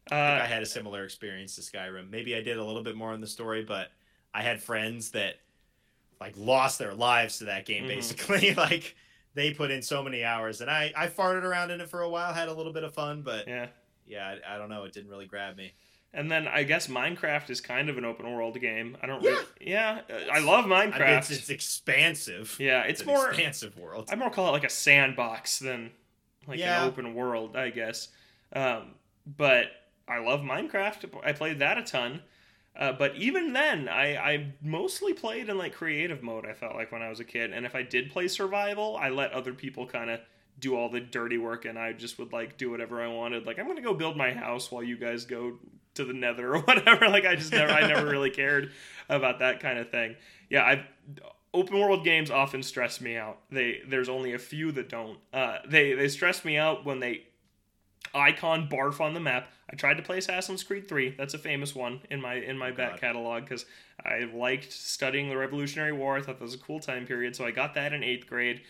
I 0.07 0.09
think 0.09 0.11
I 0.11 0.39
Uh, 0.41 0.45
had 0.45 0.61
a 0.61 0.65
similar 0.65 1.05
experience 1.05 1.55
to 1.55 1.61
Skyrim. 1.61 2.09
Maybe 2.09 2.35
I 2.35 2.41
did 2.41 2.57
a 2.57 2.63
little 2.63 2.83
bit 2.83 2.95
more 2.95 3.13
in 3.13 3.21
the 3.21 3.27
story, 3.27 3.63
but 3.63 3.89
I 4.33 4.41
had 4.41 4.61
friends 4.61 5.11
that 5.11 5.35
like 6.19 6.33
lost 6.37 6.79
their 6.79 6.93
lives 6.93 7.37
to 7.39 7.45
that 7.45 7.65
game 7.65 7.85
Mhm. 7.85 7.87
basically. 7.87 8.53
like 8.55 8.95
they 9.35 9.53
put 9.53 9.71
in 9.71 9.81
so 9.81 10.03
many 10.03 10.23
hours 10.23 10.59
and 10.61 10.69
I 10.69 10.91
I 10.95 11.07
farted 11.07 11.43
around 11.43 11.71
in 11.71 11.79
it 11.81 11.89
for 11.89 12.01
a 12.01 12.09
while, 12.09 12.33
had 12.33 12.49
a 12.49 12.53
little 12.53 12.73
bit 12.73 12.83
of 12.83 12.93
fun, 12.93 13.21
but 13.21 13.47
yeah, 13.47 13.67
yeah, 14.05 14.35
I, 14.47 14.55
I 14.55 14.57
don't 14.57 14.69
know, 14.69 14.83
it 14.83 14.91
didn't 14.93 15.09
really 15.09 15.25
grab 15.27 15.55
me. 15.55 15.73
And 16.13 16.31
then 16.31 16.47
I 16.47 16.63
guess 16.63 16.87
Minecraft 16.87 17.49
is 17.49 17.59
kind 17.61 17.89
of 17.89 17.97
an 17.97 18.05
open 18.05 18.31
world 18.31 18.59
game. 18.59 18.97
I 19.01 19.07
don't. 19.07 19.23
Yeah. 19.23 19.29
Really, 19.31 19.45
yeah, 19.61 20.01
uh, 20.09 20.31
I 20.31 20.39
love 20.39 20.65
Minecraft. 20.65 21.01
I 21.01 21.05
mean, 21.05 21.17
it's, 21.19 21.31
it's 21.31 21.49
expansive. 21.49 22.55
yeah, 22.59 22.83
it's, 22.83 23.01
an 23.01 23.07
more. 23.07 23.29
expansive 23.29 23.77
world. 23.77 24.09
I 24.11 24.15
more 24.15 24.29
call 24.29 24.49
it 24.49 24.51
like 24.51 24.63
a 24.63 24.69
sandbox 24.69 25.59
than 25.59 25.91
like 26.47 26.59
Yeah. 26.59 26.81
an 26.83 26.87
open 26.87 27.13
world, 27.15 27.55
I 27.55 27.69
guess. 27.69 28.09
Um, 28.55 28.95
but 29.25 29.67
I 30.07 30.19
love 30.19 30.41
Minecraft. 30.41 31.09
I 31.25 31.31
played 31.33 31.59
that 31.59 31.77
a 31.77 31.83
ton. 31.83 32.21
Uh, 32.75 32.91
but 32.91 33.15
even 33.15 33.53
then, 33.53 33.87
I, 33.87 34.15
I 34.17 34.53
mostly 34.61 35.13
played 35.13 35.47
in 35.47 35.57
like 35.59 35.73
creative 35.73 36.23
mode. 36.23 36.45
I 36.47 36.53
felt 36.53 36.75
like 36.75 36.91
when 36.91 37.03
I 37.03 37.09
was 37.09 37.19
a 37.19 37.23
kid, 37.23 37.53
and 37.53 37.65
if 37.67 37.75
I 37.75 37.83
did 37.83 38.09
play 38.11 38.27
survival, 38.27 38.97
I 38.99 39.09
let 39.09 39.31
other 39.31 39.53
people 39.53 39.85
kind 39.85 40.09
of 40.09 40.19
do 40.59 40.75
all 40.75 40.89
the 40.89 40.99
dirty 40.99 41.37
work, 41.37 41.65
and 41.65 41.77
I 41.77 41.93
just 41.93 42.17
would 42.17 42.33
like 42.33 42.57
do 42.57 42.71
whatever 42.71 43.01
I 43.01 43.07
wanted. 43.07 43.45
Like 43.45 43.59
I'm 43.59 43.67
gonna 43.67 43.81
go 43.81 43.93
build 43.93 44.17
my 44.17 44.31
house 44.31 44.71
while 44.71 44.81
you 44.83 44.97
guys 44.97 45.25
go 45.25 45.59
to 45.95 46.05
the 46.05 46.13
Nether 46.13 46.55
or 46.55 46.59
whatever. 46.63 47.07
Like 47.09 47.25
I 47.25 47.35
just 47.35 47.51
never, 47.51 47.71
I 47.71 47.87
never 47.87 48.07
really 48.07 48.29
cared 48.29 48.71
about 49.09 49.39
that 49.39 49.59
kind 49.59 49.77
of 49.79 49.89
thing. 49.89 50.15
Yeah, 50.49 50.63
I 50.63 50.85
open 51.53 51.79
world 51.79 52.03
games 52.03 52.31
often 52.31 52.63
stress 52.63 52.99
me 53.01 53.15
out. 53.15 53.39
They 53.51 53.81
there's 53.87 54.09
only 54.09 54.33
a 54.33 54.39
few 54.39 54.71
that 54.73 54.89
don't. 54.89 55.19
Uh, 55.33 55.57
they 55.67 55.93
they 55.93 56.07
stress 56.07 56.43
me 56.45 56.57
out 56.57 56.85
when 56.85 56.99
they 56.99 57.23
icon 58.13 58.67
barf 58.69 58.99
on 58.99 59.13
the 59.13 59.19
map. 59.19 59.49
I 59.71 59.75
tried 59.75 59.95
to 59.97 60.03
play 60.03 60.19
Assassin's 60.19 60.61
Creed 60.63 60.87
3. 60.87 61.15
That's 61.17 61.33
a 61.33 61.39
famous 61.39 61.73
one 61.73 62.01
in 62.11 62.21
my 62.21 62.35
in 62.35 62.57
my 62.57 62.69
Oh, 62.69 62.73
back 62.75 62.91
God. 62.91 62.99
catalog 63.01 63.43
because 63.43 63.65
I 64.05 64.29
liked 64.33 64.71
studying 64.71 65.29
the 65.29 65.37
Revolutionary 65.37 65.93
War. 65.93 66.17
I 66.17 66.21
thought 66.21 66.37
that 66.39 66.43
was 66.43 66.53
a 66.53 66.59
cool 66.59 66.79
time 66.79 67.05
period, 67.07 67.35
so 67.35 67.45
I 67.45 67.51
got 67.51 67.73
that 67.75 67.93
in 67.93 68.03
eighth 68.03 68.27
grade. 68.27 68.61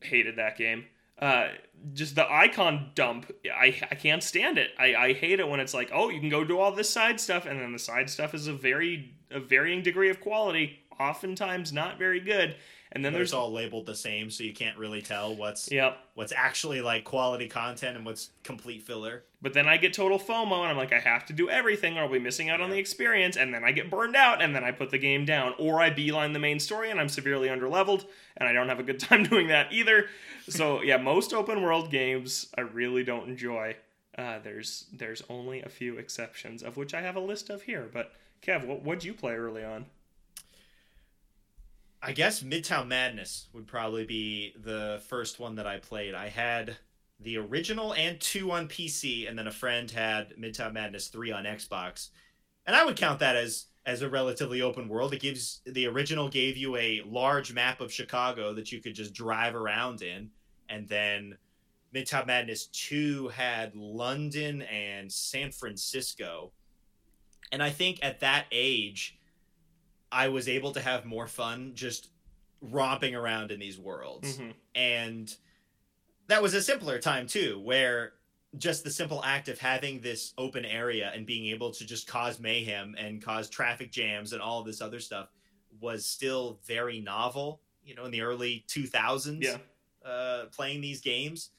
Hated 0.00 0.36
that 0.36 0.56
game. 0.56 0.86
Uh, 1.18 1.48
just 1.92 2.14
the 2.14 2.30
icon 2.30 2.90
dump. 2.94 3.30
I 3.54 3.76
I 3.90 3.94
can't 3.94 4.22
stand 4.22 4.58
it. 4.58 4.70
I, 4.78 4.94
I 4.94 5.12
hate 5.12 5.40
it 5.40 5.48
when 5.48 5.60
it's 5.60 5.74
like, 5.74 5.90
oh, 5.92 6.08
you 6.08 6.20
can 6.20 6.28
go 6.28 6.44
do 6.44 6.58
all 6.58 6.72
this 6.72 6.90
side 6.90 7.20
stuff, 7.20 7.46
and 7.46 7.60
then 7.60 7.72
the 7.72 7.78
side 7.78 8.08
stuff 8.10 8.34
is 8.34 8.46
a 8.46 8.52
very 8.52 9.14
a 9.30 9.40
varying 9.40 9.82
degree 9.82 10.10
of 10.10 10.20
quality. 10.20 10.80
Oftentimes 10.98 11.72
not 11.72 11.98
very 11.98 12.20
good. 12.20 12.56
And 12.94 13.04
then 13.04 13.12
But 13.12 13.18
there's 13.18 13.32
all 13.32 13.52
labeled 13.52 13.86
the 13.86 13.94
same, 13.96 14.30
so 14.30 14.44
you 14.44 14.52
can't 14.52 14.78
really 14.78 15.02
tell 15.02 15.34
what's 15.34 15.70
yep. 15.70 15.98
what's 16.14 16.32
actually 16.34 16.80
like 16.80 17.02
quality 17.02 17.48
content 17.48 17.96
and 17.96 18.06
what's 18.06 18.30
complete 18.44 18.82
filler. 18.82 19.24
But 19.42 19.52
then 19.52 19.66
I 19.66 19.76
get 19.78 19.92
total 19.92 20.18
FOMO 20.18 20.60
and 20.60 20.70
I'm 20.70 20.76
like, 20.76 20.92
I 20.92 21.00
have 21.00 21.26
to 21.26 21.32
do 21.32 21.50
everything 21.50 21.98
or 21.98 22.02
I'll 22.02 22.08
be 22.08 22.20
missing 22.20 22.50
out 22.50 22.60
on 22.60 22.70
the 22.70 22.78
experience. 22.78 23.36
And 23.36 23.52
then 23.52 23.64
I 23.64 23.72
get 23.72 23.90
burned 23.90 24.14
out 24.14 24.40
and 24.40 24.54
then 24.54 24.62
I 24.62 24.70
put 24.70 24.90
the 24.90 24.98
game 24.98 25.24
down. 25.24 25.54
Or 25.58 25.80
I 25.80 25.90
beeline 25.90 26.32
the 26.32 26.38
main 26.38 26.60
story 26.60 26.90
and 26.90 27.00
I'm 27.00 27.08
severely 27.08 27.48
underleveled 27.48 28.06
and 28.36 28.48
I 28.48 28.52
don't 28.52 28.68
have 28.68 28.78
a 28.78 28.84
good 28.84 29.00
time 29.00 29.24
doing 29.24 29.48
that 29.48 29.72
either. 29.72 30.06
So 30.48 30.80
yeah, 30.80 30.96
most 30.96 31.34
open 31.34 31.62
world 31.62 31.90
games 31.90 32.46
I 32.56 32.60
really 32.60 33.02
don't 33.02 33.28
enjoy. 33.28 33.76
Uh, 34.16 34.38
there's 34.38 34.86
there's 34.92 35.22
only 35.28 35.62
a 35.62 35.68
few 35.68 35.98
exceptions, 35.98 36.62
of 36.62 36.76
which 36.76 36.94
I 36.94 37.02
have 37.02 37.16
a 37.16 37.20
list 37.20 37.50
of 37.50 37.62
here. 37.62 37.88
But 37.92 38.12
Kev, 38.40 38.64
what 38.64 38.82
what'd 38.82 39.02
you 39.02 39.14
play 39.14 39.34
early 39.34 39.64
on? 39.64 39.86
I 42.06 42.12
guess 42.12 42.42
Midtown 42.42 42.86
Madness 42.86 43.48
would 43.54 43.66
probably 43.66 44.04
be 44.04 44.52
the 44.62 45.00
first 45.08 45.40
one 45.40 45.54
that 45.54 45.66
I 45.66 45.78
played. 45.78 46.14
I 46.14 46.28
had 46.28 46.76
the 47.18 47.38
original 47.38 47.94
and 47.94 48.20
two 48.20 48.52
on 48.52 48.68
PC, 48.68 49.26
and 49.26 49.38
then 49.38 49.46
a 49.46 49.52
friend 49.52 49.90
had 49.90 50.36
Midtown 50.36 50.74
Madness 50.74 51.08
three 51.08 51.32
on 51.32 51.44
Xbox, 51.44 52.10
and 52.66 52.76
I 52.76 52.84
would 52.84 52.98
count 52.98 53.20
that 53.20 53.36
as 53.36 53.66
as 53.86 54.02
a 54.02 54.10
relatively 54.10 54.60
open 54.60 54.86
world. 54.86 55.14
It 55.14 55.22
gives 55.22 55.62
the 55.64 55.86
original 55.86 56.28
gave 56.28 56.58
you 56.58 56.76
a 56.76 57.00
large 57.06 57.54
map 57.54 57.80
of 57.80 57.90
Chicago 57.90 58.52
that 58.52 58.70
you 58.70 58.82
could 58.82 58.94
just 58.94 59.14
drive 59.14 59.54
around 59.54 60.02
in, 60.02 60.28
and 60.68 60.86
then 60.86 61.38
Midtown 61.94 62.26
Madness 62.26 62.66
two 62.66 63.28
had 63.28 63.74
London 63.74 64.60
and 64.62 65.10
San 65.10 65.52
Francisco, 65.52 66.52
and 67.50 67.62
I 67.62 67.70
think 67.70 67.98
at 68.02 68.20
that 68.20 68.44
age. 68.52 69.16
I 70.14 70.28
was 70.28 70.48
able 70.48 70.72
to 70.72 70.80
have 70.80 71.04
more 71.04 71.26
fun 71.26 71.72
just 71.74 72.08
romping 72.60 73.14
around 73.14 73.50
in 73.50 73.58
these 73.60 73.78
worlds. 73.78 74.38
Mhm. 74.38 74.54
And 74.74 75.36
that 76.28 76.40
was 76.42 76.54
a 76.54 76.62
simpler 76.62 76.98
time 76.98 77.26
too, 77.26 77.58
where 77.60 78.14
just 78.56 78.84
the 78.84 78.90
simple 78.90 79.22
act 79.24 79.48
of 79.48 79.58
having 79.58 80.00
this 80.00 80.32
open 80.38 80.64
area 80.64 81.10
and 81.14 81.26
being 81.26 81.46
able 81.46 81.72
to 81.72 81.84
just 81.84 82.06
cause 82.06 82.38
mayhem 82.38 82.94
and 82.96 83.20
cause 83.20 83.50
traffic 83.50 83.90
jams 83.90 84.32
and 84.32 84.40
all 84.40 84.62
this 84.62 84.80
other 84.80 85.00
stuff 85.00 85.28
was 85.80 86.06
still 86.06 86.60
very 86.64 87.00
novel, 87.00 87.60
you 87.84 87.94
know, 87.96 88.04
in 88.04 88.12
the 88.12 88.20
early 88.20 88.64
2000s 88.68 89.42
Yeah. 89.44 89.58
uh, 90.08 90.46
playing 90.46 90.80
these 90.80 91.00
games. 91.00 91.50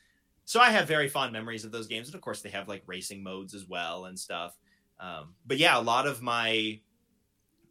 So 0.45 0.59
I 0.61 0.69
have 0.69 0.87
very 0.87 1.09
fond 1.09 1.33
memories 1.33 1.65
of 1.65 1.71
those 1.71 1.87
games. 1.87 2.07
And 2.07 2.15
of 2.15 2.21
course, 2.21 2.41
they 2.41 2.49
have 2.51 2.67
like 2.69 2.83
racing 2.87 3.21
modes 3.21 3.53
as 3.53 3.65
well 3.65 4.05
and 4.05 4.17
stuff. 4.17 4.57
Um, 4.99 5.35
but 5.45 5.57
yeah, 5.57 5.77
a 5.77 5.81
lot 5.81 6.07
of 6.07 6.21
my 6.21 6.79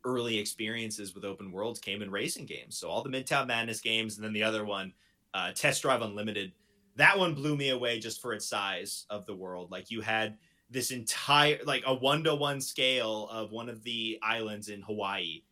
early 0.05 0.39
experiences 0.39 1.15
with 1.15 1.25
open 1.25 1.51
worlds 1.53 1.81
came 1.81 2.03
in 2.03 2.11
racing 2.11 2.47
games. 2.47 2.77
So 2.77 2.89
all 2.89 3.03
the 3.03 3.11
Midtown 3.11 3.47
Madness 3.47 3.81
games, 3.81 4.17
and 4.17 4.25
then 4.25 4.33
the 4.33 4.43
other 4.43 4.65
one, 4.65 4.93
uh, 5.33 5.53
Test 5.53 5.83
Drive 5.83 6.03
Unlimited. 6.03 6.53
That 6.97 7.19
one 7.19 7.35
blew 7.35 7.57
me 7.57 7.71
away 7.71 7.99
just 7.99 8.21
for 8.23 8.33
its 8.35 8.47
size 8.47 9.07
of 9.11 9.27
the 9.27 9.35
world. 9.35 9.71
Like 9.71 9.91
you 9.91 10.01
had 10.01 10.39
this 10.71 10.91
entire, 10.91 11.59
like 11.65 11.83
a 11.87 11.95
one 11.95 12.23
to 12.25 12.35
one 12.35 12.61
scale 12.61 13.29
of 13.31 13.51
one 13.51 13.69
of 13.69 13.83
the 13.83 14.19
islands 14.23 14.69
in 14.69 14.83
Hawaii, 14.83 15.43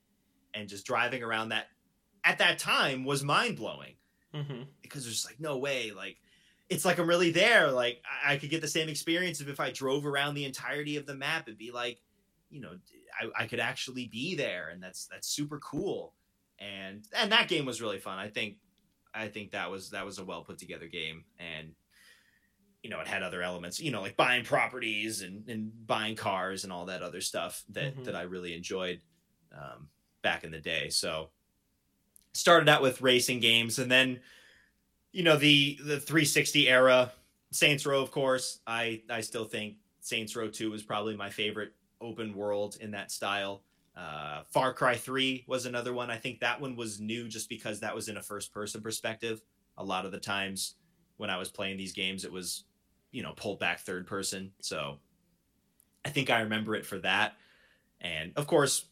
and 0.54 0.68
just 0.68 0.86
driving 0.86 1.22
around 1.22 1.48
that 1.50 1.66
at 2.24 2.38
that 2.38 2.58
time 2.58 3.04
was 3.04 3.24
mind 3.24 3.56
blowing 3.56 3.94
Mhm. 4.34 4.66
because 4.80 5.04
there's 5.04 5.24
like 5.26 5.40
no 5.40 5.58
way 5.58 5.90
like 5.90 6.18
it's 6.70 6.84
like 6.84 6.98
i'm 6.98 7.06
really 7.06 7.30
there 7.30 7.70
like 7.70 8.00
I, 8.24 8.34
I 8.34 8.36
could 8.38 8.48
get 8.48 8.60
the 8.62 8.68
same 8.68 8.88
experience 8.88 9.40
if, 9.40 9.48
if 9.48 9.60
i 9.60 9.70
drove 9.70 10.06
around 10.06 10.34
the 10.34 10.44
entirety 10.44 10.96
of 10.96 11.04
the 11.04 11.14
map 11.14 11.48
it'd 11.48 11.58
be 11.58 11.70
like 11.70 12.00
you 12.48 12.60
know 12.60 12.78
I, 13.20 13.44
I 13.44 13.46
could 13.46 13.60
actually 13.60 14.06
be 14.06 14.34
there 14.34 14.68
and 14.70 14.82
that's 14.82 15.06
that's 15.06 15.28
super 15.28 15.58
cool 15.58 16.14
and 16.58 17.04
and 17.16 17.32
that 17.32 17.48
game 17.48 17.64
was 17.64 17.82
really 17.82 17.98
fun 17.98 18.18
i 18.18 18.28
think 18.28 18.56
I 19.14 19.28
think 19.28 19.50
that 19.50 19.70
was 19.70 19.90
that 19.90 20.04
was 20.04 20.18
a 20.18 20.24
well 20.24 20.42
put 20.42 20.58
together 20.58 20.86
game, 20.86 21.24
and 21.38 21.74
you 22.82 22.90
know 22.90 23.00
it 23.00 23.06
had 23.06 23.22
other 23.22 23.42
elements, 23.42 23.80
you 23.80 23.90
know, 23.90 24.00
like 24.00 24.16
buying 24.16 24.44
properties 24.44 25.22
and, 25.22 25.48
and 25.48 25.70
buying 25.86 26.16
cars 26.16 26.64
and 26.64 26.72
all 26.72 26.86
that 26.86 27.02
other 27.02 27.20
stuff 27.20 27.62
that 27.70 27.94
mm-hmm. 27.94 28.04
that 28.04 28.16
I 28.16 28.22
really 28.22 28.54
enjoyed 28.54 29.00
um, 29.54 29.88
back 30.22 30.44
in 30.44 30.50
the 30.50 30.60
day. 30.60 30.88
So 30.88 31.28
started 32.32 32.68
out 32.68 32.82
with 32.82 33.02
racing 33.02 33.40
games, 33.40 33.78
and 33.78 33.90
then 33.90 34.20
you 35.12 35.22
know 35.22 35.36
the 35.36 35.78
the 35.84 36.00
360 36.00 36.68
era, 36.68 37.12
Saints 37.50 37.84
Row, 37.84 38.00
of 38.00 38.10
course. 38.10 38.60
I 38.66 39.02
I 39.10 39.20
still 39.20 39.44
think 39.44 39.76
Saints 40.00 40.34
Row 40.34 40.48
2 40.48 40.70
was 40.70 40.82
probably 40.82 41.16
my 41.16 41.28
favorite 41.28 41.72
open 42.02 42.34
world 42.34 42.76
in 42.80 42.90
that 42.92 43.10
style. 43.10 43.62
Uh, 43.96 44.42
Far 44.50 44.72
Cry 44.72 44.96
3 44.96 45.44
was 45.46 45.66
another 45.66 45.92
one. 45.92 46.10
I 46.10 46.16
think 46.16 46.40
that 46.40 46.60
one 46.60 46.76
was 46.76 47.00
new 47.00 47.28
just 47.28 47.48
because 47.48 47.80
that 47.80 47.94
was 47.94 48.08
in 48.08 48.16
a 48.16 48.22
first 48.22 48.52
person 48.52 48.80
perspective. 48.80 49.40
A 49.78 49.84
lot 49.84 50.06
of 50.06 50.12
the 50.12 50.18
times 50.18 50.74
when 51.16 51.30
I 51.30 51.38
was 51.38 51.50
playing 51.50 51.76
these 51.76 51.92
games, 51.92 52.24
it 52.24 52.32
was, 52.32 52.64
you 53.10 53.22
know, 53.22 53.32
pulled 53.36 53.58
back 53.58 53.80
third 53.80 54.06
person. 54.06 54.52
So 54.60 54.98
I 56.04 56.08
think 56.08 56.30
I 56.30 56.40
remember 56.40 56.74
it 56.74 56.86
for 56.86 56.98
that. 56.98 57.34
And 58.00 58.32
of 58.36 58.46
course, 58.46 58.86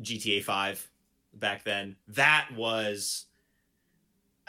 GTA 0.00 0.42
5 0.42 0.90
back 1.34 1.64
then. 1.64 1.96
That 2.08 2.48
was. 2.56 3.26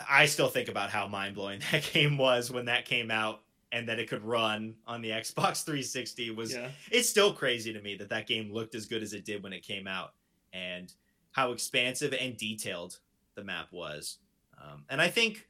I 0.09 0.25
still 0.25 0.49
think 0.49 0.67
about 0.67 0.89
how 0.89 1.07
mind 1.07 1.35
blowing 1.35 1.61
that 1.71 1.89
game 1.93 2.17
was 2.17 2.51
when 2.51 2.65
that 2.65 2.85
came 2.85 3.09
out 3.09 3.41
and 3.75 3.89
that 3.89 3.99
it 3.99 4.09
could 4.09 4.23
run 4.23 4.73
on 4.87 5.01
the 5.01 5.09
Xbox 5.11 5.63
360 5.63 6.31
was 6.31 6.53
yeah. 6.53 6.69
it's 6.89 7.09
still 7.09 7.33
crazy 7.33 7.73
to 7.73 7.81
me 7.81 7.95
that 7.97 8.09
that 8.09 8.25
game 8.25 8.51
looked 8.51 8.73
as 8.73 8.85
good 8.85 9.03
as 9.03 9.13
it 9.13 9.25
did 9.25 9.43
when 9.43 9.53
it 9.53 9.61
came 9.61 9.85
out 9.85 10.13
and 10.53 10.93
how 11.31 11.51
expansive 11.51 12.13
and 12.13 12.37
detailed 12.37 12.97
the 13.35 13.43
map 13.43 13.67
was. 13.71 14.19
Um, 14.63 14.85
and 14.89 15.01
I 15.01 15.09
think 15.09 15.45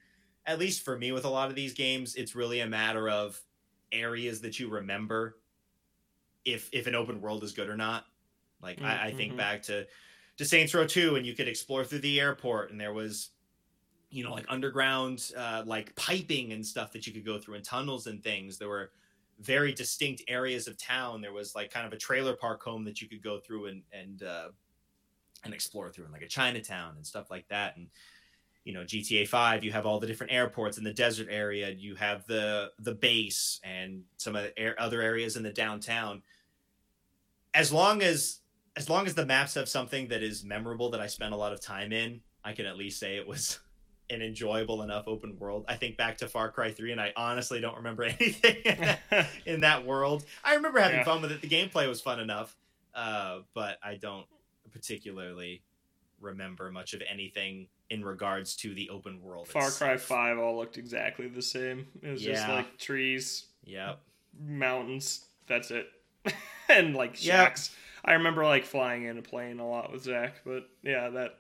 at 0.47 0.57
least 0.57 0.84
for 0.84 0.97
me 0.97 1.11
with 1.11 1.26
a 1.26 1.30
lot 1.30 1.49
of 1.49 1.55
these 1.55 1.73
games 1.73 2.15
it's 2.15 2.36
really 2.36 2.61
a 2.61 2.67
matter 2.67 3.07
of 3.07 3.39
areas 3.91 4.41
that 4.41 4.59
you 4.59 4.69
remember 4.69 5.38
if 6.43 6.69
if 6.73 6.88
an 6.88 6.95
open 6.95 7.21
world 7.21 7.43
is 7.43 7.51
good 7.51 7.69
or 7.69 7.78
not. 7.78 8.05
Like 8.61 8.78
mm-hmm. 8.78 8.88
I, 8.88 9.05
I 9.05 9.11
think 9.13 9.34
mm-hmm. 9.34 9.38
back 9.38 9.61
to 9.63 9.86
to 10.38 10.45
Saints 10.45 10.73
Row 10.73 10.88
2 10.88 11.15
and 11.15 11.26
you 11.28 11.36
could 11.36 11.47
explore 11.47 11.84
through 11.84 11.99
the 11.99 12.19
airport 12.19 12.71
and 12.71 12.82
there 12.82 12.93
was 12.93 13.30
you 14.10 14.24
know 14.24 14.32
like 14.32 14.45
underground 14.49 15.32
uh, 15.38 15.64
like 15.66 15.95
piping 15.95 16.53
and 16.53 16.66
stuff 16.66 16.91
that 16.93 17.06
you 17.06 17.14
could 17.14 17.26
go 17.26 17.39
through 17.39 17.56
and 17.56 17.64
tunnels 17.64 18.08
and 18.08 18.24
things. 18.24 18.58
There 18.58 18.70
were 18.70 18.91
very 19.39 19.74
distinct 19.74 20.24
areas 20.28 20.68
of 20.68 20.78
town. 20.78 21.22
There 21.22 21.34
was 21.34 21.56
like 21.56 21.72
kind 21.72 21.86
of 21.86 21.93
a 21.93 21.97
trailer 21.97 22.36
park 22.36 22.64
home 22.64 22.86
that 22.86 23.01
you 23.01 23.10
could 23.10 23.22
go 23.22 23.39
through 23.39 23.68
and 23.68 23.82
and 23.91 24.24
uh, 24.24 24.49
and 25.43 25.53
explore 25.53 25.89
through 25.89 26.06
and 26.06 26.14
like 26.14 26.22
a 26.22 26.28
chinatown 26.28 26.95
and 26.95 27.06
stuff 27.06 27.30
like 27.30 27.47
that. 27.49 27.78
And 27.78 27.88
you 28.64 28.74
know 28.74 28.82
gta 28.82 29.28
5 29.28 29.64
you 29.64 29.72
have 29.72 29.86
all 29.86 29.99
the 29.99 30.08
different 30.08 30.34
airports 30.34 30.78
in 30.78 30.84
the 30.84 30.93
desert 30.93 31.28
area. 31.30 31.70
You 31.70 31.95
have 31.95 32.26
the 32.26 32.72
the 32.80 32.95
base 32.95 33.60
and 33.64 34.03
some 34.18 34.36
of 34.36 34.43
the 34.43 34.82
other 34.82 35.01
areas 35.01 35.36
in 35.36 35.43
the 35.43 35.51
downtown. 35.51 36.22
As 37.53 37.72
long 37.72 38.01
as 38.01 38.41
as 38.76 38.89
long 38.89 39.06
as 39.06 39.16
the 39.16 39.26
maps 39.26 39.53
have 39.53 39.70
something 39.70 40.08
that 40.10 40.22
is 40.22 40.43
memorable 40.43 40.89
that 40.89 40.99
i 40.99 41.08
spent 41.08 41.34
a 41.34 41.38
lot 41.38 41.53
of 41.53 41.62
time 41.62 41.91
in 41.91 42.20
i 42.43 42.53
can 42.53 42.66
at 42.66 42.78
least 42.78 42.99
say 42.99 43.18
it 43.18 43.28
was 43.28 43.60
an 44.10 44.22
enjoyable 44.22 44.82
enough 44.82 45.08
open 45.08 45.38
world. 45.39 45.66
I 45.68 45.76
think 45.76 45.97
back 45.97 46.18
to 46.20 46.28
Far 46.28 46.51
Cry 46.51 46.72
3 46.72 46.91
and 46.91 47.01
I 47.01 47.14
honestly 47.16 47.60
don't 47.60 47.78
remember 47.78 48.03
anything 48.03 48.58
in 48.64 48.78
that, 49.10 49.28
in 49.45 49.62
that 49.62 49.86
world. 49.86 50.26
I 50.43 50.56
remember 50.56 50.80
having 50.80 50.99
yeah. 50.99 51.06
fun 51.06 51.22
with 51.22 51.32
it. 51.32 51.41
The 51.41 51.49
gameplay 51.49 51.88
was 51.88 52.01
fun 52.01 52.20
enough, 52.20 52.56
uh, 52.93 53.39
but 53.53 53.78
I 53.84 53.95
don't 53.95 54.26
particularly 54.72 55.64
remember 56.20 56.72
much 56.72 56.93
of 56.93 57.01
anything 57.10 57.68
in 57.89 58.03
regards 58.03 58.56
to 58.58 58.74
the 58.74 58.89
open 58.89 59.22
world. 59.22 59.47
Far 59.47 59.68
itself. 59.68 59.80
Cry 59.80 59.97
5 59.97 60.39
all 60.39 60.58
looked 60.58 60.78
exactly 60.78 61.28
the 61.28 61.41
same. 61.41 61.88
It 62.01 62.10
was 62.10 62.26
yeah. 62.26 62.34
just 62.34 62.49
like 62.49 62.78
trees, 62.78 63.45
yep, 63.64 63.99
mountains. 64.39 65.26
That's 65.47 65.72
it. 65.72 65.88
and 66.70 66.95
like 66.95 67.16
shacks. 67.16 67.70
Yep. 67.72 67.80
I 68.06 68.14
remember 68.14 68.43
like 68.43 68.66
flying 68.66 69.06
in 69.06 69.18
a 69.18 69.22
plane 69.22 69.60
a 69.60 69.68
lot 69.68 69.91
with 69.91 70.03
Zach, 70.03 70.41
but 70.45 70.70
yeah, 70.84 71.10
that 71.10 71.39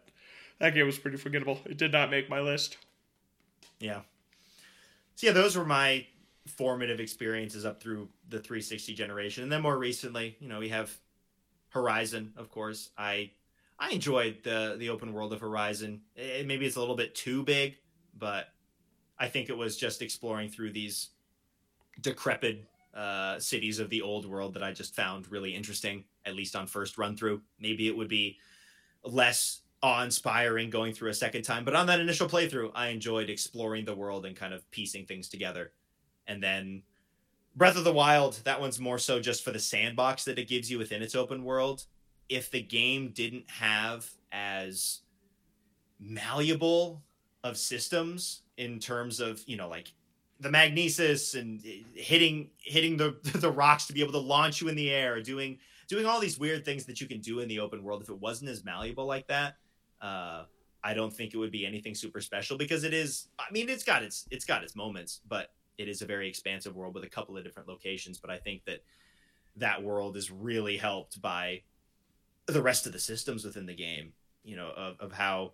that 0.59 0.73
game 0.73 0.85
was 0.85 0.97
pretty 0.97 1.17
forgettable. 1.17 1.59
It 1.65 1.77
did 1.77 1.91
not 1.91 2.09
make 2.09 2.29
my 2.29 2.39
list. 2.39 2.77
Yeah. 3.79 4.01
So 5.15 5.27
yeah, 5.27 5.33
those 5.33 5.57
were 5.57 5.65
my 5.65 6.05
formative 6.47 6.99
experiences 6.99 7.65
up 7.65 7.81
through 7.81 8.09
the 8.29 8.39
360 8.39 8.93
generation, 8.93 9.43
and 9.43 9.51
then 9.51 9.61
more 9.61 9.77
recently, 9.77 10.37
you 10.39 10.47
know, 10.47 10.59
we 10.59 10.69
have 10.69 10.91
Horizon. 11.69 12.33
Of 12.37 12.49
course, 12.49 12.89
I 12.97 13.31
I 13.79 13.91
enjoyed 13.91 14.37
the 14.43 14.75
the 14.77 14.89
open 14.89 15.13
world 15.13 15.33
of 15.33 15.41
Horizon. 15.41 16.01
It, 16.15 16.45
maybe 16.45 16.65
it's 16.65 16.75
a 16.75 16.79
little 16.79 16.95
bit 16.95 17.15
too 17.15 17.43
big, 17.43 17.75
but 18.17 18.47
I 19.17 19.27
think 19.27 19.49
it 19.49 19.57
was 19.57 19.77
just 19.77 20.01
exploring 20.01 20.49
through 20.49 20.71
these 20.71 21.09
decrepit 22.01 22.65
uh, 22.93 23.39
cities 23.39 23.79
of 23.79 23.89
the 23.89 24.01
old 24.01 24.25
world 24.25 24.53
that 24.53 24.63
I 24.63 24.71
just 24.71 24.95
found 24.95 25.29
really 25.31 25.53
interesting, 25.53 26.05
at 26.25 26.35
least 26.35 26.55
on 26.55 26.67
first 26.67 26.97
run 26.97 27.15
through. 27.15 27.41
Maybe 27.59 27.87
it 27.87 27.95
would 27.95 28.09
be 28.09 28.37
less 29.03 29.61
awe-inspiring 29.85 30.71
going 30.71 30.93
through 30.93 31.11
a 31.11 31.13
second 31.13 31.43
time. 31.43 31.63
But 31.63 31.75
on 31.75 31.85
that 31.85 31.99
initial 31.99 32.27
playthrough 32.27 32.71
i 32.73 32.87
enjoyed 32.87 33.29
exploring 33.29 33.85
the 33.85 33.95
world 33.95 34.25
and 34.25 34.35
kind 34.35 34.51
of 34.51 34.69
piecing 34.71 35.05
things 35.05 35.29
together. 35.29 35.73
And 36.25 36.41
then 36.41 36.81
breath 37.55 37.77
of 37.77 37.83
the 37.83 37.93
wild 37.93 38.41
that 38.45 38.59
one's 38.59 38.79
more 38.79 38.97
so 38.97 39.19
just 39.19 39.43
for 39.43 39.51
the 39.51 39.59
sandbox 39.59 40.25
that 40.25 40.39
it 40.39 40.47
gives 40.47 40.71
you 40.71 40.79
within 40.79 41.03
its 41.03 41.13
open 41.13 41.43
world. 41.43 41.85
If 42.29 42.49
the 42.49 42.63
game 42.63 43.11
didn't 43.13 43.47
have 43.47 44.09
as 44.31 45.01
malleable 45.99 47.03
of 47.43 47.55
systems 47.55 48.41
in 48.57 48.79
terms 48.79 49.19
of 49.19 49.43
you 49.45 49.55
know 49.55 49.69
like 49.69 49.93
the 50.39 50.49
magnesis 50.49 51.35
and 51.35 51.61
hitting 51.93 52.49
hitting 52.57 52.97
the 52.97 53.15
the 53.35 53.51
rocks 53.51 53.85
to 53.85 53.93
be 53.93 54.01
able 54.01 54.11
to 54.11 54.17
launch 54.17 54.61
you 54.61 54.67
in 54.67 54.75
the 54.75 54.89
air 54.89 55.21
doing 55.21 55.59
doing 55.87 56.07
all 56.07 56.19
these 56.19 56.39
weird 56.39 56.65
things 56.65 56.85
that 56.85 56.99
you 56.99 57.07
can 57.07 57.21
do 57.21 57.39
in 57.39 57.47
the 57.47 57.59
open 57.59 57.83
world 57.83 58.01
if 58.01 58.09
it 58.09 58.19
wasn't 58.19 58.49
as 58.49 58.65
malleable 58.65 59.05
like 59.05 59.27
that 59.27 59.57
uh, 60.05 60.45
I 60.83 60.93
don't 60.93 61.11
think 61.11 61.33
it 61.33 61.37
would 61.37 61.51
be 61.51 61.65
anything 61.65 61.95
super 61.95 62.21
special 62.21 62.57
because 62.57 62.83
it 62.83 62.93
is. 62.93 63.27
I 63.39 63.51
mean, 63.51 63.69
it's 63.69 63.83
got 63.83 64.03
its 64.03 64.27
it's 64.29 64.45
got 64.45 64.63
its 64.63 64.75
moments, 64.75 65.21
but 65.27 65.51
it 65.79 65.89
is 65.89 66.03
a 66.03 66.05
very 66.05 66.29
expansive 66.29 66.75
world 66.75 66.93
with 66.93 67.03
a 67.03 67.09
couple 67.09 67.35
of 67.35 67.43
different 67.43 67.67
locations. 67.67 68.19
But 68.19 68.29
I 68.29 68.37
think 68.37 68.65
that 68.65 68.83
that 69.55 69.81
world 69.81 70.15
is 70.15 70.29
really 70.29 70.77
helped 70.77 71.19
by 71.21 71.63
the 72.45 72.61
rest 72.61 72.85
of 72.85 72.93
the 72.93 72.99
systems 72.99 73.43
within 73.43 73.65
the 73.65 73.73
game. 73.73 74.13
You 74.43 74.57
know, 74.57 74.71
of, 74.77 74.99
of 74.99 75.11
how 75.11 75.53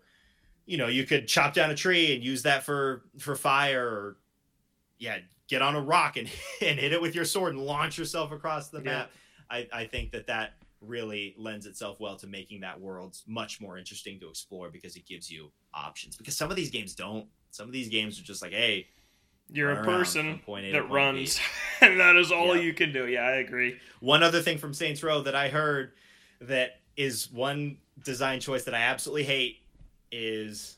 you 0.66 0.78
know 0.78 0.88
you 0.88 1.06
could 1.06 1.30
chop 1.30 1.54
down 1.54 1.72
a 1.72 1.76
tree 1.76 2.14
and 2.14 2.22
use 2.22 2.44
that 2.44 2.64
for 2.64 3.04
for 3.18 3.38
fire, 3.38 3.88
or 3.88 4.18
yeah, 5.00 5.20
get 5.48 5.62
on 5.62 5.76
a 5.76 5.82
rock 5.82 6.18
and 6.18 6.28
and 6.62 6.78
hit 6.78 6.92
it 6.92 7.02
with 7.02 7.16
your 7.16 7.26
sword 7.26 7.54
and 7.54 7.64
launch 7.64 7.98
yourself 7.98 8.34
across 8.34 8.68
the 8.68 8.82
map. 8.82 9.12
I 9.50 9.66
I 9.72 9.86
think 9.86 10.12
that 10.12 10.28
that 10.28 10.56
really 10.82 11.36
lends 11.38 11.66
itself 11.66 12.00
well 12.00 12.16
to 12.18 12.28
making 12.28 12.62
that 12.62 12.80
world 12.80 13.18
much 13.28 13.62
more 13.62 13.78
interesting 13.78 14.20
to 14.20 14.30
explore 14.30 14.70
because 14.70 14.96
it 14.96 15.06
gives 15.06 15.32
you 15.32 15.52
options. 15.74 16.16
Because 16.16 16.36
some 16.36 16.50
of 16.50 16.56
these 16.56 16.72
games 16.72 16.96
don't. 16.96 17.28
Some 17.52 17.68
of 17.68 17.74
these 17.74 17.90
games 17.90 18.20
are 18.20 18.24
just 18.24 18.42
like, 18.42 18.52
hey, 18.52 18.88
you're 19.50 19.72
a 19.72 19.84
person 19.84 20.40
that 20.48 20.90
runs, 20.90 21.40
and 21.82 22.00
that 22.00 22.16
is 22.16 22.32
all 22.32 22.56
yeah. 22.56 22.62
you 22.62 22.74
can 22.74 22.94
do. 22.94 23.08
Yeah, 23.08 23.24
I 23.24 23.36
agree. 23.38 23.78
One 24.00 24.24
other 24.24 24.42
thing 24.42 24.58
from 24.58 24.74
Saints 24.74 25.04
Row 25.04 25.22
that 25.22 25.36
I 25.36 25.50
heard 25.50 25.92
that 26.40 26.80
is 26.96 27.32
one 27.32 27.78
design 28.04 28.40
choice 28.40 28.64
that 28.64 28.74
I 28.74 28.82
absolutely 28.82 29.24
hate 29.24 29.58
is 30.12 30.78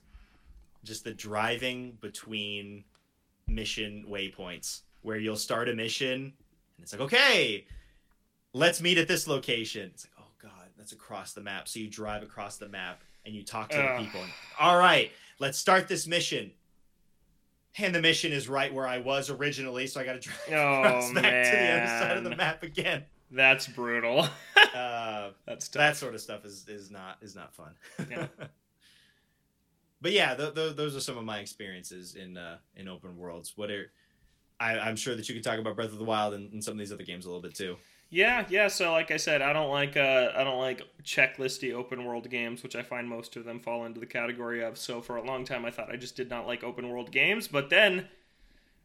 just 0.84 1.04
the 1.04 1.14
driving 1.14 1.98
between 2.02 2.84
mission 3.48 4.06
waypoints 4.10 4.82
where 5.02 5.18
you'll 5.18 5.36
start 5.36 5.70
a 5.70 5.74
mission 5.76 6.34
and 6.78 6.84
it's 6.84 6.92
like, 6.92 7.02
okay, 7.02 7.66
let's 8.54 8.82
meet 8.82 8.98
at 8.98 9.08
this 9.08 9.28
location. 9.28 9.92
It's 9.94 10.06
like, 10.06 10.26
oh 10.26 10.32
god, 10.42 10.70
that's 10.78 10.92
across 10.92 11.34
the 11.34 11.42
map. 11.42 11.68
So 11.68 11.80
you 11.80 11.90
drive 11.90 12.24
across 12.24 12.58
the 12.58 12.70
map 12.70 13.02
and 13.26 13.34
you 13.34 13.44
talk 13.44 13.70
to 13.70 13.82
uh. 13.82 13.98
the 13.98 14.04
people. 14.04 14.22
And, 14.22 14.32
All 14.60 14.78
right, 14.78 15.12
let's 15.40 15.58
start 15.58 15.88
this 15.88 16.08
mission. 16.08 16.52
And 17.80 17.94
the 17.94 18.02
mission 18.02 18.32
is 18.32 18.48
right 18.48 18.72
where 18.72 18.86
I 18.86 19.00
was 19.00 19.32
originally, 19.32 19.88
so 19.88 20.00
I 20.00 20.06
got 20.06 20.14
to 20.14 20.20
drive 20.20 20.38
oh, 20.52 20.80
across 20.84 21.14
back 21.14 21.24
to 21.24 21.58
the 21.58 21.72
other 21.72 21.88
side 21.88 22.18
of 22.18 22.24
the 22.24 22.36
map 22.36 22.62
again. 22.62 23.04
That's 23.32 23.68
brutal. 23.68 24.28
uh, 24.76 25.30
That's 25.48 25.68
tough. 25.68 25.80
that 25.80 25.98
sort 25.98 26.14
of 26.14 26.22
stuff 26.22 26.46
is 26.46 26.68
is 26.68 26.92
not 26.92 27.18
is 27.22 27.36
not 27.36 27.56
fun. 27.56 27.72
Yeah. 28.10 28.28
but 30.02 30.12
yeah, 30.12 30.36
th- 30.36 30.54
th- 30.54 30.76
those 30.76 30.96
are 30.96 31.00
some 31.00 31.18
of 31.18 31.24
my 31.24 31.40
experiences 31.40 32.14
in 32.14 32.38
uh, 32.38 32.58
in 32.76 32.88
open 32.88 33.18
worlds. 33.18 33.54
What 33.56 33.72
are 33.72 33.92
I, 34.60 34.88
am 34.88 34.96
sure 34.96 35.16
that 35.16 35.28
you 35.28 35.34
could 35.34 35.44
talk 35.44 35.58
about 35.58 35.76
Breath 35.76 35.92
of 35.92 35.98
the 35.98 36.04
Wild 36.04 36.36
and, 36.36 36.54
and 36.54 36.64
some 36.64 36.74
of 36.74 36.78
these 36.78 36.92
other 36.92 37.04
games 37.04 37.26
a 37.26 37.28
little 37.28 37.42
bit 37.42 37.56
too. 37.56 37.76
Yeah, 38.14 38.46
yeah. 38.48 38.68
So, 38.68 38.92
like 38.92 39.10
I 39.10 39.18
said, 39.18 39.42
I 39.42 39.54
don't 39.54 39.72
like 39.72 39.98
uh, 39.98 40.30
I 40.36 40.44
don't 40.44 40.60
like 40.60 40.84
checklisty 41.04 41.74
open 41.74 42.06
world 42.06 42.30
games, 42.30 42.62
which 42.62 42.76
I 42.76 42.84
find 42.84 43.10
most 43.10 43.36
of 43.36 43.44
them 43.44 43.60
fall 43.60 43.86
into 43.86 44.00
the 44.00 44.06
category 44.06 44.64
of. 44.64 44.78
So, 44.78 45.02
for 45.02 45.18
a 45.18 45.24
long 45.24 45.46
time, 45.46 45.66
I 45.66 45.72
thought 45.72 45.92
I 45.92 45.96
just 45.96 46.16
did 46.16 46.30
not 46.30 46.46
like 46.46 46.64
open 46.64 46.88
world 46.90 47.12
games. 47.12 47.48
But 47.48 47.72
then, 47.72 48.08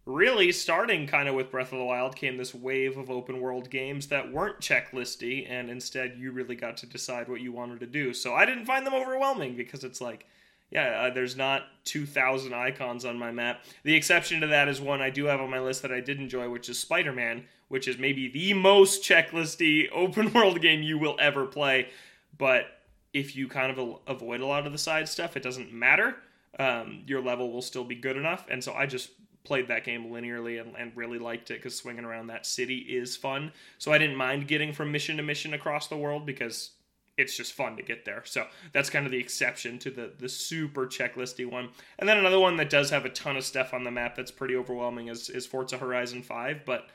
really, 0.06 0.50
starting 0.50 1.06
kind 1.06 1.28
of 1.28 1.34
with 1.34 1.50
Breath 1.50 1.74
of 1.74 1.78
the 1.78 1.84
Wild, 1.84 2.16
came 2.16 2.38
this 2.38 2.54
wave 2.54 2.96
of 2.96 3.10
open 3.10 3.38
world 3.42 3.68
games 3.68 4.06
that 4.06 4.32
weren't 4.32 4.60
checklisty, 4.60 5.46
and 5.46 5.68
instead, 5.68 6.16
you 6.16 6.32
really 6.32 6.56
got 6.56 6.78
to 6.78 6.86
decide 6.86 7.28
what 7.28 7.42
you 7.42 7.52
wanted 7.52 7.80
to 7.80 7.86
do. 7.86 8.14
So, 8.14 8.32
I 8.32 8.46
didn't 8.46 8.64
find 8.64 8.86
them 8.86 8.94
overwhelming 8.94 9.56
because 9.56 9.84
it's 9.84 10.00
like 10.00 10.24
yeah, 10.70 11.06
uh, 11.06 11.10
there's 11.10 11.36
not 11.36 11.62
2,000 11.84 12.52
icons 12.52 13.04
on 13.06 13.18
my 13.18 13.32
map. 13.32 13.64
The 13.84 13.94
exception 13.94 14.42
to 14.42 14.46
that 14.48 14.68
is 14.68 14.80
one 14.80 15.00
I 15.00 15.08
do 15.08 15.24
have 15.24 15.40
on 15.40 15.48
my 15.48 15.60
list 15.60 15.80
that 15.82 15.92
I 15.92 16.00
did 16.00 16.20
enjoy, 16.20 16.50
which 16.50 16.68
is 16.68 16.78
Spider 16.78 17.12
Man, 17.12 17.44
which 17.68 17.86
is 17.86 17.98
maybe 17.98 18.28
the 18.28 18.54
most 18.54 19.02
checklisty 19.02 19.88
open 19.94 20.32
world 20.32 20.60
game 20.60 20.82
you 20.82 20.98
will 20.98 21.16
ever 21.20 21.46
play. 21.46 21.88
But 22.36 22.66
if 23.12 23.36
you 23.36 23.48
kind 23.48 23.76
of 23.76 24.00
avoid 24.06 24.40
a 24.40 24.46
lot 24.46 24.66
of 24.66 24.72
the 24.72 24.78
side 24.78 25.08
stuff, 25.08 25.36
it 25.36 25.42
doesn't 25.42 25.72
matter. 25.72 26.16
Um, 26.58 27.02
your 27.06 27.20
level 27.20 27.52
will 27.52 27.62
still 27.62 27.84
be 27.84 27.94
good 27.94 28.16
enough. 28.16 28.46
And 28.50 28.62
so 28.62 28.72
I 28.72 28.86
just 28.86 29.10
played 29.44 29.68
that 29.68 29.84
game 29.84 30.10
linearly 30.10 30.60
and, 30.60 30.74
and 30.76 30.92
really 30.94 31.18
liked 31.18 31.50
it 31.50 31.54
because 31.54 31.74
swinging 31.74 32.04
around 32.04 32.26
that 32.26 32.46
city 32.46 32.78
is 32.78 33.16
fun. 33.16 33.52
So 33.78 33.92
I 33.92 33.98
didn't 33.98 34.16
mind 34.16 34.48
getting 34.48 34.72
from 34.72 34.92
mission 34.92 35.16
to 35.16 35.22
mission 35.22 35.54
across 35.54 35.88
the 35.88 35.96
world 35.96 36.26
because 36.26 36.72
it's 37.16 37.36
just 37.36 37.52
fun 37.54 37.76
to 37.76 37.82
get 37.82 38.04
there. 38.04 38.22
So 38.24 38.46
that's 38.72 38.90
kind 38.90 39.04
of 39.06 39.12
the 39.12 39.18
exception 39.18 39.78
to 39.80 39.90
the 39.90 40.12
the 40.18 40.28
super 40.28 40.86
checklisty 40.86 41.50
one. 41.50 41.70
And 41.98 42.08
then 42.08 42.18
another 42.18 42.38
one 42.38 42.56
that 42.58 42.70
does 42.70 42.90
have 42.90 43.04
a 43.04 43.10
ton 43.10 43.36
of 43.36 43.44
stuff 43.44 43.74
on 43.74 43.84
the 43.84 43.90
map 43.90 44.14
that's 44.14 44.30
pretty 44.30 44.54
overwhelming 44.54 45.08
is, 45.08 45.28
is 45.28 45.46
Forza 45.46 45.78
Horizon 45.78 46.22
5. 46.22 46.64
But 46.64 46.88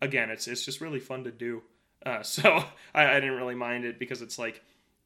again, 0.00 0.30
it's 0.30 0.48
it's 0.48 0.64
just 0.64 0.80
really 0.80 1.00
fun 1.00 1.24
to 1.24 1.30
do. 1.30 1.62
Uh, 2.04 2.22
so 2.24 2.64
I, 2.94 3.10
I 3.10 3.14
didn't 3.14 3.36
really 3.36 3.54
mind 3.54 3.84
it 3.84 3.98
because 3.98 4.22
it's 4.22 4.38
like 4.38 4.62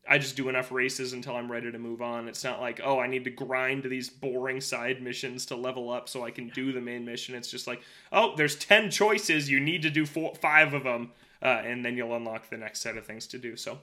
I 0.09 0.19
just 0.19 0.37
do 0.37 0.49
enough 0.49 0.71
races 0.71 1.13
until 1.13 1.37
I'm 1.37 1.51
ready 1.51 1.73
to 1.73 1.79
move 1.79 2.03
on. 2.03 2.29
It's 2.29 2.45
not 2.45 2.61
like, 2.61 2.81
oh, 2.85 3.01
I 3.01 3.07
need 3.07 3.25
to 3.25 3.31
grind 3.31 3.85
these 3.85 4.11
boring 4.11 4.61
side 4.61 5.03
missions 5.03 5.47
to 5.47 5.57
level 5.57 5.91
up 5.91 6.09
so 6.09 6.25
I 6.25 6.31
can 6.31 6.49
do 6.51 6.73
the 6.73 6.81
main 6.81 7.05
mission. 7.05 7.35
It's 7.35 7.51
just 7.51 7.67
like, 7.67 7.81
oh, 8.13 8.35
there's 8.37 8.57
10 8.57 8.91
choices. 8.91 9.49
You 9.49 9.61
need 9.61 9.83
to 9.83 9.91
do 9.91 10.05
four, 10.05 10.35
five 10.35 10.75
of 10.75 10.85
them. 10.85 11.13
Uh, 11.43 11.63
and 11.65 11.85
then 11.85 11.97
you'll 11.97 12.15
unlock 12.15 12.51
the 12.51 12.57
next 12.57 12.81
set 12.81 12.97
of 12.97 13.07
things 13.07 13.27
to 13.29 13.39
do. 13.39 13.57
So 13.57 13.79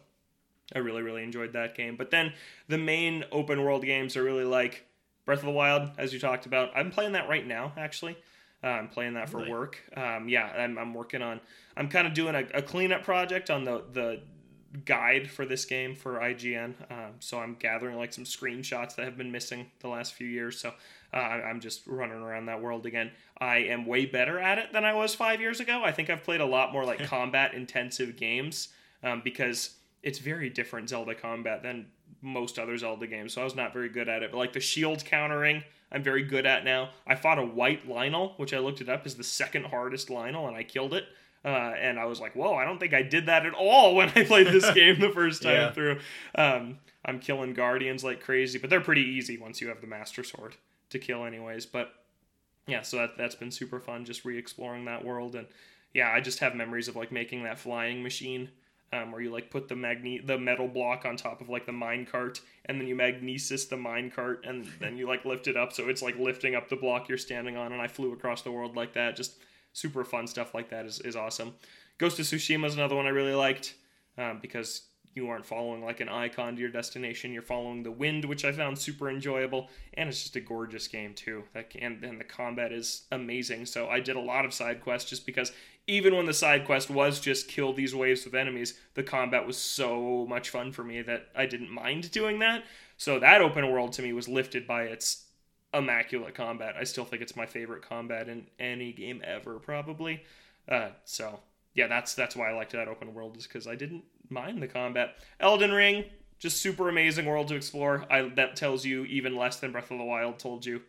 I 0.76 0.80
really, 0.80 1.01
really 1.01 1.24
enjoyed 1.24 1.53
that 1.53 1.76
game. 1.76 1.95
But 1.95 2.12
then 2.12 2.34
the 2.68 2.78
main 2.78 3.26
open 3.32 3.64
world 3.64 3.84
games 3.84 4.16
are 4.16 4.24
really 4.24 4.45
like 4.45 4.86
Breath 5.26 5.39
of 5.39 5.45
the 5.45 5.51
Wild, 5.51 5.89
as 5.97 6.14
you 6.14 6.20
talked 6.20 6.45
about. 6.45 6.72
I'm 6.76 6.91
playing 6.91 7.14
that 7.14 7.30
right 7.30 7.45
now, 7.45 7.74
actually. 7.78 8.18
Uh, 8.64 8.68
I'm 8.68 8.88
playing 8.89 9.16
that 9.16 9.30
for 9.30 9.38
really? 9.38 9.51
work. 9.51 9.82
Um, 9.97 10.30
yeah, 10.30 10.45
I'm, 10.45 10.78
I'm, 10.78 10.93
working 10.93 11.22
on. 11.22 11.39
I'm 11.76 11.89
kind 11.89 12.05
of 12.05 12.14
doing 12.14 12.36
a, 12.36 12.45
a, 12.53 12.62
cleanup 12.62 13.03
project 13.03 13.49
on 13.49 13.64
the 13.64 13.84
the 13.91 14.22
guide 14.86 15.30
for 15.30 15.45
this 15.45 15.66
game 15.66 15.95
for 15.95 16.20
IGN. 16.20 16.74
Um, 16.91 17.14
so 17.20 17.39
I'm 17.39 17.55
gathering 17.55 17.97
like 17.97 18.14
some 18.14 18.24
screenshots 18.24 18.95
that 18.95 19.05
have 19.05 19.18
been 19.18 19.32
missing 19.32 19.70
the 19.80 19.88
last 19.88 20.14
few 20.14 20.28
years. 20.28 20.59
So 20.59 20.74
uh, 21.14 21.18
I'm 21.18 21.59
just 21.59 21.86
running 21.88 22.22
around 22.22 22.45
that 22.45 22.62
world 22.62 22.86
again. 22.86 23.12
I 23.39 23.57
am 23.57 23.86
way 23.86 24.05
better 24.05 24.39
at 24.39 24.57
it 24.57 24.72
than 24.72 24.86
I 24.86 24.93
was 24.93 25.14
five 25.14 25.41
years 25.41 25.59
ago. 25.59 25.82
I 25.84 25.91
think 25.91 26.09
I've 26.09 26.24
played 26.24 26.41
a 26.41 26.45
lot 26.45 26.72
more 26.72 26.86
like 26.86 27.03
combat 27.05 27.53
intensive 27.53 28.16
games 28.16 28.70
um, 29.03 29.22
because 29.24 29.76
it's 30.03 30.20
very 30.20 30.49
different 30.49 30.89
Zelda 30.89 31.16
combat 31.16 31.64
than 31.64 31.88
most 32.22 32.59
other 32.59 32.78
Zelda 32.78 33.07
games. 33.07 33.34
So 33.34 33.41
I 33.41 33.43
was 33.43 33.55
not 33.55 33.74
very 33.74 33.89
good 33.89 34.07
at 34.07 34.24
it. 34.24 34.32
But 34.32 34.38
like 34.38 34.53
the 34.53 34.59
shield 34.59 35.03
countering, 35.05 35.63
I'm 35.91 36.03
very 36.03 36.24
good 36.24 36.45
at 36.45 36.63
now. 36.63 36.91
I 37.05 37.15
fought 37.15 37.39
a 37.39 37.45
white 37.45 37.88
Lynel, 37.88 38.38
which 38.38 38.53
I 38.53 38.59
looked 38.59 38.82
it 38.82 38.89
up 38.89 39.05
is 39.05 39.15
the 39.15 39.24
second 39.24 39.65
hardest 39.65 40.09
Lynel, 40.09 40.47
and 40.47 40.55
I 40.55 40.63
killed 40.63 40.93
it. 40.93 41.05
Uh, 41.43 41.74
and 41.80 41.99
I 41.99 42.05
was 42.05 42.19
like, 42.19 42.36
whoa, 42.36 42.53
I 42.53 42.65
don't 42.65 42.80
think 42.80 42.93
I 42.93 43.01
did 43.01 43.26
that 43.26 43.45
at 43.45 43.53
all 43.53 43.95
when 43.95 44.09
I 44.09 44.24
played 44.24 44.47
this 44.47 44.69
game 44.74 44.99
the 44.99 45.09
first 45.09 45.41
time 45.41 45.53
yeah. 45.53 45.72
through. 45.72 45.99
Um, 46.36 46.80
I'm 47.03 47.19
killing 47.19 47.53
guardians 47.53 48.03
like 48.03 48.22
crazy, 48.22 48.59
but 48.59 48.69
they're 48.69 48.80
pretty 48.80 49.01
easy 49.01 49.38
once 49.38 49.59
you 49.59 49.67
have 49.69 49.82
the 49.82 49.88
master 49.88 50.24
sword 50.24 50.55
to 50.91 50.99
kill, 50.99 51.26
anyways. 51.26 51.65
But 51.65 51.91
yeah, 52.67 52.84
so 52.84 52.97
that 52.97 53.17
that's 53.17 53.36
been 53.36 53.49
super 53.49 53.80
fun, 53.80 54.05
just 54.05 54.24
re-exploring 54.24 54.86
that 54.86 55.03
world, 55.03 55.36
and 55.36 55.47
yeah, 55.93 56.11
I 56.11 56.22
just 56.22 56.39
have 56.39 56.55
memories 56.55 56.88
of 56.88 56.95
like 56.95 57.11
making 57.11 57.43
that 57.43 57.59
flying 57.59 58.03
machine 58.03 58.49
um, 58.93 59.11
where 59.11 59.21
you 59.21 59.31
like 59.31 59.49
put 59.49 59.67
the 59.67 59.75
magne 59.75 60.19
the 60.25 60.37
metal 60.37 60.67
block 60.67 61.05
on 61.05 61.15
top 61.15 61.41
of 61.41 61.49
like 61.49 61.65
the 61.65 61.71
mine 61.71 62.05
cart 62.05 62.41
and 62.65 62.79
then 62.79 62.87
you 62.87 62.95
magnesis 62.95 63.65
the 63.65 63.77
mine 63.77 64.11
cart 64.11 64.43
and 64.45 64.67
then 64.79 64.97
you 64.97 65.07
like 65.07 65.23
lift 65.25 65.47
it 65.47 65.55
up 65.55 65.71
so 65.71 65.87
it's 65.87 66.01
like 66.01 66.17
lifting 66.17 66.55
up 66.55 66.69
the 66.69 66.75
block 66.75 67.07
you're 67.07 67.17
standing 67.17 67.55
on 67.55 67.71
and 67.71 67.81
I 67.81 67.87
flew 67.87 68.13
across 68.13 68.41
the 68.41 68.51
world 68.51 68.75
like 68.75 68.93
that. 68.93 69.15
Just 69.15 69.35
super 69.73 70.03
fun 70.03 70.27
stuff 70.27 70.53
like 70.53 70.69
that 70.69 70.85
is, 70.85 70.99
is 70.99 71.15
awesome. 71.15 71.55
Ghost 71.97 72.19
of 72.19 72.25
Tsushima 72.25 72.65
is 72.65 72.75
another 72.75 72.95
one 72.95 73.05
I 73.05 73.09
really 73.09 73.35
liked 73.35 73.75
um, 74.17 74.39
because 74.41 74.83
you 75.13 75.27
aren't 75.27 75.45
following 75.45 75.83
like 75.83 75.99
an 75.99 76.09
icon 76.09 76.55
to 76.55 76.61
your 76.61 76.69
destination. 76.69 77.33
You're 77.33 77.41
following 77.41 77.83
the 77.83 77.91
wind 77.91 78.25
which 78.25 78.43
I 78.43 78.51
found 78.51 78.77
super 78.77 79.09
enjoyable 79.09 79.69
and 79.93 80.09
it's 80.09 80.21
just 80.21 80.35
a 80.35 80.41
gorgeous 80.41 80.87
game 80.87 81.13
too. 81.13 81.43
That 81.53 81.73
and, 81.79 82.03
and 82.03 82.19
the 82.19 82.25
combat 82.25 82.73
is 82.73 83.03
amazing. 83.11 83.67
So 83.67 83.87
I 83.87 84.01
did 84.01 84.17
a 84.17 84.21
lot 84.21 84.43
of 84.43 84.53
side 84.53 84.81
quests 84.81 85.09
just 85.09 85.25
because 85.25 85.53
even 85.91 86.15
when 86.15 86.25
the 86.25 86.33
side 86.33 86.65
quest 86.65 86.89
was 86.89 87.19
just 87.19 87.49
kill 87.49 87.73
these 87.73 87.93
waves 87.93 88.25
of 88.25 88.33
enemies, 88.33 88.75
the 88.93 89.03
combat 89.03 89.45
was 89.45 89.57
so 89.57 90.25
much 90.25 90.49
fun 90.49 90.71
for 90.71 90.85
me 90.85 91.01
that 91.01 91.27
I 91.35 91.45
didn't 91.45 91.69
mind 91.69 92.11
doing 92.11 92.39
that. 92.39 92.63
So 92.95 93.19
that 93.19 93.41
open 93.41 93.69
world 93.69 93.91
to 93.93 94.01
me 94.01 94.13
was 94.13 94.29
lifted 94.29 94.65
by 94.65 94.83
its 94.83 95.25
immaculate 95.73 96.33
combat. 96.33 96.75
I 96.79 96.85
still 96.85 97.03
think 97.03 97.21
it's 97.21 97.35
my 97.35 97.45
favorite 97.45 97.81
combat 97.81 98.29
in 98.29 98.47
any 98.57 98.93
game 98.93 99.21
ever, 99.25 99.59
probably. 99.59 100.23
Uh, 100.65 100.91
so 101.03 101.41
yeah, 101.73 101.87
that's 101.87 102.13
that's 102.13 102.37
why 102.37 102.49
I 102.49 102.53
liked 102.53 102.71
that 102.71 102.87
open 102.87 103.13
world 103.13 103.35
is 103.35 103.45
because 103.45 103.67
I 103.67 103.75
didn't 103.75 104.05
mind 104.29 104.61
the 104.61 104.69
combat. 104.69 105.15
Elden 105.41 105.73
Ring, 105.73 106.05
just 106.39 106.61
super 106.61 106.87
amazing 106.87 107.25
world 107.25 107.49
to 107.49 107.55
explore. 107.55 108.05
I 108.09 108.29
that 108.35 108.55
tells 108.55 108.85
you 108.85 109.03
even 109.05 109.35
less 109.35 109.57
than 109.57 109.73
Breath 109.73 109.91
of 109.91 109.97
the 109.97 110.05
Wild 110.05 110.39
told 110.39 110.65
you. 110.65 110.83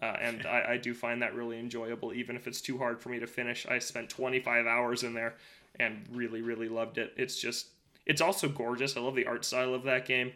Uh, 0.00 0.16
and 0.20 0.46
I, 0.46 0.72
I, 0.72 0.76
do 0.76 0.94
find 0.94 1.22
that 1.22 1.34
really 1.34 1.58
enjoyable, 1.58 2.12
even 2.12 2.36
if 2.36 2.46
it's 2.46 2.60
too 2.60 2.78
hard 2.78 3.00
for 3.00 3.08
me 3.08 3.18
to 3.18 3.26
finish. 3.26 3.66
I 3.66 3.80
spent 3.80 4.08
25 4.08 4.64
hours 4.64 5.02
in 5.02 5.12
there 5.12 5.34
and 5.80 6.04
really, 6.12 6.40
really 6.40 6.68
loved 6.68 6.98
it. 6.98 7.12
It's 7.16 7.36
just, 7.36 7.70
it's 8.06 8.20
also 8.20 8.48
gorgeous. 8.48 8.96
I 8.96 9.00
love 9.00 9.16
the 9.16 9.26
art 9.26 9.44
style 9.44 9.74
of 9.74 9.82
that 9.84 10.06
game. 10.06 10.32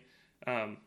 Um, 0.48 0.78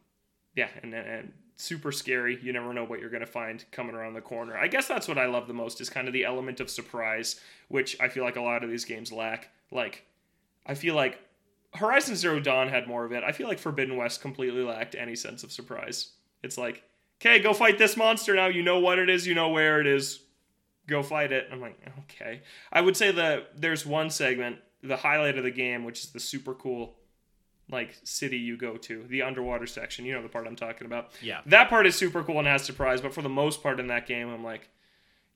yeah, 0.55 0.67
and, 0.83 0.93
and 0.93 1.31
super 1.55 1.91
scary. 1.91 2.37
You 2.41 2.51
never 2.51 2.73
know 2.73 2.83
what 2.83 2.99
you're 2.99 3.09
going 3.09 3.21
to 3.21 3.27
find 3.27 3.63
coming 3.71 3.95
around 3.95 4.13
the 4.13 4.21
corner. 4.21 4.57
I 4.57 4.67
guess 4.67 4.87
that's 4.87 5.07
what 5.07 5.17
I 5.17 5.25
love 5.25 5.47
the 5.47 5.53
most 5.53 5.79
is 5.79 5.89
kind 5.89 6.07
of 6.07 6.13
the 6.13 6.25
element 6.25 6.59
of 6.59 6.69
surprise, 6.69 7.39
which 7.69 7.99
I 8.01 8.09
feel 8.09 8.23
like 8.23 8.35
a 8.35 8.41
lot 8.41 8.63
of 8.63 8.69
these 8.69 8.85
games 8.85 9.11
lack. 9.11 9.49
Like, 9.71 10.05
I 10.65 10.73
feel 10.73 10.95
like 10.95 11.19
Horizon 11.73 12.15
Zero 12.15 12.39
Dawn 12.39 12.69
had 12.69 12.87
more 12.87 13.05
of 13.05 13.11
it. 13.11 13.23
I 13.23 13.31
feel 13.31 13.47
like 13.47 13.59
Forbidden 13.59 13.95
West 13.95 14.21
completely 14.21 14.63
lacked 14.63 14.95
any 14.95 15.15
sense 15.15 15.43
of 15.43 15.51
surprise. 15.51 16.11
It's 16.43 16.57
like, 16.57 16.83
okay, 17.19 17.39
go 17.39 17.53
fight 17.53 17.77
this 17.77 17.97
monster 17.97 18.35
now. 18.35 18.47
You 18.47 18.63
know 18.63 18.79
what 18.79 18.99
it 18.99 19.09
is, 19.09 19.25
you 19.27 19.35
know 19.35 19.49
where 19.49 19.79
it 19.79 19.87
is. 19.87 20.19
Go 20.87 21.01
fight 21.01 21.31
it. 21.31 21.47
I'm 21.51 21.61
like, 21.61 21.79
okay. 22.01 22.41
I 22.71 22.81
would 22.81 22.95
say 22.95 23.11
that 23.11 23.59
there's 23.59 23.85
one 23.85 24.09
segment, 24.09 24.57
the 24.83 24.97
highlight 24.97 25.37
of 25.37 25.43
the 25.43 25.51
game, 25.51 25.83
which 25.83 26.03
is 26.03 26.11
the 26.11 26.19
super 26.19 26.53
cool 26.53 26.95
like 27.71 27.95
city 28.03 28.37
you 28.37 28.57
go 28.57 28.77
to, 28.77 29.03
the 29.09 29.23
underwater 29.23 29.65
section. 29.65 30.05
You 30.05 30.13
know 30.13 30.21
the 30.21 30.29
part 30.29 30.45
I'm 30.45 30.55
talking 30.55 30.85
about. 30.85 31.11
Yeah. 31.21 31.41
That 31.47 31.69
part 31.69 31.87
is 31.87 31.95
super 31.95 32.23
cool 32.23 32.39
and 32.39 32.47
has 32.47 32.63
surprise, 32.63 33.01
but 33.01 33.13
for 33.13 33.21
the 33.21 33.29
most 33.29 33.63
part 33.63 33.79
in 33.79 33.87
that 33.87 34.07
game, 34.07 34.29
I'm 34.29 34.43
like, 34.43 34.69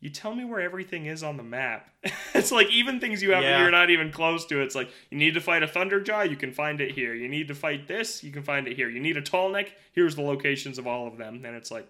you 0.02 0.10
tell 0.10 0.34
me 0.34 0.46
where 0.46 0.62
everything 0.62 1.08
is 1.08 1.24
on 1.24 1.38
the 1.38 1.44
map. 1.44 1.90
it's 2.34 2.52
like 2.52 2.70
even 2.72 3.00
things 3.00 3.22
you 3.22 3.32
have 3.32 3.44
yeah. 3.44 3.62
you're 3.62 3.72
not 3.72 3.90
even 3.90 4.12
close 4.12 4.46
to. 4.46 4.62
It's 4.62 4.76
like 4.76 4.90
you 5.10 5.18
need 5.18 5.34
to 5.34 5.42
fight 5.42 5.64
a 5.64 5.68
thunderjaw, 5.68 6.30
you 6.30 6.38
can 6.38 6.54
find 6.54 6.80
it 6.80 6.92
here. 6.92 7.14
You 7.14 7.28
need 7.28 7.50
to 7.50 7.56
fight 7.56 7.88
this, 7.88 8.24
you 8.24 8.32
can 8.32 8.44
find 8.44 8.68
it 8.68 8.76
here. 8.76 8.90
You 8.90 9.00
need 9.00 9.18
a 9.18 9.22
tall 9.22 9.50
neck, 9.50 9.74
here's 9.92 10.16
the 10.16 10.22
locations 10.22 10.78
of 10.78 10.88
all 10.88 11.08
of 11.08 11.18
them. 11.18 11.44
And 11.46 11.56
it's 11.56 11.72
like 11.72 11.88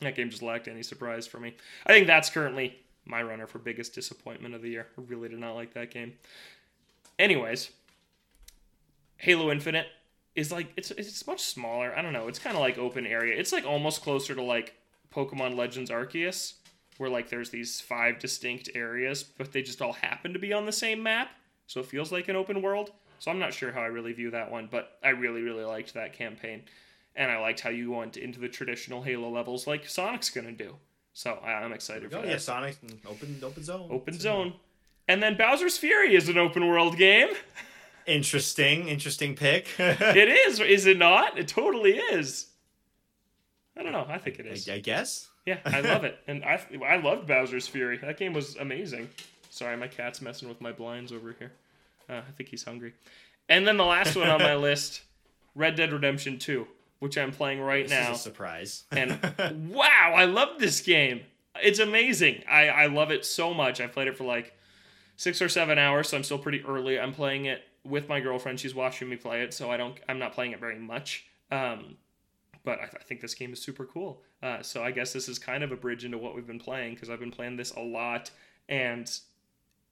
that 0.00 0.16
game 0.16 0.30
just 0.30 0.42
lacked 0.42 0.68
any 0.68 0.82
surprise 0.82 1.26
for 1.26 1.38
me. 1.38 1.54
I 1.86 1.92
think 1.92 2.06
that's 2.06 2.30
currently 2.30 2.76
my 3.04 3.22
runner 3.22 3.46
for 3.46 3.58
biggest 3.58 3.94
disappointment 3.94 4.54
of 4.54 4.62
the 4.62 4.70
year. 4.70 4.88
I 4.98 5.02
really 5.06 5.28
did 5.28 5.38
not 5.38 5.54
like 5.54 5.74
that 5.74 5.90
game. 5.90 6.14
Anyways, 7.18 7.70
Halo 9.16 9.50
Infinite 9.50 9.86
is 10.34 10.50
like 10.50 10.72
it's 10.76 10.90
it's 10.90 11.26
much 11.26 11.40
smaller. 11.40 11.96
I 11.96 12.02
don't 12.02 12.12
know. 12.12 12.26
It's 12.26 12.38
kind 12.40 12.56
of 12.56 12.60
like 12.60 12.78
open 12.78 13.06
area. 13.06 13.38
It's 13.38 13.52
like 13.52 13.64
almost 13.64 14.02
closer 14.02 14.34
to 14.34 14.42
like 14.42 14.74
Pokemon 15.14 15.56
Legends 15.56 15.90
Arceus 15.90 16.54
where 16.98 17.08
like 17.08 17.30
there's 17.30 17.50
these 17.50 17.80
five 17.80 18.18
distinct 18.18 18.68
areas, 18.74 19.22
but 19.24 19.52
they 19.52 19.62
just 19.62 19.80
all 19.80 19.94
happen 19.94 20.32
to 20.32 20.38
be 20.38 20.52
on 20.52 20.66
the 20.66 20.72
same 20.72 21.02
map. 21.02 21.30
So 21.66 21.80
it 21.80 21.86
feels 21.86 22.12
like 22.12 22.28
an 22.28 22.36
open 22.36 22.60
world. 22.60 22.92
So 23.18 23.30
I'm 23.30 23.38
not 23.38 23.52
sure 23.52 23.72
how 23.72 23.80
I 23.80 23.86
really 23.86 24.12
view 24.12 24.30
that 24.30 24.50
one, 24.50 24.68
but 24.70 24.98
I 25.02 25.10
really, 25.10 25.42
really 25.42 25.64
liked 25.64 25.94
that 25.94 26.12
campaign. 26.12 26.62
And 27.16 27.30
I 27.30 27.40
liked 27.40 27.60
how 27.60 27.70
you 27.70 27.90
went 27.90 28.16
into 28.16 28.38
the 28.38 28.48
traditional 28.48 29.02
Halo 29.02 29.28
levels 29.28 29.66
like 29.66 29.88
Sonic's 29.88 30.30
going 30.30 30.46
to 30.46 30.52
do. 30.52 30.76
So 31.14 31.34
I'm 31.38 31.72
excited 31.72 32.10
for 32.10 32.18
oh, 32.18 32.22
that. 32.22 32.30
Yeah, 32.30 32.38
Sonic, 32.38 32.80
mm, 32.80 32.96
open, 33.06 33.40
open 33.42 33.64
zone. 33.64 33.88
Open 33.90 34.18
zone. 34.18 34.52
And 35.08 35.22
then 35.22 35.36
Bowser's 35.36 35.76
Fury 35.78 36.14
is 36.14 36.28
an 36.28 36.38
open 36.38 36.68
world 36.68 36.96
game. 36.96 37.30
Interesting, 38.06 38.88
interesting 38.88 39.34
pick. 39.34 39.68
it 39.78 40.28
is, 40.28 40.60
is 40.60 40.86
it 40.86 40.96
not? 40.96 41.36
It 41.36 41.48
totally 41.48 41.98
is. 41.98 42.46
I 43.76 43.82
don't 43.82 43.92
know. 43.92 44.06
I 44.08 44.18
think 44.18 44.38
it 44.38 44.46
is. 44.46 44.68
I, 44.68 44.74
I 44.74 44.78
guess. 44.78 45.28
Yeah, 45.48 45.60
I 45.64 45.80
love 45.80 46.04
it, 46.04 46.18
and 46.26 46.44
I 46.44 46.60
I 46.86 46.96
loved 46.96 47.26
Bowser's 47.26 47.66
Fury. 47.66 47.96
That 47.96 48.18
game 48.18 48.34
was 48.34 48.56
amazing. 48.56 49.08
Sorry, 49.48 49.74
my 49.78 49.88
cat's 49.88 50.20
messing 50.20 50.46
with 50.46 50.60
my 50.60 50.72
blinds 50.72 51.10
over 51.10 51.34
here. 51.38 51.52
Uh, 52.06 52.20
I 52.28 52.30
think 52.36 52.50
he's 52.50 52.64
hungry. 52.64 52.92
And 53.48 53.66
then 53.66 53.78
the 53.78 53.84
last 53.86 54.14
one 54.14 54.28
on 54.28 54.40
my 54.40 54.56
list, 54.68 55.00
Red 55.54 55.74
Dead 55.74 55.90
Redemption 55.90 56.38
Two, 56.38 56.68
which 56.98 57.16
I'm 57.16 57.32
playing 57.32 57.62
right 57.62 57.88
this 57.88 58.08
now. 58.08 58.12
surprise. 58.12 58.84
and 58.92 59.18
wow, 59.70 60.12
I 60.14 60.26
love 60.26 60.58
this 60.58 60.82
game. 60.82 61.22
It's 61.62 61.78
amazing. 61.78 62.42
I 62.46 62.68
I 62.68 62.86
love 62.88 63.10
it 63.10 63.24
so 63.24 63.54
much. 63.54 63.80
I 63.80 63.86
played 63.86 64.08
it 64.08 64.18
for 64.18 64.24
like 64.24 64.54
six 65.16 65.40
or 65.40 65.48
seven 65.48 65.78
hours, 65.78 66.10
so 66.10 66.18
I'm 66.18 66.24
still 66.24 66.38
pretty 66.38 66.62
early. 66.62 67.00
I'm 67.00 67.14
playing 67.14 67.46
it 67.46 67.62
with 67.84 68.06
my 68.06 68.20
girlfriend. 68.20 68.60
She's 68.60 68.74
watching 68.74 69.08
me 69.08 69.16
play 69.16 69.40
it, 69.42 69.54
so 69.54 69.70
I 69.70 69.78
don't. 69.78 69.98
I'm 70.10 70.18
not 70.18 70.34
playing 70.34 70.52
it 70.52 70.60
very 70.60 70.78
much. 70.78 71.24
Um, 71.50 71.96
but 72.64 72.80
I, 72.80 72.84
I, 72.84 73.02
think 73.04 73.22
this 73.22 73.32
game 73.32 73.54
is 73.54 73.62
super 73.62 73.86
cool. 73.86 74.20
Uh, 74.42 74.62
so 74.62 74.84
I 74.84 74.90
guess 74.92 75.12
this 75.12 75.28
is 75.28 75.38
kind 75.38 75.64
of 75.64 75.72
a 75.72 75.76
bridge 75.76 76.04
into 76.04 76.18
what 76.18 76.34
we've 76.34 76.46
been 76.46 76.60
playing 76.60 76.94
because 76.94 77.10
I've 77.10 77.20
been 77.20 77.32
playing 77.32 77.56
this 77.56 77.72
a 77.72 77.80
lot, 77.80 78.30
and 78.68 79.10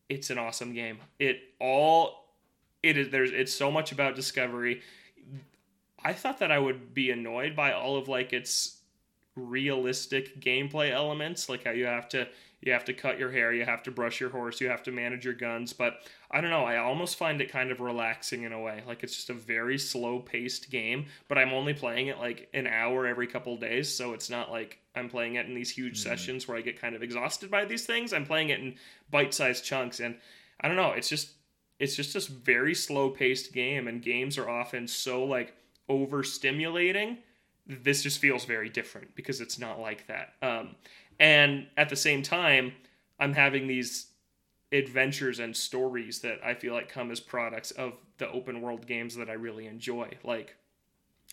it's 0.09 0.31
an 0.31 0.39
awesome 0.39 0.73
game. 0.73 0.99
It 1.19 1.41
all 1.61 2.27
it 2.83 2.97
is 2.97 3.11
there's 3.11 3.33
it's 3.33 3.53
so 3.53 3.71
much 3.71 3.93
about 3.93 4.15
discovery. 4.15 4.83
I 6.05 6.13
thought 6.13 6.39
that 6.39 6.53
I 6.53 6.59
would 6.59 6.95
be 6.95 7.11
annoyed 7.11 7.57
by 7.57 7.73
all 7.73 7.97
of 7.97 8.07
like 8.07 8.33
its 8.33 8.76
realistic 9.37 10.41
gameplay 10.41 10.91
elements, 10.91 11.49
like 11.49 11.65
how 11.65 11.71
you 11.71 11.87
have 11.87 12.09
to 12.09 12.27
you 12.63 12.73
have 12.73 12.87
to 12.87 12.95
cut 12.95 13.19
your 13.19 13.31
hair, 13.31 13.53
you 13.53 13.65
have 13.65 13.83
to 13.83 13.91
brush 13.91 14.19
your 14.19 14.31
horse, 14.31 14.61
you 14.61 14.69
have 14.69 14.83
to 14.83 14.91
manage 14.91 15.25
your 15.25 15.35
guns. 15.35 15.73
But 15.73 15.99
I 16.31 16.41
don't 16.41 16.51
know, 16.51 16.65
I 16.65 16.79
almost 16.79 17.17
find 17.17 17.41
it 17.41 17.53
kind 17.53 17.71
of 17.71 17.81
relaxing 17.81 18.45
in 18.45 18.53
a 18.53 18.61
way. 18.61 18.83
Like 18.87 19.03
it's 19.05 19.15
just 19.15 19.31
a 19.31 19.35
very 19.35 19.79
slow 19.79 20.19
paced 20.19 20.71
game, 20.71 21.07
but 21.29 21.37
I'm 21.39 21.53
only 21.53 21.75
playing 21.75 22.09
it 22.09 22.19
like 22.19 22.49
an 22.55 22.67
hour 22.67 23.07
every 23.07 23.27
couple 23.27 23.57
days. 23.59 23.95
So 23.95 24.15
it's 24.15 24.31
not 24.31 24.51
like 24.51 24.79
I'm 24.95 25.09
playing 25.09 25.35
it 25.35 25.47
in 25.47 25.55
these 25.55 25.71
huge 25.71 26.01
mm-hmm. 26.01 26.09
sessions 26.09 26.49
where 26.49 26.57
I 26.57 26.63
get 26.63 26.81
kind 26.81 26.97
of 26.97 27.03
exhausted 27.03 27.51
by 27.51 27.67
these 27.67 27.85
things. 27.85 28.13
I'm 28.13 28.27
playing 28.27 28.49
it 28.49 28.61
in 28.61 28.75
bite 29.11 29.35
sized 29.35 29.65
chunks. 29.65 30.01
And 30.01 30.17
I 30.61 30.69
don't 30.69 30.77
know, 30.77 30.93
it's 30.93 31.09
just. 31.09 31.33
It's 31.79 31.95
just 31.95 32.15
this 32.15 32.27
very 32.27 32.75
slow 32.75 33.11
paced 33.11 33.53
game, 33.53 33.87
and 33.87 34.01
games 34.01 34.39
are 34.39 34.49
often 34.49 34.89
so 34.89 35.25
like 35.25 35.53
overstimulating. 35.91 37.19
This 37.67 38.03
just 38.03 38.19
feels 38.19 38.45
very 38.45 38.69
different 38.69 39.15
because 39.15 39.41
it's 39.41 39.59
not 39.59 39.81
like 39.81 40.07
that. 40.07 40.35
Um, 40.43 40.77
and 41.19 41.67
at 41.77 41.89
the 41.89 41.97
same 41.97 42.23
time, 42.23 42.73
I'm 43.19 43.33
having 43.33 43.67
these 43.67 44.09
adventures 44.73 45.39
and 45.39 45.57
stories 45.57 46.21
that 46.21 46.39
I 46.45 46.55
feel 46.55 46.75
like 46.75 46.89
come 46.89 47.11
as 47.11 47.21
products 47.21 47.71
of 47.73 47.95
the 48.19 48.31
open 48.31 48.61
world 48.61 48.87
games 48.87 49.17
that 49.17 49.31
I 49.31 49.35
really 49.35 49.67
enjoy. 49.67 50.11
Like 50.25 50.57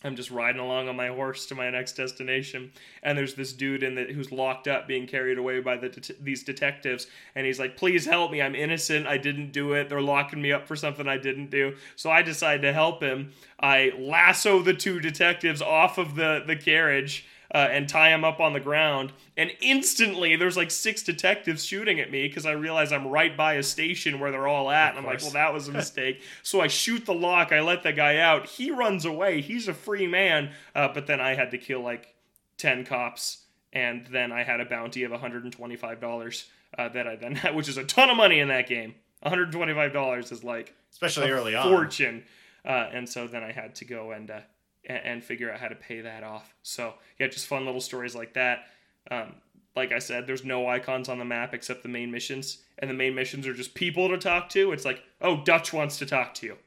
I'm 0.03 0.15
just 0.15 0.31
riding 0.31 0.59
along 0.59 0.89
on 0.89 0.95
my 0.95 1.07
horse 1.07 1.45
to 1.47 1.55
my 1.55 1.69
next 1.69 1.93
destination, 1.93 2.71
and 3.01 3.17
there's 3.17 3.35
this 3.35 3.53
dude 3.53 3.83
in 3.83 3.95
the 3.95 4.03
who's 4.05 4.31
locked 4.31 4.67
up, 4.67 4.87
being 4.87 5.07
carried 5.07 5.37
away 5.37 5.59
by 5.61 5.77
the 5.77 5.89
det- 5.89 6.23
these 6.23 6.43
detectives, 6.43 7.07
and 7.35 7.45
he's 7.45 7.59
like, 7.59 7.77
"Please 7.77 8.05
help 8.05 8.31
me! 8.31 8.41
I'm 8.41 8.55
innocent. 8.55 9.07
I 9.07 9.17
didn't 9.17 9.51
do 9.51 9.73
it. 9.73 9.89
They're 9.89 10.01
locking 10.01 10.41
me 10.41 10.51
up 10.51 10.67
for 10.67 10.75
something 10.75 11.07
I 11.07 11.17
didn't 11.17 11.49
do." 11.49 11.75
So 11.95 12.11
I 12.11 12.21
decide 12.21 12.61
to 12.63 12.73
help 12.73 13.01
him. 13.01 13.31
I 13.59 13.93
lasso 13.97 14.61
the 14.61 14.73
two 14.73 14.99
detectives 14.99 15.61
off 15.61 15.97
of 15.97 16.15
the 16.15 16.43
the 16.45 16.55
carriage 16.55 17.25
uh, 17.53 17.57
and 17.71 17.87
tie 17.87 18.09
him 18.09 18.23
up 18.23 18.39
on 18.39 18.53
the 18.53 18.59
ground. 18.59 19.13
And 19.37 19.51
instantly, 19.61 20.35
there's 20.35 20.57
like 20.57 20.71
six 20.71 21.03
detectives 21.03 21.63
shooting 21.63 21.99
at 21.99 22.11
me 22.11 22.27
because 22.27 22.45
I 22.45 22.53
realize 22.53 22.91
I'm 22.91 23.07
right 23.07 23.35
by 23.35 23.53
a 23.53 23.63
station 23.63 24.19
where 24.19 24.31
they're 24.31 24.47
all 24.47 24.71
at. 24.71 24.89
And 24.89 24.99
I'm 24.99 25.05
like, 25.05 25.21
well, 25.21 25.31
that 25.31 25.53
was 25.53 25.67
a 25.67 25.71
mistake. 25.73 26.21
so 26.41 26.61
I 26.61 26.67
shoot 26.67 27.05
the 27.05 27.13
lock. 27.13 27.51
I 27.51 27.61
let 27.61 27.83
the 27.83 27.93
guy 27.93 28.17
out. 28.17 28.47
He 28.47 28.71
runs 28.71 29.05
away. 29.05 29.41
He's 29.41 29.67
a 29.67 29.73
free 29.73 30.07
man. 30.07 30.51
Uh, 30.73 30.87
but 30.93 31.05
then 31.05 31.21
I 31.21 31.35
had 31.35 31.51
to 31.51 31.57
kill 31.57 31.81
like 31.81 32.15
10 32.57 32.85
cops. 32.85 33.39
And 33.71 34.05
then 34.07 34.31
I 34.31 34.43
had 34.43 34.59
a 34.59 34.65
bounty 34.65 35.03
of 35.03 35.11
$125 35.11 36.45
uh, 36.77 36.89
that 36.89 37.07
I 37.07 37.15
then 37.15 37.35
had, 37.35 37.55
which 37.55 37.69
is 37.69 37.77
a 37.77 37.83
ton 37.83 38.09
of 38.09 38.17
money 38.17 38.39
in 38.39 38.47
that 38.47 38.67
game. 38.67 38.95
$125 39.25 40.31
is 40.31 40.43
like 40.43 40.73
especially 40.91 41.29
early 41.29 41.55
on 41.55 41.69
fortune. 41.69 42.23
Uh, 42.65 42.89
and 42.91 43.07
so 43.07 43.27
then 43.27 43.43
I 43.43 43.51
had 43.51 43.75
to 43.75 43.85
go 43.85 44.11
and 44.11 44.31
uh, 44.31 44.39
and, 44.85 45.01
and, 45.03 45.23
figure 45.23 45.51
out 45.51 45.59
how 45.59 45.67
to 45.67 45.75
pay 45.75 46.01
that 46.01 46.23
off. 46.23 46.53
So 46.63 46.93
yeah, 47.19 47.27
just 47.27 47.47
fun 47.47 47.65
little 47.65 47.81
stories 47.81 48.15
like 48.15 48.33
that. 48.33 48.67
Um, 49.09 49.35
like 49.75 49.91
I 49.91 49.99
said, 49.99 50.27
there's 50.27 50.45
no 50.45 50.67
icons 50.67 51.09
on 51.09 51.19
the 51.19 51.25
map 51.25 51.53
except 51.53 51.83
the 51.83 51.89
main 51.89 52.11
missions, 52.11 52.59
and 52.79 52.89
the 52.89 52.93
main 52.93 53.15
missions 53.15 53.47
are 53.47 53.53
just 53.53 53.73
people 53.73 54.09
to 54.09 54.17
talk 54.17 54.49
to. 54.49 54.71
It's 54.71 54.85
like, 54.85 55.03
oh, 55.21 55.43
Dutch 55.43 55.73
wants 55.73 55.97
to 55.99 56.05
talk 56.05 56.33
to 56.35 56.45
you, 56.45 56.57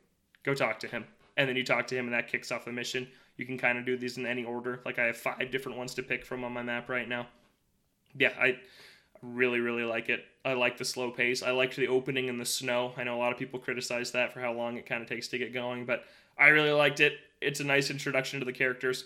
go 0.45 0.55
talk 0.55 0.81
to 0.81 0.89
him, 0.89 1.05
and 1.37 1.49
then 1.49 1.57
you 1.57 1.65
talk 1.65 1.87
to 1.89 1.97
him, 1.97 2.07
and 2.07 2.15
that 2.15 2.29
kicks 2.29 2.51
off 2.51 2.65
the 2.65 2.73
mission. 2.73 3.07
You 3.37 3.45
can 3.45 3.59
kind 3.59 3.79
of 3.79 3.85
do 3.85 3.97
these 3.97 4.17
in 4.17 4.27
any 4.27 4.45
order. 4.45 4.81
Like 4.85 4.99
I 4.99 5.05
have 5.05 5.17
five 5.17 5.51
different 5.51 5.79
ones 5.79 5.95
to 5.95 6.03
pick 6.03 6.25
from 6.25 6.43
on 6.43 6.53
my 6.53 6.63
map 6.63 6.89
right 6.89 7.09
now. 7.09 7.29
Yeah, 8.19 8.33
I 8.41 8.59
really 9.23 9.61
really 9.61 9.85
like 9.85 10.09
it. 10.09 10.25
I 10.45 10.55
like 10.55 10.79
the 10.79 10.85
slow 10.85 11.11
pace. 11.11 11.43
I 11.43 11.51
liked 11.51 11.77
the 11.77 11.89
opening 11.89 12.29
in 12.29 12.39
the 12.39 12.45
snow. 12.45 12.93
I 12.97 13.05
know 13.05 13.17
a 13.17 13.19
lot 13.21 13.33
of 13.33 13.39
people 13.39 13.59
criticize 13.59 14.13
that 14.13 14.33
for 14.33 14.41
how 14.41 14.53
long 14.53 14.77
it 14.77 14.87
kind 14.87 15.03
of 15.03 15.09
takes 15.09 15.29
to 15.29 15.39
get 15.39 15.53
going, 15.53 15.85
but 15.85 16.05
I 16.39 16.49
really 16.49 16.73
liked 16.73 17.01
it. 17.01 17.19
It's 17.41 17.61
a 17.61 17.65
nice 17.65 17.91
introduction 17.91 18.41
to 18.41 18.47
the 18.47 18.53
characters. 18.53 19.05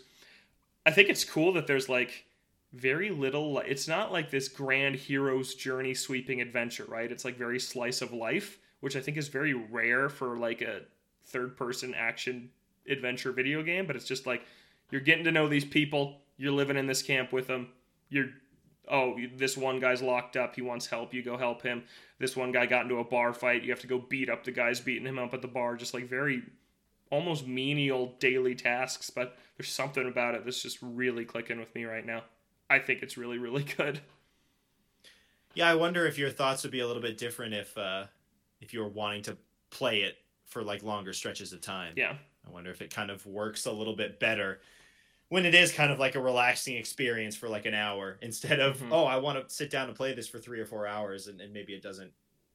I 0.87 0.91
think 0.91 1.09
it's 1.09 1.25
cool 1.25 1.53
that 1.55 1.67
there's 1.67 1.89
like 1.89 2.25
very 2.73 3.11
little 3.11 3.59
it's 3.59 3.89
not 3.89 4.13
like 4.13 4.31
this 4.31 4.49
grand 4.49 4.95
hero's 4.95 5.55
journey 5.55 5.95
sweeping 5.95 6.41
adventure, 6.41 6.85
right? 6.89 7.11
It's 7.11 7.25
like 7.25 7.37
very 7.37 7.59
slice 7.59 8.03
of 8.03 8.13
life, 8.13 8.59
which 8.81 8.97
I 8.97 9.01
think 9.01 9.17
is 9.17 9.29
very 9.29 9.55
rare 9.55 10.09
for 10.09 10.37
like 10.37 10.63
a 10.63 10.83
third 11.25 11.57
person 11.57 11.95
action 11.95 12.51
adventure 12.89 13.33
video 13.33 13.63
game, 13.63 13.87
but 13.87 13.97
it's 13.97 14.07
just 14.07 14.27
like 14.27 14.43
you're 14.91 15.01
getting 15.01 15.25
to 15.25 15.33
know 15.33 15.49
these 15.49 15.65
people, 15.65 16.21
you're 16.37 16.53
living 16.53 16.77
in 16.77 16.87
this 16.87 17.03
camp 17.03 17.33
with 17.33 17.47
them. 17.47 17.69
You're 18.09 18.31
oh, 18.89 19.17
this 19.37 19.57
one 19.57 19.79
guy's 19.79 20.03
locked 20.03 20.37
up, 20.37 20.57
he 20.57 20.63
wants 20.63 20.87
help, 20.87 21.15
you 21.15 21.23
go 21.23 21.37
help 21.37 21.63
him. 21.63 21.85
This 22.19 22.37
one 22.37 22.51
guy 22.51 22.67
got 22.67 22.83
into 22.83 22.99
a 22.99 23.05
bar 23.05 23.33
fight, 23.33 23.63
you 23.63 23.71
have 23.71 23.81
to 23.81 23.87
go 23.87 23.99
beat 23.99 24.29
up 24.29 24.45
the 24.45 24.51
guys 24.51 24.81
beating 24.81 25.07
him 25.07 25.19
up 25.19 25.33
at 25.33 25.43
the 25.43 25.49
bar, 25.49 25.77
just 25.77 25.95
like 25.95 26.09
very 26.09 26.43
almost 27.11 27.47
menial 27.47 28.15
daily 28.19 28.55
tasks, 28.55 29.11
but 29.11 29.37
there's 29.57 29.69
something 29.69 30.09
about 30.09 30.35
it 30.35 30.45
that's 30.45 30.63
just 30.63 30.79
really 30.81 31.25
clicking 31.25 31.59
with 31.59 31.75
me 31.75 31.85
right 31.85 32.07
now. 32.07 32.23
I 32.69 32.79
think 32.79 33.03
it's 33.03 33.17
really, 33.17 33.39
really 33.39 33.65
good. 33.77 34.01
Yeah, 35.55 35.69
I 35.69 35.75
wonder 35.75 36.07
if 36.07 36.17
your 36.17 36.31
thoughts 36.31 36.63
would 36.63 36.73
be 36.73 36.81
a 36.81 36.87
little 36.87 37.03
bit 37.03 37.19
different 37.19 37.55
if 37.55 37.77
uh, 37.77 38.05
if 38.61 38.73
you 38.73 38.81
were 38.81 38.89
wanting 38.89 39.23
to 39.23 39.37
play 39.71 40.03
it 40.03 40.17
for 40.47 40.63
like 40.63 40.83
longer 40.83 41.13
stretches 41.13 41.53
of 41.53 41.61
time. 41.61 41.95
Yeah. 41.97 42.15
I 42.47 42.51
wonder 42.51 42.71
if 42.71 42.81
it 42.83 42.95
kind 42.95 43.11
of 43.11 43.25
works 43.27 43.67
a 43.67 43.73
little 43.73 43.95
bit 43.95 44.19
better 44.21 44.61
when 45.29 45.47
it 45.47 45.55
is 45.55 45.73
kind 45.73 45.93
of 45.93 45.99
like 45.99 46.17
a 46.17 46.21
relaxing 46.21 46.77
experience 46.77 47.37
for 47.37 47.49
like 47.49 47.67
an 47.67 47.75
hour 47.75 48.19
instead 48.23 48.61
of 48.61 48.79
mm-hmm. 48.79 48.93
oh 48.93 49.05
I 49.05 49.17
want 49.17 49.49
to 49.49 49.55
sit 49.55 49.71
down 49.71 49.89
and 49.89 49.97
play 49.97 50.15
this 50.15 50.29
for 50.29 50.39
three 50.39 50.61
or 50.61 50.67
four 50.67 50.87
hours 50.87 51.27
and, 51.27 51.41
and 51.41 51.53
maybe 51.53 51.73
it 51.73 51.83
doesn't 51.83 52.13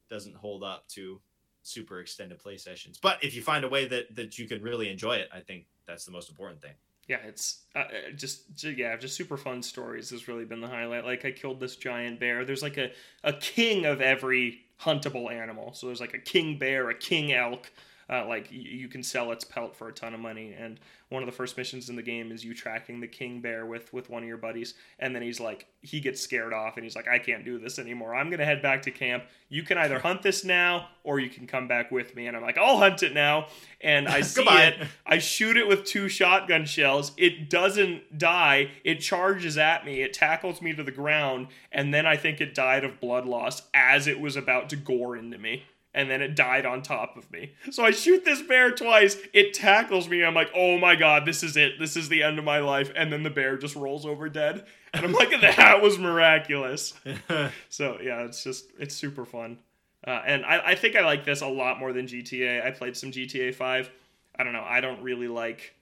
doesn't 0.10 0.36
hold 0.36 0.64
up 0.64 0.88
to 0.90 1.20
super 1.66 2.00
extended 2.00 2.40
play 2.40 2.58
sessions. 2.58 3.00
But 3.02 3.24
if 3.24 3.36
you 3.36 3.42
find 3.42 3.64
a 3.66 3.70
way 3.70 3.86
that 3.88 4.16
that 4.16 4.38
you 4.38 4.48
can 4.48 4.62
really 4.62 4.90
enjoy 4.90 5.16
it, 5.18 5.30
I 5.34 5.40
think 5.40 5.66
that's 5.88 6.06
the 6.06 6.12
most 6.12 6.30
important 6.30 6.62
thing. 6.62 6.74
Yeah, 7.08 7.18
it's 7.26 7.64
uh, 7.76 7.80
uh 7.80 8.12
just 8.16 8.64
yeah, 8.64 8.96
just 8.98 9.16
super 9.16 9.38
fun 9.38 9.62
stories 9.62 10.10
has 10.12 10.28
really 10.28 10.46
been 10.46 10.62
the 10.62 10.68
highlight. 10.68 11.06
Like 11.06 11.26
I 11.26 11.32
killed 11.32 11.60
this 11.60 11.76
giant 11.76 12.20
bear. 12.20 12.46
There's 12.46 12.64
like 12.64 12.78
a 12.78 12.92
a 13.24 13.34
king 13.34 13.86
of 13.86 14.02
every 14.02 14.62
huntable 14.82 15.32
animal. 15.32 15.74
So 15.74 15.88
there's 15.88 16.02
like 16.02 16.14
a 16.14 16.20
king 16.20 16.58
bear, 16.58 16.90
a 16.90 16.96
king 16.96 17.32
elk, 17.32 17.72
uh, 18.10 18.26
like 18.28 18.52
you, 18.52 18.62
you 18.62 18.88
can 18.88 19.04
sell 19.04 19.32
its 19.32 19.44
pelt 19.44 19.76
for 19.76 19.88
a 19.88 19.94
ton 19.94 20.14
of 20.14 20.20
money. 20.20 20.56
And 20.58 20.80
one 21.10 21.24
of 21.24 21.28
the 21.28 21.36
first 21.36 21.58
missions 21.58 21.90
in 21.90 21.96
the 21.96 22.02
game 22.02 22.32
is 22.32 22.44
you 22.44 22.54
tracking 22.54 23.00
the 23.00 23.08
king 23.08 23.42
bear 23.42 23.66
with 23.66 23.92
with 23.94 24.10
one 24.10 24.24
of 24.24 24.28
your 24.28 24.38
buddies, 24.38 24.76
and 25.00 25.16
then 25.16 25.22
he's 25.22 25.40
like 25.40 25.68
he 25.82 26.00
gets 26.00 26.22
scared 26.22 26.54
off 26.54 26.78
and 26.78 26.84
he's 26.84 26.96
like 26.96 27.08
I 27.08 27.20
can't 27.20 27.46
do 27.46 27.58
this 27.58 27.80
anymore. 27.80 28.16
I'm 28.16 28.30
gonna 28.30 28.46
head 28.46 28.62
back 28.62 28.84
to 28.84 28.92
camp. 28.92 29.24
You 29.50 29.64
can 29.64 29.78
either 29.78 30.00
hunt 30.00 30.22
this 30.22 30.44
now 30.44 30.90
or 31.04 31.20
you 31.20 31.30
can 31.30 31.48
come 31.48 31.68
back 31.68 31.92
with 31.92 32.16
me. 32.16 32.28
And 32.28 32.36
I'm 32.38 32.44
like 32.44 32.58
I'll 32.58 32.78
hunt 32.78 33.04
it 33.04 33.14
now. 33.14 33.48
And 33.82 34.08
I 34.08 34.22
see 34.22 34.46
it. 34.48 34.88
I 35.06 35.18
shoot 35.18 35.58
it 35.58 35.68
with 35.68 35.84
two 35.86 36.08
shotgun 36.08 36.66
shells. 36.66 37.12
It 37.18 37.50
doesn't 37.50 38.18
die. 38.18 38.72
It 38.84 38.96
charges 38.96 39.58
at 39.58 39.86
me. 39.86 40.02
It 40.02 40.14
tackles 40.14 40.62
me 40.62 40.74
to 40.74 40.84
the 40.84 40.92
ground, 40.92 41.48
and 41.72 41.94
then 41.94 42.06
I 42.06 42.18
think 42.18 42.42
it 42.42 42.54
died 42.54 42.84
of 42.84 43.00
blood 43.00 43.26
loss 43.26 43.64
as 43.74 44.08
it 44.08 44.20
was 44.20 44.36
about 44.36 44.70
to 44.70 44.76
gore 44.76 45.16
into 45.16 45.38
me 45.38 45.64
and 45.96 46.12
then 46.12 46.22
it 46.22 46.36
died 46.36 46.66
on 46.66 46.84
top 46.84 47.16
of 47.18 47.32
me. 47.32 47.54
So 47.72 47.84
I 47.84 47.92
shoot 47.92 48.26
this 48.26 48.42
bear 48.42 48.70
twice. 48.70 49.18
It 49.34 49.54
tackles 49.54 50.10
me. 50.10 50.24
I'm 50.24 50.36
like, 50.36 50.52
oh 50.54 50.78
my 50.78 50.96
god, 50.96 51.26
this 51.26 51.42
is 51.42 51.56
it. 51.56 51.80
This 51.80 51.96
is 51.96 52.10
the 52.10 52.22
end 52.22 52.38
of 52.38 52.44
my 52.44 52.60
life. 52.60 52.92
And 52.96 53.12
then 53.12 53.24
the 53.24 53.30
bear 53.30 53.58
just 53.58 53.76
rolls 53.76 54.06
over 54.06 54.28
dead. 54.28 54.66
And 54.94 55.06
I'm 55.06 55.14
like, 55.14 55.32
that 55.42 55.82
was 55.82 55.98
miraculous. 55.98 56.94
so 57.70 57.98
yeah, 58.04 58.26
it's 58.26 58.44
just 58.44 58.68
it's 58.78 58.94
super 58.94 59.26
fun. 59.26 59.58
Uh, 60.06 60.22
and 60.28 60.46
I, 60.46 60.60
I 60.68 60.76
think 60.76 60.96
I 60.96 61.04
like 61.04 61.26
this 61.26 61.42
a 61.42 61.48
lot 61.48 61.80
more 61.80 61.94
than 61.94 62.06
GTA. 62.06 62.64
I 62.64 62.72
played 62.72 62.96
some 62.96 63.12
GTA 63.12 63.56
5. 63.56 63.90
I 64.38 64.44
don't 64.44 64.54
know. 64.54 64.66
I 64.68 64.82
don't 64.82 65.02
really 65.02 65.30
like 65.30 65.74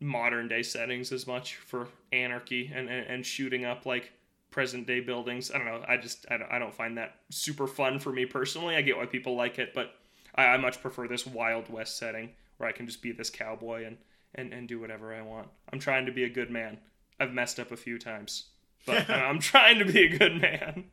modern 0.00 0.46
day 0.46 0.62
settings 0.62 1.10
as 1.10 1.26
much 1.26 1.56
for 1.56 1.88
anarchy 2.12 2.70
and, 2.72 2.88
and, 2.88 3.04
and 3.06 3.26
shooting 3.26 3.64
up 3.64 3.84
like 3.84 4.12
present 4.50 4.86
day 4.86 5.00
buildings. 5.00 5.50
I 5.50 5.58
don't 5.58 5.66
know. 5.66 5.82
I 5.86 5.96
just 5.96 6.26
I 6.30 6.36
don't, 6.36 6.50
I 6.50 6.58
don't 6.58 6.74
find 6.74 6.96
that 6.98 7.16
super 7.30 7.66
fun 7.66 7.98
for 7.98 8.12
me 8.12 8.26
personally. 8.26 8.76
I 8.76 8.82
get 8.82 8.96
why 8.96 9.06
people 9.06 9.36
like 9.36 9.58
it, 9.58 9.74
but 9.74 9.94
I, 10.34 10.46
I 10.46 10.56
much 10.56 10.80
prefer 10.80 11.06
this 11.08 11.26
Wild 11.26 11.68
West 11.68 11.98
setting 11.98 12.30
where 12.56 12.68
I 12.68 12.72
can 12.72 12.86
just 12.86 13.02
be 13.02 13.12
this 13.12 13.30
cowboy 13.30 13.86
and, 13.86 13.96
and, 14.34 14.52
and 14.52 14.68
do 14.68 14.80
whatever 14.80 15.14
I 15.14 15.22
want. 15.22 15.48
I'm 15.72 15.78
trying 15.78 16.06
to 16.06 16.12
be 16.12 16.24
a 16.24 16.28
good 16.28 16.50
man. 16.50 16.78
I've 17.20 17.32
messed 17.32 17.60
up 17.60 17.72
a 17.72 17.76
few 17.76 17.98
times, 17.98 18.44
but 18.86 19.08
I'm 19.10 19.38
trying 19.38 19.78
to 19.78 19.84
be 19.84 20.04
a 20.04 20.18
good 20.18 20.40
man. 20.40 20.84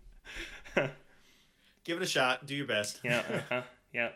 Give 1.84 1.98
it 1.98 2.03
a 2.03 2.07
shot. 2.07 2.45
Do 2.45 2.56
your 2.56 2.65
best. 2.65 2.99
yeah. 3.03 3.23
Uh-huh, 3.32 3.61
yeah. 3.94 4.10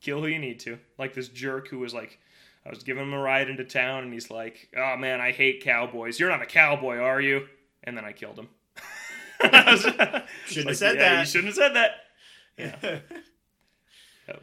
Kill 0.00 0.20
who 0.20 0.26
you 0.26 0.38
need 0.38 0.60
to. 0.60 0.78
Like 0.98 1.14
this 1.14 1.28
jerk 1.28 1.68
who 1.68 1.80
was 1.80 1.92
like, 1.92 2.18
I 2.64 2.70
was 2.70 2.82
giving 2.82 3.02
him 3.02 3.12
a 3.12 3.18
ride 3.18 3.50
into 3.50 3.64
town, 3.64 4.04
and 4.04 4.12
he's 4.12 4.30
like, 4.30 4.70
"Oh 4.76 4.96
man, 4.96 5.20
I 5.20 5.32
hate 5.32 5.62
cowboys. 5.62 6.18
You're 6.18 6.30
not 6.30 6.40
a 6.40 6.46
cowboy, 6.46 6.96
are 6.96 7.20
you?" 7.20 7.46
And 7.84 7.96
then 7.96 8.04
I 8.04 8.12
killed 8.12 8.38
him. 8.38 8.48
shouldn't 9.44 10.68
have 10.68 10.76
said 10.76 10.96
yeah, 10.96 11.00
that. 11.00 11.20
You 11.20 11.26
shouldn't 11.26 11.46
have 11.46 11.54
said 11.54 11.74
that. 11.74 11.90
Yeah. 12.58 12.76
yep. 14.28 14.42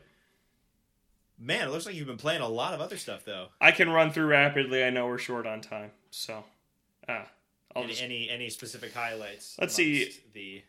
Man, 1.40 1.68
it 1.68 1.72
looks 1.72 1.86
like 1.86 1.96
you've 1.96 2.08
been 2.08 2.18
playing 2.18 2.42
a 2.42 2.48
lot 2.48 2.74
of 2.74 2.82
other 2.82 2.98
stuff 2.98 3.26
though. 3.26 3.48
I 3.60 3.72
can 3.72 3.90
run 3.90 4.12
through 4.12 4.28
rapidly. 4.28 4.84
I 4.84 4.90
know 4.90 5.08
we're 5.08 5.18
short 5.18 5.48
on 5.48 5.62
time, 5.62 5.92
so 6.12 6.44
uh, 7.08 7.24
any, 7.76 7.88
just, 7.88 8.04
any 8.04 8.30
any 8.30 8.50
specific 8.50 8.94
highlights? 8.94 9.58
Let's 9.60 9.74
see. 9.74 10.12
The 10.34 10.62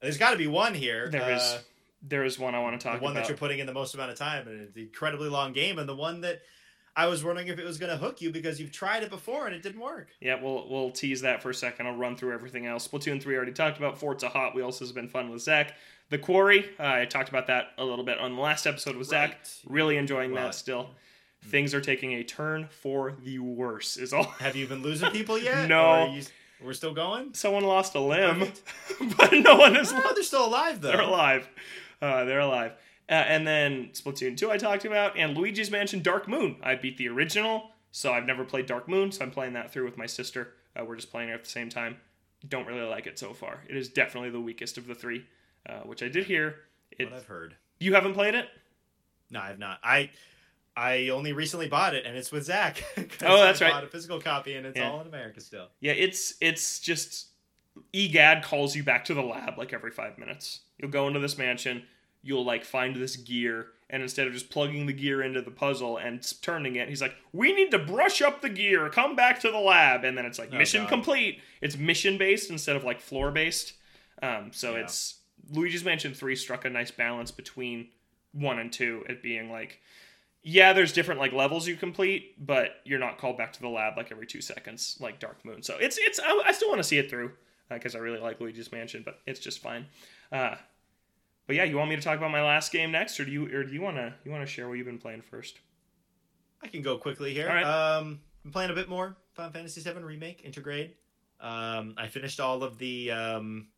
there's 0.00 0.18
got 0.18 0.30
to 0.30 0.36
be 0.36 0.46
one 0.46 0.74
here. 0.74 1.08
there 1.10 1.32
is 1.32 1.42
uh, 1.42 1.58
there 2.02 2.24
is 2.24 2.38
one 2.38 2.54
I 2.54 2.60
want 2.60 2.78
to 2.80 2.84
the 2.84 2.92
talk 2.92 3.02
one 3.02 3.12
about. 3.12 3.14
One 3.14 3.22
that 3.22 3.28
you're 3.28 3.38
putting 3.38 3.58
in 3.58 3.66
the 3.66 3.72
most 3.72 3.94
amount 3.94 4.10
of 4.10 4.18
time 4.18 4.46
and 4.48 4.60
it's 4.60 4.76
an 4.76 4.82
incredibly 4.82 5.28
long 5.28 5.52
game, 5.52 5.78
and 5.78 5.88
the 5.88 5.96
one 5.96 6.20
that 6.22 6.42
I 6.96 7.06
was 7.06 7.24
wondering 7.24 7.48
if 7.48 7.58
it 7.58 7.64
was 7.64 7.78
going 7.78 7.90
to 7.90 7.96
hook 7.96 8.20
you 8.22 8.30
because 8.30 8.60
you've 8.60 8.70
tried 8.70 9.02
it 9.02 9.10
before 9.10 9.46
and 9.46 9.54
it 9.54 9.62
didn't 9.62 9.80
work. 9.80 10.08
Yeah, 10.20 10.40
we'll 10.40 10.68
we'll 10.68 10.90
tease 10.90 11.22
that 11.22 11.42
for 11.42 11.50
a 11.50 11.54
second. 11.54 11.86
I'll 11.86 11.96
run 11.96 12.16
through 12.16 12.32
everything 12.34 12.66
else. 12.66 12.86
Splatoon 12.86 13.20
three 13.20 13.34
already 13.36 13.52
talked 13.52 13.78
about. 13.78 13.98
Forza 13.98 14.28
Hot 14.28 14.54
Wheels 14.54 14.78
has 14.78 14.92
been 14.92 15.08
fun 15.08 15.30
with 15.30 15.42
Zach. 15.42 15.74
The 16.10 16.18
Quarry, 16.18 16.68
uh, 16.78 16.82
I 16.84 17.04
talked 17.06 17.30
about 17.30 17.46
that 17.48 17.68
a 17.78 17.84
little 17.84 18.04
bit 18.04 18.18
on 18.18 18.34
the 18.36 18.40
last 18.40 18.66
episode 18.66 18.94
with 18.96 19.08
Zach. 19.08 19.30
Right. 19.30 19.60
Really 19.66 19.96
enjoying 19.96 20.34
that 20.34 20.54
still. 20.54 20.90
Things 21.46 21.74
are 21.74 21.80
taking 21.80 22.12
a 22.12 22.22
turn 22.22 22.68
for 22.82 23.14
the 23.22 23.38
worse. 23.38 23.96
Is 23.96 24.12
all. 24.12 24.24
Have 24.24 24.54
you 24.54 24.66
been 24.66 24.82
losing 24.82 25.10
people 25.10 25.38
yet? 25.38 25.68
No. 25.68 26.16
We're 26.62 26.72
still 26.72 26.94
going. 26.94 27.34
Someone 27.34 27.64
lost 27.64 27.94
a 27.94 28.00
limb, 28.00 28.50
but 29.18 29.32
no 29.32 29.56
one 29.56 29.76
is. 29.76 29.92
Oh, 29.94 30.12
they're 30.14 30.22
still 30.22 30.46
alive 30.46 30.80
though. 30.80 30.92
They're 30.92 31.00
alive. 31.02 31.48
Uh, 32.00 32.24
they're 32.24 32.40
alive. 32.40 32.72
Uh, 33.08 33.12
and 33.12 33.46
then 33.46 33.90
Splatoon 33.92 34.36
2 34.36 34.50
I 34.50 34.56
talked 34.56 34.84
about, 34.84 35.16
and 35.18 35.36
Luigi's 35.36 35.70
Mansion 35.70 36.00
Dark 36.02 36.26
Moon. 36.28 36.56
I 36.62 36.74
beat 36.74 36.96
the 36.96 37.08
original, 37.08 37.70
so 37.92 38.12
I've 38.12 38.24
never 38.26 38.44
played 38.44 38.66
Dark 38.66 38.88
Moon, 38.88 39.12
so 39.12 39.24
I'm 39.24 39.30
playing 39.30 39.52
that 39.54 39.70
through 39.72 39.84
with 39.84 39.98
my 39.98 40.06
sister. 40.06 40.54
Uh, 40.74 40.84
we're 40.84 40.96
just 40.96 41.10
playing 41.10 41.28
it 41.28 41.32
at 41.34 41.44
the 41.44 41.50
same 41.50 41.68
time. 41.68 41.98
Don't 42.48 42.66
really 42.66 42.82
like 42.88 43.06
it 43.06 43.18
so 43.18 43.32
far. 43.34 43.60
It 43.68 43.76
is 43.76 43.88
definitely 43.88 44.30
the 44.30 44.40
weakest 44.40 44.78
of 44.78 44.86
the 44.86 44.94
three, 44.94 45.26
uh, 45.68 45.80
which 45.80 46.02
I 46.02 46.08
did 46.08 46.24
hear. 46.26 46.56
It, 46.98 47.10
What 47.10 47.18
I've 47.20 47.26
heard. 47.26 47.56
you 47.80 47.94
haven't 47.94 48.14
played 48.14 48.34
it? 48.34 48.48
No, 49.30 49.40
I've 49.40 49.58
not. 49.58 49.78
I 49.82 50.10
I 50.76 51.08
only 51.10 51.32
recently 51.32 51.68
bought 51.68 51.94
it, 51.94 52.04
and 52.04 52.16
it's 52.16 52.32
with 52.32 52.44
Zach. 52.44 52.82
Oh, 53.24 53.42
that's 53.44 53.62
I 53.62 53.66
right. 53.66 53.72
Bought 53.74 53.84
a 53.84 53.88
physical 53.88 54.20
copy, 54.20 54.54
and 54.54 54.66
it's 54.66 54.76
Yeah. 54.78 54.90
all 54.90 55.00
in 55.00 55.06
America 55.06 55.40
still. 55.40 55.68
Yeah, 55.80 55.92
it's 55.92 56.34
it's 56.40 56.80
just 56.80 57.28
EGAD 57.92 58.42
calls 58.42 58.74
you 58.76 58.82
back 58.82 59.04
to 59.06 59.14
the 59.14 59.22
lab 59.22 59.56
like 59.58 59.72
every 59.72 59.90
five 59.90 60.18
minutes. 60.18 60.60
You'll 60.78 60.90
go 60.90 61.06
into 61.08 61.20
this 61.20 61.38
mansion, 61.38 61.84
you'll 62.24 62.44
like 62.44 62.64
find 62.64 62.96
this 62.96 63.16
gear, 63.16 63.68
and 63.90 64.02
instead 64.02 64.26
of 64.26 64.32
just 64.32 64.50
plugging 64.50 64.86
the 64.86 64.92
gear 64.92 65.22
into 65.22 65.40
the 65.42 65.50
puzzle 65.50 65.98
and 65.98 66.20
turning 66.42 66.76
it, 66.76 66.88
he's 66.88 67.00
like, 67.02 67.14
"We 67.32 67.52
need 67.52 67.70
to 67.70 67.78
brush 67.78 68.22
up 68.22 68.40
the 68.40 68.48
gear. 68.48 68.88
Come 68.90 69.14
back 69.14 69.40
to 69.40 69.50
the 69.50 69.58
lab." 69.58 70.04
And 70.04 70.16
then 70.18 70.24
it's 70.26 70.38
like 70.38 70.50
Oh, 70.52 70.56
mission 70.58 70.82
God. 70.82 70.88
complete. 70.88 71.40
It's 71.60 71.76
mission 71.76 72.18
based 72.18 72.50
instead 72.50 72.76
of 72.76 72.82
like 72.84 73.00
floor 73.00 73.30
based. 73.30 73.74
Um, 74.22 74.50
so 74.52 74.74
Yeah. 74.74 74.82
it's 74.84 75.16
Luigi's 75.52 75.84
Mansion 75.84 76.14
Three 76.14 76.34
struck 76.36 76.64
a 76.64 76.70
nice 76.70 76.90
balance 76.90 77.30
between 77.30 77.88
one 78.32 78.58
and 78.58 78.72
two. 78.72 79.04
It 79.08 79.22
being 79.22 79.50
like. 79.50 79.80
Yeah, 80.46 80.74
there's 80.74 80.92
different 80.92 81.20
like 81.20 81.32
levels 81.32 81.66
you 81.66 81.74
complete, 81.74 82.34
but 82.46 82.82
you're 82.84 82.98
not 82.98 83.16
called 83.16 83.38
back 83.38 83.54
to 83.54 83.60
the 83.62 83.68
lab 83.68 83.96
like 83.96 84.12
every 84.12 84.26
two 84.26 84.42
seconds, 84.42 84.98
like 85.00 85.18
Dark 85.18 85.42
Moon. 85.42 85.62
So 85.62 85.78
it's 85.80 85.96
it's 85.98 86.20
I, 86.22 86.42
I 86.46 86.52
still 86.52 86.68
want 86.68 86.80
to 86.80 86.84
see 86.84 86.98
it 86.98 87.08
through 87.08 87.32
because 87.70 87.94
I 87.96 87.98
really 88.00 88.18
like 88.18 88.42
Luigi's 88.42 88.70
Mansion, 88.70 89.00
but 89.06 89.20
it's 89.26 89.40
just 89.40 89.60
fine. 89.60 89.86
Uh, 90.30 90.56
but 91.46 91.56
yeah, 91.56 91.64
you 91.64 91.76
want 91.76 91.90
me 91.90 91.96
to 91.96 92.02
talk 92.02 92.16
about 92.16 92.30
my 92.30 92.42
last 92.42 92.72
game 92.72 92.90
next, 92.90 93.18
or 93.20 93.24
do 93.24 93.30
you 93.30 93.46
or 93.54 93.64
do 93.64 93.72
you 93.72 93.82
want 93.82 93.96
to 93.96 94.14
you 94.24 94.30
want 94.30 94.42
to 94.42 94.50
share 94.50 94.68
what 94.68 94.74
you've 94.74 94.86
been 94.86 94.98
playing 94.98 95.22
first? 95.22 95.60
I 96.62 96.68
can 96.68 96.82
go 96.82 96.96
quickly 96.96 97.34
here. 97.34 97.48
All 97.48 97.54
right. 97.54 97.64
Um, 97.98 98.20
I'm 98.44 98.50
playing 98.50 98.70
a 98.70 98.74
bit 98.74 98.88
more 98.88 99.16
Final 99.34 99.52
Fantasy 99.52 99.80
VII 99.80 100.00
Remake 100.00 100.44
Intergrade. 100.44 100.92
Um, 101.40 101.94
I 101.98 102.08
finished 102.08 102.40
all 102.40 102.62
of 102.62 102.78
the 102.78 103.10
um, 103.10 103.68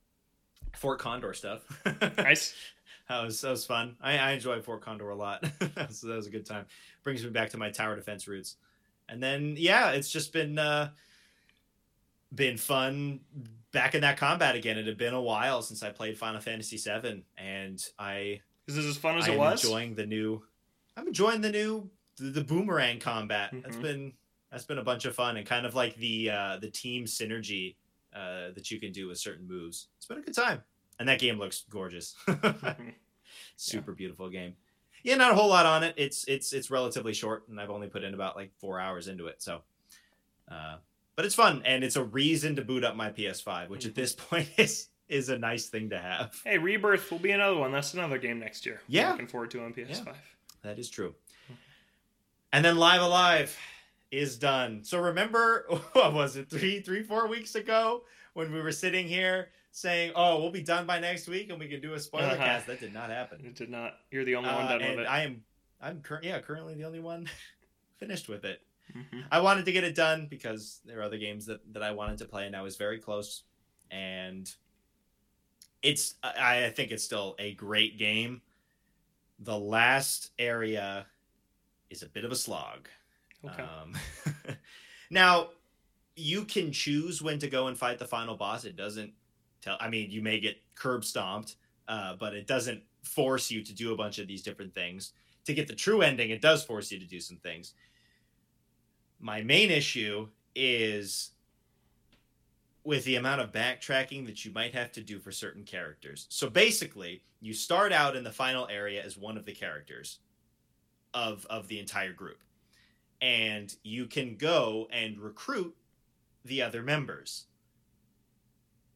Fort 0.75 0.99
Condor 0.99 1.33
stuff. 1.35 1.63
Nice. 2.17 2.55
That 3.09 3.23
was 3.23 3.41
that 3.41 3.51
was 3.51 3.65
fun. 3.65 3.97
I, 4.01 4.19
I 4.19 4.33
enjoyed 4.33 4.65
Fort 4.65 4.81
Condor 4.81 5.11
a 5.11 5.15
lot. 5.15 5.43
that, 5.61 5.89
was, 5.89 6.01
that 6.01 6.17
was 6.17 6.27
a 6.27 6.31
good 6.31 6.45
time. 6.45 6.67
Brings 7.05 7.23
me 7.23 7.31
back 7.31 7.51
to 7.51 7.57
my 7.57 7.71
tower 7.71 7.95
defense 7.95 8.27
roots. 8.27 8.57
And 9.09 9.23
then 9.23 9.55
yeah, 9.57 9.91
it's 9.91 10.11
just 10.11 10.33
been 10.33 10.59
uh, 10.59 10.91
been 12.35 12.57
fun 12.57 13.21
back 13.73 13.95
in 13.95 14.01
that 14.03 14.17
combat 14.17 14.55
again. 14.57 14.79
It 14.79 14.87
had 14.87 14.99
been 14.99 15.15
a 15.15 15.21
while 15.21 15.63
since 15.63 15.83
I 15.83 15.91
played 15.91 16.19
Final 16.19 16.41
Fantasy 16.41 16.77
VII, 16.77 17.25
and 17.37 17.85
I 17.99 18.41
Is 18.67 18.75
this 18.77 18.85
as 18.85 18.97
fun 18.97 19.19
as 19.19 19.29
I 19.29 19.33
it 19.33 19.39
was? 19.39 19.63
enjoying 19.63 19.95
the 19.95 20.07
new. 20.07 20.43
I'm 20.97 21.07
enjoying 21.07 21.41
the 21.41 21.51
new 21.53 21.91
the, 22.17 22.25
the 22.31 22.45
boomerang 22.45 22.99
combat. 23.01 23.51
That's 23.63 23.77
Mhm. 23.77 23.83
been 23.83 24.13
that's 24.51 24.65
been 24.65 24.79
a 24.79 24.85
bunch 24.85 25.05
of 25.05 25.15
fun 25.15 25.37
and 25.37 25.47
kind 25.47 25.67
of 25.67 25.75
like 25.75 25.97
the 25.97 26.31
uh, 26.31 26.57
the 26.59 26.71
team 26.71 27.05
synergy 27.05 27.77
uh, 28.15 28.51
that 28.55 28.71
you 28.71 28.81
can 28.81 28.93
do 28.93 29.07
with 29.09 29.19
certain 29.19 29.47
moves. 29.47 29.89
It's 29.99 30.07
been 30.07 30.19
a 30.19 30.23
good 30.23 30.35
time, 30.35 30.63
and 30.99 31.09
that 31.09 31.19
game 31.21 31.39
looks 31.39 31.65
gorgeous. 31.69 32.15
Super 33.57 33.93
beautiful 33.93 34.29
game. 34.31 34.55
Yeah, 35.03 35.17
not 35.17 35.31
a 35.33 35.35
whole 35.35 35.49
lot 35.49 35.67
on 35.67 35.85
it. 35.85 35.95
It's 35.97 36.25
it's 36.27 36.53
it's 36.53 36.71
relatively 36.71 37.13
short, 37.13 37.49
and 37.49 37.61
I've 37.61 37.71
only 37.71 37.89
put 37.89 38.03
in 38.03 38.15
about 38.15 38.35
like 38.37 38.53
four 38.59 38.81
hours 38.81 39.09
into 39.09 39.27
it. 39.27 39.43
So, 39.43 39.63
uh, 40.51 40.77
but 41.17 41.25
it's 41.25 41.35
fun, 41.35 41.63
and 41.65 41.83
it's 41.83 41.97
a 41.97 42.05
reason 42.05 42.55
to 42.57 42.63
boot 42.63 42.85
up 42.85 42.95
my 42.95 43.11
PS5, 43.11 43.69
which 43.69 43.85
at 43.87 43.93
Mm-hmm. 43.93 44.01
this 44.01 44.13
point 44.31 44.49
is 44.57 44.89
is 45.09 45.29
a 45.29 45.39
nice 45.39 45.67
thing 45.67 45.91
to 45.91 45.99
have. 45.99 46.35
hey, 46.45 46.59
Rebirth 46.59 47.11
will 47.13 47.21
be 47.21 47.31
another 47.31 47.57
one. 47.57 47.71
That's 47.73 47.95
another 47.95 48.19
game 48.19 48.41
next 48.41 48.67
year. 48.67 48.81
Yeah. 48.89 49.13
looking 49.13 49.29
forward 49.29 49.51
to 49.53 49.63
on 49.63 49.73
PS5. 49.73 50.13
That 50.63 50.79
is 50.81 50.91
true. 50.91 51.15
And 52.53 52.65
then 52.65 52.77
Live 52.77 53.03
A 53.03 53.07
Live 53.07 53.57
is 54.11 54.37
done. 54.39 54.83
So 54.83 54.99
remember, 55.01 55.67
what 55.93 56.13
was 56.13 56.37
it, 56.37 56.51
three, 56.51 56.81
three, 56.81 57.03
four 57.03 57.29
weeks 57.29 57.55
ago 57.55 58.03
when 58.35 58.53
we 58.53 58.61
were 58.61 58.73
sitting 58.73 59.07
here 59.07 59.49
saying, 59.73 60.13
"Oh, 60.17 60.41
we'll 60.41 60.51
be 60.51 60.63
done 60.63 60.87
by 60.87 60.99
next 60.99 61.29
week 61.29 61.51
and 61.51 61.59
we 61.61 61.69
can 61.69 61.81
do 61.81 61.95
a 61.95 62.01
spoiler 62.01 62.25
Uh-huh. 62.27 62.37
cast." 62.37 62.67
That 62.67 62.81
did 62.81 62.93
not 62.95 63.11
happen. 63.11 63.45
It 63.45 63.55
did 63.55 63.71
not. 63.71 63.95
You're 64.11 64.25
the 64.25 64.35
only 64.37 64.49
one 64.51 64.65
Uh, 64.65 64.69
done 64.79 64.91
with 64.91 64.99
it. 65.01 65.07
I 65.07 65.23
am, 65.23 65.45
I'm 65.81 66.01
cur- 66.01 66.21
yeah, 66.23 66.41
currently 66.41 66.75
the 66.75 66.85
only 66.85 67.01
one 67.01 67.29
finished 67.99 68.29
with 68.29 68.45
it. 68.45 68.61
Mhm. 68.95 69.27
I 69.31 69.41
wanted 69.41 69.65
to 69.67 69.73
get 69.73 69.85
it 69.85 69.95
done 69.95 70.27
because 70.27 70.81
there 70.85 71.01
are 71.01 71.03
other 71.03 71.19
games 71.19 71.47
that 71.47 71.61
that 71.73 71.83
I 71.83 71.91
wanted 71.93 72.19
to 72.19 72.25
play, 72.27 72.47
and 72.47 72.57
I 72.57 72.63
was 72.63 72.77
very 72.77 72.99
close. 72.99 73.43
And 73.91 74.53
it's, 75.83 76.15
I, 76.23 76.65
I 76.67 76.71
think 76.71 76.91
it's 76.91 77.05
still 77.05 77.37
a 77.39 77.55
great 77.55 77.99
game. 77.99 78.43
The 79.39 79.59
last 79.59 80.31
area 80.39 81.07
is 81.91 82.03
a 82.03 82.09
bit 82.09 82.25
of 82.25 82.33
a 82.33 82.37
slog. 82.37 82.89
Okay. 83.45 83.63
Um, 83.63 83.95
now, 85.11 85.51
you 86.17 86.45
can 86.45 86.73
choose 86.73 87.23
when 87.23 87.39
to 87.41 87.49
go 87.49 87.69
and 87.69 87.79
fight 87.79 87.99
the 87.99 88.07
final 88.07 88.37
boss. 88.37 88.65
It 88.65 88.77
doesn't 88.77 89.13
tell. 89.61 89.77
I 89.81 89.89
mean, 89.89 90.11
you 90.11 90.23
may 90.23 90.41
get 90.41 90.57
curb 90.75 91.05
stomped, 91.05 91.57
uh, 91.89 92.17
but 92.17 92.35
it 92.35 92.47
doesn't 92.47 92.83
force 93.03 93.51
you 93.51 93.63
to 93.63 93.75
do 93.75 93.93
a 93.93 93.97
bunch 93.97 94.19
of 94.19 94.27
these 94.27 94.43
different 94.43 94.75
things. 94.75 95.13
To 95.45 95.55
get 95.55 95.69
the 95.69 95.75
true 95.75 96.03
ending, 96.03 96.31
it 96.31 96.41
does 96.41 96.65
force 96.65 96.91
you 96.91 96.99
to 96.99 97.07
do 97.07 97.21
some 97.21 97.37
things. 97.37 97.75
My 99.19 99.43
main 99.43 99.71
issue 99.71 100.29
is 100.55 101.31
with 102.85 103.05
the 103.05 103.17
amount 103.17 103.41
of 103.41 103.51
backtracking 103.51 104.27
that 104.27 104.45
you 104.45 104.53
might 104.53 104.73
have 104.73 104.93
to 104.93 105.01
do 105.01 105.19
for 105.19 105.33
certain 105.33 105.65
characters. 105.65 106.27
So 106.29 106.49
basically, 106.49 107.23
you 107.41 107.53
start 107.53 107.93
out 107.93 108.15
in 108.15 108.23
the 108.23 108.31
final 108.31 108.69
area 108.69 109.03
as 109.03 109.17
one 109.17 109.37
of 109.37 109.45
the 109.45 109.53
characters 109.53 110.21
of 111.13 111.47
of 111.51 111.67
the 111.69 111.81
entire 111.81 112.13
group. 112.13 112.39
And 113.21 113.75
you 113.83 114.07
can 114.07 114.37
go 114.37 114.89
and 114.93 115.19
recruit 115.19 115.75
the 116.45 116.63
other 116.63 116.83
members. 116.83 117.47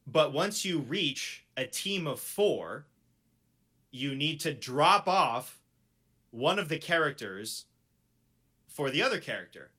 But 0.06 0.32
once 0.32 0.64
you 0.64 0.78
reach 0.80 1.44
a 1.56 1.66
team 1.66 2.06
of 2.06 2.20
4, 2.20 2.86
you 3.90 4.14
need 4.14 4.40
to 4.40 4.52
drop 4.52 5.08
off 5.08 5.58
one 6.30 6.58
of 6.58 6.68
the 6.68 6.78
characters 6.78 7.64
for 8.68 8.90
the 8.90 9.02
other 9.02 9.18
character. 9.18 9.70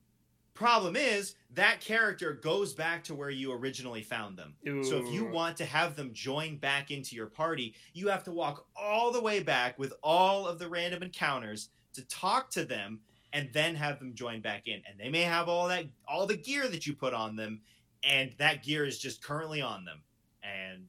Problem 0.62 0.96
is, 0.96 1.34
that 1.54 1.80
character 1.80 2.32
goes 2.32 2.72
back 2.72 3.02
to 3.04 3.14
where 3.14 3.30
you 3.30 3.52
originally 3.52 4.02
found 4.02 4.38
them. 4.38 4.54
So 4.84 4.98
if 4.98 5.12
you 5.12 5.26
want 5.26 5.56
to 5.56 5.64
have 5.64 5.96
them 5.96 6.10
join 6.14 6.56
back 6.56 6.90
into 6.90 7.16
your 7.16 7.26
party, 7.26 7.74
you 7.92 8.08
have 8.08 8.22
to 8.24 8.30
walk 8.30 8.66
all 8.76 9.10
the 9.10 9.20
way 9.20 9.42
back 9.42 9.78
with 9.78 9.92
all 10.02 10.46
of 10.46 10.58
the 10.58 10.68
random 10.68 11.02
encounters 11.02 11.70
to 11.94 12.02
talk 12.06 12.50
to 12.52 12.64
them 12.64 13.00
and 13.32 13.50
then 13.52 13.74
have 13.74 13.98
them 13.98 14.14
join 14.14 14.40
back 14.40 14.68
in. 14.68 14.82
And 14.88 14.98
they 14.98 15.08
may 15.08 15.22
have 15.22 15.48
all 15.48 15.68
that 15.68 15.86
all 16.06 16.26
the 16.26 16.36
gear 16.36 16.68
that 16.68 16.86
you 16.86 16.94
put 16.94 17.12
on 17.12 17.34
them 17.34 17.60
and 18.04 18.32
that 18.38 18.62
gear 18.62 18.86
is 18.86 18.98
just 18.98 19.22
currently 19.22 19.60
on 19.60 19.84
them 19.84 20.00
and 20.42 20.86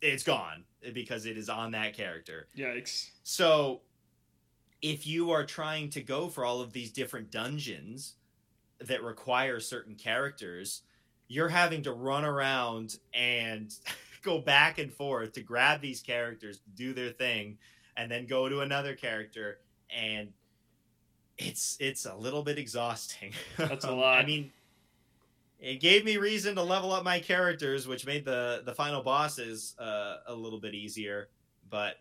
it's 0.00 0.24
gone 0.24 0.64
because 0.94 1.26
it 1.26 1.36
is 1.36 1.48
on 1.48 1.72
that 1.72 1.94
character. 1.94 2.48
Yikes. 2.56 3.10
So 3.22 3.82
if 4.80 5.06
you 5.06 5.30
are 5.30 5.44
trying 5.44 5.90
to 5.90 6.00
go 6.00 6.28
for 6.28 6.44
all 6.44 6.60
of 6.60 6.72
these 6.72 6.90
different 6.90 7.30
dungeons 7.30 8.14
that 8.88 9.02
require 9.02 9.60
certain 9.60 9.94
characters, 9.94 10.82
you're 11.28 11.48
having 11.48 11.82
to 11.82 11.92
run 11.92 12.24
around 12.24 12.98
and 13.14 13.74
go 14.22 14.40
back 14.40 14.78
and 14.78 14.92
forth 14.92 15.32
to 15.32 15.42
grab 15.42 15.80
these 15.80 16.00
characters, 16.00 16.60
do 16.74 16.92
their 16.92 17.10
thing, 17.10 17.58
and 17.96 18.10
then 18.10 18.26
go 18.26 18.48
to 18.48 18.60
another 18.60 18.94
character 18.94 19.58
and 19.94 20.32
it's 21.38 21.76
it's 21.80 22.06
a 22.06 22.14
little 22.14 22.42
bit 22.42 22.58
exhausting. 22.58 23.32
That's 23.56 23.84
a 23.84 23.90
lot. 23.94 24.18
I 24.18 24.26
mean, 24.26 24.52
it 25.58 25.80
gave 25.80 26.04
me 26.04 26.16
reason 26.16 26.54
to 26.56 26.62
level 26.62 26.92
up 26.92 27.04
my 27.04 27.20
characters, 27.20 27.86
which 27.86 28.06
made 28.06 28.24
the 28.24 28.62
the 28.64 28.74
final 28.74 29.02
bosses 29.02 29.74
uh, 29.78 30.18
a 30.26 30.34
little 30.34 30.60
bit 30.60 30.74
easier. 30.74 31.28
But 31.68 31.96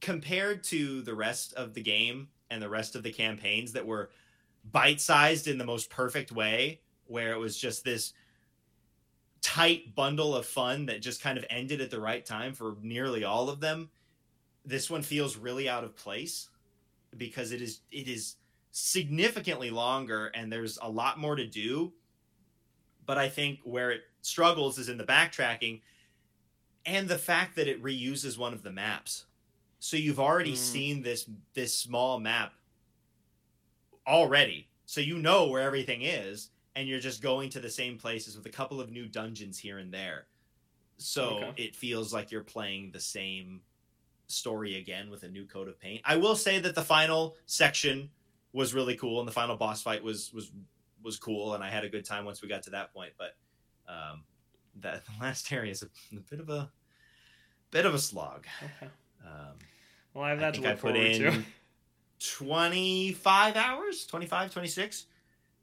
compared 0.00 0.64
to 0.64 1.02
the 1.02 1.14
rest 1.14 1.54
of 1.54 1.74
the 1.74 1.82
game 1.82 2.28
and 2.50 2.62
the 2.62 2.68
rest 2.68 2.96
of 2.96 3.02
the 3.02 3.12
campaigns 3.12 3.72
that 3.72 3.86
were 3.86 4.10
bite-sized 4.72 5.46
in 5.46 5.58
the 5.58 5.64
most 5.64 5.90
perfect 5.90 6.32
way 6.32 6.80
where 7.06 7.32
it 7.32 7.38
was 7.38 7.56
just 7.56 7.84
this 7.84 8.12
tight 9.42 9.94
bundle 9.94 10.34
of 10.34 10.46
fun 10.46 10.86
that 10.86 11.02
just 11.02 11.20
kind 11.20 11.36
of 11.36 11.44
ended 11.50 11.80
at 11.80 11.90
the 11.90 12.00
right 12.00 12.24
time 12.24 12.54
for 12.54 12.76
nearly 12.82 13.24
all 13.24 13.50
of 13.50 13.60
them. 13.60 13.90
This 14.64 14.90
one 14.90 15.02
feels 15.02 15.36
really 15.36 15.68
out 15.68 15.84
of 15.84 15.94
place 15.94 16.48
because 17.16 17.52
it 17.52 17.60
is 17.60 17.80
it 17.92 18.08
is 18.08 18.36
significantly 18.70 19.70
longer 19.70 20.28
and 20.34 20.50
there's 20.50 20.78
a 20.82 20.88
lot 20.88 21.18
more 21.18 21.36
to 21.36 21.46
do. 21.46 21.92
But 23.06 23.18
i 23.18 23.28
think 23.28 23.60
where 23.64 23.90
it 23.90 24.00
struggles 24.22 24.78
is 24.78 24.88
in 24.88 24.96
the 24.96 25.04
backtracking 25.04 25.82
and 26.86 27.06
the 27.06 27.18
fact 27.18 27.56
that 27.56 27.68
it 27.68 27.82
reuses 27.82 28.38
one 28.38 28.54
of 28.54 28.62
the 28.62 28.72
maps. 28.72 29.26
So 29.78 29.98
you've 29.98 30.20
already 30.20 30.54
mm. 30.54 30.56
seen 30.56 31.02
this 31.02 31.28
this 31.52 31.74
small 31.74 32.18
map 32.18 32.54
already 34.06 34.68
so 34.86 35.00
you 35.00 35.18
know 35.18 35.48
where 35.48 35.62
everything 35.62 36.02
is 36.02 36.50
and 36.76 36.88
you're 36.88 37.00
just 37.00 37.22
going 37.22 37.50
to 37.50 37.60
the 37.60 37.70
same 37.70 37.96
places 37.98 38.36
with 38.36 38.46
a 38.46 38.50
couple 38.50 38.80
of 38.80 38.90
new 38.90 39.06
dungeons 39.06 39.58
here 39.58 39.78
and 39.78 39.92
there. 39.92 40.26
So 40.98 41.38
okay. 41.44 41.52
it 41.56 41.76
feels 41.76 42.12
like 42.12 42.30
you're 42.30 42.42
playing 42.42 42.90
the 42.92 43.00
same 43.00 43.60
story 44.26 44.78
again 44.78 45.10
with 45.10 45.22
a 45.22 45.28
new 45.28 45.46
coat 45.46 45.68
of 45.68 45.78
paint. 45.78 46.02
I 46.04 46.16
will 46.16 46.36
say 46.36 46.58
that 46.60 46.74
the 46.74 46.82
final 46.82 47.36
section 47.46 48.10
was 48.52 48.74
really 48.74 48.96
cool 48.96 49.20
and 49.20 49.28
the 49.28 49.32
final 49.32 49.56
boss 49.56 49.82
fight 49.82 50.02
was 50.02 50.32
was 50.32 50.52
was 51.02 51.18
cool 51.18 51.54
and 51.54 51.62
I 51.62 51.68
had 51.68 51.84
a 51.84 51.88
good 51.88 52.04
time 52.04 52.24
once 52.24 52.40
we 52.40 52.48
got 52.48 52.62
to 52.64 52.70
that 52.70 52.92
point, 52.92 53.12
but 53.18 53.36
um 53.88 54.24
that 54.80 55.04
the 55.06 55.12
last 55.20 55.52
area 55.52 55.72
is 55.72 55.82
a, 55.82 55.86
a 56.16 56.20
bit 56.20 56.40
of 56.40 56.48
a 56.48 56.70
bit 57.70 57.86
of 57.86 57.94
a 57.94 57.98
slog. 57.98 58.46
Okay. 58.62 58.90
Um, 59.24 59.54
well, 60.12 60.24
I 60.24 60.30
have 60.30 60.40
that 60.40 60.48
I 60.48 60.56
to 60.56 60.60
look 60.60 60.70
I 60.70 60.74
put 60.74 60.96
in 60.96 61.20
to. 61.22 61.42
25 62.32 63.56
hours, 63.56 64.06
25, 64.06 64.52
26 64.52 65.06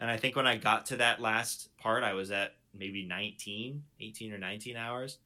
and 0.02 0.10
I 0.10 0.18
think 0.18 0.36
when 0.36 0.48
I 0.48 0.58
got 0.58 0.88
to 0.88 0.98
that 0.98 1.22
last 1.22 1.70
part, 1.78 2.04
I 2.04 2.14
was 2.14 2.32
at 2.32 2.56
maybe 2.78 3.06
19, 3.06 3.84
18 4.00 4.34
or 4.34 4.40
19 4.40 4.76
hours. 4.76 5.20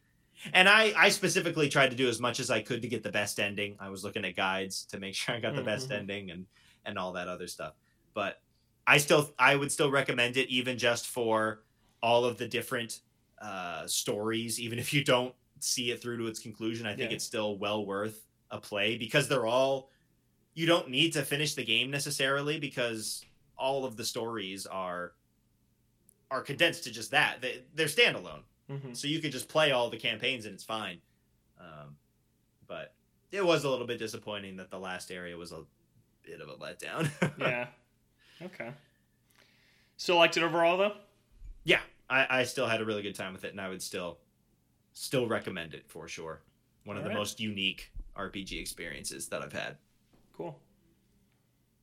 And 0.53 0.67
I, 0.67 0.93
I 0.97 1.09
specifically 1.09 1.69
tried 1.69 1.91
to 1.91 1.95
do 1.95 2.09
as 2.09 2.19
much 2.19 2.41
as 2.41 2.51
I 2.51 2.61
could 2.61 2.81
to 2.81 2.89
get 2.89 3.01
the 3.01 3.11
best 3.11 3.39
ending. 3.39 3.77
I 3.79 3.87
was 3.87 4.03
looking 4.03 4.25
at 4.25 4.35
guides 4.35 4.83
to 4.87 4.99
make 4.99 5.15
sure 5.15 5.33
I 5.33 5.39
got 5.39 5.53
the 5.53 5.61
mm-hmm. 5.61 5.65
best 5.65 5.91
ending 5.91 6.29
and, 6.29 6.45
and 6.85 6.99
all 6.99 7.13
that 7.13 7.29
other 7.29 7.47
stuff. 7.47 7.73
But 8.13 8.41
I 8.85 8.97
still, 8.97 9.31
I 9.39 9.55
would 9.55 9.71
still 9.71 9.89
recommend 9.89 10.35
it 10.35 10.49
even 10.49 10.77
just 10.77 11.07
for 11.07 11.63
all 12.03 12.25
of 12.25 12.37
the 12.37 12.47
different 12.47 12.99
uh, 13.41 13.87
stories. 13.87 14.59
Even 14.59 14.77
if 14.77 14.93
you 14.93 15.05
don't 15.05 15.33
see 15.61 15.91
it 15.91 16.01
through 16.01 16.17
to 16.17 16.27
its 16.27 16.39
conclusion, 16.39 16.85
I 16.85 16.97
think 16.97 17.11
yeah. 17.11 17.15
it's 17.15 17.25
still 17.25 17.57
well 17.57 17.85
worth 17.85 18.25
a 18.51 18.59
play 18.59 18.97
because 18.97 19.29
they're 19.29 19.47
all, 19.47 19.89
you 20.55 20.65
don't 20.65 20.89
need 20.89 21.13
to 21.13 21.21
finish 21.21 21.53
the 21.53 21.63
game 21.63 21.91
necessarily 21.91 22.59
because 22.59 23.23
all 23.57 23.85
of 23.85 23.97
the 23.97 24.05
stories 24.05 24.65
are 24.65 25.11
are 26.31 26.41
condensed 26.41 26.85
to 26.85 26.91
just 26.91 27.11
that. 27.11 27.41
They, 27.41 27.61
they're 27.75 27.85
standalone, 27.85 28.41
mm-hmm. 28.71 28.93
so 28.93 29.07
you 29.07 29.19
can 29.19 29.29
just 29.29 29.47
play 29.47 29.71
all 29.71 29.89
the 29.89 29.97
campaigns 29.97 30.45
and 30.45 30.55
it's 30.55 30.63
fine. 30.63 30.97
Um, 31.59 31.97
but 32.67 32.93
it 33.31 33.45
was 33.45 33.63
a 33.63 33.69
little 33.69 33.85
bit 33.85 33.99
disappointing 33.99 34.57
that 34.57 34.71
the 34.71 34.79
last 34.79 35.11
area 35.11 35.37
was 35.37 35.51
a 35.51 35.61
bit 36.23 36.41
of 36.41 36.49
a 36.49 36.55
letdown. 36.55 37.09
yeah. 37.37 37.67
Okay. 38.41 38.71
Still 39.97 40.15
liked 40.15 40.37
it 40.37 40.43
overall 40.43 40.77
though. 40.77 40.93
Yeah, 41.63 41.81
I, 42.09 42.27
I 42.29 42.43
still 42.43 42.67
had 42.67 42.81
a 42.81 42.85
really 42.85 43.01
good 43.01 43.15
time 43.15 43.33
with 43.33 43.43
it, 43.43 43.51
and 43.51 43.61
I 43.61 43.69
would 43.69 43.81
still 43.81 44.17
still 44.93 45.27
recommend 45.27 45.73
it 45.73 45.83
for 45.87 46.07
sure. 46.07 46.41
One 46.85 46.95
of 46.95 47.03
all 47.03 47.09
the 47.09 47.09
right. 47.09 47.19
most 47.19 47.39
unique 47.39 47.91
RPG 48.17 48.59
experiences 48.59 49.27
that 49.27 49.41
I've 49.41 49.53
had. 49.53 49.77
Cool. 50.37 50.57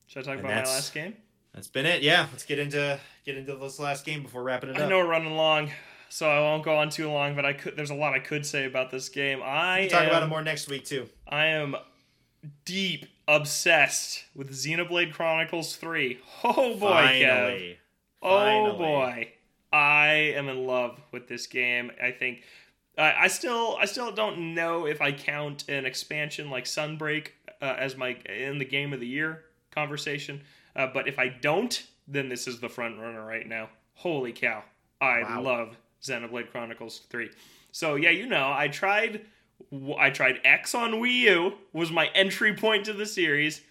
Should 0.07 0.21
I 0.21 0.23
talk 0.23 0.39
and 0.39 0.41
about 0.41 0.65
my 0.65 0.71
last 0.71 0.93
game? 0.93 1.15
That's 1.55 1.69
been 1.69 1.87
it. 1.87 2.03
Yeah, 2.03 2.27
let's 2.33 2.45
get 2.45 2.59
into 2.59 2.99
get 3.25 3.37
into 3.37 3.57
this 3.57 3.79
last 3.79 4.05
game 4.05 4.23
before 4.23 4.43
wrapping 4.43 4.71
it 4.71 4.77
up. 4.77 4.83
I 4.83 4.89
know 4.89 4.99
we're 4.99 5.09
running 5.09 5.37
long, 5.37 5.71
so 6.09 6.29
I 6.29 6.41
won't 6.41 6.65
go 6.65 6.77
on 6.77 6.91
too 6.91 7.11
long. 7.11 7.35
But 7.35 7.45
I 7.45 7.53
could. 7.53 7.77
There's 7.77 7.91
a 7.91 7.95
lot 7.95 8.13
I 8.13 8.19
could 8.19 8.45
say 8.45 8.67
about 8.67 8.91
this 8.91 9.09
game. 9.09 9.41
I 9.43 9.89
talk 9.91 10.03
am, 10.03 10.09
about 10.09 10.23
it 10.23 10.27
more 10.27 10.43
next 10.43 10.69
week 10.69 10.85
too. 10.85 11.09
I 11.27 11.47
am 11.47 11.77
deep 12.65 13.07
obsessed 13.29 14.25
with 14.35 14.51
Xenoblade 14.51 15.13
Chronicles 15.13 15.77
Three. 15.77 16.21
Oh 16.45 16.75
boy, 16.75 16.91
Finally. 16.91 17.23
Kev. 17.23 17.77
Oh 18.23 18.39
Finally. 18.39 18.79
boy, 18.79 19.33
I 19.73 20.09
am 20.37 20.49
in 20.49 20.67
love 20.67 21.01
with 21.11 21.29
this 21.29 21.47
game. 21.47 21.91
I 22.03 22.11
think. 22.11 22.43
I 22.99 23.29
still, 23.29 23.79
I 23.81 23.87
still 23.87 24.13
don't 24.13 24.55
know 24.55 24.87
if 24.87 25.01
I 25.01 25.13
count 25.13 25.67
an 25.71 25.87
expansion 25.87 26.51
like 26.51 26.67
Sunbreak 26.67 27.29
uh, 27.63 27.77
as 27.79 27.97
my 27.97 28.17
in 28.27 28.59
the 28.59 28.65
game 28.65 28.93
of 28.93 29.01
the 29.01 29.07
year 29.07 29.45
conversation. 29.71 30.43
Uh, 30.77 30.89
but 30.93 31.09
if 31.09 31.19
I 31.19 31.29
don't, 31.29 31.87
then 32.09 32.29
this 32.29 32.47
is 32.47 32.61
the 32.61 32.69
front 32.69 32.99
runner 32.99 33.25
right 33.25 33.49
now. 33.49 33.71
Holy 33.95 34.33
cow. 34.33 34.65
I 35.01 35.23
wow. 35.23 35.43
love 35.43 35.77
Xenoblade 36.03 36.51
Chronicles 36.51 36.99
3. 37.09 37.31
So 37.71 37.95
yeah, 37.95 38.11
you 38.11 38.27
know, 38.27 38.53
I 38.53 38.69
tried 38.69 39.23
I 39.99 40.11
tried 40.11 40.41
X 40.45 40.75
on 40.75 40.95
Wii 40.95 41.21
U 41.21 41.55
was 41.73 41.91
my 41.91 42.09
entry 42.15 42.55
point 42.55 42.85
to 42.87 42.93
the 42.93 43.07
series. 43.07 43.63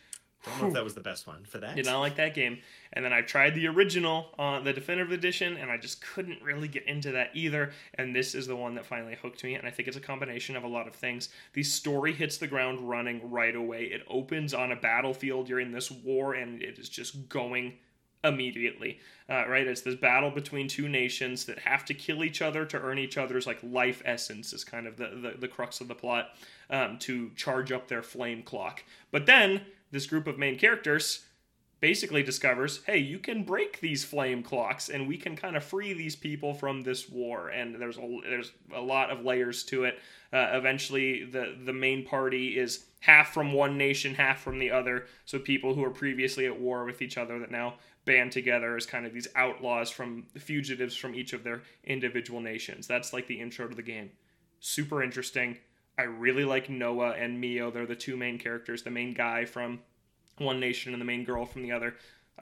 I 0.45 0.49
don't 0.49 0.61
know 0.61 0.68
if 0.69 0.73
that 0.73 0.84
was 0.84 0.95
the 0.95 1.01
best 1.01 1.27
one 1.27 1.43
for 1.45 1.59
that. 1.59 1.76
Did 1.76 1.85
not 1.85 1.99
like 1.99 2.15
that 2.15 2.34
game. 2.34 2.59
And 2.93 3.05
then 3.05 3.13
I 3.13 3.22
tried 3.22 3.53
the 3.53 3.68
original, 3.68 4.30
uh, 4.39 4.59
the 4.59 4.73
definitive 4.73 5.11
edition, 5.11 5.55
and 5.57 5.69
I 5.69 5.77
just 5.77 6.01
couldn't 6.01 6.41
really 6.41 6.68
get 6.68 6.85
into 6.88 7.11
that 7.11 7.30
either. 7.35 7.72
And 7.95 8.15
this 8.15 8.34
is 8.34 8.47
the 8.47 8.55
one 8.55 8.73
that 8.76 8.85
finally 8.85 9.15
hooked 9.22 9.43
me. 9.43 9.53
And 9.53 9.68
I 9.68 9.72
think 9.72 9.88
it's 9.88 9.97
a 9.97 10.01
combination 10.01 10.55
of 10.55 10.63
a 10.63 10.68
lot 10.68 10.88
of 10.88 10.95
things. 10.95 11.30
The 11.53 11.63
story 11.63 12.13
hits 12.13 12.38
the 12.38 12.47
ground 12.47 12.81
running 12.81 13.30
right 13.30 13.55
away. 13.55 13.84
It 13.84 14.01
opens 14.09 14.53
on 14.53 14.72
a 14.72 14.76
battlefield. 14.76 15.47
You're 15.47 15.59
in 15.59 15.72
this 15.72 15.91
war, 15.91 16.34
and 16.34 16.61
it 16.61 16.80
is 16.80 16.89
just 16.89 17.30
going 17.30 17.73
immediately. 18.23 18.99
Uh, 19.30 19.47
right? 19.47 19.68
It's 19.68 19.81
this 19.81 19.95
battle 19.95 20.31
between 20.31 20.68
two 20.68 20.89
nations 20.89 21.45
that 21.45 21.59
have 21.59 21.85
to 21.85 21.93
kill 21.93 22.23
each 22.23 22.41
other 22.41 22.65
to 22.65 22.80
earn 22.80 22.99
each 22.99 23.18
other's 23.18 23.47
like 23.47 23.59
life 23.63 24.01
essence 24.05 24.53
is 24.53 24.63
kind 24.63 24.88
of 24.88 24.97
the 24.97 25.07
the, 25.22 25.38
the 25.39 25.47
crux 25.47 25.81
of 25.81 25.88
the 25.88 25.95
plot 25.95 26.30
um, 26.69 26.97
to 26.99 27.30
charge 27.35 27.72
up 27.72 27.88
their 27.88 28.03
flame 28.03 28.43
clock. 28.43 28.84
But 29.11 29.26
then 29.26 29.61
this 29.91 30.05
group 30.05 30.27
of 30.27 30.38
main 30.38 30.57
characters 30.57 31.26
basically 31.81 32.22
discovers 32.22 32.81
hey 32.85 32.99
you 32.99 33.18
can 33.18 33.43
break 33.43 33.80
these 33.81 34.05
flame 34.05 34.43
clocks 34.43 34.88
and 34.88 35.07
we 35.07 35.18
can 35.18 35.35
kind 35.35 35.57
of 35.57 35.63
free 35.63 35.93
these 35.93 36.15
people 36.15 36.53
from 36.53 36.81
this 36.81 37.09
war. 37.09 37.49
And 37.49 37.76
there's 37.76 37.97
a, 37.97 38.19
there's 38.23 38.51
a 38.73 38.80
lot 38.80 39.09
of 39.09 39.26
layers 39.26 39.63
to 39.65 39.84
it. 39.84 39.99
Uh, 40.31 40.51
eventually 40.53 41.26
the 41.26 41.57
the 41.65 41.73
main 41.73 42.05
party 42.05 42.57
is 42.57 42.85
half 43.01 43.34
from 43.34 43.51
one 43.51 43.77
nation 43.77 44.13
half 44.13 44.41
from 44.41 44.59
the 44.59 44.72
other. 44.72 45.07
So 45.26 45.39
people 45.39 45.73
who 45.73 45.84
are 45.84 45.89
previously 45.89 46.45
at 46.45 46.59
war 46.59 46.85
with 46.85 47.01
each 47.01 47.18
other 47.18 47.39
that 47.39 47.51
now 47.51 47.76
band 48.05 48.31
together 48.31 48.76
as 48.76 48.85
kind 48.85 49.05
of 49.05 49.13
these 49.13 49.27
outlaws 49.35 49.89
from 49.89 50.26
fugitives 50.38 50.95
from 50.95 51.13
each 51.15 51.34
of 51.34 51.43
their 51.43 51.63
individual 51.84 52.41
nations. 52.41 52.88
That's 52.88 53.11
like 53.11 53.27
the 53.27 53.39
intro 53.39 53.68
to 53.68 53.76
the 53.76 53.81
game. 53.81 54.11
Super 54.59 55.01
interesting 55.01 55.57
I 56.02 56.06
really 56.06 56.45
like 56.45 56.68
Noah 56.68 57.11
and 57.11 57.40
Mio. 57.40 57.69
They're 57.69 57.86
the 57.86 57.95
two 57.95 58.18
main 58.18 58.40
characters, 58.40 58.82
the 58.82 58.90
main 58.90 59.14
guy 59.14 59.45
from 59.45 59.82
one 60.40 60.60
nation 60.60 60.94
and 60.94 61.02
the 61.02 61.06
main 61.06 61.23
girl 61.23 61.45
from 61.45 61.61
the 61.61 61.72
other. 61.72 61.94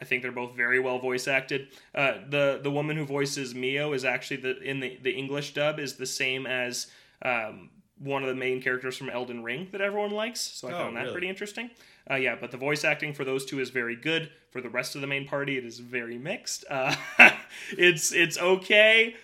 I 0.01 0.05
think 0.05 0.21
they're 0.21 0.31
both 0.31 0.55
very 0.55 0.79
well 0.79 0.97
voice 0.97 1.27
acted. 1.27 1.67
Uh, 1.93 2.13
the 2.29 2.61
the 2.63 2.71
woman 2.71 2.95
who 2.95 3.05
voices 3.05 3.53
Mio 3.53 3.91
is 3.91 4.05
actually 4.05 4.37
the 4.37 4.61
in 4.61 4.79
the 4.79 4.97
the 5.03 5.11
English 5.11 5.53
dub 5.53 5.77
is 5.77 5.95
the 5.95 6.05
same 6.05 6.47
as 6.47 6.87
um, 7.21 7.69
one 7.97 8.23
of 8.23 8.29
the 8.29 8.35
main 8.35 8.61
characters 8.61 8.95
from 8.95 9.09
Elden 9.09 9.43
Ring 9.43 9.67
that 9.73 9.81
everyone 9.81 10.11
likes. 10.11 10.39
So 10.39 10.69
I 10.69 10.71
oh, 10.71 10.77
found 10.77 10.95
that 10.95 11.01
really? 11.01 11.11
pretty 11.11 11.27
interesting. 11.27 11.69
Uh, 12.09 12.15
yeah, 12.15 12.37
but 12.39 12.51
the 12.51 12.57
voice 12.57 12.85
acting 12.85 13.13
for 13.13 13.25
those 13.25 13.45
two 13.45 13.59
is 13.59 13.71
very 13.71 13.97
good. 13.97 14.31
For 14.51 14.61
the 14.61 14.69
rest 14.69 14.95
of 14.95 15.01
the 15.01 15.07
main 15.07 15.27
party, 15.27 15.57
it 15.57 15.65
is 15.65 15.79
very 15.79 16.17
mixed. 16.17 16.63
Uh, 16.69 16.95
it's 17.77 18.13
it's 18.13 18.37
okay. 18.37 19.15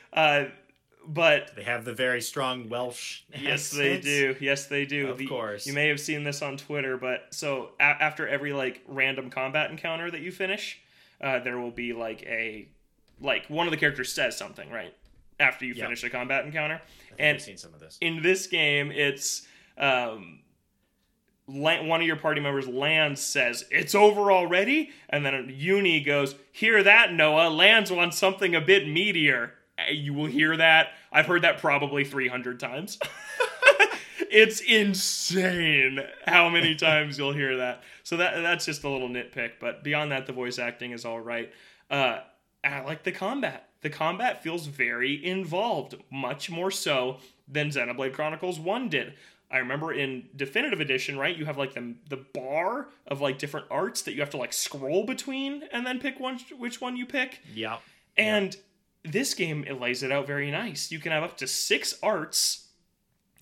But 1.07 1.56
they 1.56 1.64
have 1.64 1.86
the 1.86 1.94
very 1.94 2.22
strong 2.22 2.69
Welsh. 2.69 3.22
Yes, 3.40 3.69
they 3.69 3.99
do. 3.99 4.36
Yes, 4.40 4.65
they 4.68 4.86
do. 4.86 5.10
Of 5.10 5.18
the, 5.18 5.27
course. 5.27 5.68
You 5.68 5.73
may 5.73 5.88
have 5.88 5.99
seen 5.99 6.23
this 6.23 6.41
on 6.41 6.57
Twitter, 6.57 6.98
but 6.98 7.27
so 7.32 7.69
a- 7.80 7.84
after 7.84 8.27
every 8.27 8.53
like 8.53 8.82
random 8.88 9.30
combat 9.30 9.69
encounter 9.69 10.10
that 10.10 10.22
you 10.22 10.32
finish, 10.32 10.80
uh, 11.22 11.40
there 11.40 11.60
will 11.60 11.72
be 11.72 11.94
like 11.94 12.23
a 12.23 12.68
like 13.22 13.45
one 13.48 13.68
of 13.68 13.72
the 13.72 13.77
characters 13.77 14.11
says 14.11 14.38
something 14.38 14.69
right 14.69 14.94
after 15.40 15.65
you 15.65 15.73
yep. 15.73 15.86
finish 15.86 16.03
a 16.03 16.10
combat 16.10 16.45
encounter. 16.45 16.82
and 17.19 17.36
I've 17.36 17.41
seen 17.41 17.57
some 17.57 17.73
of 17.73 17.80
this 17.80 17.98
in 18.02 18.22
this 18.22 18.48
game. 18.48 18.91
It's 18.91 19.48
um, 19.77 20.40
one 21.45 22.02
of 22.02 22.07
your 22.07 22.15
party 22.15 22.41
members, 22.41 22.68
Lanz, 22.68 23.22
says, 23.22 23.65
It's 23.69 23.94
over 23.94 24.32
already. 24.32 24.91
And 25.10 25.26
then 25.26 25.52
Eunie 25.53 26.02
goes, 26.02 26.36
Hear 26.52 26.82
that, 26.84 27.14
Noah? 27.14 27.49
Lanz 27.49 27.91
wants 27.91 28.18
something 28.18 28.56
a 28.56 28.61
bit 28.61 28.86
meatier 28.86 29.52
you 29.91 30.14
will 30.14 30.26
hear 30.26 30.56
that. 30.57 30.89
I've 31.11 31.26
heard 31.26 31.41
that 31.43 31.60
probably 31.60 32.03
300 32.03 32.60
times. 32.60 32.99
it's 34.31 34.61
insane 34.61 35.99
how 36.26 36.49
many 36.49 36.76
times 36.76 37.18
you'll 37.18 37.34
hear 37.34 37.57
that. 37.57 37.84
So 38.03 38.18
that 38.18 38.41
that's 38.41 38.65
just 38.65 38.84
a 38.84 38.89
little 38.89 39.10
nitpick, 39.10 39.53
but 39.60 39.84
beyond 39.84 40.11
that, 40.11 40.26
the 40.26 40.34
voice 40.34 40.60
acting 40.60 40.91
is 40.91 41.06
all 41.06 41.19
right. 41.19 41.52
Uh, 41.89 42.19
I 42.64 42.81
like 42.81 43.03
the 43.03 43.11
combat. 43.11 43.69
The 43.81 43.89
combat 43.89 44.41
feels 44.41 44.65
very 44.65 45.23
involved, 45.23 45.95
much 46.11 46.49
more 46.49 46.72
so 46.72 47.18
than 47.47 47.69
Xenoblade 47.69 48.14
Chronicles 48.14 48.60
1 48.60 48.89
did. 48.89 49.14
I 49.52 49.60
remember 49.60 49.93
in 49.93 50.27
definitive 50.35 50.81
edition, 50.81 51.18
right? 51.18 51.35
You 51.35 51.45
have 51.45 51.57
like 51.57 51.73
the 51.73 51.93
the 52.10 52.26
bar 52.34 52.89
of 53.07 53.22
like 53.22 53.38
different 53.38 53.68
arts 53.69 54.02
that 54.02 54.14
you 54.14 54.22
have 54.22 54.31
to 54.31 54.38
like 54.38 54.53
scroll 54.53 55.06
between 55.06 55.64
and 55.72 55.85
then 55.85 55.99
pick 55.99 56.19
one 56.19 56.39
which 56.57 56.81
one 56.81 56.97
you 56.97 57.06
pick. 57.06 57.41
Yeah. 57.53 57.77
And 58.18 58.56
this 59.06 59.34
game 59.34 59.64
it 59.68 59.80
lays 59.80 60.03
it 60.03 60.11
out 60.11 60.27
very 60.27 60.52
nice. 60.52 60.91
You 60.91 60.99
can 60.99 61.11
have 61.11 61.23
up 61.23 61.38
to 61.38 61.48
6 61.48 61.95
arts. 62.02 62.68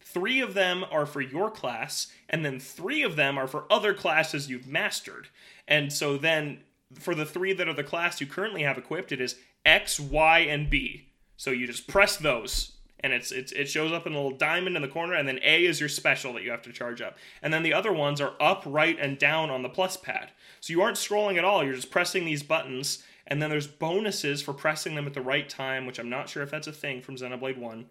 3 0.02 0.41
of 0.41 0.53
them 0.53 0.85
are 0.91 1.06
for 1.06 1.22
your 1.22 1.49
class 1.49 2.07
and 2.30 2.45
then 2.45 2.60
3 2.60 3.02
of 3.03 3.15
them 3.15 3.38
are 3.38 3.48
for 3.48 3.65
other 3.72 3.94
classes 3.94 4.49
you've 4.49 4.68
mastered. 4.68 5.30
And 5.68 5.91
so 5.91 6.18
then 6.18 6.60
for 6.99 7.15
the 7.15 7.26
3 7.26 7.53
that 7.53 7.68
are 7.68 7.73
the 7.73 7.84
class 7.84 8.22
you 8.22 8.27
currently 8.27 8.64
have 8.64 8.77
equipped 8.77 9.11
it 9.11 9.22
is 9.22 9.35
X, 9.65 9.99
Y, 9.99 10.40
and 10.40 10.69
B. 10.69 11.10
So 11.38 11.52
you 11.52 11.65
just 11.65 11.88
press 11.88 12.18
those 12.18 12.73
and 13.03 13.11
it's, 13.11 13.31
it's 13.31 13.52
it 13.52 13.69
shows 13.69 13.91
up 13.91 14.07
in 14.07 14.14
a 14.14 14.15
little 14.15 14.38
diamond 14.38 14.76
in 14.76 14.81
the 14.81 14.88
corner 14.88 15.14
and 15.14 15.27
then 15.27 15.40
a 15.44 15.65
is 15.65 15.80
your 15.80 15.90
special 15.90 16.34
that 16.34 16.44
you 16.44 16.52
have 16.52 16.61
to 16.61 16.72
charge 16.72 17.02
up 17.02 17.18
and 17.41 17.53
then 17.53 17.61
the 17.61 17.73
other 17.73 17.91
ones 17.91 18.22
are 18.22 18.34
up 18.40 18.64
right 18.65 18.98
and 18.99 19.19
down 19.19 19.49
on 19.49 19.61
the 19.61 19.69
plus 19.69 19.98
pad 19.98 20.31
so 20.61 20.72
you 20.72 20.81
aren't 20.81 20.98
scrolling 20.98 21.38
at 21.38 21.44
all 21.44 21.64
you're 21.64 21.76
just 21.76 21.91
pressing 21.91 22.26
these 22.26 22.41
buttons 22.41 23.03
and 23.28 23.41
then 23.41 23.50
there's 23.50 23.68
bonuses 23.68 24.41
for 24.41 24.54
pressing 24.54 24.95
them 24.95 25.08
at 25.08 25.14
the 25.14 25.22
right 25.22 25.50
time 25.50 25.86
which 25.86 26.00
i'm 26.00 26.10
not 26.10 26.30
sure 26.30 26.44
if 26.44 26.52
that's 26.52 26.68
a 26.68 26.74
thing 26.74 27.02
from 27.02 27.16
xenoblade 27.16 27.58
1 27.58 27.86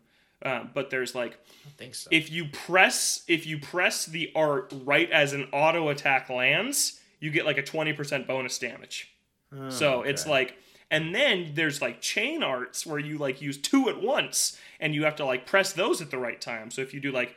uh, 0.44 0.64
but 0.74 0.90
there's 0.90 1.14
like 1.14 1.38
I 1.66 1.70
think 1.78 1.94
so. 1.94 2.08
if 2.10 2.30
you 2.30 2.46
press 2.46 3.22
if 3.28 3.46
you 3.46 3.58
press 3.58 4.06
the 4.06 4.32
art 4.34 4.72
right 4.84 5.10
as 5.10 5.32
an 5.32 5.44
auto 5.52 5.88
attack 5.88 6.28
lands 6.28 7.00
you 7.20 7.30
get 7.30 7.46
like 7.46 7.58
a 7.58 7.62
20% 7.62 8.26
bonus 8.26 8.58
damage 8.58 9.12
Oh, 9.54 9.68
so 9.68 10.02
it's 10.02 10.26
like, 10.26 10.56
and 10.90 11.14
then 11.14 11.52
there's 11.54 11.82
like 11.82 12.00
chain 12.00 12.42
arts 12.42 12.86
where 12.86 12.98
you 12.98 13.18
like 13.18 13.42
use 13.42 13.58
two 13.58 13.88
at 13.88 14.00
once, 14.00 14.58
and 14.80 14.94
you 14.94 15.04
have 15.04 15.16
to 15.16 15.24
like 15.24 15.46
press 15.46 15.72
those 15.72 16.00
at 16.00 16.10
the 16.10 16.18
right 16.18 16.40
time. 16.40 16.70
So 16.70 16.80
if 16.82 16.94
you 16.94 17.00
do 17.00 17.12
like 17.12 17.36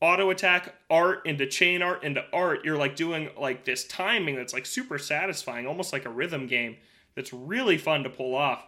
auto 0.00 0.30
attack 0.30 0.74
art 0.90 1.24
into 1.26 1.46
chain 1.46 1.82
art 1.82 2.04
into 2.04 2.24
art, 2.32 2.64
you're 2.64 2.76
like 2.76 2.96
doing 2.96 3.30
like 3.38 3.64
this 3.64 3.86
timing 3.86 4.36
that's 4.36 4.52
like 4.52 4.66
super 4.66 4.98
satisfying, 4.98 5.66
almost 5.66 5.92
like 5.92 6.04
a 6.04 6.10
rhythm 6.10 6.46
game. 6.46 6.76
That's 7.16 7.32
really 7.32 7.78
fun 7.78 8.02
to 8.04 8.10
pull 8.10 8.34
off. 8.34 8.64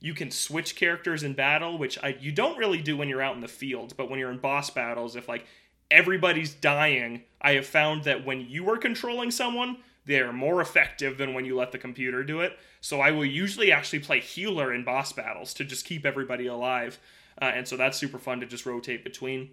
You 0.00 0.14
can 0.14 0.30
switch 0.30 0.76
characters 0.76 1.22
in 1.22 1.32
battle, 1.32 1.78
which 1.78 1.98
I, 2.02 2.16
you 2.20 2.32
don't 2.32 2.58
really 2.58 2.82
do 2.82 2.96
when 2.96 3.08
you're 3.08 3.22
out 3.22 3.34
in 3.34 3.40
the 3.40 3.48
field, 3.48 3.94
but 3.96 4.10
when 4.10 4.18
you're 4.18 4.30
in 4.30 4.38
boss 4.38 4.68
battles, 4.70 5.16
if 5.16 5.28
like 5.28 5.46
everybody's 5.90 6.52
dying, 6.52 7.22
I 7.40 7.52
have 7.52 7.66
found 7.66 8.04
that 8.04 8.26
when 8.26 8.40
you 8.40 8.68
are 8.70 8.76
controlling 8.76 9.30
someone, 9.30 9.78
they 10.06 10.20
are 10.20 10.32
more 10.32 10.60
effective 10.60 11.16
than 11.16 11.32
when 11.32 11.44
you 11.44 11.56
let 11.56 11.72
the 11.72 11.78
computer 11.78 12.22
do 12.22 12.40
it. 12.40 12.58
So 12.80 13.00
I 13.00 13.12
will 13.12 13.24
usually 13.24 13.72
actually 13.72 14.00
play 14.00 14.20
healer 14.20 14.74
in 14.74 14.84
boss 14.84 15.12
battles 15.12 15.54
to 15.54 15.64
just 15.64 15.86
keep 15.86 16.04
everybody 16.04 16.46
alive. 16.46 16.98
Uh, 17.40 17.46
and 17.46 17.66
so 17.66 17.76
that's 17.76 17.96
super 17.96 18.18
fun 18.18 18.40
to 18.40 18.46
just 18.46 18.66
rotate 18.66 19.02
between. 19.04 19.50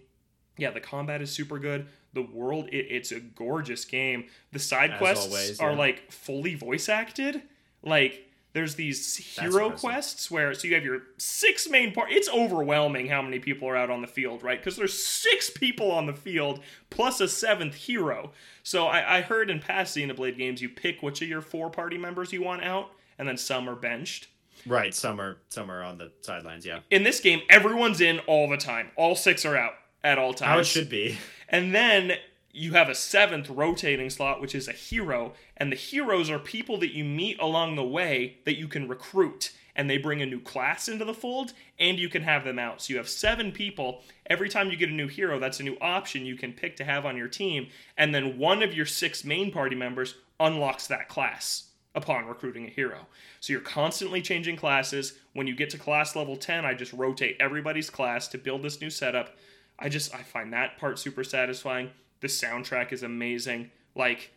Yeah, 0.57 0.71
the 0.71 0.81
combat 0.81 1.21
is 1.21 1.31
super 1.31 1.57
good. 1.57 1.87
The 2.13 2.21
world, 2.21 2.67
it, 2.67 2.87
it's 2.89 3.11
a 3.13 3.21
gorgeous 3.21 3.85
game. 3.85 4.25
The 4.51 4.59
side 4.59 4.91
As 4.91 4.97
quests 4.97 5.27
always, 5.27 5.59
are 5.61 5.71
yeah. 5.71 5.77
like 5.77 6.11
fully 6.11 6.55
voice 6.55 6.89
acted. 6.89 7.41
Like 7.83 8.27
there's 8.53 8.75
these 8.75 9.15
hero 9.15 9.71
quests 9.71 10.29
where 10.29 10.53
so 10.53 10.67
you 10.67 10.75
have 10.75 10.83
your 10.83 11.03
six 11.17 11.69
main 11.69 11.93
part. 11.93 12.11
It's 12.11 12.27
overwhelming 12.29 13.07
how 13.07 13.21
many 13.21 13.39
people 13.39 13.67
are 13.69 13.77
out 13.77 13.89
on 13.89 14.01
the 14.01 14.07
field, 14.07 14.43
right? 14.43 14.59
Because 14.59 14.75
there's 14.75 15.01
six 15.01 15.49
people 15.49 15.91
on 15.91 16.05
the 16.05 16.13
field 16.13 16.59
plus 16.89 17.21
a 17.21 17.27
seventh 17.27 17.75
hero. 17.75 18.31
So 18.63 18.87
I, 18.87 19.17
I 19.17 19.21
heard 19.21 19.49
in 19.49 19.59
past 19.59 19.95
Xenoblade 19.95 20.37
games 20.37 20.61
you 20.61 20.69
pick 20.69 21.01
which 21.01 21.21
of 21.21 21.29
your 21.29 21.41
four 21.41 21.69
party 21.69 21.97
members 21.97 22.33
you 22.33 22.43
want 22.43 22.63
out, 22.63 22.91
and 23.17 23.27
then 23.27 23.37
some 23.37 23.69
are 23.69 23.75
benched. 23.75 24.27
right. 24.67 24.93
Some 24.93 25.21
are 25.21 25.37
some 25.49 25.71
are 25.71 25.81
on 25.83 25.97
the 25.97 26.11
sidelines. 26.21 26.65
Yeah. 26.65 26.79
In 26.89 27.03
this 27.03 27.19
game, 27.21 27.41
everyone's 27.49 28.01
in 28.01 28.19
all 28.27 28.49
the 28.49 28.57
time. 28.57 28.91
All 28.97 29.15
six 29.15 29.45
are 29.45 29.55
out 29.55 29.73
at 30.03 30.17
all 30.17 30.33
times. 30.33 30.49
How 30.49 30.59
it 30.59 30.65
should 30.65 30.89
be. 30.89 31.17
And 31.47 31.73
then 31.73 32.13
you 32.53 32.73
have 32.73 32.89
a 32.89 32.95
seventh 32.95 33.49
rotating 33.49 34.09
slot, 34.09 34.41
which 34.41 34.55
is 34.55 34.67
a 34.67 34.73
hero. 34.73 35.33
And 35.57 35.71
the 35.71 35.77
heroes 35.77 36.29
are 36.29 36.39
people 36.39 36.77
that 36.79 36.93
you 36.93 37.03
meet 37.03 37.39
along 37.39 37.75
the 37.75 37.83
way 37.83 38.37
that 38.45 38.57
you 38.57 38.67
can 38.67 38.87
recruit. 38.87 39.51
And 39.75 39.89
they 39.89 39.97
bring 39.97 40.21
a 40.21 40.25
new 40.25 40.41
class 40.41 40.89
into 40.89 41.05
the 41.05 41.13
fold, 41.13 41.53
and 41.79 41.97
you 41.97 42.09
can 42.09 42.23
have 42.23 42.43
them 42.43 42.59
out. 42.59 42.81
So 42.81 42.91
you 42.91 42.97
have 42.97 43.07
seven 43.07 43.51
people. 43.53 44.03
Every 44.25 44.49
time 44.49 44.69
you 44.69 44.75
get 44.75 44.89
a 44.89 44.93
new 44.93 45.07
hero, 45.07 45.39
that's 45.39 45.61
a 45.61 45.63
new 45.63 45.77
option 45.79 46.25
you 46.25 46.35
can 46.35 46.51
pick 46.51 46.75
to 46.77 46.83
have 46.83 47.05
on 47.05 47.15
your 47.15 47.29
team. 47.29 47.67
And 47.97 48.13
then 48.13 48.37
one 48.37 48.63
of 48.63 48.73
your 48.73 48.85
six 48.85 49.23
main 49.23 49.51
party 49.51 49.75
members 49.75 50.15
unlocks 50.39 50.87
that 50.87 51.07
class 51.07 51.69
upon 51.95 52.25
recruiting 52.25 52.67
a 52.67 52.69
hero. 52.69 53.07
So 53.39 53.53
you're 53.53 53.61
constantly 53.61 54.21
changing 54.21 54.57
classes. 54.57 55.19
When 55.33 55.47
you 55.47 55.55
get 55.55 55.69
to 55.71 55.77
class 55.77 56.15
level 56.15 56.35
10, 56.35 56.65
I 56.65 56.73
just 56.73 56.93
rotate 56.93 57.37
everybody's 57.39 57.89
class 57.89 58.27
to 58.29 58.37
build 58.37 58.63
this 58.63 58.81
new 58.81 58.89
setup. 58.89 59.37
I 59.79 59.89
just 59.89 60.13
I 60.13 60.21
find 60.21 60.53
that 60.53 60.77
part 60.77 60.99
super 60.99 61.23
satisfying. 61.23 61.89
The 62.21 62.27
soundtrack 62.27 62.91
is 62.93 63.03
amazing. 63.03 63.71
Like 63.95 64.31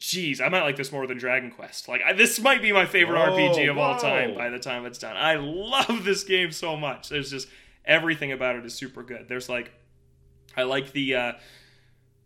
Jeez, 0.00 0.40
I 0.40 0.48
might 0.48 0.62
like 0.62 0.76
this 0.76 0.92
more 0.92 1.06
than 1.06 1.18
Dragon 1.18 1.50
Quest. 1.50 1.86
Like 1.86 2.00
I, 2.04 2.14
this 2.14 2.40
might 2.40 2.62
be 2.62 2.72
my 2.72 2.86
favorite 2.86 3.18
Whoa, 3.18 3.36
RPG 3.36 3.70
of 3.70 3.76
all 3.76 3.98
time 3.98 4.34
by 4.34 4.48
the 4.48 4.58
time 4.58 4.86
it's 4.86 4.98
done. 4.98 5.14
I 5.16 5.34
love 5.36 6.04
this 6.04 6.24
game 6.24 6.52
so 6.52 6.74
much. 6.76 7.10
There's 7.10 7.30
just 7.30 7.48
everything 7.84 8.32
about 8.32 8.56
it 8.56 8.64
is 8.64 8.74
super 8.74 9.02
good. 9.02 9.26
There's 9.28 9.48
like 9.50 9.70
I 10.56 10.62
like 10.62 10.92
the 10.92 11.14
uh 11.14 11.32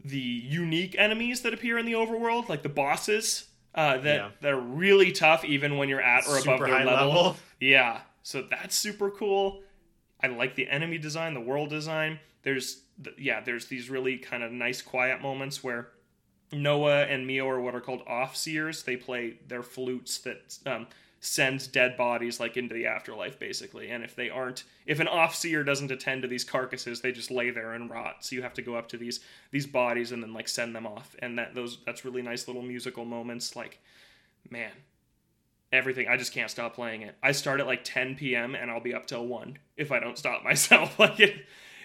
the 0.04 0.18
unique 0.18 0.94
enemies 0.98 1.40
that 1.42 1.52
appear 1.52 1.76
in 1.78 1.84
the 1.86 1.94
overworld, 1.94 2.48
like 2.48 2.62
the 2.62 2.68
bosses 2.68 3.48
uh, 3.74 3.96
that 3.98 4.04
Yeah. 4.16 4.28
that 4.42 4.52
are 4.52 4.60
really 4.60 5.10
tough 5.10 5.44
even 5.44 5.76
when 5.76 5.88
you're 5.88 6.00
at 6.00 6.28
or 6.28 6.38
above 6.38 6.60
their 6.60 6.68
high 6.68 6.84
level. 6.84 7.08
level. 7.08 7.36
Yeah, 7.58 8.02
so 8.22 8.42
that's 8.48 8.76
super 8.76 9.10
cool. 9.10 9.62
I 10.22 10.28
like 10.28 10.54
the 10.54 10.68
enemy 10.68 10.98
design, 10.98 11.34
the 11.34 11.40
world 11.40 11.70
design. 11.70 12.20
There's 12.44 12.82
yeah, 13.18 13.40
there's 13.40 13.66
these 13.66 13.90
really 13.90 14.18
kind 14.18 14.42
of 14.42 14.52
nice 14.52 14.82
quiet 14.82 15.20
moments 15.20 15.62
where 15.62 15.88
Noah 16.52 17.04
and 17.04 17.26
Mio 17.26 17.48
are 17.48 17.60
what 17.60 17.74
are 17.74 17.80
called 17.80 18.02
off-seers. 18.06 18.82
They 18.82 18.96
play 18.96 19.38
their 19.48 19.62
flutes 19.62 20.18
that 20.18 20.58
um, 20.66 20.86
sends 21.20 21.66
dead 21.66 21.96
bodies 21.96 22.38
like 22.38 22.56
into 22.56 22.74
the 22.74 22.86
afterlife, 22.86 23.38
basically. 23.38 23.90
And 23.90 24.04
if 24.04 24.14
they 24.14 24.30
aren't, 24.30 24.64
if 24.86 25.00
an 25.00 25.08
off-seer 25.08 25.64
doesn't 25.64 25.90
attend 25.90 26.22
to 26.22 26.28
these 26.28 26.44
carcasses, 26.44 27.00
they 27.00 27.12
just 27.12 27.30
lay 27.30 27.50
there 27.50 27.72
and 27.72 27.90
rot. 27.90 28.24
So 28.24 28.36
you 28.36 28.42
have 28.42 28.54
to 28.54 28.62
go 28.62 28.74
up 28.74 28.88
to 28.88 28.96
these 28.96 29.20
these 29.50 29.66
bodies 29.66 30.12
and 30.12 30.22
then 30.22 30.32
like 30.34 30.48
send 30.48 30.74
them 30.74 30.86
off. 30.86 31.16
And 31.20 31.38
that 31.38 31.54
those 31.54 31.78
that's 31.84 32.04
really 32.04 32.22
nice 32.22 32.46
little 32.46 32.62
musical 32.62 33.04
moments. 33.04 33.56
Like, 33.56 33.80
man, 34.50 34.72
everything. 35.72 36.08
I 36.08 36.16
just 36.16 36.32
can't 36.32 36.50
stop 36.50 36.74
playing 36.74 37.02
it. 37.02 37.16
I 37.22 37.32
start 37.32 37.60
at 37.60 37.66
like 37.66 37.84
10 37.84 38.16
p.m. 38.16 38.54
and 38.54 38.70
I'll 38.70 38.80
be 38.80 38.94
up 38.94 39.06
till 39.06 39.26
one 39.26 39.58
if 39.76 39.92
I 39.92 40.00
don't 40.00 40.18
stop 40.18 40.44
myself. 40.44 40.98
like 40.98 41.20
it. 41.20 41.44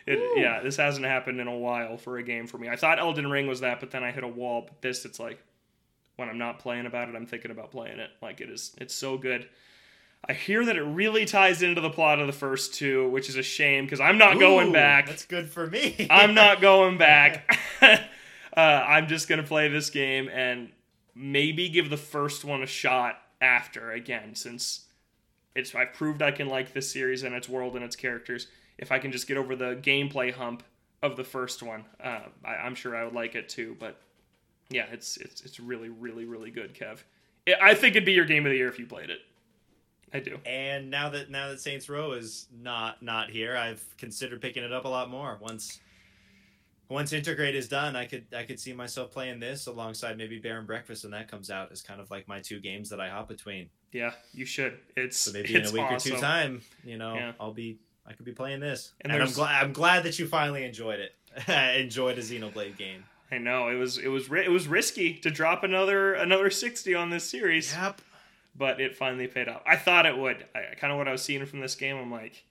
It, 0.09 0.39
yeah, 0.41 0.59
this 0.61 0.75
hasn't 0.75 1.05
happened 1.05 1.39
in 1.39 1.47
a 1.47 1.55
while 1.55 1.95
for 1.95 2.17
a 2.17 2.23
game 2.23 2.47
for 2.47 2.57
me. 2.57 2.67
I 2.67 2.75
thought 2.75 2.97
Elden 2.97 3.29
Ring 3.29 3.45
was 3.45 3.59
that, 3.59 3.79
but 3.79 3.91
then 3.91 4.03
I 4.03 4.11
hit 4.11 4.23
a 4.23 4.27
wall. 4.27 4.63
But 4.67 4.81
this, 4.81 5.05
it's 5.05 5.19
like 5.19 5.39
when 6.15 6.27
I'm 6.27 6.39
not 6.39 6.57
playing 6.57 6.87
about 6.87 7.09
it, 7.09 7.15
I'm 7.15 7.27
thinking 7.27 7.51
about 7.51 7.69
playing 7.69 7.99
it. 7.99 8.09
Like 8.19 8.41
it 8.41 8.49
is, 8.49 8.75
it's 8.79 8.95
so 8.95 9.19
good. 9.19 9.47
I 10.27 10.33
hear 10.33 10.65
that 10.65 10.75
it 10.75 10.81
really 10.81 11.25
ties 11.25 11.61
into 11.61 11.79
the 11.79 11.91
plot 11.91 12.19
of 12.19 12.25
the 12.25 12.33
first 12.33 12.73
two, 12.73 13.07
which 13.09 13.29
is 13.29 13.35
a 13.35 13.43
shame 13.43 13.85
because 13.85 13.99
I'm 13.99 14.17
not 14.17 14.39
going 14.39 14.71
back. 14.73 15.05
That's 15.05 15.25
good 15.25 15.47
for 15.47 15.67
me. 15.67 16.07
I'm 16.09 16.33
not 16.33 16.59
going 16.59 16.97
back. 16.97 17.55
uh, 17.81 17.99
I'm 18.57 19.07
just 19.07 19.27
gonna 19.27 19.43
play 19.43 19.67
this 19.67 19.91
game 19.91 20.27
and 20.27 20.71
maybe 21.13 21.69
give 21.69 21.91
the 21.91 21.97
first 21.97 22.43
one 22.43 22.63
a 22.63 22.67
shot 22.67 23.21
after 23.39 23.91
again, 23.91 24.33
since 24.33 24.87
it's 25.53 25.75
I've 25.75 25.93
proved 25.93 26.23
I 26.23 26.31
can 26.31 26.47
like 26.47 26.73
this 26.73 26.91
series 26.91 27.21
and 27.21 27.35
its 27.35 27.47
world 27.47 27.75
and 27.75 27.85
its 27.85 27.95
characters. 27.95 28.47
If 28.79 28.91
I 28.91 28.99
can 28.99 29.11
just 29.11 29.27
get 29.27 29.37
over 29.37 29.55
the 29.55 29.75
gameplay 29.81 30.33
hump 30.33 30.63
of 31.03 31.15
the 31.17 31.23
first 31.23 31.61
one, 31.61 31.85
uh, 32.03 32.21
I, 32.43 32.55
I'm 32.55 32.75
sure 32.75 32.95
I 32.95 33.03
would 33.03 33.13
like 33.13 33.35
it 33.35 33.47
too. 33.49 33.75
But 33.79 33.99
yeah, 34.69 34.85
it's 34.91 35.17
it's 35.17 35.41
it's 35.41 35.59
really 35.59 35.89
really 35.89 36.25
really 36.25 36.49
good, 36.51 36.73
Kev. 36.73 36.99
I 37.47 37.53
I 37.71 37.73
think 37.75 37.95
it'd 37.95 38.05
be 38.05 38.13
your 38.13 38.25
game 38.25 38.45
of 38.45 38.51
the 38.51 38.57
year 38.57 38.69
if 38.69 38.79
you 38.79 38.85
played 38.87 39.09
it. 39.09 39.19
I 40.11 40.19
do. 40.19 40.39
And 40.45 40.89
now 40.89 41.09
that 41.09 41.29
now 41.29 41.49
that 41.49 41.59
Saints 41.59 41.87
Row 41.89 42.13
is 42.13 42.47
not 42.51 43.03
not 43.03 43.29
here, 43.29 43.55
I've 43.55 43.83
considered 43.97 44.41
picking 44.41 44.63
it 44.63 44.73
up 44.73 44.85
a 44.85 44.89
lot 44.89 45.09
more. 45.09 45.37
Once 45.41 45.79
once 46.89 47.11
Intergrade 47.11 47.53
is 47.53 47.67
done, 47.67 47.95
I 47.95 48.05
could 48.05 48.25
I 48.35 48.43
could 48.43 48.59
see 48.59 48.73
myself 48.73 49.11
playing 49.11 49.39
this 49.39 49.67
alongside 49.67 50.17
maybe 50.17 50.39
Bear 50.39 50.57
and 50.57 50.65
Breakfast 50.65 51.03
when 51.03 51.11
that 51.11 51.29
comes 51.29 51.51
out 51.51 51.71
as 51.71 51.81
kind 51.83 52.01
of 52.01 52.09
like 52.09 52.27
my 52.27 52.39
two 52.39 52.59
games 52.59 52.89
that 52.89 52.99
I 52.99 53.09
hop 53.09 53.27
between. 53.27 53.69
Yeah, 53.91 54.11
you 54.33 54.45
should. 54.45 54.79
It's 54.95 55.17
So 55.17 55.31
maybe 55.31 55.53
in 55.53 55.65
a 55.65 55.71
week 55.71 55.81
awesome. 55.83 56.13
or 56.13 56.15
two 56.15 56.21
time, 56.21 56.61
you 56.83 56.97
know, 56.97 57.13
Yeah. 57.15 57.31
I'll 57.39 57.53
be 57.53 57.77
I 58.09 58.13
could 58.13 58.25
be 58.25 58.31
playing 58.31 58.59
this. 58.59 58.93
And 59.01 59.13
And, 59.13 59.21
I'm 59.21 59.31
glad 59.31 59.63
I'm 59.63 59.73
glad 59.73 60.03
that 60.03 60.17
you 60.19 60.27
finally 60.27 60.63
enjoyed 60.65 60.99
it. 60.99 61.13
enjoyed 61.79 62.17
a 62.17 62.21
Xenoblade 62.21 62.75
game. 62.77 63.03
I 63.31 63.37
know 63.37 63.69
it 63.69 63.75
was 63.75 63.97
it 63.99 64.07
was 64.07 64.29
ri- 64.29 64.45
it 64.45 64.49
was 64.51 64.67
risky 64.67 65.13
to 65.15 65.29
drop 65.29 65.63
another 65.63 66.13
another 66.15 66.49
sixty 66.49 66.95
on 66.95 67.11
this 67.11 67.23
series, 67.29 67.71
Yep. 67.73 68.01
but 68.55 68.81
it 68.81 68.95
finally 68.97 69.27
paid 69.27 69.47
off. 69.47 69.61
I 69.67 69.75
thought 69.75 70.05
it 70.07 70.17
would. 70.17 70.45
I 70.55 70.73
kind 70.75 70.91
of 70.91 70.97
what 70.97 71.07
I 71.07 71.11
was 71.11 71.21
seeing 71.21 71.45
from 71.45 71.59
this 71.59 71.75
game. 71.75 71.95
I'm 71.97 72.11
like, 72.11 72.43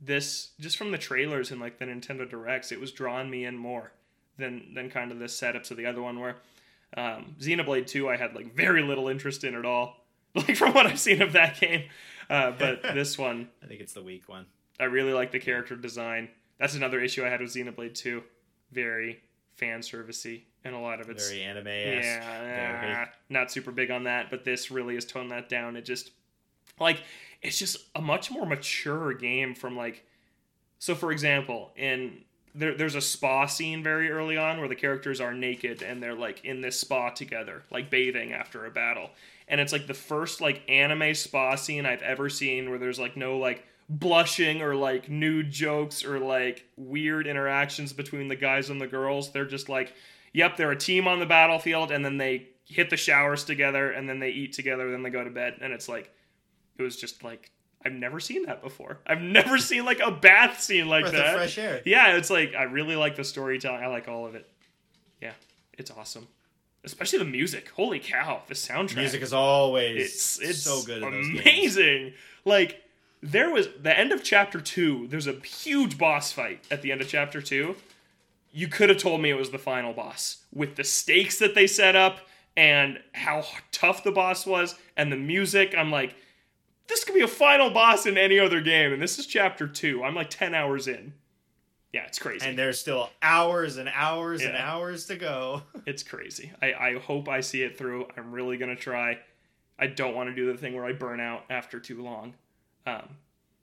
this 0.00 0.50
just 0.58 0.76
from 0.76 0.90
the 0.90 0.98
trailers 0.98 1.52
and 1.52 1.60
like 1.60 1.78
the 1.78 1.84
Nintendo 1.84 2.28
Directs, 2.28 2.72
it 2.72 2.80
was 2.80 2.90
drawing 2.90 3.30
me 3.30 3.44
in 3.44 3.56
more 3.56 3.92
than 4.38 4.74
than 4.74 4.90
kind 4.90 5.12
of 5.12 5.20
the 5.20 5.26
setups 5.26 5.70
of 5.70 5.76
the 5.76 5.86
other 5.86 6.02
one. 6.02 6.18
Where 6.18 6.36
um, 6.96 7.36
Xenoblade 7.40 7.86
Two, 7.86 8.08
I 8.08 8.16
had 8.16 8.34
like 8.34 8.54
very 8.56 8.82
little 8.82 9.08
interest 9.08 9.44
in 9.44 9.54
at 9.54 9.64
all, 9.64 10.04
like 10.34 10.56
from 10.56 10.74
what 10.74 10.86
I've 10.86 10.98
seen 10.98 11.22
of 11.22 11.32
that 11.34 11.60
game. 11.60 11.84
Uh, 12.28 12.50
but 12.50 12.82
this 12.94 13.16
one, 13.16 13.48
I 13.62 13.66
think 13.66 13.80
it's 13.80 13.92
the 13.92 14.02
weak 14.02 14.28
one. 14.28 14.46
I 14.80 14.84
really 14.84 15.12
like 15.12 15.32
the 15.32 15.40
character 15.40 15.76
design. 15.76 16.28
That's 16.58 16.74
another 16.74 17.00
issue 17.00 17.24
I 17.24 17.28
had 17.28 17.40
with 17.40 17.54
Xenoblade 17.54 17.94
2. 17.94 18.22
very 18.72 19.20
fan 19.58 19.80
servicey, 19.80 20.42
and 20.64 20.74
a 20.74 20.78
lot 20.78 21.00
of 21.00 21.10
it's 21.10 21.28
Very 21.28 21.42
anime 21.42 21.66
yeah, 21.66 22.80
Very. 22.80 23.06
not 23.28 23.50
super 23.50 23.72
big 23.72 23.90
on 23.90 24.04
that. 24.04 24.30
But 24.30 24.44
this 24.44 24.70
really 24.70 24.94
has 24.94 25.04
toned 25.04 25.30
that 25.32 25.48
down. 25.48 25.76
It 25.76 25.84
just 25.84 26.12
like 26.78 27.02
it's 27.42 27.58
just 27.58 27.76
a 27.94 28.00
much 28.00 28.30
more 28.30 28.46
mature 28.46 29.12
game 29.14 29.54
from 29.54 29.76
like. 29.76 30.04
So, 30.78 30.94
for 30.94 31.10
example, 31.10 31.72
in 31.76 32.18
there, 32.54 32.74
there's 32.74 32.94
a 32.94 33.00
spa 33.00 33.46
scene 33.46 33.82
very 33.82 34.10
early 34.10 34.36
on 34.36 34.58
where 34.58 34.68
the 34.68 34.76
characters 34.76 35.20
are 35.20 35.34
naked 35.34 35.82
and 35.82 36.00
they're 36.00 36.14
like 36.14 36.44
in 36.44 36.60
this 36.60 36.78
spa 36.78 37.10
together, 37.10 37.64
like 37.70 37.90
bathing 37.90 38.32
after 38.32 38.64
a 38.64 38.70
battle. 38.70 39.10
And 39.48 39.60
it's 39.60 39.72
like 39.72 39.88
the 39.88 39.94
first 39.94 40.40
like 40.40 40.62
anime 40.68 41.14
spa 41.14 41.56
scene 41.56 41.84
I've 41.84 42.02
ever 42.02 42.28
seen 42.28 42.70
where 42.70 42.78
there's 42.78 42.98
like 42.98 43.16
no 43.16 43.38
like 43.38 43.64
blushing 43.88 44.60
or 44.62 44.74
like 44.74 45.08
nude 45.08 45.50
jokes 45.50 46.04
or 46.04 46.18
like 46.18 46.64
weird 46.76 47.26
interactions 47.26 47.92
between 47.92 48.28
the 48.28 48.36
guys 48.36 48.70
and 48.70 48.80
the 48.80 48.86
girls. 48.86 49.32
They're 49.32 49.46
just 49.46 49.68
like, 49.68 49.94
yep, 50.32 50.56
they're 50.56 50.70
a 50.70 50.76
team 50.76 51.08
on 51.08 51.18
the 51.20 51.26
battlefield 51.26 51.90
and 51.90 52.04
then 52.04 52.18
they 52.18 52.48
hit 52.66 52.90
the 52.90 52.96
showers 52.96 53.44
together 53.44 53.90
and 53.90 54.08
then 54.08 54.18
they 54.18 54.30
eat 54.30 54.52
together, 54.52 54.90
then 54.90 55.02
they 55.02 55.10
go 55.10 55.24
to 55.24 55.30
bed. 55.30 55.58
And 55.60 55.72
it's 55.72 55.88
like, 55.88 56.12
it 56.78 56.82
was 56.82 56.96
just 56.96 57.24
like, 57.24 57.50
I've 57.84 57.92
never 57.92 58.20
seen 58.20 58.44
that 58.44 58.62
before. 58.62 58.98
I've 59.06 59.22
never 59.22 59.56
seen 59.58 59.84
like 59.84 60.00
a 60.00 60.10
bath 60.10 60.60
scene 60.60 60.88
like 60.88 61.04
Breath 61.04 61.14
that. 61.14 61.34
fresh 61.36 61.58
air. 61.58 61.80
Yeah, 61.86 62.16
it's 62.16 62.28
like 62.30 62.54
I 62.54 62.64
really 62.64 62.96
like 62.96 63.16
the 63.16 63.24
storytelling. 63.24 63.82
I 63.82 63.86
like 63.86 64.08
all 64.08 64.26
of 64.26 64.34
it. 64.34 64.48
Yeah, 65.22 65.32
it's 65.78 65.90
awesome. 65.90 66.28
Especially 66.84 67.18
the 67.20 67.24
music. 67.24 67.70
Holy 67.70 67.98
cow, 68.00 68.42
the 68.48 68.54
soundtrack. 68.54 68.96
Music 68.96 69.22
is 69.22 69.32
always 69.32 70.02
it's 70.02 70.38
it's 70.40 70.62
so 70.62 70.82
good. 70.82 71.02
In 71.02 71.10
those 71.10 71.26
games. 71.26 71.40
amazing. 71.76 72.12
Like 72.44 72.82
there 73.22 73.50
was 73.50 73.68
the 73.80 73.96
end 73.96 74.12
of 74.12 74.22
chapter 74.22 74.60
2, 74.60 75.08
there's 75.08 75.26
a 75.26 75.32
huge 75.32 75.98
boss 75.98 76.32
fight 76.32 76.64
at 76.70 76.82
the 76.82 76.92
end 76.92 77.00
of 77.00 77.08
chapter 77.08 77.42
2. 77.42 77.74
You 78.52 78.68
could 78.68 78.88
have 78.88 78.98
told 78.98 79.20
me 79.20 79.30
it 79.30 79.36
was 79.36 79.50
the 79.50 79.58
final 79.58 79.92
boss 79.92 80.44
with 80.52 80.76
the 80.76 80.84
stakes 80.84 81.38
that 81.38 81.54
they 81.54 81.66
set 81.66 81.96
up 81.96 82.20
and 82.56 82.98
how 83.12 83.44
tough 83.72 84.02
the 84.02 84.10
boss 84.10 84.46
was 84.46 84.74
and 84.96 85.12
the 85.12 85.16
music. 85.16 85.74
I'm 85.76 85.90
like 85.90 86.14
this 86.88 87.04
could 87.04 87.14
be 87.14 87.20
a 87.20 87.28
final 87.28 87.68
boss 87.68 88.06
in 88.06 88.16
any 88.16 88.38
other 88.38 88.62
game 88.62 88.92
and 88.92 89.02
this 89.02 89.18
is 89.18 89.26
chapter 89.26 89.68
2. 89.68 90.02
I'm 90.02 90.14
like 90.14 90.30
10 90.30 90.54
hours 90.54 90.88
in. 90.88 91.12
Yeah, 91.92 92.04
it's 92.06 92.18
crazy. 92.18 92.46
And 92.46 92.58
there's 92.58 92.78
still 92.78 93.10
hours 93.22 93.76
and 93.76 93.88
hours 93.94 94.42
and 94.42 94.56
hours 94.56 95.06
to 95.06 95.16
go. 95.16 95.62
It's 95.86 96.02
crazy. 96.02 96.52
I, 96.60 96.72
I 96.74 96.98
hope 96.98 97.28
I 97.28 97.40
see 97.40 97.62
it 97.62 97.78
through. 97.78 98.08
I'm 98.16 98.30
really 98.32 98.58
gonna 98.58 98.76
try. 98.76 99.18
I 99.78 99.86
don't 99.86 100.14
want 100.14 100.28
to 100.28 100.34
do 100.34 100.50
the 100.52 100.58
thing 100.58 100.74
where 100.74 100.84
I 100.84 100.92
burn 100.92 101.20
out 101.20 101.44
after 101.48 101.80
too 101.80 102.02
long, 102.02 102.34
um, 102.88 103.16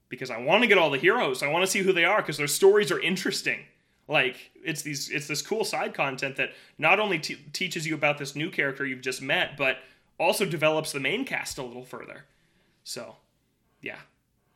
because 0.09 0.29
I 0.29 0.37
want 0.37 0.61
to 0.61 0.67
get 0.67 0.77
all 0.77 0.91
the 0.91 0.97
heroes. 0.97 1.41
I 1.41 1.47
want 1.47 1.65
to 1.65 1.71
see 1.71 1.79
who 1.79 1.93
they 1.93 2.05
are 2.05 2.21
because 2.21 2.37
their 2.37 2.47
stories 2.47 2.91
are 2.91 2.99
interesting. 2.99 3.59
Like 4.07 4.51
it's 4.63 4.83
these 4.83 5.09
it's 5.09 5.27
this 5.27 5.41
cool 5.41 5.65
side 5.65 5.93
content 5.93 6.35
that 6.35 6.51
not 6.77 6.99
only 6.99 7.17
te- 7.17 7.43
teaches 7.53 7.87
you 7.87 7.95
about 7.95 8.17
this 8.19 8.35
new 8.35 8.51
character 8.51 8.85
you've 8.85 9.01
just 9.01 9.21
met, 9.21 9.57
but 9.57 9.77
also 10.19 10.45
develops 10.45 10.91
the 10.91 10.99
main 10.99 11.25
cast 11.25 11.57
a 11.57 11.63
little 11.63 11.83
further. 11.83 12.25
So, 12.83 13.15
yeah, 13.81 13.97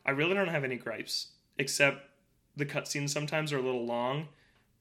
I 0.06 0.12
really 0.12 0.34
don't 0.34 0.48
have 0.48 0.64
any 0.64 0.76
gripes 0.76 1.28
except 1.58 2.06
the 2.56 2.64
cutscenes 2.64 3.10
sometimes 3.10 3.52
are 3.52 3.58
a 3.58 3.62
little 3.62 3.84
long, 3.84 4.28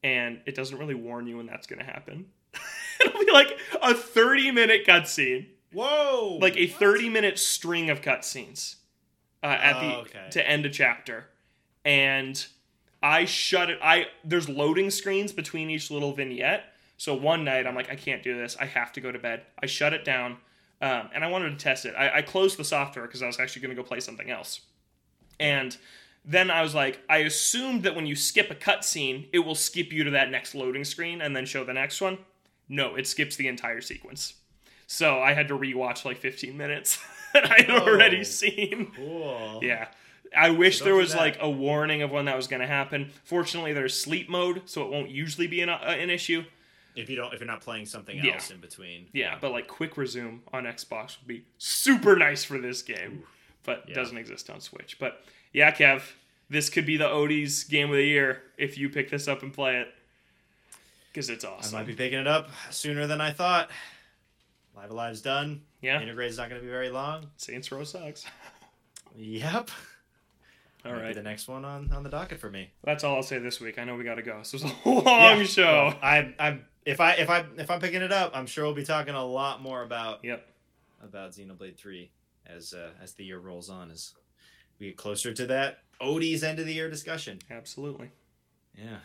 and 0.03 0.39
it 0.45 0.53
doesn't 0.53 0.77
really 0.77 0.95
warn 0.95 1.25
you 1.25 1.37
when 1.37 1.47
that's 1.47 1.67
going 1.67 1.79
to 1.79 1.85
happen. 1.85 2.27
It'll 3.01 3.19
be 3.19 3.31
like 3.31 3.57
a 3.81 3.95
30 3.95 4.51
minute 4.51 4.85
cutscene, 4.85 5.47
Whoa! 5.73 6.37
like 6.39 6.57
a 6.57 6.67
30 6.67 7.09
minute 7.09 7.39
string 7.39 7.89
of 7.89 8.01
cutscenes 8.01 8.75
uh, 9.43 9.47
at 9.47 9.79
the 9.79 9.95
Oh, 9.95 9.99
okay. 10.01 10.27
to 10.31 10.47
end 10.47 10.65
a 10.65 10.69
chapter, 10.69 11.27
and 11.85 12.45
I 13.01 13.25
shut 13.25 13.69
it. 13.69 13.79
I 13.81 14.07
there's 14.23 14.49
loading 14.49 14.89
screens 14.91 15.31
between 15.31 15.69
each 15.69 15.89
little 15.91 16.13
vignette. 16.13 16.73
So 16.97 17.13
one 17.15 17.43
night 17.45 17.65
I'm 17.65 17.75
like, 17.75 17.89
I 17.89 17.95
can't 17.95 18.21
do 18.21 18.35
this. 18.37 18.57
I 18.59 18.65
have 18.65 18.91
to 18.93 19.01
go 19.01 19.11
to 19.11 19.19
bed. 19.19 19.43
I 19.63 19.67
shut 19.67 19.93
it 19.93 20.03
down, 20.03 20.37
um, 20.81 21.09
and 21.13 21.23
I 21.23 21.27
wanted 21.29 21.51
to 21.51 21.55
test 21.63 21.85
it. 21.85 21.93
I, 21.97 22.17
I 22.17 22.21
closed 22.21 22.57
the 22.57 22.65
software 22.65 23.05
because 23.07 23.23
I 23.23 23.27
was 23.27 23.39
actually 23.39 23.61
going 23.61 23.75
to 23.75 23.81
go 23.81 23.87
play 23.87 24.01
something 24.01 24.29
else, 24.29 24.61
and 25.39 25.77
then 26.25 26.51
I 26.51 26.61
was 26.61 26.75
like, 26.75 26.99
I 27.09 27.19
assumed 27.19 27.83
that 27.83 27.95
when 27.95 28.05
you 28.05 28.15
skip 28.17 28.51
a 28.51 28.55
cutscene, 28.55 29.27
it 29.31 29.39
will 29.39 29.55
skip 29.55 29.93
you 29.93 30.03
to 30.03 30.11
that 30.11 30.29
next 30.29 30.53
loading 30.53 30.83
screen 30.83 31.21
and 31.21 31.33
then 31.33 31.45
show 31.45 31.63
the 31.63 31.73
next 31.73 32.01
one. 32.01 32.17
No, 32.67 32.95
it 32.95 33.07
skips 33.07 33.37
the 33.37 33.47
entire 33.47 33.79
sequence. 33.79 34.33
So 34.85 35.19
I 35.21 35.33
had 35.33 35.47
to 35.47 35.57
rewatch 35.57 36.03
like 36.03 36.17
15 36.17 36.57
minutes 36.57 36.99
that 37.33 37.51
I 37.51 37.61
had 37.61 37.69
Oh. 37.71 37.85
already 37.87 38.23
seen. 38.23 38.91
cool. 38.95 39.59
Yeah. 39.63 39.87
I 40.35 40.51
wish 40.51 40.77
So 40.79 40.85
there 40.85 40.95
was 40.95 41.15
like 41.15 41.37
a 41.41 41.49
warning 41.49 42.01
of 42.03 42.11
when 42.11 42.25
that 42.25 42.35
was 42.35 42.47
going 42.47 42.59
to 42.61 42.67
happen. 42.67 43.11
Fortunately, 43.23 43.73
there's 43.73 43.99
sleep 43.99 44.29
mode, 44.29 44.61
so 44.69 44.83
it 44.83 44.89
won't 44.91 45.09
usually 45.09 45.47
be 45.47 45.61
an, 45.61 45.69
uh, 45.69 45.77
an 45.85 46.09
issue. 46.11 46.43
If 46.95 47.09
you 47.09 47.15
don't, 47.15 47.33
if 47.33 47.39
you're 47.39 47.47
not 47.47 47.61
playing 47.61 47.85
something 47.87 48.15
Yeah. 48.23 48.33
else 48.33 48.51
in 48.51 48.59
between. 48.59 49.07
Yeah, 49.13 49.37
but 49.41 49.51
like 49.51 49.67
quick 49.67 49.97
resume 49.97 50.41
on 50.53 50.65
Xbox 50.65 51.17
would 51.19 51.27
be 51.27 51.43
super 51.57 52.15
nice 52.15 52.43
for 52.43 52.57
this 52.59 52.81
game, 52.83 53.23
but 53.63 53.85
Yeah. 53.87 53.95
doesn't 53.95 54.17
exist 54.17 54.49
on 54.49 54.59
Switch. 54.61 54.97
But 54.99 55.23
yeah, 55.53 55.71
Kev, 55.71 56.01
this 56.49 56.69
could 56.69 56.85
be 56.85 56.97
the 56.97 57.07
Odie's 57.07 57.63
game 57.63 57.89
of 57.89 57.95
the 57.95 58.05
year 58.05 58.43
if 58.57 58.77
you 58.77 58.89
pick 58.89 59.09
this 59.09 59.27
up 59.27 59.41
and 59.43 59.51
play 59.53 59.77
it 59.79 59.93
because 61.11 61.29
it's 61.29 61.45
awesome. 61.45 61.75
I 61.75 61.79
might 61.79 61.87
be 61.87 61.95
picking 61.95 62.19
it 62.19 62.27
up 62.27 62.49
sooner 62.69 63.07
than 63.07 63.19
I 63.21 63.31
thought. 63.31 63.69
Live 64.81 64.91
A 64.91 64.93
Live's 64.93 65.21
done. 65.21 65.61
yeah, 65.81 66.01
Intergrade's 66.01 66.37
not 66.37 66.49
going 66.49 66.61
to 66.61 66.65
be 66.65 66.71
very 66.71 66.89
long. 66.89 67.25
Saints 67.37 67.71
Row 67.71 67.83
sucks. 67.83 68.25
Yep. 69.17 69.69
All 70.85 70.93
Might 70.93 71.01
right, 71.01 71.15
the 71.15 71.21
next 71.23 71.47
one 71.49 71.65
on 71.65 71.91
on 71.91 72.03
the 72.03 72.09
docket 72.09 72.39
for 72.39 72.49
me. 72.49 72.69
that's 72.85 73.03
all 73.03 73.17
I'll 73.17 73.23
say 73.23 73.37
this 73.37 73.59
week. 73.59 73.77
I 73.77 73.83
know 73.83 73.95
we 73.95 74.05
got 74.05 74.15
to 74.15 74.21
go. 74.21 74.39
So 74.43 74.55
it's 74.55 74.63
a 74.63 74.89
long 74.89 75.39
Yeah. 75.39 75.43
show. 75.43 75.63
Well, 75.87 75.99
I, 76.01 76.33
I'm 76.39 76.65
if 76.85 77.01
I 77.01 77.13
if 77.15 77.29
I 77.29 77.43
if 77.57 77.69
I'm 77.69 77.81
picking 77.81 78.01
it 78.01 78.13
up, 78.13 78.31
I'm 78.33 78.45
sure 78.47 78.63
we'll 78.63 78.73
be 78.73 78.85
talking 78.85 79.13
a 79.13 79.25
lot 79.25 79.61
more 79.61 79.83
about 79.83 80.23
Yep. 80.23 80.47
about 81.03 81.31
Xenoblade 81.31 81.75
Three 81.77 82.11
as 82.47 82.73
uh, 82.73 82.91
as 83.03 83.11
the 83.15 83.25
year 83.25 83.39
rolls 83.39 83.69
on, 83.69 83.91
as 83.91 84.13
we 84.79 84.87
get 84.87 84.95
closer 84.95 85.33
to 85.33 85.45
that 85.47 85.79
Odie's 86.01 86.43
end 86.43 86.59
of 86.59 86.65
the 86.65 86.73
year 86.73 86.89
discussion. 86.89 87.39
Absolutely. 87.51 88.11
Yeah. 88.77 88.99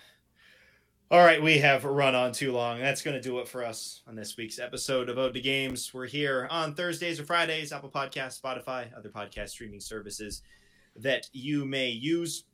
All 1.10 1.22
right, 1.22 1.42
we 1.42 1.58
have 1.58 1.84
run 1.84 2.14
on 2.14 2.32
too 2.32 2.50
long. 2.50 2.80
That's 2.80 3.02
going 3.02 3.14
to 3.14 3.20
do 3.20 3.38
it 3.38 3.46
for 3.46 3.62
us 3.62 4.00
on 4.08 4.14
this 4.14 4.38
week's 4.38 4.58
episode 4.58 5.10
of 5.10 5.18
Ode 5.18 5.34
to 5.34 5.40
Games. 5.40 5.92
We're 5.92 6.06
here 6.06 6.48
on 6.50 6.74
Thursdays 6.74 7.20
or 7.20 7.24
Fridays, 7.24 7.72
Apple 7.72 7.90
Podcasts, 7.90 8.40
Spotify, 8.40 8.86
other 8.96 9.10
podcast 9.10 9.50
streaming 9.50 9.80
services 9.80 10.40
that 10.96 11.28
you 11.32 11.66
may 11.66 11.90
use. 11.90 12.44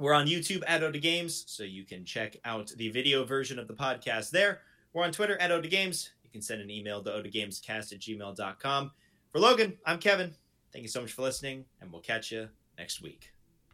We're 0.00 0.14
on 0.14 0.26
YouTube 0.26 0.62
at 0.66 0.82
Ode 0.82 0.94
to 0.94 0.98
Games, 0.98 1.44
so 1.46 1.62
you 1.62 1.84
can 1.84 2.06
check 2.06 2.38
out 2.46 2.72
the 2.78 2.88
video 2.88 3.22
version 3.22 3.58
of 3.58 3.68
the 3.68 3.74
podcast 3.74 4.30
there. 4.30 4.62
We're 4.94 5.04
on 5.04 5.12
Twitter 5.12 5.38
at 5.38 5.52
Ode 5.52 5.64
to 5.64 5.68
Games. 5.68 6.10
You 6.24 6.30
can 6.30 6.40
send 6.40 6.62
an 6.62 6.70
email 6.70 7.02
to 7.02 7.10
odegamescast 7.10 7.92
at 7.92 8.00
gmail.com. 8.00 8.92
For 9.30 9.38
Logan, 9.38 9.76
I'm 9.84 9.98
Kevin. 9.98 10.34
Thank 10.72 10.84
you 10.84 10.88
so 10.88 11.02
much 11.02 11.12
for 11.12 11.20
listening, 11.20 11.66
and 11.82 11.92
we'll 11.92 12.00
catch 12.00 12.32
you 12.32 12.48
next 12.78 13.02
week. 13.02 13.33